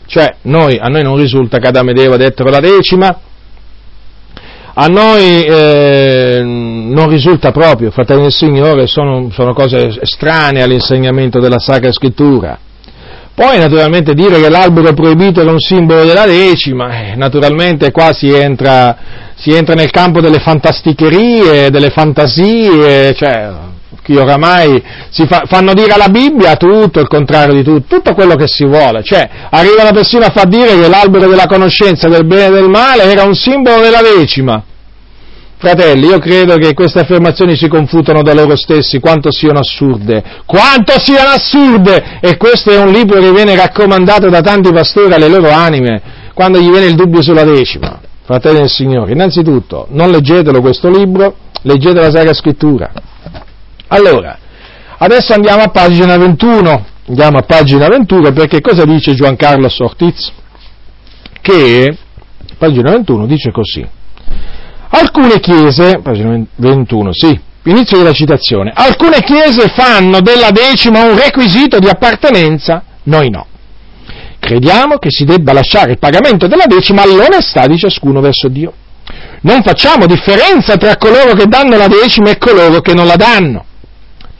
cioè, 0.06 0.34
noi, 0.42 0.78
a 0.78 0.88
noi 0.88 1.02
non 1.02 1.16
risulta 1.16 1.58
che 1.58 1.68
Adamo 1.68 1.90
ed 1.90 1.98
Eva 1.98 2.16
dettero 2.16 2.50
la 2.50 2.60
decima, 2.60 3.20
a 4.74 4.86
noi 4.86 5.44
eh, 5.44 6.42
non 6.42 7.08
risulta 7.08 7.52
proprio, 7.52 7.90
fratelli 7.90 8.22
del 8.22 8.32
Signore, 8.32 8.86
sono, 8.86 9.30
sono 9.30 9.52
cose 9.52 9.98
strane 10.02 10.62
all'insegnamento 10.62 11.38
della 11.38 11.58
Sacra 11.58 11.92
Scrittura. 11.92 12.58
Poi 13.32 13.58
naturalmente 13.58 14.12
dire 14.12 14.40
che 14.40 14.50
l'albero 14.50 14.92
proibito 14.92 15.40
era 15.40 15.50
un 15.50 15.60
simbolo 15.60 16.04
della 16.04 16.26
decima, 16.26 17.00
eh, 17.00 17.14
naturalmente 17.14 17.90
qua 17.90 18.12
si 18.12 18.28
entra, 18.28 18.96
si 19.34 19.50
entra, 19.50 19.74
nel 19.74 19.90
campo 19.90 20.20
delle 20.20 20.40
fantasticherie, 20.40 21.70
delle 21.70 21.90
fantasie, 21.90 23.14
cioè 23.14 23.50
che 24.14 24.20
oramai 24.20 24.82
fa, 25.10 25.44
fanno 25.46 25.72
dire 25.72 25.92
alla 25.92 26.08
Bibbia 26.08 26.56
tutto 26.56 27.00
il 27.00 27.08
contrario 27.08 27.54
di 27.54 27.62
tutto, 27.62 27.96
tutto 27.96 28.14
quello 28.14 28.34
che 28.34 28.46
si 28.46 28.64
vuole, 28.64 29.02
cioè 29.02 29.28
arrivano 29.50 29.90
persino 29.92 30.24
a 30.24 30.30
far 30.30 30.46
dire 30.46 30.78
che 30.78 30.88
l'albero 30.88 31.28
della 31.28 31.46
conoscenza 31.46 32.08
del 32.08 32.26
bene 32.26 32.46
e 32.46 32.50
del 32.50 32.68
male 32.68 33.04
era 33.04 33.22
un 33.22 33.34
simbolo 33.34 33.80
della 33.80 34.00
decima. 34.02 34.64
Fratelli, 35.56 36.06
io 36.06 36.18
credo 36.18 36.56
che 36.56 36.72
queste 36.72 37.00
affermazioni 37.00 37.54
si 37.54 37.68
confutano 37.68 38.22
da 38.22 38.32
loro 38.32 38.56
stessi, 38.56 38.98
quanto 38.98 39.30
siano 39.30 39.58
assurde, 39.58 40.24
quanto 40.46 40.98
siano 40.98 41.28
assurde! 41.28 42.18
E 42.20 42.38
questo 42.38 42.70
è 42.70 42.78
un 42.78 42.90
libro 42.90 43.20
che 43.20 43.30
viene 43.30 43.54
raccomandato 43.54 44.30
da 44.30 44.40
tanti 44.40 44.72
pastori 44.72 45.12
alle 45.12 45.28
loro 45.28 45.50
anime, 45.50 46.00
quando 46.32 46.58
gli 46.58 46.70
viene 46.70 46.86
il 46.86 46.94
dubbio 46.94 47.20
sulla 47.20 47.44
decima. 47.44 48.00
Fratelli 48.24 48.60
del 48.60 48.70
Signore, 48.70 49.12
innanzitutto, 49.12 49.86
non 49.90 50.10
leggetelo 50.10 50.62
questo 50.62 50.88
libro, 50.88 51.34
leggete 51.60 52.00
la 52.00 52.10
Sacra 52.10 52.32
Scrittura. 52.32 52.90
Allora, 53.92 54.38
adesso 54.98 55.32
andiamo 55.32 55.62
a 55.62 55.68
pagina 55.68 56.16
21, 56.16 56.86
andiamo 57.08 57.38
a 57.38 57.42
pagina 57.42 57.88
21 57.88 58.32
perché 58.32 58.60
cosa 58.60 58.84
dice 58.84 59.14
Giancarlo 59.14 59.68
Ortiz? 59.78 60.30
Che, 61.40 61.96
pagina 62.56 62.92
21 62.92 63.26
dice 63.26 63.50
così, 63.50 63.84
Alcune 64.90 65.40
chiese, 65.40 65.98
pagina 66.02 66.40
21, 66.54 67.12
sì, 67.12 67.38
inizio 67.64 67.98
della 67.98 68.12
citazione, 68.12 68.70
alcune 68.72 69.22
chiese 69.22 69.68
fanno 69.68 70.20
della 70.20 70.52
decima 70.52 71.02
un 71.02 71.16
requisito 71.16 71.80
di 71.80 71.88
appartenenza, 71.88 72.84
noi 73.04 73.28
no. 73.28 73.46
Crediamo 74.38 74.98
che 74.98 75.10
si 75.10 75.24
debba 75.24 75.52
lasciare 75.52 75.92
il 75.92 75.98
pagamento 75.98 76.46
della 76.46 76.66
decima 76.66 77.02
all'onestà 77.02 77.66
di 77.66 77.76
ciascuno 77.76 78.20
verso 78.20 78.48
Dio. 78.48 78.72
Non 79.42 79.62
facciamo 79.62 80.06
differenza 80.06 80.76
tra 80.76 80.96
coloro 80.96 81.34
che 81.34 81.46
danno 81.46 81.76
la 81.76 81.88
decima 81.88 82.30
e 82.30 82.38
coloro 82.38 82.80
che 82.80 82.94
non 82.94 83.06
la 83.06 83.16
danno. 83.16 83.64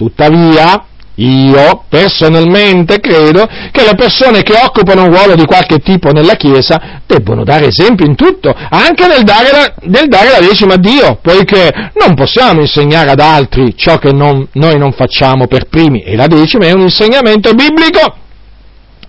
Tuttavia, 0.00 0.82
io 1.16 1.84
personalmente 1.90 3.00
credo 3.00 3.46
che 3.70 3.84
le 3.84 3.94
persone 3.94 4.42
che 4.42 4.54
occupano 4.54 5.02
un 5.02 5.14
ruolo 5.14 5.34
di 5.34 5.44
qualche 5.44 5.76
tipo 5.76 6.10
nella 6.10 6.36
Chiesa 6.36 7.02
debbono 7.06 7.44
dare 7.44 7.66
esempio 7.66 8.06
in 8.06 8.14
tutto, 8.14 8.48
anche 8.48 9.06
nel 9.06 9.24
dare 9.24 9.50
la, 9.50 9.74
nel 9.90 10.08
dare 10.08 10.30
la 10.30 10.40
decima 10.40 10.72
a 10.72 10.78
Dio, 10.78 11.18
poiché 11.20 11.70
non 12.02 12.14
possiamo 12.14 12.62
insegnare 12.62 13.10
ad 13.10 13.20
altri 13.20 13.76
ciò 13.76 13.98
che 13.98 14.10
non, 14.10 14.48
noi 14.52 14.78
non 14.78 14.92
facciamo 14.92 15.46
per 15.46 15.68
primi 15.68 16.00
e 16.00 16.16
la 16.16 16.26
decima 16.26 16.64
è 16.64 16.72
un 16.72 16.80
insegnamento 16.80 17.52
biblico. 17.52 18.16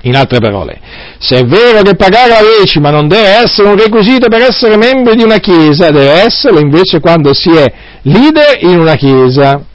In 0.02 0.18
altre 0.18 0.40
parole, 0.40 0.78
se 1.20 1.38
è 1.38 1.46
vero 1.46 1.84
che 1.84 1.96
pagare 1.96 2.32
la 2.32 2.42
decima 2.60 2.90
non 2.90 3.08
deve 3.08 3.46
essere 3.46 3.70
un 3.70 3.78
requisito 3.78 4.28
per 4.28 4.42
essere 4.42 4.76
membri 4.76 5.16
di 5.16 5.24
una 5.24 5.38
Chiesa, 5.38 5.90
deve 5.90 6.24
esserlo 6.26 6.60
invece 6.60 7.00
quando 7.00 7.34
si 7.34 7.50
è 7.52 7.72
leader 8.02 8.58
in 8.60 8.78
una 8.78 8.96
Chiesa. 8.96 9.70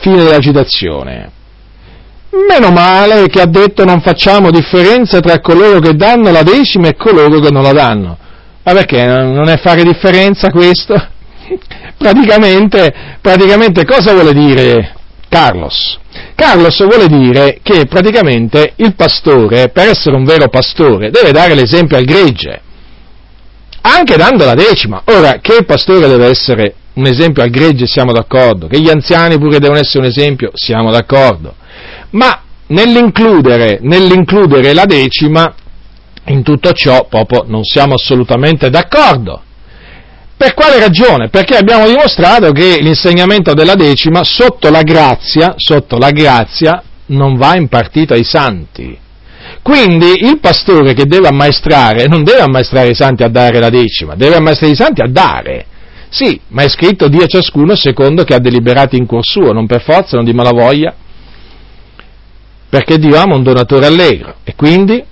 Fine 0.00 0.22
della 0.22 0.38
citazione. 0.38 1.30
Meno 2.30 2.70
male 2.70 3.26
che 3.28 3.40
ha 3.40 3.46
detto 3.46 3.84
non 3.84 4.00
facciamo 4.00 4.50
differenza 4.50 5.20
tra 5.20 5.40
coloro 5.40 5.80
che 5.80 5.94
danno 5.94 6.30
la 6.30 6.42
decima 6.42 6.88
e 6.88 6.96
coloro 6.96 7.40
che 7.40 7.50
non 7.50 7.62
la 7.62 7.72
danno. 7.72 8.18
Ma 8.62 8.72
perché 8.72 9.04
non 9.06 9.48
è 9.48 9.56
fare 9.58 9.82
differenza 9.82 10.50
questo? 10.50 10.94
praticamente, 11.96 12.92
praticamente 13.20 13.84
cosa 13.84 14.12
vuole 14.12 14.34
dire 14.34 14.94
Carlos? 15.28 15.98
Carlos 16.34 16.78
vuole 16.84 17.08
dire 17.08 17.58
che 17.62 17.86
praticamente 17.86 18.74
il 18.76 18.94
pastore, 18.94 19.70
per 19.70 19.88
essere 19.88 20.14
un 20.14 20.24
vero 20.24 20.48
pastore, 20.48 21.10
deve 21.10 21.32
dare 21.32 21.54
l'esempio 21.54 21.96
al 21.96 22.04
gregge, 22.04 22.60
anche 23.80 24.16
dando 24.16 24.44
la 24.44 24.54
decima. 24.54 25.02
Ora, 25.06 25.38
che 25.40 25.56
il 25.56 25.64
pastore 25.64 26.06
deve 26.06 26.26
essere 26.26 26.74
un 26.98 27.06
esempio 27.06 27.42
al 27.42 27.50
gregge, 27.50 27.86
siamo 27.86 28.12
d'accordo, 28.12 28.66
che 28.66 28.80
gli 28.80 28.90
anziani 28.90 29.38
pure 29.38 29.58
devono 29.58 29.78
essere 29.78 30.00
un 30.00 30.10
esempio, 30.10 30.50
siamo 30.54 30.90
d'accordo 30.90 31.54
ma 32.10 32.42
nell'includere, 32.68 33.78
nell'includere 33.82 34.72
la 34.72 34.84
decima, 34.84 35.52
in 36.26 36.42
tutto 36.42 36.72
ciò 36.72 37.06
proprio 37.08 37.44
non 37.46 37.64
siamo 37.64 37.94
assolutamente 37.94 38.70
d'accordo. 38.70 39.42
Per 40.36 40.54
quale 40.54 40.78
ragione? 40.78 41.28
Perché 41.30 41.56
abbiamo 41.56 41.86
dimostrato 41.86 42.52
che 42.52 42.78
l'insegnamento 42.80 43.54
della 43.54 43.74
decima 43.74 44.22
sotto 44.22 44.70
la 44.70 44.82
grazia, 44.82 45.54
sotto 45.56 45.98
la 45.98 46.10
grazia 46.10 46.82
non 47.06 47.36
va 47.36 47.56
impartito 47.56 48.14
ai 48.14 48.22
santi. 48.22 48.96
Quindi 49.62 50.24
il 50.24 50.38
pastore 50.38 50.94
che 50.94 51.06
deve 51.06 51.28
ammaestrare 51.28 52.06
non 52.06 52.22
deve 52.22 52.40
ammaestrare 52.40 52.90
i 52.90 52.94
santi 52.94 53.24
a 53.24 53.28
dare 53.28 53.58
la 53.58 53.70
decima, 53.70 54.14
deve 54.14 54.36
ammaestrare 54.36 54.72
i 54.72 54.76
santi 54.76 55.00
a 55.02 55.08
dare. 55.08 55.66
Sì, 56.10 56.40
ma 56.48 56.62
è 56.62 56.68
scritto 56.68 57.08
dia 57.08 57.26
ciascuno 57.26 57.76
secondo 57.76 58.24
che 58.24 58.34
ha 58.34 58.38
deliberato 58.38 58.96
in 58.96 59.06
cuor 59.06 59.24
suo, 59.24 59.52
non 59.52 59.66
per 59.66 59.82
forza, 59.82 60.16
non 60.16 60.24
di 60.24 60.32
malavoglia, 60.32 60.94
perché 62.68 62.98
Dio 62.98 63.16
ama 63.16 63.34
un 63.34 63.42
donatore 63.42 63.86
allegro 63.86 64.36
e 64.44 64.54
quindi 64.54 65.02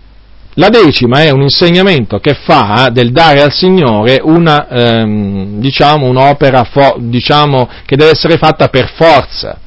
la 0.58 0.68
decima 0.70 1.22
è 1.22 1.30
un 1.30 1.42
insegnamento 1.42 2.18
che 2.18 2.34
fa 2.34 2.88
del 2.90 3.12
dare 3.12 3.42
al 3.42 3.52
Signore 3.52 4.20
una, 4.22 4.68
ehm, 4.68 5.58
diciamo, 5.58 6.06
un'opera 6.06 6.64
fo- 6.64 6.96
diciamo, 6.98 7.68
che 7.84 7.96
deve 7.96 8.12
essere 8.12 8.38
fatta 8.38 8.68
per 8.68 8.90
forza, 8.94 9.58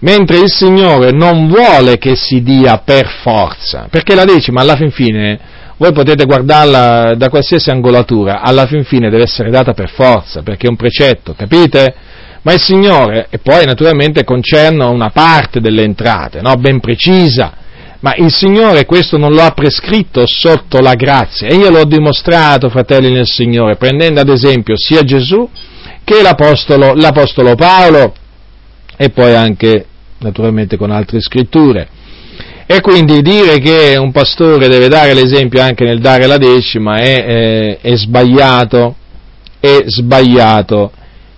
mentre 0.00 0.38
il 0.38 0.52
Signore 0.52 1.10
non 1.10 1.48
vuole 1.48 1.96
che 1.96 2.16
si 2.16 2.42
dia 2.42 2.76
per 2.84 3.08
forza, 3.22 3.86
perché 3.90 4.14
la 4.14 4.24
decima 4.24 4.60
alla 4.60 4.76
fin 4.76 4.90
fine, 4.90 5.40
voi 5.78 5.92
potete 5.92 6.24
guardarla 6.24 7.14
da 7.16 7.28
qualsiasi 7.28 7.70
angolatura, 7.70 8.40
alla 8.40 8.66
fin 8.66 8.84
fine 8.84 9.10
deve 9.10 9.24
essere 9.24 9.50
data 9.50 9.72
per 9.72 9.90
forza, 9.90 10.42
perché 10.42 10.66
è 10.66 10.70
un 10.70 10.76
precetto, 10.76 11.34
capite? 11.34 11.94
Ma 12.42 12.52
il 12.52 12.60
Signore, 12.60 13.26
e 13.28 13.38
poi 13.38 13.64
naturalmente 13.64 14.24
concerne 14.24 14.84
una 14.84 15.10
parte 15.10 15.60
delle 15.60 15.82
entrate, 15.82 16.40
no? 16.40 16.54
ben 16.56 16.80
precisa, 16.80 17.52
ma 18.00 18.14
il 18.14 18.32
Signore 18.32 18.84
questo 18.86 19.18
non 19.18 19.32
lo 19.32 19.42
ha 19.42 19.50
prescritto 19.50 20.24
sotto 20.26 20.80
la 20.80 20.94
grazia 20.94 21.48
e 21.48 21.56
io 21.56 21.70
l'ho 21.70 21.84
dimostrato, 21.84 22.68
fratelli 22.68 23.10
nel 23.10 23.26
Signore, 23.26 23.76
prendendo 23.76 24.20
ad 24.20 24.28
esempio 24.28 24.74
sia 24.76 25.02
Gesù 25.02 25.48
che 26.04 26.22
l'Apostolo, 26.22 26.94
l'Apostolo 26.94 27.54
Paolo 27.56 28.14
e 28.96 29.10
poi 29.10 29.34
anche 29.34 29.86
naturalmente 30.18 30.76
con 30.76 30.90
altre 30.90 31.20
scritture. 31.20 31.88
E 32.66 32.80
quindi 32.80 33.22
dire 33.22 33.58
che 33.58 33.96
un 33.96 34.10
pastore 34.10 34.68
deve 34.68 34.88
dare 34.88 35.14
l'esempio 35.14 35.62
anche 35.62 35.84
nel 35.84 36.00
dare 36.00 36.26
la 36.26 36.36
decima 36.36 36.96
è, 36.96 37.24
è, 37.24 37.78
è 37.80 37.96
sbagliato, 37.96 38.96
è 39.60 39.84
sbagliato 39.86 40.90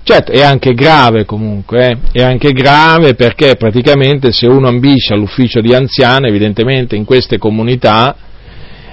Certo, 0.09 0.33
è 0.33 0.41
anche 0.41 0.73
grave 0.73 1.27
comunque, 1.27 1.87
eh? 1.87 1.99
è 2.13 2.23
anche 2.23 2.53
grave 2.53 3.15
perché 3.15 3.57
praticamente 3.57 4.33
se 4.33 4.47
uno 4.47 4.67
ambisce 4.67 5.13
all'ufficio 5.13 5.61
di 5.61 5.75
anziano, 5.75 6.27
evidentemente 6.27 6.97
in 6.97 7.05
queste 7.05 7.37
comunità, 7.37 8.17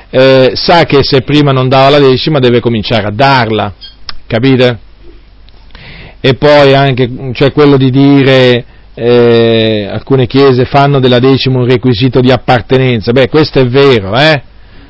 eh, 0.10 0.52
sa 0.56 0.84
che 0.84 1.04
se 1.04 1.22
prima 1.22 1.54
non 1.54 1.70
dava 1.70 1.92
la 1.92 2.00
decima 2.00 2.40
deve 2.40 2.60
cominciare 2.60 3.08
a 3.08 3.12
darla, 3.14 3.74
capite? 4.28 4.80
E 6.20 6.34
poi 6.34 6.74
anche 6.74 7.10
cioè 7.32 7.54
quello 7.54 7.78
di 7.78 7.92
dire 7.92 8.66
eh, 8.96 9.88
alcune 9.92 10.26
chiese 10.26 10.66
fanno 10.66 11.00
della 11.00 11.20
decima 11.20 11.60
un 11.60 11.68
requisito 11.68 12.22
di 12.22 12.32
appartenenza, 12.32 13.12
beh 13.12 13.30
questo 13.30 13.60
è 13.60 13.68
vero, 13.68 14.16
eh? 14.16 14.42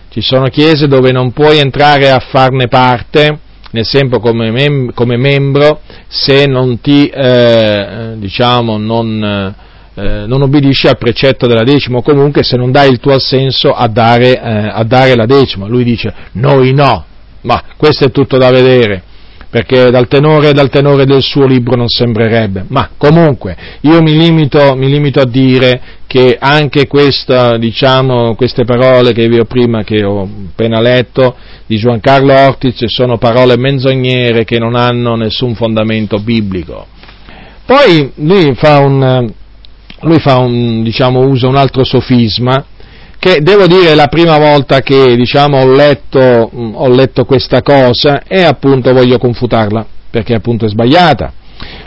ci 0.10 0.22
sono 0.22 0.48
chiese 0.48 0.88
dove 0.88 1.12
non 1.12 1.34
puoi 1.34 1.58
entrare 1.58 2.10
a 2.10 2.20
farne 2.20 2.70
parte, 2.70 3.40
nel 3.72 3.86
senso 3.86 4.20
come, 4.20 4.50
mem- 4.50 4.94
come 4.94 5.18
membro 5.18 5.82
se 6.08 6.46
non 6.46 6.80
ti, 6.80 7.08
eh, 7.08 8.14
diciamo, 8.16 8.78
non, 8.78 9.54
eh, 9.94 10.24
non, 10.26 10.42
obbedisci 10.42 10.88
al 10.88 10.98
precetto 10.98 11.48
della 11.48 11.64
decima 11.64 11.98
o 11.98 12.02
comunque 12.02 12.44
se 12.44 12.56
non 12.56 12.72
dai 12.72 12.92
il 12.92 13.00
tuo 13.00 13.16
assenso 13.16 13.74
a 13.74 13.88
dare, 13.88 14.40
eh, 14.40 14.70
a 14.72 14.84
dare 14.86 15.16
la 15.16 15.26
decima. 15.26 15.68
Lui 15.68 15.84
dice 15.84 16.14
noi 16.34 16.74
no, 16.74 17.04
ma 17.42 17.62
questo 17.76 18.06
è 18.06 18.12
tutto 18.12 18.38
da 18.38 18.50
vedere 18.52 19.04
perché 19.56 19.90
dal 19.90 20.10
tenore, 20.10 20.52
dal 20.52 20.70
tenore, 20.70 21.06
del 21.06 21.22
suo 21.22 21.46
libro 21.46 21.78
non 21.78 21.88
sembrerebbe. 21.88 22.66
Ma 22.68 22.90
comunque 22.98 23.56
io 23.84 24.02
mi 24.02 24.18
limito, 24.18 24.76
mi 24.76 24.90
limito 24.90 25.22
a 25.22 25.26
dire 25.26 25.82
che 26.08 26.36
anche 26.38 26.88
questa, 26.88 27.56
diciamo, 27.56 28.36
queste 28.36 28.66
parole 28.66 29.14
che 29.14 29.30
vi 29.30 29.40
ho 29.40 29.46
prima, 29.46 29.86
che 29.86 30.04
ho 30.04 30.24
appena 30.24 30.82
letto, 30.82 31.38
di 31.68 31.78
Giancarlo 31.78 32.34
Ortiz, 32.34 32.84
sono 32.88 33.18
parole 33.18 33.56
menzognere 33.56 34.44
che 34.44 34.60
non 34.60 34.76
hanno 34.76 35.16
nessun 35.16 35.56
fondamento 35.56 36.20
biblico. 36.20 36.88
Poi 37.66 38.12
lui 38.16 38.54
fa 38.56 38.80
un, 38.80 39.26
lui 40.02 40.20
fa 40.20 40.36
un, 40.36 40.84
diciamo, 40.84 41.22
usa 41.22 41.48
un 41.48 41.56
altro 41.56 41.86
sofisma, 41.86 42.62
che 43.26 43.42
devo 43.42 43.66
dire 43.66 43.96
la 43.96 44.06
prima 44.06 44.38
volta 44.38 44.82
che 44.82 45.16
diciamo, 45.16 45.58
ho, 45.58 45.74
letto, 45.74 46.20
ho 46.20 46.88
letto 46.90 47.26
questa 47.26 47.64
cosa 47.64 48.22
e 48.22 48.44
appunto 48.44 48.94
voglio 48.94 49.18
confutarla, 49.18 49.84
perché 50.12 50.36
appunto 50.36 50.66
è 50.66 50.70
sbagliata. 50.70 51.34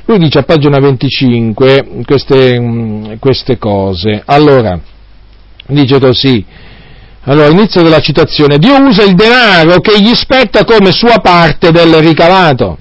Lui 0.07 0.19
dice 0.19 0.41
a 0.41 0.43
pagina 0.43 0.81
25 0.81 2.03
queste, 2.05 3.17
queste 3.21 3.57
cose. 3.57 4.21
Allora, 4.25 4.81
dice 5.69 6.01
così, 6.01 6.45
allora, 7.23 7.51
inizio 7.51 7.83
della 7.83 8.01
citazione, 8.01 8.59
Dio 8.59 8.77
usa 8.81 9.05
il 9.05 9.15
denaro 9.15 9.79
che 9.79 10.01
gli 10.01 10.15
spetta 10.15 10.65
come 10.65 10.91
sua 10.91 11.21
parte 11.21 11.71
del 11.71 11.95
ricavato 12.01 12.79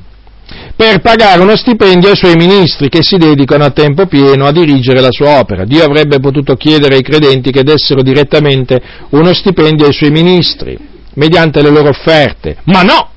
per 0.78 1.02
pagare 1.02 1.42
uno 1.42 1.58
stipendio 1.58 2.12
ai 2.12 2.16
suoi 2.16 2.36
ministri 2.36 2.88
che 2.88 3.02
si 3.02 3.18
dedicano 3.18 3.64
a 3.64 3.72
tempo 3.72 4.06
pieno 4.06 4.46
a 4.46 4.52
dirigere 4.52 5.02
la 5.02 5.12
sua 5.12 5.40
opera. 5.40 5.66
Dio 5.66 5.84
avrebbe 5.84 6.20
potuto 6.20 6.54
chiedere 6.54 6.98
ai 6.98 7.02
credenti 7.02 7.50
che 7.50 7.64
dessero 7.64 8.04
direttamente 8.04 8.80
uno 9.10 9.34
stipendio 9.34 9.88
ai 9.88 9.94
suoi 9.94 10.12
ministri, 10.12 10.78
mediante 11.16 11.64
le 11.64 11.72
loro 11.72 11.90
offerte, 11.90 12.58
ma 12.66 12.84
no! 12.84 13.10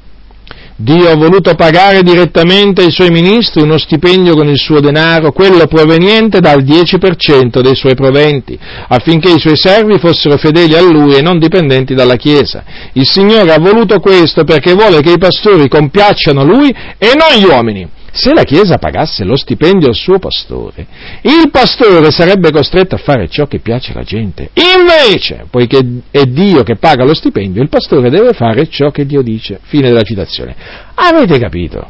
Dio 0.82 1.10
ha 1.10 1.14
voluto 1.14 1.54
pagare 1.56 2.02
direttamente 2.02 2.82
ai 2.82 2.90
suoi 2.90 3.10
ministri 3.10 3.60
uno 3.60 3.76
stipendio 3.76 4.34
con 4.34 4.48
il 4.48 4.56
suo 4.56 4.80
denaro, 4.80 5.30
quello 5.30 5.66
proveniente 5.66 6.40
dal 6.40 6.64
10% 6.64 7.60
dei 7.60 7.74
suoi 7.74 7.94
proventi, 7.94 8.58
affinché 8.88 9.30
i 9.30 9.38
suoi 9.38 9.56
servi 9.56 9.98
fossero 9.98 10.38
fedeli 10.38 10.74
a 10.74 10.80
lui 10.80 11.16
e 11.16 11.20
non 11.20 11.38
dipendenti 11.38 11.92
dalla 11.92 12.16
Chiesa. 12.16 12.64
Il 12.94 13.06
Signore 13.06 13.52
ha 13.52 13.58
voluto 13.58 14.00
questo 14.00 14.44
perché 14.44 14.72
vuole 14.72 15.02
che 15.02 15.12
i 15.12 15.18
pastori 15.18 15.68
compiacciano 15.68 16.44
lui 16.44 16.74
e 16.96 17.12
non 17.14 17.38
gli 17.38 17.44
uomini. 17.44 17.88
Se 18.12 18.34
la 18.34 18.42
Chiesa 18.42 18.78
pagasse 18.78 19.24
lo 19.24 19.36
stipendio 19.36 19.88
al 19.88 19.94
suo 19.94 20.18
pastore, 20.18 20.86
il 21.22 21.48
pastore 21.50 22.10
sarebbe 22.10 22.50
costretto 22.50 22.96
a 22.96 22.98
fare 22.98 23.28
ciò 23.28 23.46
che 23.46 23.60
piace 23.60 23.92
alla 23.92 24.02
gente. 24.02 24.50
Invece, 24.54 25.46
poiché 25.48 25.78
è 26.10 26.24
Dio 26.24 26.62
che 26.62 26.76
paga 26.76 27.04
lo 27.04 27.14
stipendio, 27.14 27.62
il 27.62 27.68
pastore 27.68 28.10
deve 28.10 28.32
fare 28.32 28.68
ciò 28.68 28.90
che 28.90 29.06
Dio 29.06 29.22
dice. 29.22 29.60
Fine 29.62 29.88
della 29.88 30.02
citazione. 30.02 30.54
Avete 30.94 31.38
capito? 31.38 31.88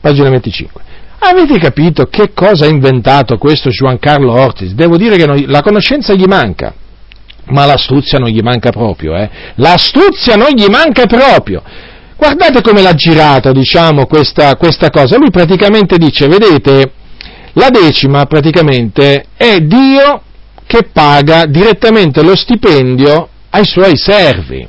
Pagina 0.00 0.30
25. 0.30 0.82
Avete 1.22 1.58
capito 1.58 2.04
che 2.06 2.32
cosa 2.32 2.64
ha 2.64 2.68
inventato 2.68 3.36
questo 3.36 3.68
Giancarlo 3.70 4.32
Ortiz? 4.32 4.72
Devo 4.72 4.96
dire 4.96 5.16
che 5.16 5.46
la 5.46 5.60
conoscenza 5.60 6.14
gli 6.14 6.24
manca, 6.26 6.72
ma 7.46 7.66
l'astuzia 7.66 8.18
non 8.18 8.28
gli 8.28 8.40
manca 8.40 8.70
proprio, 8.70 9.14
eh? 9.16 9.28
L'astuzia 9.56 10.36
non 10.36 10.48
gli 10.50 10.66
manca 10.70 11.04
proprio. 11.06 11.62
Guardate 12.20 12.60
come 12.60 12.82
l'ha 12.82 12.92
girata, 12.92 13.50
diciamo, 13.50 14.04
questa, 14.04 14.54
questa 14.56 14.90
cosa. 14.90 15.16
Lui 15.16 15.30
praticamente 15.30 15.96
dice, 15.96 16.28
vedete, 16.28 16.92
la 17.54 17.70
decima 17.70 18.26
praticamente 18.26 19.24
è 19.34 19.60
Dio 19.60 20.20
che 20.66 20.90
paga 20.92 21.46
direttamente 21.46 22.22
lo 22.22 22.36
stipendio 22.36 23.26
ai 23.48 23.64
suoi 23.64 23.96
servi. 23.96 24.68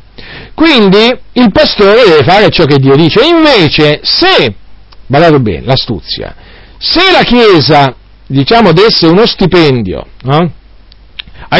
Quindi 0.53 1.13
il 1.33 1.51
pastore 1.51 2.03
deve 2.05 2.23
fare 2.23 2.49
ciò 2.51 2.63
che 2.63 2.77
Dio 2.77 2.95
dice. 2.95 3.19
Invece, 3.25 3.99
se, 4.01 4.55
guardate 5.05 5.41
bene, 5.41 5.65
l'astuzia, 5.65 6.33
se 6.77 7.11
la 7.11 7.23
Chiesa, 7.23 7.93
diciamo, 8.27 8.71
desse 8.71 9.07
uno 9.07 9.25
stipendio 9.25 10.05
no? 10.21 10.53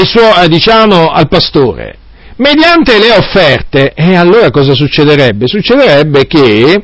suo, 0.05 0.41
eh, 0.41 0.47
diciamo, 0.47 1.09
al 1.09 1.27
pastore 1.27 1.97
mediante 2.37 2.99
le 2.99 3.11
offerte, 3.11 3.93
e 3.93 4.15
allora 4.15 4.49
cosa 4.49 4.73
succederebbe? 4.73 5.47
Succederebbe 5.47 6.25
che 6.27 6.83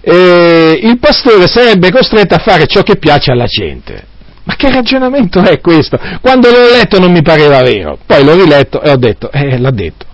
eh, 0.00 0.80
il 0.82 0.98
pastore 0.98 1.46
sarebbe 1.46 1.90
costretto 1.90 2.34
a 2.34 2.38
fare 2.38 2.66
ciò 2.66 2.82
che 2.82 2.96
piace 2.96 3.32
alla 3.32 3.46
gente. 3.46 4.12
Ma 4.44 4.56
che 4.56 4.70
ragionamento 4.70 5.40
è 5.40 5.60
questo? 5.60 5.98
Quando 6.20 6.50
l'ho 6.50 6.70
letto 6.70 6.98
non 6.98 7.10
mi 7.10 7.22
pareva 7.22 7.62
vero, 7.62 7.98
poi 8.04 8.22
l'ho 8.22 8.34
riletto 8.34 8.82
e 8.82 8.90
ho 8.90 8.96
detto, 8.96 9.30
eh, 9.32 9.58
l'ha 9.58 9.70
detto. 9.70 10.04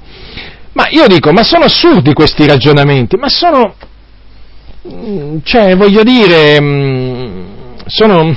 Ma 0.72 0.86
io 0.88 1.06
dico, 1.08 1.32
ma 1.32 1.42
sono 1.42 1.64
assurdi 1.64 2.12
questi 2.12 2.46
ragionamenti, 2.46 3.16
ma 3.16 3.28
sono, 3.28 3.74
mm, 4.88 5.38
cioè, 5.42 5.74
voglio 5.74 6.04
dire, 6.04 6.60
mm, 6.60 7.42
sono, 7.86 8.36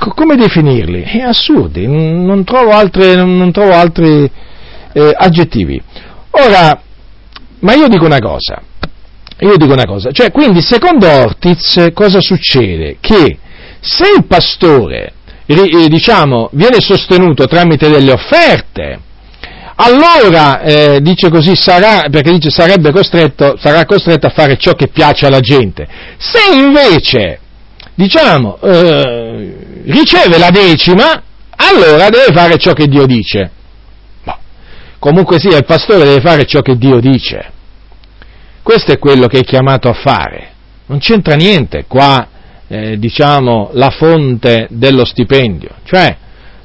eh, 0.00 0.12
come 0.14 0.36
definirli? 0.36 1.02
È 1.02 1.20
assurdi, 1.20 1.86
non 1.86 2.44
trovo, 2.44 2.70
altre, 2.70 3.16
non 3.16 3.50
trovo 3.52 3.72
altri 3.72 4.30
eh, 4.92 5.14
aggettivi. 5.16 5.80
Ora, 6.30 6.80
ma 7.60 7.74
io 7.74 7.88
dico 7.88 8.04
una 8.04 8.18
cosa, 8.18 8.62
io 9.40 9.56
dico 9.56 9.72
una 9.72 9.86
cosa, 9.86 10.10
cioè 10.10 10.30
quindi 10.30 10.60
secondo 10.62 11.08
Ortiz 11.08 11.90
cosa 11.92 12.20
succede? 12.20 12.98
Che 13.00 13.38
se 13.80 14.04
il 14.16 14.24
pastore, 14.24 15.14
eh, 15.46 15.88
diciamo, 15.88 16.50
viene 16.52 16.80
sostenuto 16.80 17.46
tramite 17.46 17.88
delle 17.88 18.12
offerte, 18.12 19.00
allora, 19.80 20.60
eh, 20.62 21.00
dice 21.00 21.30
così, 21.30 21.54
sarà, 21.54 22.08
perché 22.10 22.32
dice 22.32 22.50
sarebbe 22.50 22.90
costretto, 22.90 23.56
sarà 23.60 23.84
costretto 23.84 24.26
a 24.26 24.30
fare 24.30 24.56
ciò 24.56 24.72
che 24.72 24.88
piace 24.88 25.26
alla 25.26 25.38
gente. 25.40 25.86
Se 26.18 26.52
invece 26.52 27.38
diciamo, 27.98 28.58
eh, 28.62 29.56
riceve 29.88 30.38
la 30.38 30.50
decima, 30.50 31.22
allora 31.56 32.08
deve 32.08 32.32
fare 32.32 32.56
ciò 32.56 32.72
che 32.72 32.86
Dio 32.86 33.06
dice. 33.06 33.50
comunque 34.98 35.38
sia, 35.38 35.56
il 35.56 35.64
pastore 35.64 36.04
deve 36.04 36.20
fare 36.20 36.44
ciò 36.44 36.60
che 36.60 36.76
Dio 36.76 37.00
dice. 37.00 37.52
Questo 38.62 38.92
è 38.92 38.98
quello 38.98 39.26
che 39.26 39.38
è 39.38 39.44
chiamato 39.44 39.88
a 39.88 39.94
fare. 39.94 40.50
Non 40.86 40.98
c'entra 40.98 41.34
niente 41.34 41.84
qua, 41.86 42.28
eh, 42.66 42.98
diciamo, 42.98 43.70
la 43.72 43.90
fonte 43.90 44.66
dello 44.70 45.04
stipendio. 45.04 45.70
Cioè, 45.84 46.16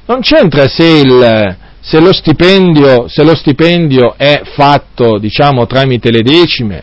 non 0.06 0.20
c'entra 0.20 0.66
se, 0.68 0.84
il, 0.84 1.56
se, 1.80 2.00
lo, 2.00 2.12
stipendio, 2.12 3.08
se 3.08 3.22
lo 3.22 3.34
stipendio 3.34 4.14
è 4.16 4.42
fatto, 4.54 5.18
diciamo, 5.18 5.66
tramite 5.66 6.10
le 6.10 6.22
decime 6.22 6.82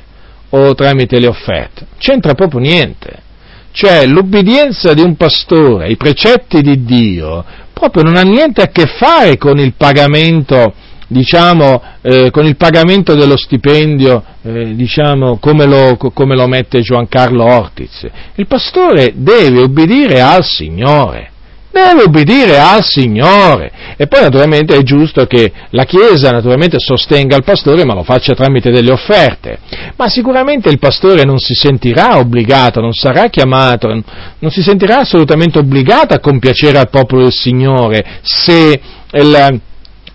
o 0.50 0.74
tramite 0.74 1.20
le 1.20 1.28
offerte. 1.28 1.86
C'entra 1.98 2.34
proprio 2.34 2.60
niente. 2.60 3.30
Cioè, 3.72 4.06
l'ubbidienza 4.06 4.94
di 4.94 5.02
un 5.02 5.16
pastore 5.16 5.86
ai 5.86 5.98
precetti 5.98 6.62
di 6.62 6.84
Dio 6.84 7.44
proprio 7.74 8.04
non 8.04 8.16
ha 8.16 8.22
niente 8.22 8.62
a 8.62 8.68
che 8.68 8.86
fare 8.86 9.38
con 9.38 9.58
il 9.58 9.74
pagamento 9.76 10.74
diciamo, 11.12 11.82
eh, 12.02 12.32
con 12.32 12.46
il 12.46 12.56
pagamento 12.56 13.16
dello 13.16 13.36
stipendio, 13.36 14.24
eh, 14.44 14.76
diciamo, 14.76 15.40
come 15.40 15.66
lo, 15.66 15.98
come 15.98 16.38
lo 16.38 16.48
mette 16.48 16.80
Giancarlo 16.80 17.44
Ortiz. 17.44 18.08
Il 18.36 18.48
pastore 18.48 19.12
deve 19.16 19.60
obbedire 19.60 20.22
al 20.22 20.44
Signore 20.44 21.32
deve 21.72 22.04
obbedire 22.04 22.60
al 22.60 22.84
Signore. 22.84 23.72
E 23.98 24.08
poi 24.08 24.22
naturalmente 24.22 24.76
è 24.76 24.82
giusto 24.84 25.26
che 25.26 25.52
la 25.70 25.86
Chiesa 25.86 26.32
naturalmente 26.32 26.78
sostenga 26.80 27.36
il 27.36 27.44
pastore, 27.44 27.86
ma 27.86 27.94
lo 27.94 28.04
faccia 28.04 28.34
tramite 28.34 28.72
delle 28.72 28.92
offerte. 28.92 29.60
Ma 29.96 30.08
sicuramente 30.10 30.70
il 30.70 30.80
pastore 30.80 31.24
non 31.24 31.40
si 31.40 31.54
sentirà 31.54 32.18
obbligato, 32.18 32.82
non 32.82 32.94
sarà 32.94 33.28
chiamato, 33.28 33.88
non 33.88 34.52
si 34.52 34.62
sentirà 34.62 35.00
assolutamente 35.00 35.60
obbligato 35.60 36.14
a 36.14 36.20
compiacere 36.20 36.78
al 36.78 36.90
popolo 36.90 37.24
del 37.24 37.34
Signore 37.34 38.20
se 38.22 38.82
il 39.14 39.60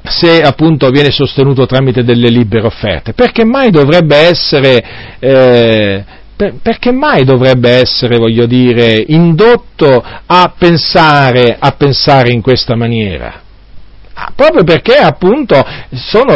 se 0.08 0.40
appunto 0.40 0.88
viene 0.90 1.10
sostenuto 1.10 1.66
tramite 1.66 2.04
delle 2.04 2.28
libere 2.28 2.66
offerte. 2.66 3.12
Perché 3.12 3.44
mai 3.44 3.70
dovrebbe 3.70 4.16
essere, 4.16 4.84
eh, 5.18 6.04
per, 6.36 6.54
perché 6.60 6.92
mai 6.92 7.24
dovrebbe 7.24 7.70
essere, 7.70 8.18
voglio 8.18 8.46
dire, 8.46 9.02
indotto 9.08 10.04
a 10.26 10.52
pensare, 10.56 11.56
a 11.58 11.72
pensare 11.72 12.30
in 12.30 12.42
questa 12.42 12.76
maniera? 12.76 13.40
Ah, 14.18 14.32
proprio 14.34 14.64
perché 14.64 14.96
appunto 14.96 15.62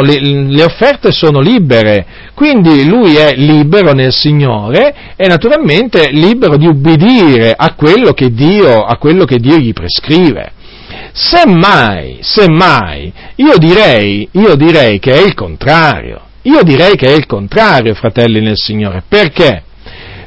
le, 0.01 0.19
le, 0.19 0.63
offerte 0.63 1.11
sono 1.11 1.39
libere, 1.39 2.05
quindi 2.35 2.85
lui 2.87 3.15
è 3.15 3.33
libero 3.35 3.93
nel 3.93 4.13
Signore 4.13 4.93
e 5.15 5.25
naturalmente 5.27 6.09
libero 6.11 6.57
di 6.57 6.67
ubbidire 6.67 7.55
a 7.57 7.73
quello 7.73 8.11
che 8.11 8.31
Dio, 8.31 8.85
quello 8.99 9.25
che 9.25 9.37
Dio 9.37 9.57
gli 9.57 9.73
prescrive. 9.73 10.51
Semmai, 11.11 12.19
semmai, 12.21 13.11
io 13.35 13.57
direi, 13.57 14.29
io 14.33 14.55
direi 14.55 14.99
che 14.99 15.13
è 15.13 15.25
il 15.25 15.33
contrario. 15.33 16.29
Io 16.43 16.63
direi 16.63 16.95
che 16.95 17.07
è 17.07 17.15
il 17.15 17.25
contrario, 17.25 17.93
fratelli 17.93 18.41
nel 18.41 18.57
Signore. 18.57 19.03
Perché? 19.07 19.63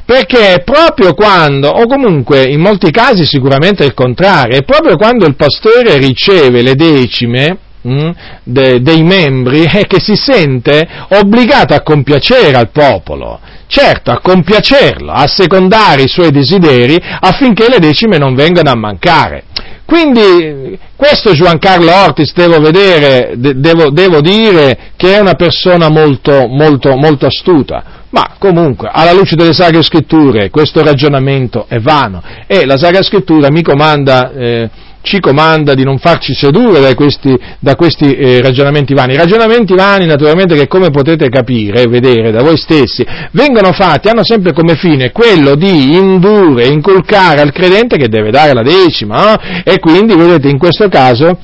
Perché 0.05 0.61
proprio 0.63 1.15
quando, 1.15 1.67
o 1.67 1.87
comunque 1.87 2.43
in 2.43 2.61
molti 2.61 2.91
casi 2.91 3.25
sicuramente 3.25 3.83
è 3.83 3.87
il 3.87 3.95
contrario, 3.95 4.55
è 4.55 4.63
proprio 4.63 4.97
quando 4.97 5.25
il 5.25 5.35
pastore 5.35 5.97
riceve 5.97 6.61
le 6.61 6.75
decime, 6.75 7.57
mm, 7.87 8.09
de, 8.43 8.81
dei 8.81 9.01
membri 9.01 9.63
è 9.71 9.87
che 9.87 9.99
si 9.99 10.15
sente 10.15 10.87
obbligato 11.09 11.73
a 11.73 11.81
compiacere 11.81 12.55
al 12.55 12.69
popolo, 12.69 13.39
certo 13.65 14.11
a 14.11 14.19
compiacerlo, 14.21 15.11
a 15.11 15.25
secondare 15.25 16.03
i 16.03 16.07
suoi 16.07 16.29
desideri 16.29 17.01
affinché 17.19 17.67
le 17.67 17.79
decime 17.79 18.19
non 18.19 18.35
vengano 18.35 18.69
a 18.69 18.75
mancare. 18.75 19.43
Quindi 19.85 20.77
questo 20.95 21.33
Giancarlo 21.33 21.91
Ortis 21.91 22.33
devo, 22.33 22.59
vedere, 22.59 23.33
devo, 23.37 23.91
devo 23.91 24.19
dire 24.19 24.91
che 24.95 25.15
è 25.15 25.19
una 25.19 25.35
persona 25.35 25.89
molto, 25.89 26.47
molto, 26.47 26.95
molto 26.95 27.27
astuta, 27.27 28.03
ma 28.09 28.35
comunque 28.39 28.89
alla 28.91 29.13
luce 29.13 29.35
delle 29.35 29.53
Sacre 29.53 29.83
Scritture 29.83 30.49
questo 30.49 30.83
ragionamento 30.83 31.65
è 31.67 31.79
vano. 31.79 32.23
E 32.47 32.65
la 32.65 32.77
Sacra 32.77 33.03
Scrittura 33.03 33.49
mi 33.51 33.61
comanda... 33.61 34.31
Eh, 34.31 34.69
ci 35.05 35.19
comanda 35.19 35.73
di 35.75 35.83
non 35.83 35.99
farci 35.99 36.33
sedurre 36.33 36.81
da 36.81 36.93
questi, 36.95 37.37
da 37.59 37.75
questi 37.75 38.15
eh, 38.15 38.41
ragionamenti 38.41 38.93
vani. 38.93 39.15
Ragionamenti 39.15 39.73
vani, 39.75 40.05
naturalmente, 40.05 40.55
che 40.55 40.67
come 40.67 40.89
potete 40.89 41.29
capire 41.29 41.83
e 41.83 41.87
vedere 41.87 42.31
da 42.31 42.41
voi 42.41 42.57
stessi, 42.57 43.05
vengono 43.31 43.71
fatti, 43.71 44.09
hanno 44.09 44.25
sempre 44.25 44.51
come 44.51 44.75
fine 44.75 45.11
quello 45.11 45.55
di 45.55 45.95
indurre, 45.95 46.65
inculcare 46.65 47.39
al 47.39 47.51
credente 47.51 47.97
che 47.97 48.09
deve 48.09 48.31
dare 48.31 48.53
la 48.53 48.63
decima, 48.63 49.23
no? 49.23 49.35
e 49.63 49.79
quindi, 49.79 50.15
vedete, 50.15 50.49
in 50.49 50.57
questo 50.57 50.89
caso 50.89 51.37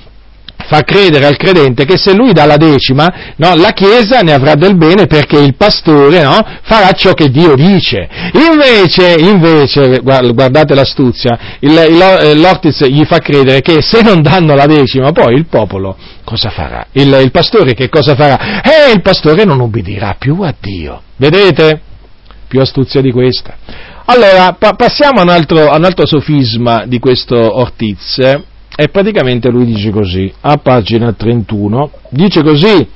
fa 0.72 0.84
credere 0.84 1.26
al 1.26 1.36
credente 1.36 1.84
che 1.84 1.98
se 1.98 2.14
lui 2.14 2.32
dà 2.32 2.46
la 2.46 2.56
decima, 2.56 3.34
no, 3.36 3.56
la 3.56 3.72
Chiesa 3.72 4.22
ne 4.22 4.32
avrà 4.32 4.56
del 4.56 4.78
bene 4.78 5.06
perché 5.06 5.38
il 5.38 5.56
pastore 5.58 6.24
no, 6.24 6.40
farà 6.62 6.94
ciò 6.94 7.12
che 7.12 7.30
Dio 7.30 7.56
dice. 7.56 8.08
Invece, 8.32 9.16
invece 9.20 10.00
guardate 10.00 10.74
l'astuzia, 10.74 11.58
il, 11.60 11.72
il, 11.72 12.02
eh, 12.02 12.36
l'Ortiz 12.36 12.86
gli 12.86 13.04
fa 13.04 13.20
credere 13.20 13.60
che 13.60 13.82
se 13.82 14.02
non 14.02 14.22
danno 14.22 14.56
la 14.56 14.66
decima 14.66 15.12
poi 15.12 15.36
il 15.36 15.46
popolo 15.48 15.98
cosa 16.24 16.50
farà? 16.50 16.86
Il, 16.94 17.20
il 17.22 17.32
pastore 17.32 17.74
che 17.74 17.90
cosa 17.90 18.16
farà? 18.16 18.62
Eh, 18.62 18.94
il 18.94 19.02
pastore 19.02 19.44
non 19.44 19.60
ubbidirà 19.60 20.16
più 20.18 20.40
a 20.42 20.54
Dio. 20.58 21.02
Vedete? 21.18 21.82
Più 22.48 22.62
astuzia 22.62 23.02
di 23.02 23.12
questa. 23.12 23.56
Allora, 24.06 24.54
pa- 24.58 24.74
passiamo 24.76 25.20
a 25.20 25.24
un, 25.24 25.30
altro, 25.30 25.68
a 25.68 25.76
un 25.76 25.84
altro 25.84 26.06
sofisma 26.06 26.86
di 26.86 27.00
questo 27.00 27.36
Ortiz 27.36 28.20
e 28.76 28.88
praticamente 28.90 29.50
lui 29.50 29.66
dice 29.66 29.92
così, 29.92 30.32
a 30.42 30.58
pagina 30.58 31.12
31, 31.14 31.92
dice 32.10 32.42
così, 32.42 32.88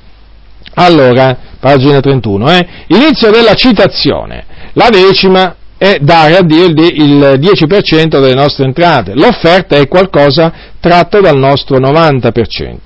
allora, 0.74 1.36
pagina 1.60 2.00
31, 2.00 2.50
eh, 2.50 2.66
inizio 2.88 3.30
della 3.30 3.54
citazione, 3.54 4.44
la 4.72 4.88
decima 4.90 5.54
è 5.78 5.98
dare 6.00 6.36
a 6.38 6.42
Dio 6.42 6.64
il 6.64 7.38
10% 7.38 8.08
delle 8.08 8.34
nostre 8.34 8.64
entrate, 8.64 9.14
l'offerta 9.14 9.76
è 9.76 9.86
qualcosa 9.86 10.52
tratto 10.80 11.20
dal 11.20 11.36
nostro 11.36 11.78
90%. 11.78 12.76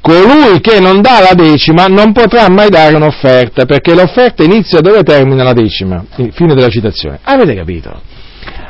Colui 0.00 0.60
che 0.60 0.78
non 0.78 1.02
dà 1.02 1.20
la 1.20 1.34
decima 1.34 1.86
non 1.86 2.12
potrà 2.12 2.48
mai 2.48 2.70
dare 2.70 2.94
un'offerta, 2.94 3.66
perché 3.66 3.94
l'offerta 3.94 4.44
inizia 4.44 4.80
dove 4.80 5.02
termina 5.02 5.42
la 5.42 5.52
decima, 5.52 6.04
fine 6.30 6.54
della 6.54 6.68
citazione. 6.68 7.18
Avete 7.22 7.54
capito? 7.54 8.00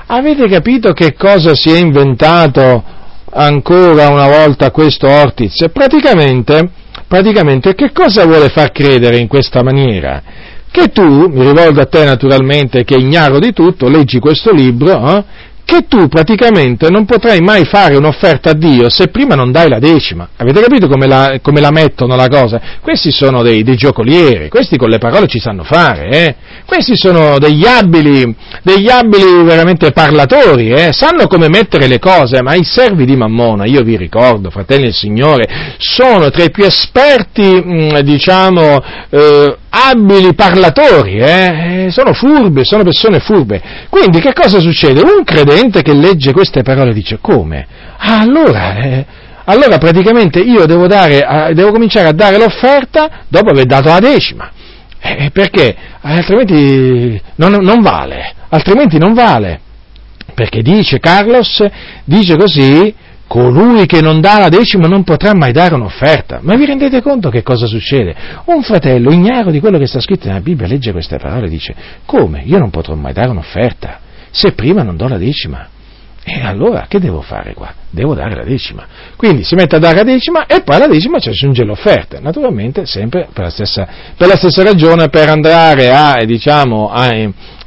Avete 0.06 0.48
capito 0.48 0.92
che 0.92 1.14
cosa 1.14 1.54
si 1.54 1.70
è 1.70 1.78
inventato 1.78 2.96
ancora 3.32 4.08
una 4.08 4.28
volta 4.28 4.70
questo 4.70 5.06
Ortiz. 5.08 5.68
Praticamente, 5.72 6.70
praticamente 7.06 7.74
che 7.74 7.92
cosa 7.92 8.24
vuole 8.24 8.48
far 8.48 8.72
credere 8.72 9.18
in 9.18 9.26
questa 9.26 9.62
maniera? 9.62 10.22
Che 10.70 10.88
tu, 10.88 11.28
mi 11.28 11.44
rivolgo 11.44 11.80
a 11.80 11.86
te 11.86 12.04
naturalmente 12.04 12.84
che 12.84 12.94
è 12.94 12.98
ignaro 12.98 13.38
di 13.38 13.52
tutto, 13.52 13.88
leggi 13.88 14.18
questo 14.18 14.52
libro, 14.52 15.16
eh, 15.16 15.24
che 15.68 15.84
tu 15.86 16.08
praticamente 16.08 16.88
non 16.88 17.04
potrai 17.04 17.40
mai 17.40 17.66
fare 17.66 17.94
un'offerta 17.94 18.52
a 18.52 18.54
Dio 18.54 18.88
se 18.88 19.08
prima 19.08 19.34
non 19.34 19.52
dai 19.52 19.68
la 19.68 19.78
decima. 19.78 20.26
Avete 20.36 20.62
capito 20.62 20.88
come 20.88 21.06
la, 21.06 21.40
come 21.42 21.60
la 21.60 21.70
mettono 21.70 22.16
la 22.16 22.26
cosa? 22.26 22.58
Questi 22.80 23.10
sono 23.10 23.42
dei, 23.42 23.62
dei, 23.62 23.76
giocolieri, 23.76 24.48
questi 24.48 24.78
con 24.78 24.88
le 24.88 24.96
parole 24.96 25.26
ci 25.26 25.38
sanno 25.38 25.64
fare, 25.64 26.08
eh? 26.08 26.34
questi 26.64 26.96
sono 26.96 27.38
degli 27.38 27.66
abili, 27.66 28.34
degli 28.62 28.88
abili 28.88 29.44
veramente 29.44 29.92
parlatori, 29.92 30.70
eh? 30.70 30.94
sanno 30.94 31.26
come 31.26 31.50
mettere 31.50 31.86
le 31.86 31.98
cose, 31.98 32.40
ma 32.40 32.54
i 32.54 32.64
servi 32.64 33.04
di 33.04 33.14
Mammona, 33.14 33.66
io 33.66 33.82
vi 33.82 33.98
ricordo, 33.98 34.48
fratelli 34.48 34.84
del 34.84 34.94
Signore, 34.94 35.74
sono 35.76 36.30
tra 36.30 36.44
i 36.44 36.50
più 36.50 36.64
esperti, 36.64 38.00
diciamo, 38.04 38.82
eh, 39.10 39.56
abili 39.70 40.34
parlatori, 40.34 41.18
eh? 41.18 41.88
sono 41.90 42.12
furbe, 42.12 42.64
sono 42.64 42.82
persone 42.82 43.20
furbe. 43.20 43.60
Quindi 43.88 44.20
che 44.20 44.32
cosa 44.32 44.58
succede? 44.60 45.00
Un 45.02 45.24
credente 45.24 45.82
che 45.82 45.94
legge 45.94 46.32
queste 46.32 46.62
parole 46.62 46.92
dice 46.92 47.18
come? 47.20 47.66
Ah, 47.98 48.20
allora, 48.20 48.76
eh, 48.76 49.06
allora 49.44 49.78
praticamente 49.78 50.40
io 50.40 50.66
devo, 50.66 50.86
dare, 50.86 51.52
devo, 51.54 51.72
cominciare 51.72 52.08
a 52.08 52.12
dare 52.12 52.38
l'offerta 52.38 53.24
dopo 53.28 53.50
aver 53.50 53.66
dato 53.66 53.88
la 53.88 53.98
decima. 53.98 54.50
Eh, 55.00 55.30
perché? 55.32 55.74
Altrimenti 56.00 57.20
non, 57.36 57.52
non 57.62 57.80
vale, 57.80 58.34
altrimenti 58.48 58.98
non 58.98 59.14
vale. 59.14 59.60
Perché 60.34 60.62
dice 60.62 61.00
Carlos, 61.00 61.64
dice 62.04 62.36
così, 62.36 62.94
colui 63.28 63.86
che 63.86 64.00
non 64.00 64.20
dà 64.20 64.38
la 64.38 64.48
decima 64.48 64.88
non 64.88 65.04
potrà 65.04 65.34
mai 65.34 65.52
dare 65.52 65.74
un'offerta. 65.74 66.40
Ma 66.42 66.56
vi 66.56 66.64
rendete 66.64 67.00
conto 67.02 67.30
che 67.30 67.42
cosa 67.42 67.66
succede? 67.66 68.16
Un 68.46 68.62
fratello 68.62 69.12
ignaro 69.12 69.50
di 69.50 69.60
quello 69.60 69.78
che 69.78 69.86
sta 69.86 70.00
scritto 70.00 70.26
nella 70.26 70.40
Bibbia 70.40 70.66
legge 70.66 70.90
queste 70.90 71.18
parole 71.18 71.46
e 71.46 71.50
dice, 71.50 71.74
come? 72.04 72.42
Io 72.44 72.58
non 72.58 72.70
potrò 72.70 72.94
mai 72.94 73.12
dare 73.12 73.28
un'offerta 73.28 74.00
se 74.30 74.52
prima 74.52 74.82
non 74.82 74.96
do 74.96 75.06
la 75.06 75.18
decima. 75.18 75.68
E 76.24 76.42
allora 76.42 76.84
che 76.88 77.00
devo 77.00 77.22
fare 77.22 77.54
qua? 77.54 77.72
Devo 77.88 78.14
dare 78.14 78.34
la 78.34 78.44
decima. 78.44 78.86
Quindi 79.16 79.44
si 79.44 79.54
mette 79.54 79.76
a 79.76 79.78
dare 79.78 79.96
la 79.96 80.02
decima 80.02 80.44
e 80.44 80.60
poi 80.62 80.76
alla 80.76 80.86
decima 80.86 81.18
ci 81.18 81.30
aggiunge 81.30 81.64
l'offerta. 81.64 82.20
Naturalmente 82.20 82.84
sempre 82.84 83.28
per 83.32 83.44
la 83.44 83.50
stessa, 83.50 83.88
per 84.14 84.28
la 84.28 84.36
stessa 84.36 84.62
ragione, 84.62 85.08
per 85.08 85.30
andare 85.30 85.90
a, 85.90 86.22
diciamo, 86.24 86.90
a, 86.90 87.08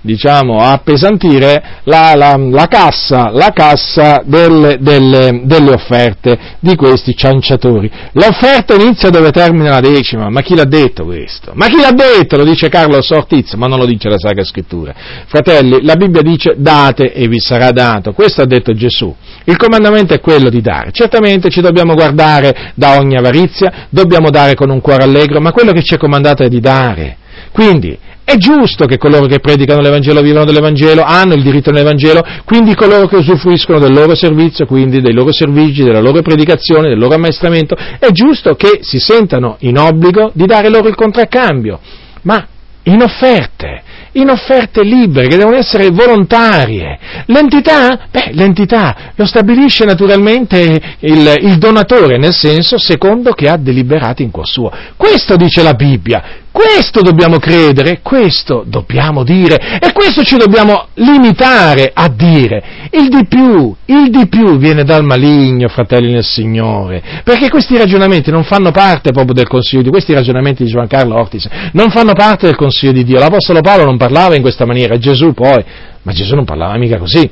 diciamo, 0.01 0.59
a 0.59 0.71
appesantire 0.71 1.81
la, 1.83 2.13
la, 2.15 2.35
la 2.37 2.67
cassa, 2.67 3.29
la 3.29 3.51
cassa 3.53 4.21
delle, 4.25 4.77
delle, 4.79 5.41
delle, 5.43 5.71
offerte 5.71 6.37
di 6.59 6.75
questi 6.75 7.15
cianciatori. 7.15 7.89
L'offerta 8.13 8.73
inizia 8.75 9.09
dove 9.09 9.31
termina 9.31 9.71
la 9.71 9.79
decima, 9.79 10.29
ma 10.29 10.41
chi 10.41 10.55
l'ha 10.55 10.65
detto 10.65 11.05
questo? 11.05 11.51
Ma 11.55 11.67
chi 11.67 11.79
l'ha 11.79 11.91
detto? 11.91 12.37
Lo 12.37 12.43
dice 12.43 12.69
Carlo 12.69 12.99
Ortiz, 13.09 13.53
ma 13.53 13.67
non 13.67 13.79
lo 13.79 13.85
dice 13.85 14.09
la 14.09 14.17
Sacra 14.17 14.43
Scrittura. 14.43 14.93
Fratelli, 15.25 15.83
la 15.83 15.95
Bibbia 15.95 16.21
dice 16.21 16.55
date 16.57 17.13
e 17.13 17.27
vi 17.27 17.39
sarà 17.39 17.71
dato, 17.71 18.13
questo 18.13 18.41
ha 18.41 18.45
detto 18.45 18.73
Gesù. 18.73 19.13
Il 19.43 19.57
comandamento 19.57 20.13
è 20.13 20.19
quello 20.19 20.49
di 20.49 20.61
dare. 20.61 20.91
Certamente 20.91 21.49
ci 21.49 21.61
dobbiamo 21.61 21.93
guardare 21.93 22.73
da 22.75 22.97
ogni 22.97 23.17
avarizia, 23.17 23.87
dobbiamo 23.89 24.29
dare 24.29 24.55
con 24.55 24.69
un 24.69 24.81
cuore 24.81 25.03
allegro, 25.03 25.39
ma 25.39 25.51
quello 25.51 25.71
che 25.71 25.83
ci 25.83 25.95
è 25.95 25.97
comandato 25.97 26.43
è 26.43 26.47
di 26.47 26.59
dare. 26.59 27.17
Quindi 27.51 27.97
è 28.23 28.37
giusto 28.37 28.85
che 28.85 28.97
coloro 28.97 29.25
che 29.25 29.39
predicano 29.39 29.81
l'Evangelo 29.81 30.21
vivano 30.21 30.45
dell'Evangelo, 30.45 31.01
hanno 31.03 31.33
il 31.33 31.43
diritto 31.43 31.71
nell'Evangelo, 31.71 32.21
quindi 32.45 32.75
coloro 32.75 33.07
che 33.07 33.17
usufruiscono 33.17 33.79
del 33.79 33.91
loro 33.91 34.15
servizio, 34.15 34.65
quindi 34.65 35.01
dei 35.01 35.13
loro 35.13 35.33
servigi, 35.33 35.83
della 35.83 35.99
loro 35.99 36.21
predicazione, 36.21 36.87
del 36.87 36.97
loro 36.99 37.15
ammaestramento, 37.15 37.75
è 37.75 38.09
giusto 38.11 38.55
che 38.55 38.79
si 38.81 38.99
sentano 38.99 39.57
in 39.59 39.77
obbligo 39.77 40.31
di 40.33 40.45
dare 40.45 40.69
loro 40.69 40.87
il 40.87 40.95
contraccambio, 40.95 41.79
ma 42.21 42.47
in 42.83 43.01
offerte, 43.01 43.83
in 44.13 44.29
offerte 44.29 44.83
libere, 44.83 45.27
che 45.27 45.37
devono 45.37 45.57
essere 45.57 45.89
volontarie. 45.89 46.97
L'entità? 47.25 48.07
Beh, 48.09 48.31
l'entità 48.31 49.11
lo 49.15 49.25
stabilisce 49.25 49.85
naturalmente 49.85 50.81
il, 50.99 51.33
il 51.41 51.57
donatore, 51.57 52.17
nel 52.17 52.33
senso 52.33 52.79
secondo 52.79 53.33
che 53.33 53.49
ha 53.49 53.57
deliberato 53.57 54.21
in 54.21 54.31
cuor 54.31 54.47
suo. 54.47 54.71
Questo 54.95 55.35
dice 55.35 55.61
la 55.61 55.73
Bibbia. 55.73 56.23
Questo 56.51 57.01
dobbiamo 57.01 57.37
credere, 57.37 58.01
questo 58.01 58.63
dobbiamo 58.67 59.23
dire 59.23 59.79
e 59.79 59.93
questo 59.93 60.21
ci 60.23 60.35
dobbiamo 60.35 60.87
limitare 60.95 61.91
a 61.93 62.09
dire. 62.09 62.89
Il 62.91 63.07
di 63.07 63.25
più, 63.25 63.73
il 63.85 64.09
di 64.09 64.27
più 64.27 64.57
viene 64.57 64.83
dal 64.83 65.05
maligno, 65.05 65.69
fratelli 65.69 66.11
nel 66.11 66.25
Signore, 66.25 67.01
perché 67.23 67.49
questi 67.49 67.77
ragionamenti 67.77 68.31
non 68.31 68.43
fanno 68.43 68.71
parte 68.71 69.11
proprio 69.11 69.33
del 69.33 69.47
Consiglio 69.47 69.81
di 69.81 69.89
questi 69.89 70.13
ragionamenti 70.13 70.65
di 70.65 70.69
Giancarlo 70.69 71.15
Ortis, 71.15 71.47
non 71.71 71.89
fanno 71.89 72.11
parte 72.11 72.47
del 72.47 72.57
Consiglio 72.57 72.91
di 72.91 73.05
Dio. 73.05 73.17
L'Apostolo 73.17 73.61
Paolo 73.61 73.85
non 73.85 73.95
parlava 73.95 74.35
in 74.35 74.41
questa 74.41 74.65
maniera, 74.65 74.97
Gesù 74.97 75.33
poi, 75.33 75.63
ma 76.01 76.11
Gesù 76.11 76.35
non 76.35 76.43
parlava 76.43 76.77
mica 76.77 76.97
così. 76.97 77.29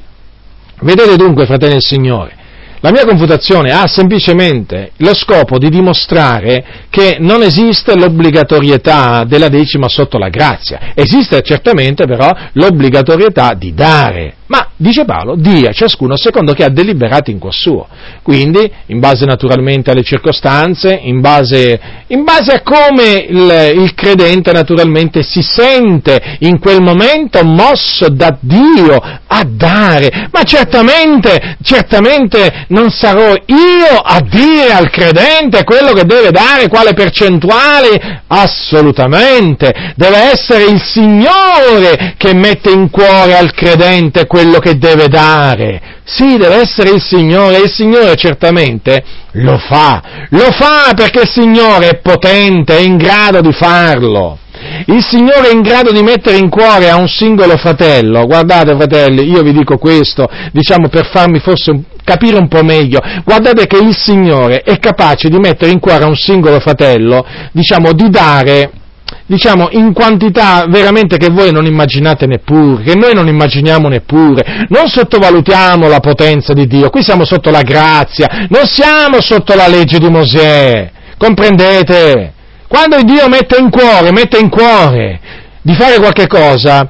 Vedete 0.82 1.18
dunque, 1.18 1.46
fratelli 1.46 1.74
nel 1.74 1.84
Signore, 1.84 2.36
la 2.81 2.91
mia 2.91 3.06
confutazione 3.06 3.72
ha 3.72 3.88
semplicemente 3.88 4.91
lo 4.97 5.14
scopo 5.14 5.57
di 5.57 5.69
dimostrare 5.69 6.88
che 6.89 7.18
non 7.19 7.41
esiste 7.41 7.97
l'obbligatorietà 7.97 9.26
della 9.26 9.49
decima 9.49 9.88
sotto 9.88 10.18
la 10.18 10.30
grazia, 10.30 10.91
esiste 10.93 11.41
certamente 11.41 12.06
però 12.06 12.31
l'obbligatorietà 12.53 13.53
di 13.53 13.73
dare. 13.73 14.34
Ma, 14.50 14.70
dice 14.78 15.06
Paolo, 15.06 15.36
dia 15.36 15.72
ciascuno 15.72 16.18
secondo 16.18 16.54
che 16.54 16.64
ha 16.64 16.70
deliberato 16.70 17.30
in 17.30 17.38
cuor 17.38 17.54
suo. 17.54 17.88
Quindi, 18.24 18.72
in 18.88 19.00
base 19.00 19.26
naturalmente 19.26 19.92
alle 19.92 20.02
circostanze, 20.02 21.00
in 21.04 21.22
base, 21.22 21.80
in 22.08 22.24
base 22.24 22.54
a 22.54 22.62
come 22.64 23.26
il, 23.30 23.82
il, 23.84 23.94
credente 23.94 24.52
naturalmente 24.52 25.22
si 25.22 25.44
sente 25.44 26.38
in 26.40 26.58
quel 26.58 26.82
momento 26.82 27.44
mosso 27.44 28.10
da 28.10 28.36
Dio 28.40 28.96
a 29.28 29.44
dare. 29.48 30.30
Ma 30.32 30.42
certamente, 30.42 31.58
certamente 31.62 32.66
non 32.70 32.90
sarò 32.90 33.32
io 33.32 34.00
a 34.04 34.20
dire 34.22 34.72
al 34.74 34.90
credente 34.90 35.64
quello 35.64 35.94
che 35.94 36.06
deve 36.06 36.32
dare, 36.32 36.70
quale 36.70 36.94
percentuale. 36.94 38.24
Assolutamente. 38.26 39.94
Deve 39.96 40.32
essere 40.32 40.64
il 40.64 40.82
Signore 40.82 42.16
che 42.18 42.34
mette 42.34 42.72
in 42.72 42.90
cuore 42.90 43.36
al 43.36 43.54
credente 43.54 44.26
quello 44.26 44.38
quello 44.40 44.60
che 44.60 44.78
deve 44.78 45.07
dare. 45.07 45.82
Sì, 46.06 46.38
deve 46.38 46.61
essere 46.61 46.91
il 46.91 47.02
Signore 47.02 47.57
e 47.57 47.64
il 47.64 47.72
Signore 47.72 48.16
certamente 48.16 49.03
lo 49.32 49.57
fa. 49.57 50.02
Lo 50.30 50.49
fa 50.52 50.94
perché 50.95 51.22
il 51.22 51.30
Signore 51.30 51.90
è 51.90 51.98
potente, 51.98 52.78
è 52.78 52.82
in 52.82 52.95
grado 52.95 53.41
di 53.41 53.52
farlo. 53.52 54.38
Il 54.86 55.03
Signore 55.03 55.49
è 55.49 55.53
in 55.53 55.61
grado 55.61 55.91
di 55.91 56.02
mettere 56.02 56.38
in 56.38 56.49
cuore 56.49 56.90
a 56.90 56.95
un 56.95 57.07
singolo 57.07 57.57
fratello. 57.57 58.26
Guardate 58.26 58.76
fratelli, 58.76 59.30
io 59.30 59.41
vi 59.41 59.52
dico 59.52 59.78
questo, 59.78 60.28
diciamo 60.52 60.88
per 60.88 61.10
farmi 61.11 61.40
forse 61.40 61.84
capire 62.03 62.38
un 62.38 62.48
po' 62.48 62.64
meglio. 62.64 62.99
Guardate 63.24 63.68
che 63.68 63.78
il 63.78 63.95
Signore 63.95 64.61
è 64.61 64.80
capace 64.80 65.30
di 65.30 65.38
mettere 65.38 65.72
in 65.72 65.80
cuore 65.80 66.06
a 66.06 66.07
un 66.07 66.16
singolo 66.16 66.60
fratello, 66.60 67.26
diciamo, 67.52 67.91
di 67.94 68.10
dare 68.10 68.72
diciamo, 69.30 69.69
in 69.73 69.93
quantità 69.93 70.65
veramente 70.68 71.18
che 71.18 71.30
voi 71.30 71.51
non 71.51 71.68
immaginate 71.68 72.26
neppure, 72.26 72.81
che 72.81 72.95
noi 72.95 73.14
non 73.14 73.27
immaginiamo 73.27 73.88
neppure. 73.88 74.65
Non 74.69 74.88
sottovalutiamo 74.88 75.88
la 75.88 75.99
potenza 75.99 76.53
di 76.53 76.65
Dio, 76.65 76.89
qui 76.89 77.03
siamo 77.03 77.26
sotto 77.26 77.51
la 77.51 77.61
grazia, 77.61 78.47
non 78.49 78.65
siamo 78.65 79.22
sotto 79.22 79.53
la 79.53 79.68
legge 79.68 79.99
di 79.99 80.10
Mosè, 80.10 80.91
comprendete? 81.15 82.34
Quando 82.68 83.01
Dio 83.03 83.27
mette 83.30 83.60
in 83.60 83.69
cuore, 83.69 84.11
mette 84.11 84.39
in 84.39 84.49
cuore 84.49 85.19
di 85.61 85.76
fare 85.76 85.99
qualche 85.99 86.26
cosa, 86.26 86.89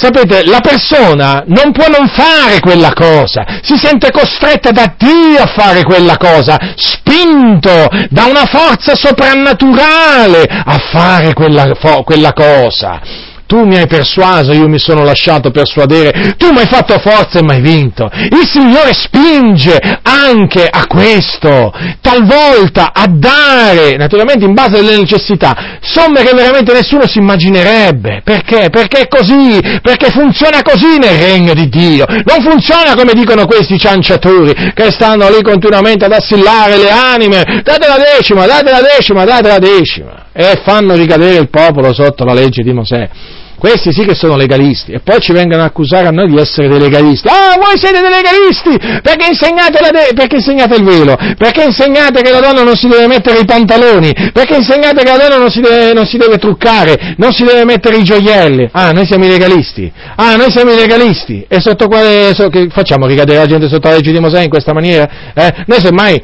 Sapete, 0.00 0.46
la 0.46 0.60
persona 0.60 1.44
non 1.48 1.72
può 1.72 1.84
non 1.88 2.08
fare 2.08 2.58
quella 2.60 2.90
cosa, 2.94 3.44
si 3.60 3.76
sente 3.76 4.10
costretta 4.10 4.70
da 4.70 4.94
Dio 4.96 5.42
a 5.42 5.52
fare 5.54 5.82
quella 5.82 6.16
cosa, 6.16 6.56
spinto 6.74 7.86
da 8.08 8.24
una 8.24 8.46
forza 8.46 8.94
soprannaturale 8.94 10.42
a 10.44 10.78
fare 10.90 11.34
quella, 11.34 11.74
quella 12.02 12.32
cosa 12.32 13.19
tu 13.50 13.64
mi 13.64 13.76
hai 13.76 13.88
persuaso, 13.88 14.52
io 14.52 14.68
mi 14.68 14.78
sono 14.78 15.02
lasciato 15.02 15.50
persuadere, 15.50 16.36
tu 16.36 16.52
mi 16.52 16.60
hai 16.60 16.68
fatto 16.68 16.96
forza 17.00 17.40
e 17.40 17.42
mi 17.42 17.54
hai 17.54 17.60
vinto. 17.60 18.08
Il 18.14 18.46
Signore 18.48 18.92
spinge 18.92 19.76
anche 20.02 20.68
a 20.70 20.86
questo, 20.86 21.72
talvolta 22.00 22.92
a 22.94 23.06
dare, 23.08 23.96
naturalmente 23.96 24.44
in 24.44 24.54
base 24.54 24.78
alle 24.78 24.96
necessità, 24.96 25.78
somme 25.80 26.22
che 26.22 26.32
veramente 26.32 26.72
nessuno 26.72 27.08
si 27.08 27.18
immaginerebbe. 27.18 28.20
Perché? 28.22 28.68
Perché 28.70 29.00
è 29.00 29.08
così, 29.08 29.58
perché 29.82 30.10
funziona 30.10 30.62
così 30.62 30.98
nel 30.98 31.18
regno 31.18 31.52
di 31.52 31.68
Dio. 31.68 32.06
Non 32.06 32.48
funziona 32.48 32.94
come 32.94 33.14
dicono 33.14 33.46
questi 33.46 33.80
cianciatori 33.80 34.54
che 34.72 34.92
stanno 34.92 35.28
lì 35.28 35.42
continuamente 35.42 36.04
ad 36.04 36.12
assillare 36.12 36.76
le 36.76 36.90
anime, 36.90 37.42
date 37.64 37.88
la 37.88 37.98
decima, 38.16 38.46
date 38.46 38.70
la 38.70 38.82
decima, 38.96 39.24
date 39.24 39.48
la 39.48 39.58
decima, 39.58 40.26
e 40.32 40.62
fanno 40.64 40.94
ricadere 40.94 41.38
il 41.38 41.50
popolo 41.50 41.92
sotto 41.92 42.24
la 42.24 42.32
legge 42.32 42.62
di 42.62 42.72
Mosè. 42.72 43.38
Questi 43.60 43.92
sì 43.92 44.06
che 44.06 44.14
sono 44.14 44.36
legalisti 44.36 44.92
e 44.92 45.00
poi 45.00 45.20
ci 45.20 45.32
vengono 45.32 45.60
a 45.60 45.66
accusare 45.66 46.06
a 46.06 46.10
noi 46.10 46.30
di 46.30 46.38
essere 46.38 46.66
dei 46.66 46.80
legalisti. 46.80 47.28
Ah, 47.28 47.58
voi 47.58 47.76
siete 47.76 48.00
dei 48.00 48.10
legalisti 48.10 48.70
perché 49.02 49.28
insegnate, 49.28 49.78
de- 49.92 50.14
perché 50.14 50.36
insegnate 50.36 50.76
il 50.76 50.82
velo, 50.82 51.14
perché 51.36 51.64
insegnate 51.64 52.22
che 52.22 52.30
la 52.30 52.40
donna 52.40 52.62
non 52.62 52.74
si 52.74 52.88
deve 52.88 53.06
mettere 53.06 53.40
i 53.40 53.44
pantaloni, 53.44 54.12
perché 54.32 54.56
insegnate 54.56 55.04
che 55.04 55.10
la 55.10 55.18
donna 55.18 55.36
non 55.36 55.50
si 55.50 55.60
deve, 55.60 55.92
non 55.92 56.06
si 56.06 56.16
deve 56.16 56.38
truccare, 56.38 57.14
non 57.18 57.32
si 57.32 57.44
deve 57.44 57.66
mettere 57.66 57.98
i 57.98 58.02
gioielli. 58.02 58.66
Ah, 58.72 58.92
noi 58.92 59.04
siamo 59.04 59.26
i 59.26 59.28
legalisti. 59.28 59.92
Ah, 60.16 60.36
noi 60.36 60.50
siamo 60.50 60.72
i 60.72 60.76
legalisti. 60.76 61.44
E 61.46 61.60
sotto 61.60 61.86
quale 61.86 62.32
so, 62.32 62.48
facciamo 62.70 63.06
ricadere 63.06 63.40
la 63.40 63.46
gente 63.46 63.68
sotto 63.68 63.88
la 63.88 63.96
legge 63.96 64.10
di 64.10 64.20
Mosè 64.20 64.42
in 64.42 64.48
questa 64.48 64.72
maniera? 64.72 65.06
Eh? 65.34 65.64
Noi 65.66 65.80
semmai 65.80 66.22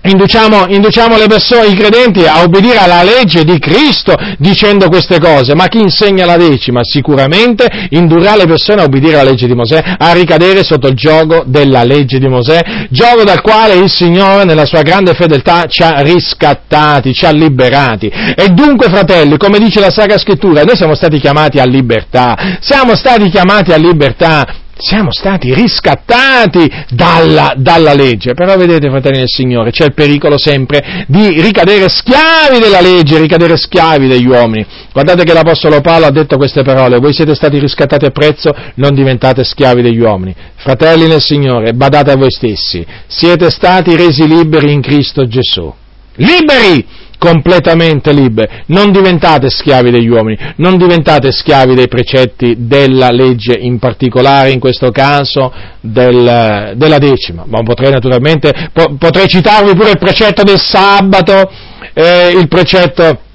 Induciamo, 0.00 0.66
induciamo, 0.68 1.18
le 1.18 1.26
persone, 1.26 1.66
i 1.66 1.74
credenti, 1.74 2.24
a 2.24 2.42
obbedire 2.42 2.78
alla 2.78 3.02
legge 3.02 3.42
di 3.42 3.58
Cristo 3.58 4.14
dicendo 4.38 4.88
queste 4.88 5.18
cose, 5.18 5.54
ma 5.54 5.66
chi 5.66 5.80
insegna 5.80 6.24
la 6.24 6.36
decima 6.36 6.80
sicuramente 6.84 7.68
indurrà 7.90 8.36
le 8.36 8.46
persone 8.46 8.80
a 8.80 8.84
obbedire 8.84 9.18
alla 9.18 9.30
legge 9.30 9.48
di 9.48 9.54
Mosè, 9.54 9.96
a 9.98 10.12
ricadere 10.12 10.62
sotto 10.62 10.86
il 10.86 10.94
gioco 10.94 11.42
della 11.46 11.82
legge 11.82 12.20
di 12.20 12.28
Mosè, 12.28 12.86
gioco 12.90 13.24
dal 13.24 13.42
quale 13.42 13.74
il 13.74 13.90
Signore 13.90 14.44
nella 14.44 14.64
sua 14.64 14.82
grande 14.82 15.14
fedeltà 15.14 15.64
ci 15.66 15.82
ha 15.82 16.00
riscattati, 16.00 17.12
ci 17.12 17.26
ha 17.26 17.32
liberati. 17.32 18.06
E 18.06 18.48
dunque, 18.50 18.88
fratelli, 18.88 19.36
come 19.36 19.58
dice 19.58 19.80
la 19.80 19.90
Sacra 19.90 20.16
Scrittura, 20.16 20.62
noi 20.62 20.76
siamo 20.76 20.94
stati 20.94 21.18
chiamati 21.18 21.58
a 21.58 21.64
libertà, 21.64 22.56
siamo 22.60 22.94
stati 22.94 23.28
chiamati 23.28 23.72
a 23.72 23.76
libertà, 23.76 24.46
siamo 24.78 25.10
stati 25.10 25.52
riscattati 25.52 26.70
dalla, 26.90 27.54
dalla, 27.56 27.94
legge, 27.94 28.34
però 28.34 28.56
vedete 28.56 28.88
fratelli 28.88 29.18
del 29.18 29.28
Signore, 29.28 29.70
c'è 29.70 29.84
il 29.84 29.94
pericolo 29.94 30.38
sempre 30.38 31.04
di 31.08 31.40
ricadere 31.40 31.88
schiavi 31.88 32.60
della 32.60 32.80
legge, 32.80 33.18
ricadere 33.18 33.56
schiavi 33.56 34.06
degli 34.06 34.26
uomini. 34.26 34.64
Guardate 34.92 35.24
che 35.24 35.32
l'Apostolo 35.32 35.80
Paolo 35.80 36.06
ha 36.06 36.10
detto 36.10 36.36
queste 36.36 36.62
parole, 36.62 36.98
voi 36.98 37.12
siete 37.12 37.34
stati 37.34 37.58
riscattati 37.58 38.04
a 38.04 38.10
prezzo, 38.10 38.54
non 38.74 38.94
diventate 38.94 39.44
schiavi 39.44 39.82
degli 39.82 40.00
uomini. 40.00 40.34
Fratelli 40.54 41.06
nel 41.06 41.22
Signore, 41.22 41.72
badate 41.72 42.12
a 42.12 42.16
voi 42.16 42.30
stessi, 42.30 42.86
siete 43.06 43.50
stati 43.50 43.96
resi 43.96 44.26
liberi 44.26 44.72
in 44.72 44.80
Cristo 44.80 45.26
Gesù. 45.26 45.72
Liberi! 46.14 46.97
Completamente 47.18 48.12
liberi, 48.12 48.62
non 48.66 48.92
diventate 48.92 49.50
schiavi 49.50 49.90
degli 49.90 50.08
uomini, 50.08 50.38
non 50.56 50.78
diventate 50.78 51.32
schiavi 51.32 51.74
dei 51.74 51.88
precetti 51.88 52.54
della 52.58 53.10
legge, 53.10 53.58
in 53.58 53.78
particolare 53.78 54.50
in 54.50 54.60
questo 54.60 54.90
caso 54.90 55.52
del, 55.80 56.72
della 56.76 56.98
decima, 56.98 57.44
ma 57.46 57.62
potrei 57.62 57.90
naturalmente, 57.90 58.70
po- 58.72 58.96
potrei 58.96 59.26
citarvi 59.26 59.74
pure 59.74 59.90
il 59.90 59.98
precetto 59.98 60.42
del 60.44 60.60
sabato, 60.60 61.50
eh, 61.92 62.30
il 62.38 62.48
precetto 62.48 63.26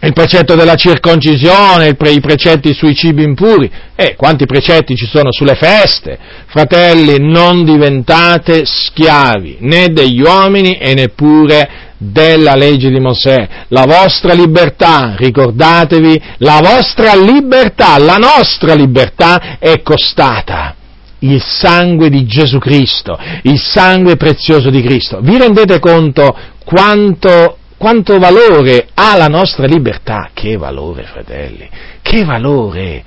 il 0.00 0.12
precetto 0.12 0.54
della 0.54 0.76
circoncisione, 0.76 1.94
pre- 1.94 2.12
i 2.12 2.20
precetti 2.20 2.72
sui 2.72 2.94
cibi 2.94 3.24
impuri, 3.24 3.68
e 3.96 4.14
quanti 4.14 4.46
precetti 4.46 4.94
ci 4.94 5.06
sono 5.06 5.32
sulle 5.32 5.56
feste. 5.56 6.16
Fratelli, 6.46 7.16
non 7.18 7.64
diventate 7.64 8.62
schiavi 8.64 9.56
né 9.60 9.88
degli 9.88 10.20
uomini 10.20 10.78
e 10.78 10.94
neppure 10.94 11.87
della 11.98 12.54
legge 12.54 12.88
di 12.88 13.00
Mosè. 13.00 13.48
La 13.68 13.84
vostra 13.84 14.32
libertà, 14.32 15.14
ricordatevi, 15.16 16.22
la 16.38 16.60
vostra 16.62 17.14
libertà, 17.14 17.98
la 17.98 18.16
nostra 18.16 18.74
libertà 18.74 19.58
è 19.58 19.82
costata 19.82 20.74
il 21.20 21.42
sangue 21.42 22.08
di 22.08 22.24
Gesù 22.24 22.58
Cristo, 22.58 23.18
il 23.42 23.58
sangue 23.58 24.16
prezioso 24.16 24.70
di 24.70 24.80
Cristo. 24.82 25.18
Vi 25.20 25.36
rendete 25.36 25.80
conto 25.80 26.34
quanto 26.64 27.56
quanto 27.78 28.18
valore 28.18 28.88
ha 28.92 29.16
la 29.16 29.28
nostra 29.28 29.64
libertà. 29.66 30.30
Che 30.34 30.56
valore, 30.56 31.04
fratelli, 31.04 31.68
che 32.02 32.24
valore. 32.24 33.04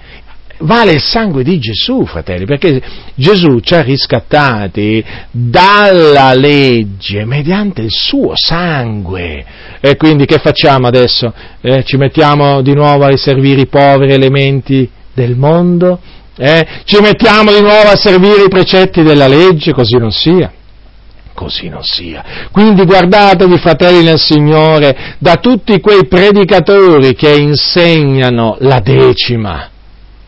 Vale 0.62 0.92
il 0.94 1.02
sangue 1.02 1.44
di 1.44 1.58
Gesù, 1.60 2.06
fratelli, 2.06 2.46
perché 2.46 2.82
Gesù 3.16 3.60
ci 3.60 3.74
ha 3.74 3.82
riscattati 3.82 5.04
dalla 5.32 6.34
legge 6.34 7.26
mediante 7.26 7.82
il 7.82 7.90
suo 7.90 8.34
sangue. 8.36 9.44
E 9.80 9.96
quindi 9.96 10.26
che 10.26 10.38
facciamo 10.38 10.88
adesso? 10.88 11.34
Eh, 11.62 11.84
ci 11.84 11.98
mettiamo 11.98 12.62
di 12.62 12.74
nuovo 12.74 13.06
a 13.06 13.10
riservire 13.10 13.62
i 13.62 13.68
poveri 13.68 14.14
elementi 14.14 14.88
del 15.14 15.36
mondo? 15.36 16.00
Eh? 16.38 16.68
Ci 16.86 17.00
mettiamo 17.02 17.52
di 17.52 17.62
nuovo 17.62 17.90
a 17.90 17.98
servire 17.98 18.44
i 18.44 18.50
precetti 18.50 19.02
della 19.02 19.28
legge? 19.28 19.74
Così 19.74 19.98
non 19.98 20.12
sia 20.12 20.52
così 21.34 21.70
non 21.70 21.82
sia. 21.82 22.24
Quindi 22.52 22.86
guardatevi, 22.86 23.58
fratelli 23.58 24.04
nel 24.04 24.20
Signore, 24.20 25.16
da 25.18 25.38
tutti 25.38 25.80
quei 25.80 26.06
predicatori 26.06 27.16
che 27.16 27.34
insegnano 27.34 28.58
la 28.60 28.80
decima. 28.80 29.68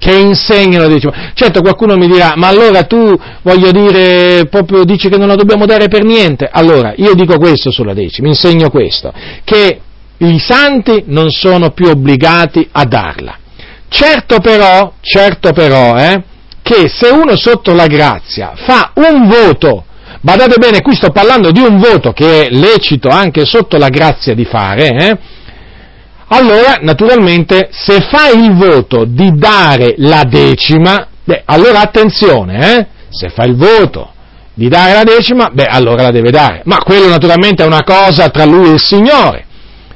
Che 0.03 0.13
insegnano 0.13 0.83
la 0.83 0.89
decima. 0.89 1.31
Certo, 1.33 1.61
qualcuno 1.61 1.95
mi 1.95 2.07
dirà, 2.07 2.33
ma 2.35 2.49
allora 2.49 2.83
tu, 2.83 3.17
voglio 3.41 3.71
dire, 3.71 4.47
proprio 4.49 4.83
dici 4.83 5.07
che 5.07 5.17
non 5.17 5.29
la 5.29 5.35
dobbiamo 5.35 5.65
dare 5.65 5.87
per 5.87 6.03
niente. 6.03 6.49
Allora, 6.51 6.93
io 6.97 7.13
dico 7.13 7.37
questo 7.37 7.71
sulla 7.71 7.93
decima, 7.93 8.27
insegno 8.27 8.69
questo, 8.69 9.13
che 9.45 9.79
i 10.17 10.39
santi 10.39 11.03
non 11.07 11.29
sono 11.29 11.71
più 11.71 11.87
obbligati 11.87 12.67
a 12.73 12.83
darla. 12.83 13.37
Certo 13.87 14.39
però, 14.39 14.91
certo 14.99 15.53
però, 15.53 15.95
eh, 15.97 16.21
che 16.61 16.89
se 16.89 17.07
uno 17.07 17.37
sotto 17.37 17.73
la 17.73 17.87
grazia 17.87 18.51
fa 18.55 18.91
un 18.95 19.29
voto 19.29 19.85
Badate 20.23 20.55
bene, 20.57 20.81
qui 20.81 20.95
sto 20.95 21.11
parlando 21.11 21.51
di 21.51 21.59
un 21.59 21.79
voto 21.79 22.13
che 22.13 22.45
è 22.45 22.49
lecito 22.49 23.09
anche 23.09 23.43
sotto 23.43 23.75
la 23.77 23.89
grazia 23.89 24.33
di 24.33 24.45
fare, 24.45 24.87
eh? 24.87 25.17
Allora 26.27 26.77
naturalmente 26.81 27.69
se 27.71 28.01
fai 28.01 28.43
il 28.43 28.55
voto 28.55 29.05
di 29.05 29.31
dare 29.35 29.95
la 29.97 30.23
decima, 30.23 31.07
beh, 31.23 31.43
allora 31.45 31.81
attenzione, 31.81 32.77
eh? 32.77 32.87
se 33.09 33.29
fai 33.29 33.49
il 33.49 33.55
voto 33.55 34.11
di 34.53 34.67
dare 34.67 34.93
la 34.93 35.03
decima, 35.03 35.49
beh, 35.51 35.65
allora 35.65 36.03
la 36.03 36.11
deve 36.11 36.31
dare. 36.31 36.61
Ma 36.65 36.77
quello 36.77 37.07
naturalmente 37.07 37.63
è 37.63 37.65
una 37.65 37.83
cosa 37.83 38.29
tra 38.29 38.45
lui 38.45 38.69
e 38.69 38.73
il 38.73 38.81
Signore. 38.81 39.45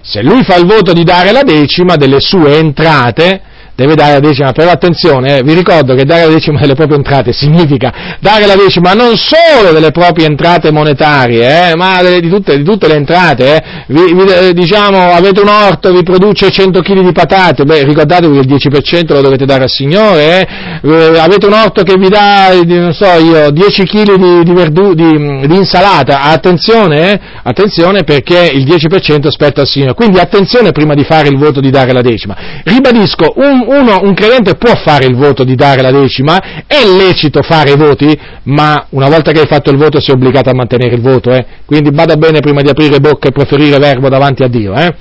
Se 0.01 0.21
lui 0.21 0.43
fa 0.43 0.55
il 0.55 0.65
voto 0.65 0.93
di 0.93 1.03
dare 1.03 1.31
la 1.31 1.43
decima 1.43 1.95
delle 1.95 2.19
sue 2.19 2.57
entrate, 2.57 3.41
deve 3.77 3.93
dare 3.93 4.13
la 4.13 4.19
decima, 4.19 4.51
però 4.53 4.71
attenzione, 4.71 5.37
eh, 5.37 5.43
vi 5.43 5.53
ricordo 5.53 5.93
che 5.93 6.03
dare 6.03 6.25
la 6.25 6.33
decima 6.33 6.59
delle 6.59 6.73
proprie 6.73 6.97
entrate 6.97 7.31
significa 7.31 8.17
dare 8.19 8.47
la 8.47 8.55
decima 8.55 8.93
non 8.93 9.15
solo 9.17 9.71
delle 9.71 9.91
proprie 9.91 10.25
entrate 10.25 10.71
monetarie, 10.71 11.69
eh, 11.69 11.75
ma 11.75 12.01
di, 12.01 12.27
tutte, 12.27 12.57
di, 12.57 12.63
tutte, 12.63 12.87
le 12.87 12.95
entrate. 12.95 13.55
Eh. 13.55 13.63
Vi, 13.87 14.13
vi, 14.15 14.23
eh, 14.23 14.53
diciamo, 14.53 15.11
avete 15.11 15.41
un 15.41 15.49
orto, 15.49 15.93
vi 15.93 16.01
produce 16.01 16.49
100 16.49 16.81
kg 16.81 17.01
di 17.01 17.11
patate, 17.11 17.65
beh, 17.65 17.83
ricordatevi 17.83 18.39
che 18.39 18.47
il 18.47 18.71
10% 18.71 19.13
lo 19.13 19.21
dovete 19.21 19.45
dare 19.45 19.63
al 19.63 19.69
Signore, 19.69 20.47
eh. 20.81 20.89
eh. 20.89 21.19
avete 21.19 21.45
un 21.45 21.53
orto 21.53 21.83
che 21.83 21.93
vi 21.99 22.09
dà, 22.09 22.49
non 22.65 22.93
so 22.93 23.05
io, 23.05 23.51
10 23.51 23.83
kg 23.83 24.15
di, 24.15 24.43
di, 24.43 24.53
verdu, 24.53 24.95
di 24.95 25.55
insalata, 25.55 26.21
attenzione, 26.21 27.19
attenzione 27.43 28.03
perché 28.03 28.49
il 28.51 28.65
10% 28.65 29.27
spetta 29.27 29.61
al 29.61 29.67
Signore. 29.67 29.93
Quindi 29.93 30.17
attenzione 30.17 30.71
prima 30.71 30.95
di 30.95 31.03
fare 31.03 31.27
il 31.27 31.37
voto 31.37 31.59
di 31.59 31.69
dare 31.69 31.93
la 31.93 32.01
decima. 32.01 32.35
Ribadisco, 32.63 33.33
un, 33.35 33.65
uno, 33.67 33.99
un 34.03 34.13
credente 34.13 34.55
può 34.55 34.75
fare 34.75 35.05
il 35.05 35.15
voto 35.15 35.43
di 35.43 35.55
dare 35.55 35.81
la 35.81 35.91
decima, 35.91 36.65
è 36.65 36.85
lecito 36.85 37.41
fare 37.41 37.71
i 37.71 37.77
voti, 37.77 38.17
ma 38.43 38.87
una 38.89 39.09
volta 39.09 39.31
che 39.31 39.41
hai 39.41 39.47
fatto 39.47 39.69
il 39.69 39.77
voto 39.77 39.99
sei 39.99 40.15
obbligato 40.15 40.49
a 40.49 40.53
mantenere 40.53 40.95
il 40.95 41.01
voto, 41.01 41.31
eh? 41.33 41.45
quindi 41.65 41.91
bada 41.91 42.15
bene 42.15 42.39
prima 42.39 42.61
di 42.61 42.69
aprire 42.69 42.99
bocca 42.99 43.27
e 43.27 43.31
proferire 43.31 43.77
verbo 43.77 44.09
davanti 44.09 44.43
a 44.43 44.47
Dio. 44.47 44.73
Eh? 44.73 44.95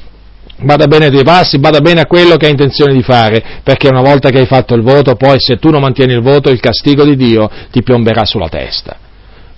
Bada 0.59 0.87
bene 0.87 1.07
ai 1.07 1.11
tuoi 1.11 1.25
passi, 1.25 1.59
bada 1.59 1.81
bene 1.81 2.01
a 2.01 2.07
quello 2.07 2.37
che 2.37 2.47
hai 2.47 2.53
intenzione 2.53 2.95
di 2.95 3.03
fare, 3.03 3.43
perché 3.63 3.89
una 3.89 4.01
volta 4.01 4.31
che 4.31 4.39
hai 4.39 4.47
fatto 4.47 4.75
il 4.75 4.83
voto, 4.83 5.15
poi 5.15 5.37
se 5.39 5.59
tu 5.59 5.71
non 5.71 5.83
mantieni 5.83 6.15
il 6.15 6.23
voto, 6.23 6.51
il 6.51 6.61
castigo 6.61 7.05
di 7.05 7.15
Dio 7.15 7.49
ti 7.71 7.83
piomberà 7.83 8.25
sulla 8.25 8.49
testa. 8.49 8.97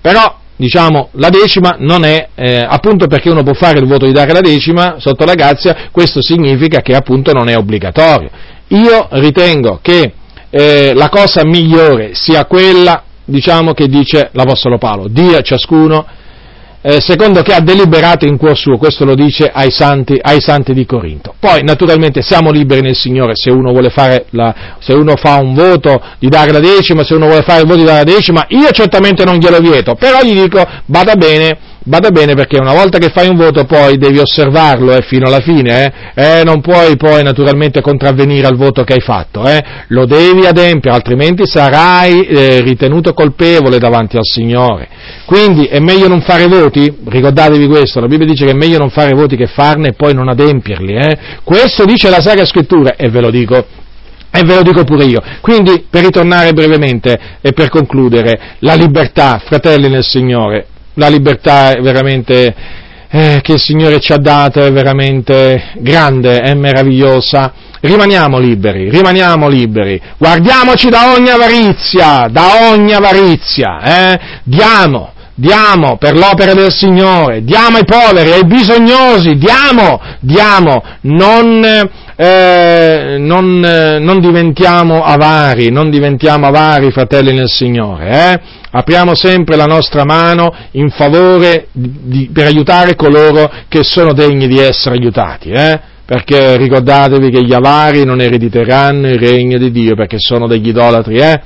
Però 0.00 0.38
diciamo, 0.56 1.10
la 1.12 1.28
decima 1.30 1.76
non 1.78 2.04
è, 2.04 2.30
eh, 2.34 2.66
appunto 2.68 3.06
perché 3.06 3.30
uno 3.30 3.44
può 3.44 3.54
fare 3.54 3.78
il 3.78 3.86
voto 3.86 4.06
di 4.06 4.12
dare 4.12 4.32
la 4.32 4.40
decima 4.40 4.96
sotto 4.98 5.24
la 5.24 5.34
grazia, 5.34 5.88
questo 5.92 6.20
significa 6.20 6.80
che 6.80 6.94
appunto 6.94 7.32
non 7.32 7.48
è 7.48 7.56
obbligatorio. 7.56 8.30
Io 8.68 9.08
ritengo 9.12 9.78
che 9.82 10.12
eh, 10.50 10.92
la 10.94 11.08
cosa 11.08 11.44
migliore 11.44 12.10
sia 12.14 12.44
quella, 12.46 13.02
diciamo, 13.24 13.72
che 13.72 13.86
dice 13.86 14.30
l'Apostolo 14.32 14.78
Paolo, 14.78 15.08
dia 15.08 15.38
a 15.38 15.42
ciascuno 15.42 16.06
eh, 16.80 17.00
secondo 17.00 17.42
che 17.42 17.52
ha 17.52 17.60
deliberato 17.60 18.24
in 18.24 18.36
cuor 18.36 18.56
suo, 18.56 18.78
questo 18.78 19.04
lo 19.04 19.14
dice 19.16 19.50
ai 19.52 19.70
santi, 19.70 20.16
ai 20.20 20.40
santi, 20.40 20.72
di 20.72 20.86
Corinto. 20.86 21.34
Poi 21.38 21.62
naturalmente 21.64 22.22
siamo 22.22 22.52
liberi 22.52 22.82
nel 22.82 22.94
Signore. 22.94 23.32
Se 23.34 23.50
uno, 23.50 23.72
la, 24.30 24.54
se 24.78 24.92
uno 24.92 25.16
fa 25.16 25.36
un 25.40 25.54
voto 25.54 26.00
di 26.18 26.28
dare 26.28 26.52
la 26.52 26.60
decima, 26.60 27.02
se 27.02 27.14
uno 27.14 27.26
vuole 27.26 27.42
fare 27.42 27.62
il 27.62 27.66
voto 27.66 27.80
di 27.80 27.84
dare 27.84 28.04
la 28.04 28.12
decima, 28.12 28.44
io 28.48 28.70
certamente 28.70 29.24
non 29.24 29.38
glielo 29.38 29.58
vieto, 29.58 29.96
però 29.96 30.22
gli 30.22 30.40
dico 30.40 30.64
vada 30.86 31.14
bene 31.16 31.58
Bada 31.84 32.10
bene 32.10 32.34
perché 32.34 32.58
una 32.58 32.74
volta 32.74 32.98
che 32.98 33.08
fai 33.08 33.28
un 33.28 33.36
voto 33.36 33.64
poi 33.64 33.96
devi 33.98 34.18
osservarlo 34.18 34.92
eh, 34.92 35.02
fino 35.02 35.26
alla 35.26 35.40
fine, 35.40 35.84
eh? 35.84 36.40
Eh, 36.40 36.44
non 36.44 36.60
puoi 36.60 36.96
poi 36.96 37.22
naturalmente 37.22 37.80
contravvenire 37.80 38.46
al 38.46 38.56
voto 38.56 38.84
che 38.84 38.94
hai 38.94 39.00
fatto, 39.00 39.46
eh? 39.46 39.62
lo 39.88 40.04
devi 40.04 40.44
adempiere, 40.44 40.96
altrimenti 40.96 41.46
sarai 41.46 42.26
eh, 42.26 42.60
ritenuto 42.60 43.14
colpevole 43.14 43.78
davanti 43.78 44.16
al 44.16 44.24
Signore. 44.24 44.88
Quindi 45.24 45.66
è 45.66 45.78
meglio 45.78 46.08
non 46.08 46.20
fare 46.20 46.46
voti, 46.46 46.94
ricordatevi 47.06 47.66
questo, 47.68 48.00
la 48.00 48.06
Bibbia 48.06 48.26
dice 48.26 48.44
che 48.44 48.50
è 48.50 48.56
meglio 48.56 48.78
non 48.78 48.90
fare 48.90 49.14
voti 49.14 49.36
che 49.36 49.46
farne 49.46 49.88
e 49.88 49.92
poi 49.92 50.12
non 50.14 50.28
adempierli. 50.28 50.94
Eh? 50.94 51.18
Questo 51.44 51.84
dice 51.84 52.10
la 52.10 52.20
Sacra 52.20 52.44
Scrittura 52.44 52.96
e 52.96 53.08
ve 53.08 53.20
lo 53.20 53.30
dico 53.30 53.56
e 54.30 54.42
ve 54.44 54.56
lo 54.56 54.62
dico 54.62 54.84
pure 54.84 55.04
io. 55.04 55.22
Quindi, 55.40 55.86
per 55.88 56.04
ritornare 56.04 56.52
brevemente 56.52 57.18
e 57.40 57.52
per 57.52 57.70
concludere, 57.70 58.56
la 58.58 58.74
libertà, 58.74 59.40
fratelli 59.42 59.88
nel 59.88 60.04
Signore, 60.04 60.66
la 60.98 61.08
libertà 61.08 61.70
è 61.70 61.80
veramente, 61.80 62.54
eh, 63.08 63.40
che 63.42 63.52
il 63.52 63.60
Signore 63.60 64.00
ci 64.00 64.12
ha 64.12 64.18
dato 64.18 64.60
è 64.60 64.70
veramente 64.70 65.70
grande, 65.78 66.40
è 66.40 66.54
meravigliosa. 66.54 67.52
Rimaniamo 67.80 68.40
liberi, 68.40 68.90
rimaniamo 68.90 69.48
liberi, 69.48 70.00
guardiamoci 70.18 70.88
da 70.90 71.12
ogni 71.14 71.30
avarizia, 71.30 72.26
da 72.28 72.72
ogni 72.72 72.92
avarizia, 72.92 73.80
eh? 73.82 74.20
diamo, 74.42 75.12
diamo 75.36 75.96
per 75.96 76.18
l'opera 76.18 76.54
del 76.54 76.72
Signore, 76.72 77.44
diamo 77.44 77.76
ai 77.76 77.84
poveri, 77.84 78.32
ai 78.32 78.44
bisognosi, 78.44 79.36
diamo, 79.36 80.00
diamo, 80.18 80.82
non, 81.02 81.64
eh, 82.16 83.16
non, 83.20 83.60
non 83.60 84.18
diventiamo 84.18 85.04
avari, 85.04 85.70
non 85.70 85.88
diventiamo 85.88 86.48
avari, 86.48 86.90
fratelli 86.90 87.32
nel 87.32 87.48
Signore, 87.48 88.08
eh? 88.10 88.40
Apriamo 88.70 89.14
sempre 89.14 89.56
la 89.56 89.66
nostra 89.66 90.04
mano 90.04 90.54
in 90.72 90.90
favore 90.90 91.68
di, 91.72 92.30
per 92.32 92.46
aiutare 92.46 92.94
coloro 92.94 93.50
che 93.68 93.82
sono 93.82 94.12
degni 94.12 94.46
di 94.46 94.58
essere 94.58 94.96
aiutati, 94.96 95.50
eh? 95.50 95.80
perché 96.04 96.56
ricordatevi 96.56 97.30
che 97.30 97.44
gli 97.44 97.52
avari 97.52 98.04
non 98.04 98.20
erediteranno 98.20 99.08
il 99.08 99.18
regno 99.18 99.58
di 99.58 99.70
Dio 99.70 99.94
perché 99.94 100.16
sono 100.18 100.46
degli 100.46 100.68
idolatri, 100.68 101.18
eh? 101.18 101.40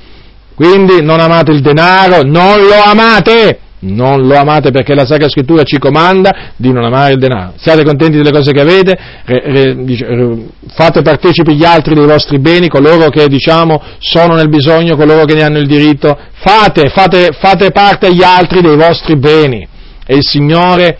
quindi 0.55 1.01
non 1.01 1.19
amate 1.19 1.51
il 1.51 1.61
denaro, 1.61 2.21
non 2.23 2.59
lo 2.59 2.81
amate, 2.83 3.59
non 3.83 4.25
lo 4.25 4.35
amate 4.35 4.71
perché 4.71 4.93
la 4.93 5.05
Sacra 5.05 5.29
Scrittura 5.29 5.63
ci 5.63 5.77
comanda 5.77 6.51
di 6.55 6.71
non 6.71 6.83
amare 6.83 7.13
il 7.13 7.19
denaro. 7.19 7.53
Siate 7.57 7.83
contenti 7.83 8.17
delle 8.17 8.31
cose 8.31 8.51
che 8.51 8.61
avete, 8.61 8.97
re, 9.25 9.41
re, 9.45 9.83
dice, 9.83 10.05
fate 10.73 11.01
partecipi 11.01 11.55
gli 11.55 11.65
altri 11.65 11.93
dei 11.93 12.05
vostri 12.05 12.39
beni, 12.39 12.67
coloro 12.67 13.09
che 13.09 13.27
diciamo 13.27 13.81
sono 13.99 14.35
nel 14.35 14.49
bisogno, 14.49 14.95
coloro 14.95 15.25
che 15.25 15.33
ne 15.33 15.43
hanno 15.43 15.59
il 15.59 15.67
diritto, 15.67 16.17
fate, 16.33 16.89
fate, 16.89 17.29
fate 17.33 17.71
parte 17.71 18.07
agli 18.07 18.23
altri 18.23 18.61
dei 18.61 18.75
vostri 18.75 19.17
beni 19.17 19.67
e 20.05 20.15
il 20.15 20.23
Signore 20.23 20.97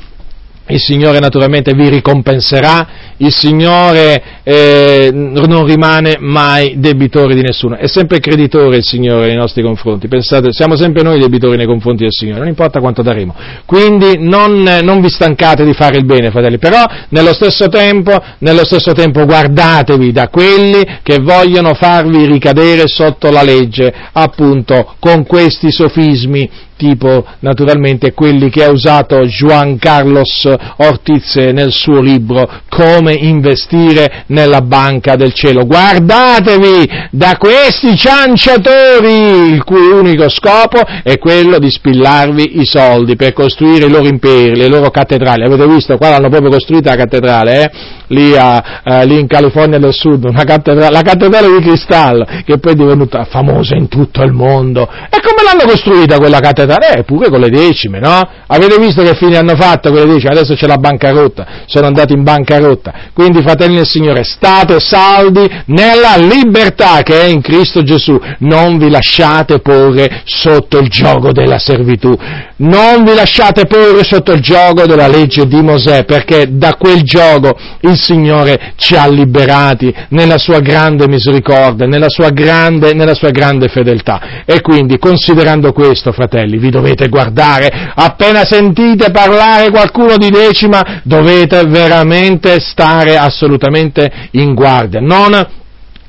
il 0.68 0.80
Signore 0.80 1.20
naturalmente 1.20 1.74
vi 1.74 1.90
ricompenserà, 1.90 2.88
il 3.18 3.34
Signore 3.34 4.42
eh, 4.44 5.10
non 5.12 5.66
rimane 5.66 6.16
mai 6.20 6.76
debitore 6.78 7.36
di 7.36 7.42
nessuno, 7.42 7.76
è 7.76 7.88
sempre 7.88 8.20
creditore 8.20 8.78
il 8.78 8.84
Signore 8.84 9.28
nei 9.28 9.36
nostri 9.36 9.62
confronti, 9.62 10.08
pensate, 10.08 10.54
siamo 10.54 10.76
sempre 10.78 11.04
noi 11.04 11.20
debitori 11.20 11.58
nei 11.58 11.66
confronti 11.66 12.04
del 12.04 12.14
Signore, 12.14 12.40
non 12.40 12.48
importa 12.48 12.80
quanto 12.80 13.02
daremo. 13.02 13.36
Quindi 13.66 14.18
non, 14.20 14.62
non 14.62 15.02
vi 15.02 15.10
stancate 15.10 15.66
di 15.66 15.74
fare 15.74 15.98
il 15.98 16.06
bene, 16.06 16.32
fratelli, 16.32 16.58
però 16.58 16.84
nello 17.10 17.34
stesso, 17.34 17.68
tempo, 17.68 18.18
nello 18.40 18.64
stesso 18.64 18.94
tempo 18.94 19.26
guardatevi 19.26 20.12
da 20.12 20.30
quelli 20.30 20.82
che 21.04 21.20
vogliono 21.20 21.74
farvi 21.74 22.26
ricadere 22.26 22.84
sotto 22.88 23.30
la 23.32 23.44
legge, 23.44 23.94
appunto 24.14 24.96
con 25.00 25.26
questi 25.26 25.72
sofismi 25.72 26.50
tipo 26.76 27.26
naturalmente 27.40 28.14
quelli 28.14 28.50
che 28.50 28.64
ha 28.64 28.70
usato 28.70 29.26
Juan 29.26 29.78
Carlos 29.78 30.48
Ortiz 30.78 31.36
nel 31.36 31.72
suo 31.72 32.00
libro 32.00 32.50
Come 32.70 33.14
investire 33.14 34.24
nella 34.28 34.62
banca 34.62 35.16
del 35.16 35.34
cielo. 35.34 35.66
Guardatevi 35.66 36.90
da 37.12 37.38
questi 37.38 37.96
cianciatori, 37.96 39.52
il 39.54 39.64
cui 39.64 39.88
unico 39.88 40.30
scopo 40.30 40.82
è 41.04 41.18
quello 41.18 41.60
di 41.60 41.70
spillarvi 41.70 42.60
i 42.60 42.66
soldi 42.66 43.16
per 43.16 43.34
costruire 43.34 43.86
i 43.86 43.90
loro 43.90 44.08
imperi, 44.08 44.56
le 44.56 44.68
loro 44.68 44.90
cattedrali. 44.90 45.44
Avete 45.44 45.68
visto? 45.68 45.98
Qua 45.98 46.10
l'hanno 46.10 46.30
proprio 46.30 46.50
costruita 46.50 46.92
la 46.92 46.98
cattedrale, 46.98 47.64
eh? 47.64 47.72
lì, 48.08 48.36
a, 48.36 48.82
uh, 48.84 49.06
lì, 49.06 49.20
in 49.20 49.28
California 49.28 49.80
del 49.80 49.94
Sud, 49.94 50.32
cattedrale, 50.44 50.92
la 50.92 51.02
cattedrale 51.02 51.48
di 51.58 51.66
cristallo, 51.66 52.26
che 52.46 52.58
poi 52.60 52.74
è 52.74 52.76
divenuta 52.76 53.26
famosa 53.26 53.76
in 53.76 53.88
tutto 53.88 54.22
il 54.22 54.32
mondo. 54.32 54.84
E 54.84 55.20
come 55.22 55.44
l'hanno 55.44 55.70
costruita 55.70 56.18
quella 56.18 56.40
cattedrale? 56.40 56.73
Eh, 56.82 57.04
pure 57.04 57.30
con 57.30 57.40
le 57.40 57.50
decime, 57.50 58.00
no? 58.00 58.22
Avete 58.48 58.78
visto 58.80 59.02
che 59.04 59.16
fine 59.16 59.38
hanno 59.38 59.56
fatto 59.56 59.92
con 59.92 60.00
le 60.00 60.14
decime? 60.14 60.32
Adesso 60.32 60.56
c'è 60.56 60.68
la 60.68 60.78
bancarotta, 60.78 61.48
sono 61.66 61.88
andati 61.88 62.14
in 62.14 62.24
bancarotta. 62.24 62.94
Quindi, 63.14 63.42
fratelli 63.42 63.76
del 63.76 63.88
Signore, 63.88 64.24
state 64.24 64.80
saldi 64.80 65.50
nella 65.68 66.16
libertà 66.18 67.02
che 67.04 67.22
è 67.22 67.26
in 67.26 67.42
Cristo 67.42 67.84
Gesù. 67.84 68.20
Non 68.40 68.78
vi 68.78 68.90
lasciate 68.90 69.60
porre 69.60 70.22
sotto 70.26 70.80
il 70.80 70.90
gioco 70.90 71.32
della 71.32 71.60
servitù. 71.60 72.16
Non 72.56 73.04
vi 73.04 73.14
lasciate 73.14 73.66
porre 73.66 74.04
sotto 74.04 74.32
il 74.32 74.42
gioco 74.42 74.86
della 74.86 75.08
legge 75.08 75.48
di 75.48 75.62
Mosè, 75.62 76.06
perché 76.06 76.48
da 76.50 76.76
quel 76.76 77.02
gioco 77.04 77.58
il 77.82 78.00
Signore 78.00 78.74
ci 78.78 78.96
ha 78.96 79.08
liberati 79.08 79.94
nella 80.10 80.38
sua 80.38 80.60
grande 80.60 81.08
misericordia, 81.08 81.86
nella 81.86 82.10
sua 82.10 82.30
grande, 82.30 82.94
nella 82.94 83.14
sua 83.14 83.30
grande 83.30 83.68
fedeltà. 83.68 84.44
E 84.46 84.62
quindi, 84.62 84.98
considerando 84.98 85.72
questo, 85.74 86.12
fratelli, 86.12 86.53
vi 86.58 86.70
dovete 86.70 87.10
guardare, 87.10 87.92
appena 87.96 88.44
sentite 88.46 89.12
parlare 89.12 89.70
qualcuno 89.70 90.18
di 90.18 90.30
decima, 90.30 91.02
dovete 91.04 91.64
veramente 91.66 92.60
stare 92.60 93.18
assolutamente 93.18 94.30
in 94.32 94.54
guardia. 94.54 95.00
Non 95.00 95.62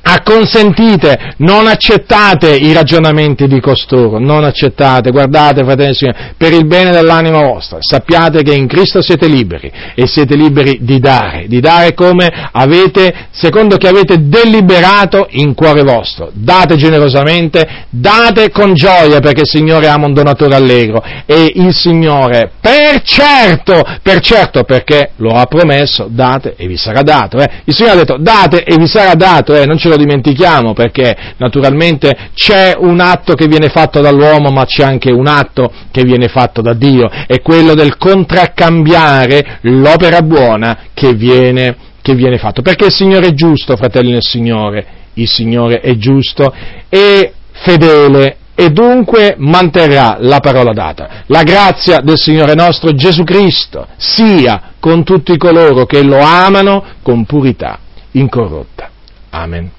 acconsentite, 0.06 1.34
non 1.38 1.66
accettate 1.66 2.54
i 2.54 2.72
ragionamenti 2.74 3.46
di 3.46 3.58
costoro, 3.58 4.18
non 4.18 4.44
accettate, 4.44 5.10
guardate 5.10 5.64
fratelli 5.64 5.94
signori, 5.94 6.18
per 6.36 6.52
il 6.52 6.66
bene 6.66 6.90
dell'anima 6.90 7.40
vostra, 7.40 7.78
sappiate 7.80 8.42
che 8.42 8.52
in 8.52 8.66
Cristo 8.66 9.00
siete 9.00 9.26
liberi 9.26 9.72
e 9.94 10.06
siete 10.06 10.36
liberi 10.36 10.78
di 10.82 11.00
dare, 11.00 11.46
di 11.48 11.58
dare 11.60 11.94
come 11.94 12.30
avete, 12.52 13.28
secondo 13.30 13.76
che 13.76 13.88
avete 13.88 14.28
deliberato 14.28 15.26
in 15.30 15.54
cuore 15.54 15.82
vostro, 15.82 16.30
date 16.34 16.76
generosamente, 16.76 17.86
date 17.88 18.50
con 18.50 18.74
gioia 18.74 19.20
perché 19.20 19.42
il 19.42 19.48
Signore 19.48 19.88
ama 19.88 20.06
un 20.06 20.12
donatore 20.12 20.54
allegro 20.54 21.02
e 21.24 21.50
il 21.54 21.74
Signore, 21.74 22.50
per 22.60 23.00
certo, 23.02 23.82
per 24.02 24.20
certo 24.20 24.64
perché 24.64 25.12
lo 25.16 25.30
ha 25.30 25.46
promesso, 25.46 26.08
date 26.10 26.54
e 26.58 26.66
vi 26.66 26.76
sarà 26.76 27.00
dato, 27.00 27.38
eh? 27.38 27.48
il 27.64 27.74
Signore 27.74 27.94
ha 27.94 27.98
detto 27.98 28.18
date 28.18 28.64
e 28.64 28.76
vi 28.76 28.86
sarà 28.86 29.14
dato, 29.14 29.54
eh? 29.54 29.64
non 29.64 29.78
ce 29.78 29.88
lo 29.88 29.93
lo 29.94 29.96
dimentichiamo 29.96 30.72
perché 30.72 31.16
naturalmente 31.36 32.30
c'è 32.34 32.74
un 32.76 33.00
atto 33.00 33.34
che 33.34 33.46
viene 33.46 33.68
fatto 33.68 34.00
dall'uomo 34.00 34.50
ma 34.50 34.64
c'è 34.64 34.82
anche 34.82 35.10
un 35.10 35.26
atto 35.26 35.72
che 35.90 36.02
viene 36.02 36.28
fatto 36.28 36.60
da 36.60 36.74
Dio, 36.74 37.08
è 37.08 37.40
quello 37.40 37.74
del 37.74 37.96
contraccambiare 37.96 39.58
l'opera 39.62 40.20
buona 40.22 40.78
che 40.92 41.14
viene, 41.14 41.76
che 42.02 42.14
viene 42.14 42.38
fatto. 42.38 42.62
Perché 42.62 42.86
il 42.86 42.92
Signore 42.92 43.28
è 43.28 43.32
giusto, 43.32 43.76
fratelli 43.76 44.10
nel 44.10 44.22
Signore, 44.22 44.86
il 45.14 45.28
Signore 45.28 45.80
è 45.80 45.96
giusto 45.96 46.52
e 46.88 47.32
fedele 47.52 48.36
e 48.56 48.70
dunque 48.70 49.34
manterrà 49.38 50.16
la 50.20 50.40
parola 50.40 50.72
data. 50.72 51.24
La 51.26 51.42
grazia 51.42 52.00
del 52.00 52.18
Signore 52.18 52.54
nostro 52.54 52.94
Gesù 52.94 53.24
Cristo 53.24 53.88
sia 53.96 54.72
con 54.78 55.02
tutti 55.02 55.36
coloro 55.36 55.86
che 55.86 56.02
lo 56.02 56.20
amano 56.20 56.84
con 57.02 57.24
purità 57.24 57.78
incorrotta. 58.12 58.90
Amen. 59.30 59.70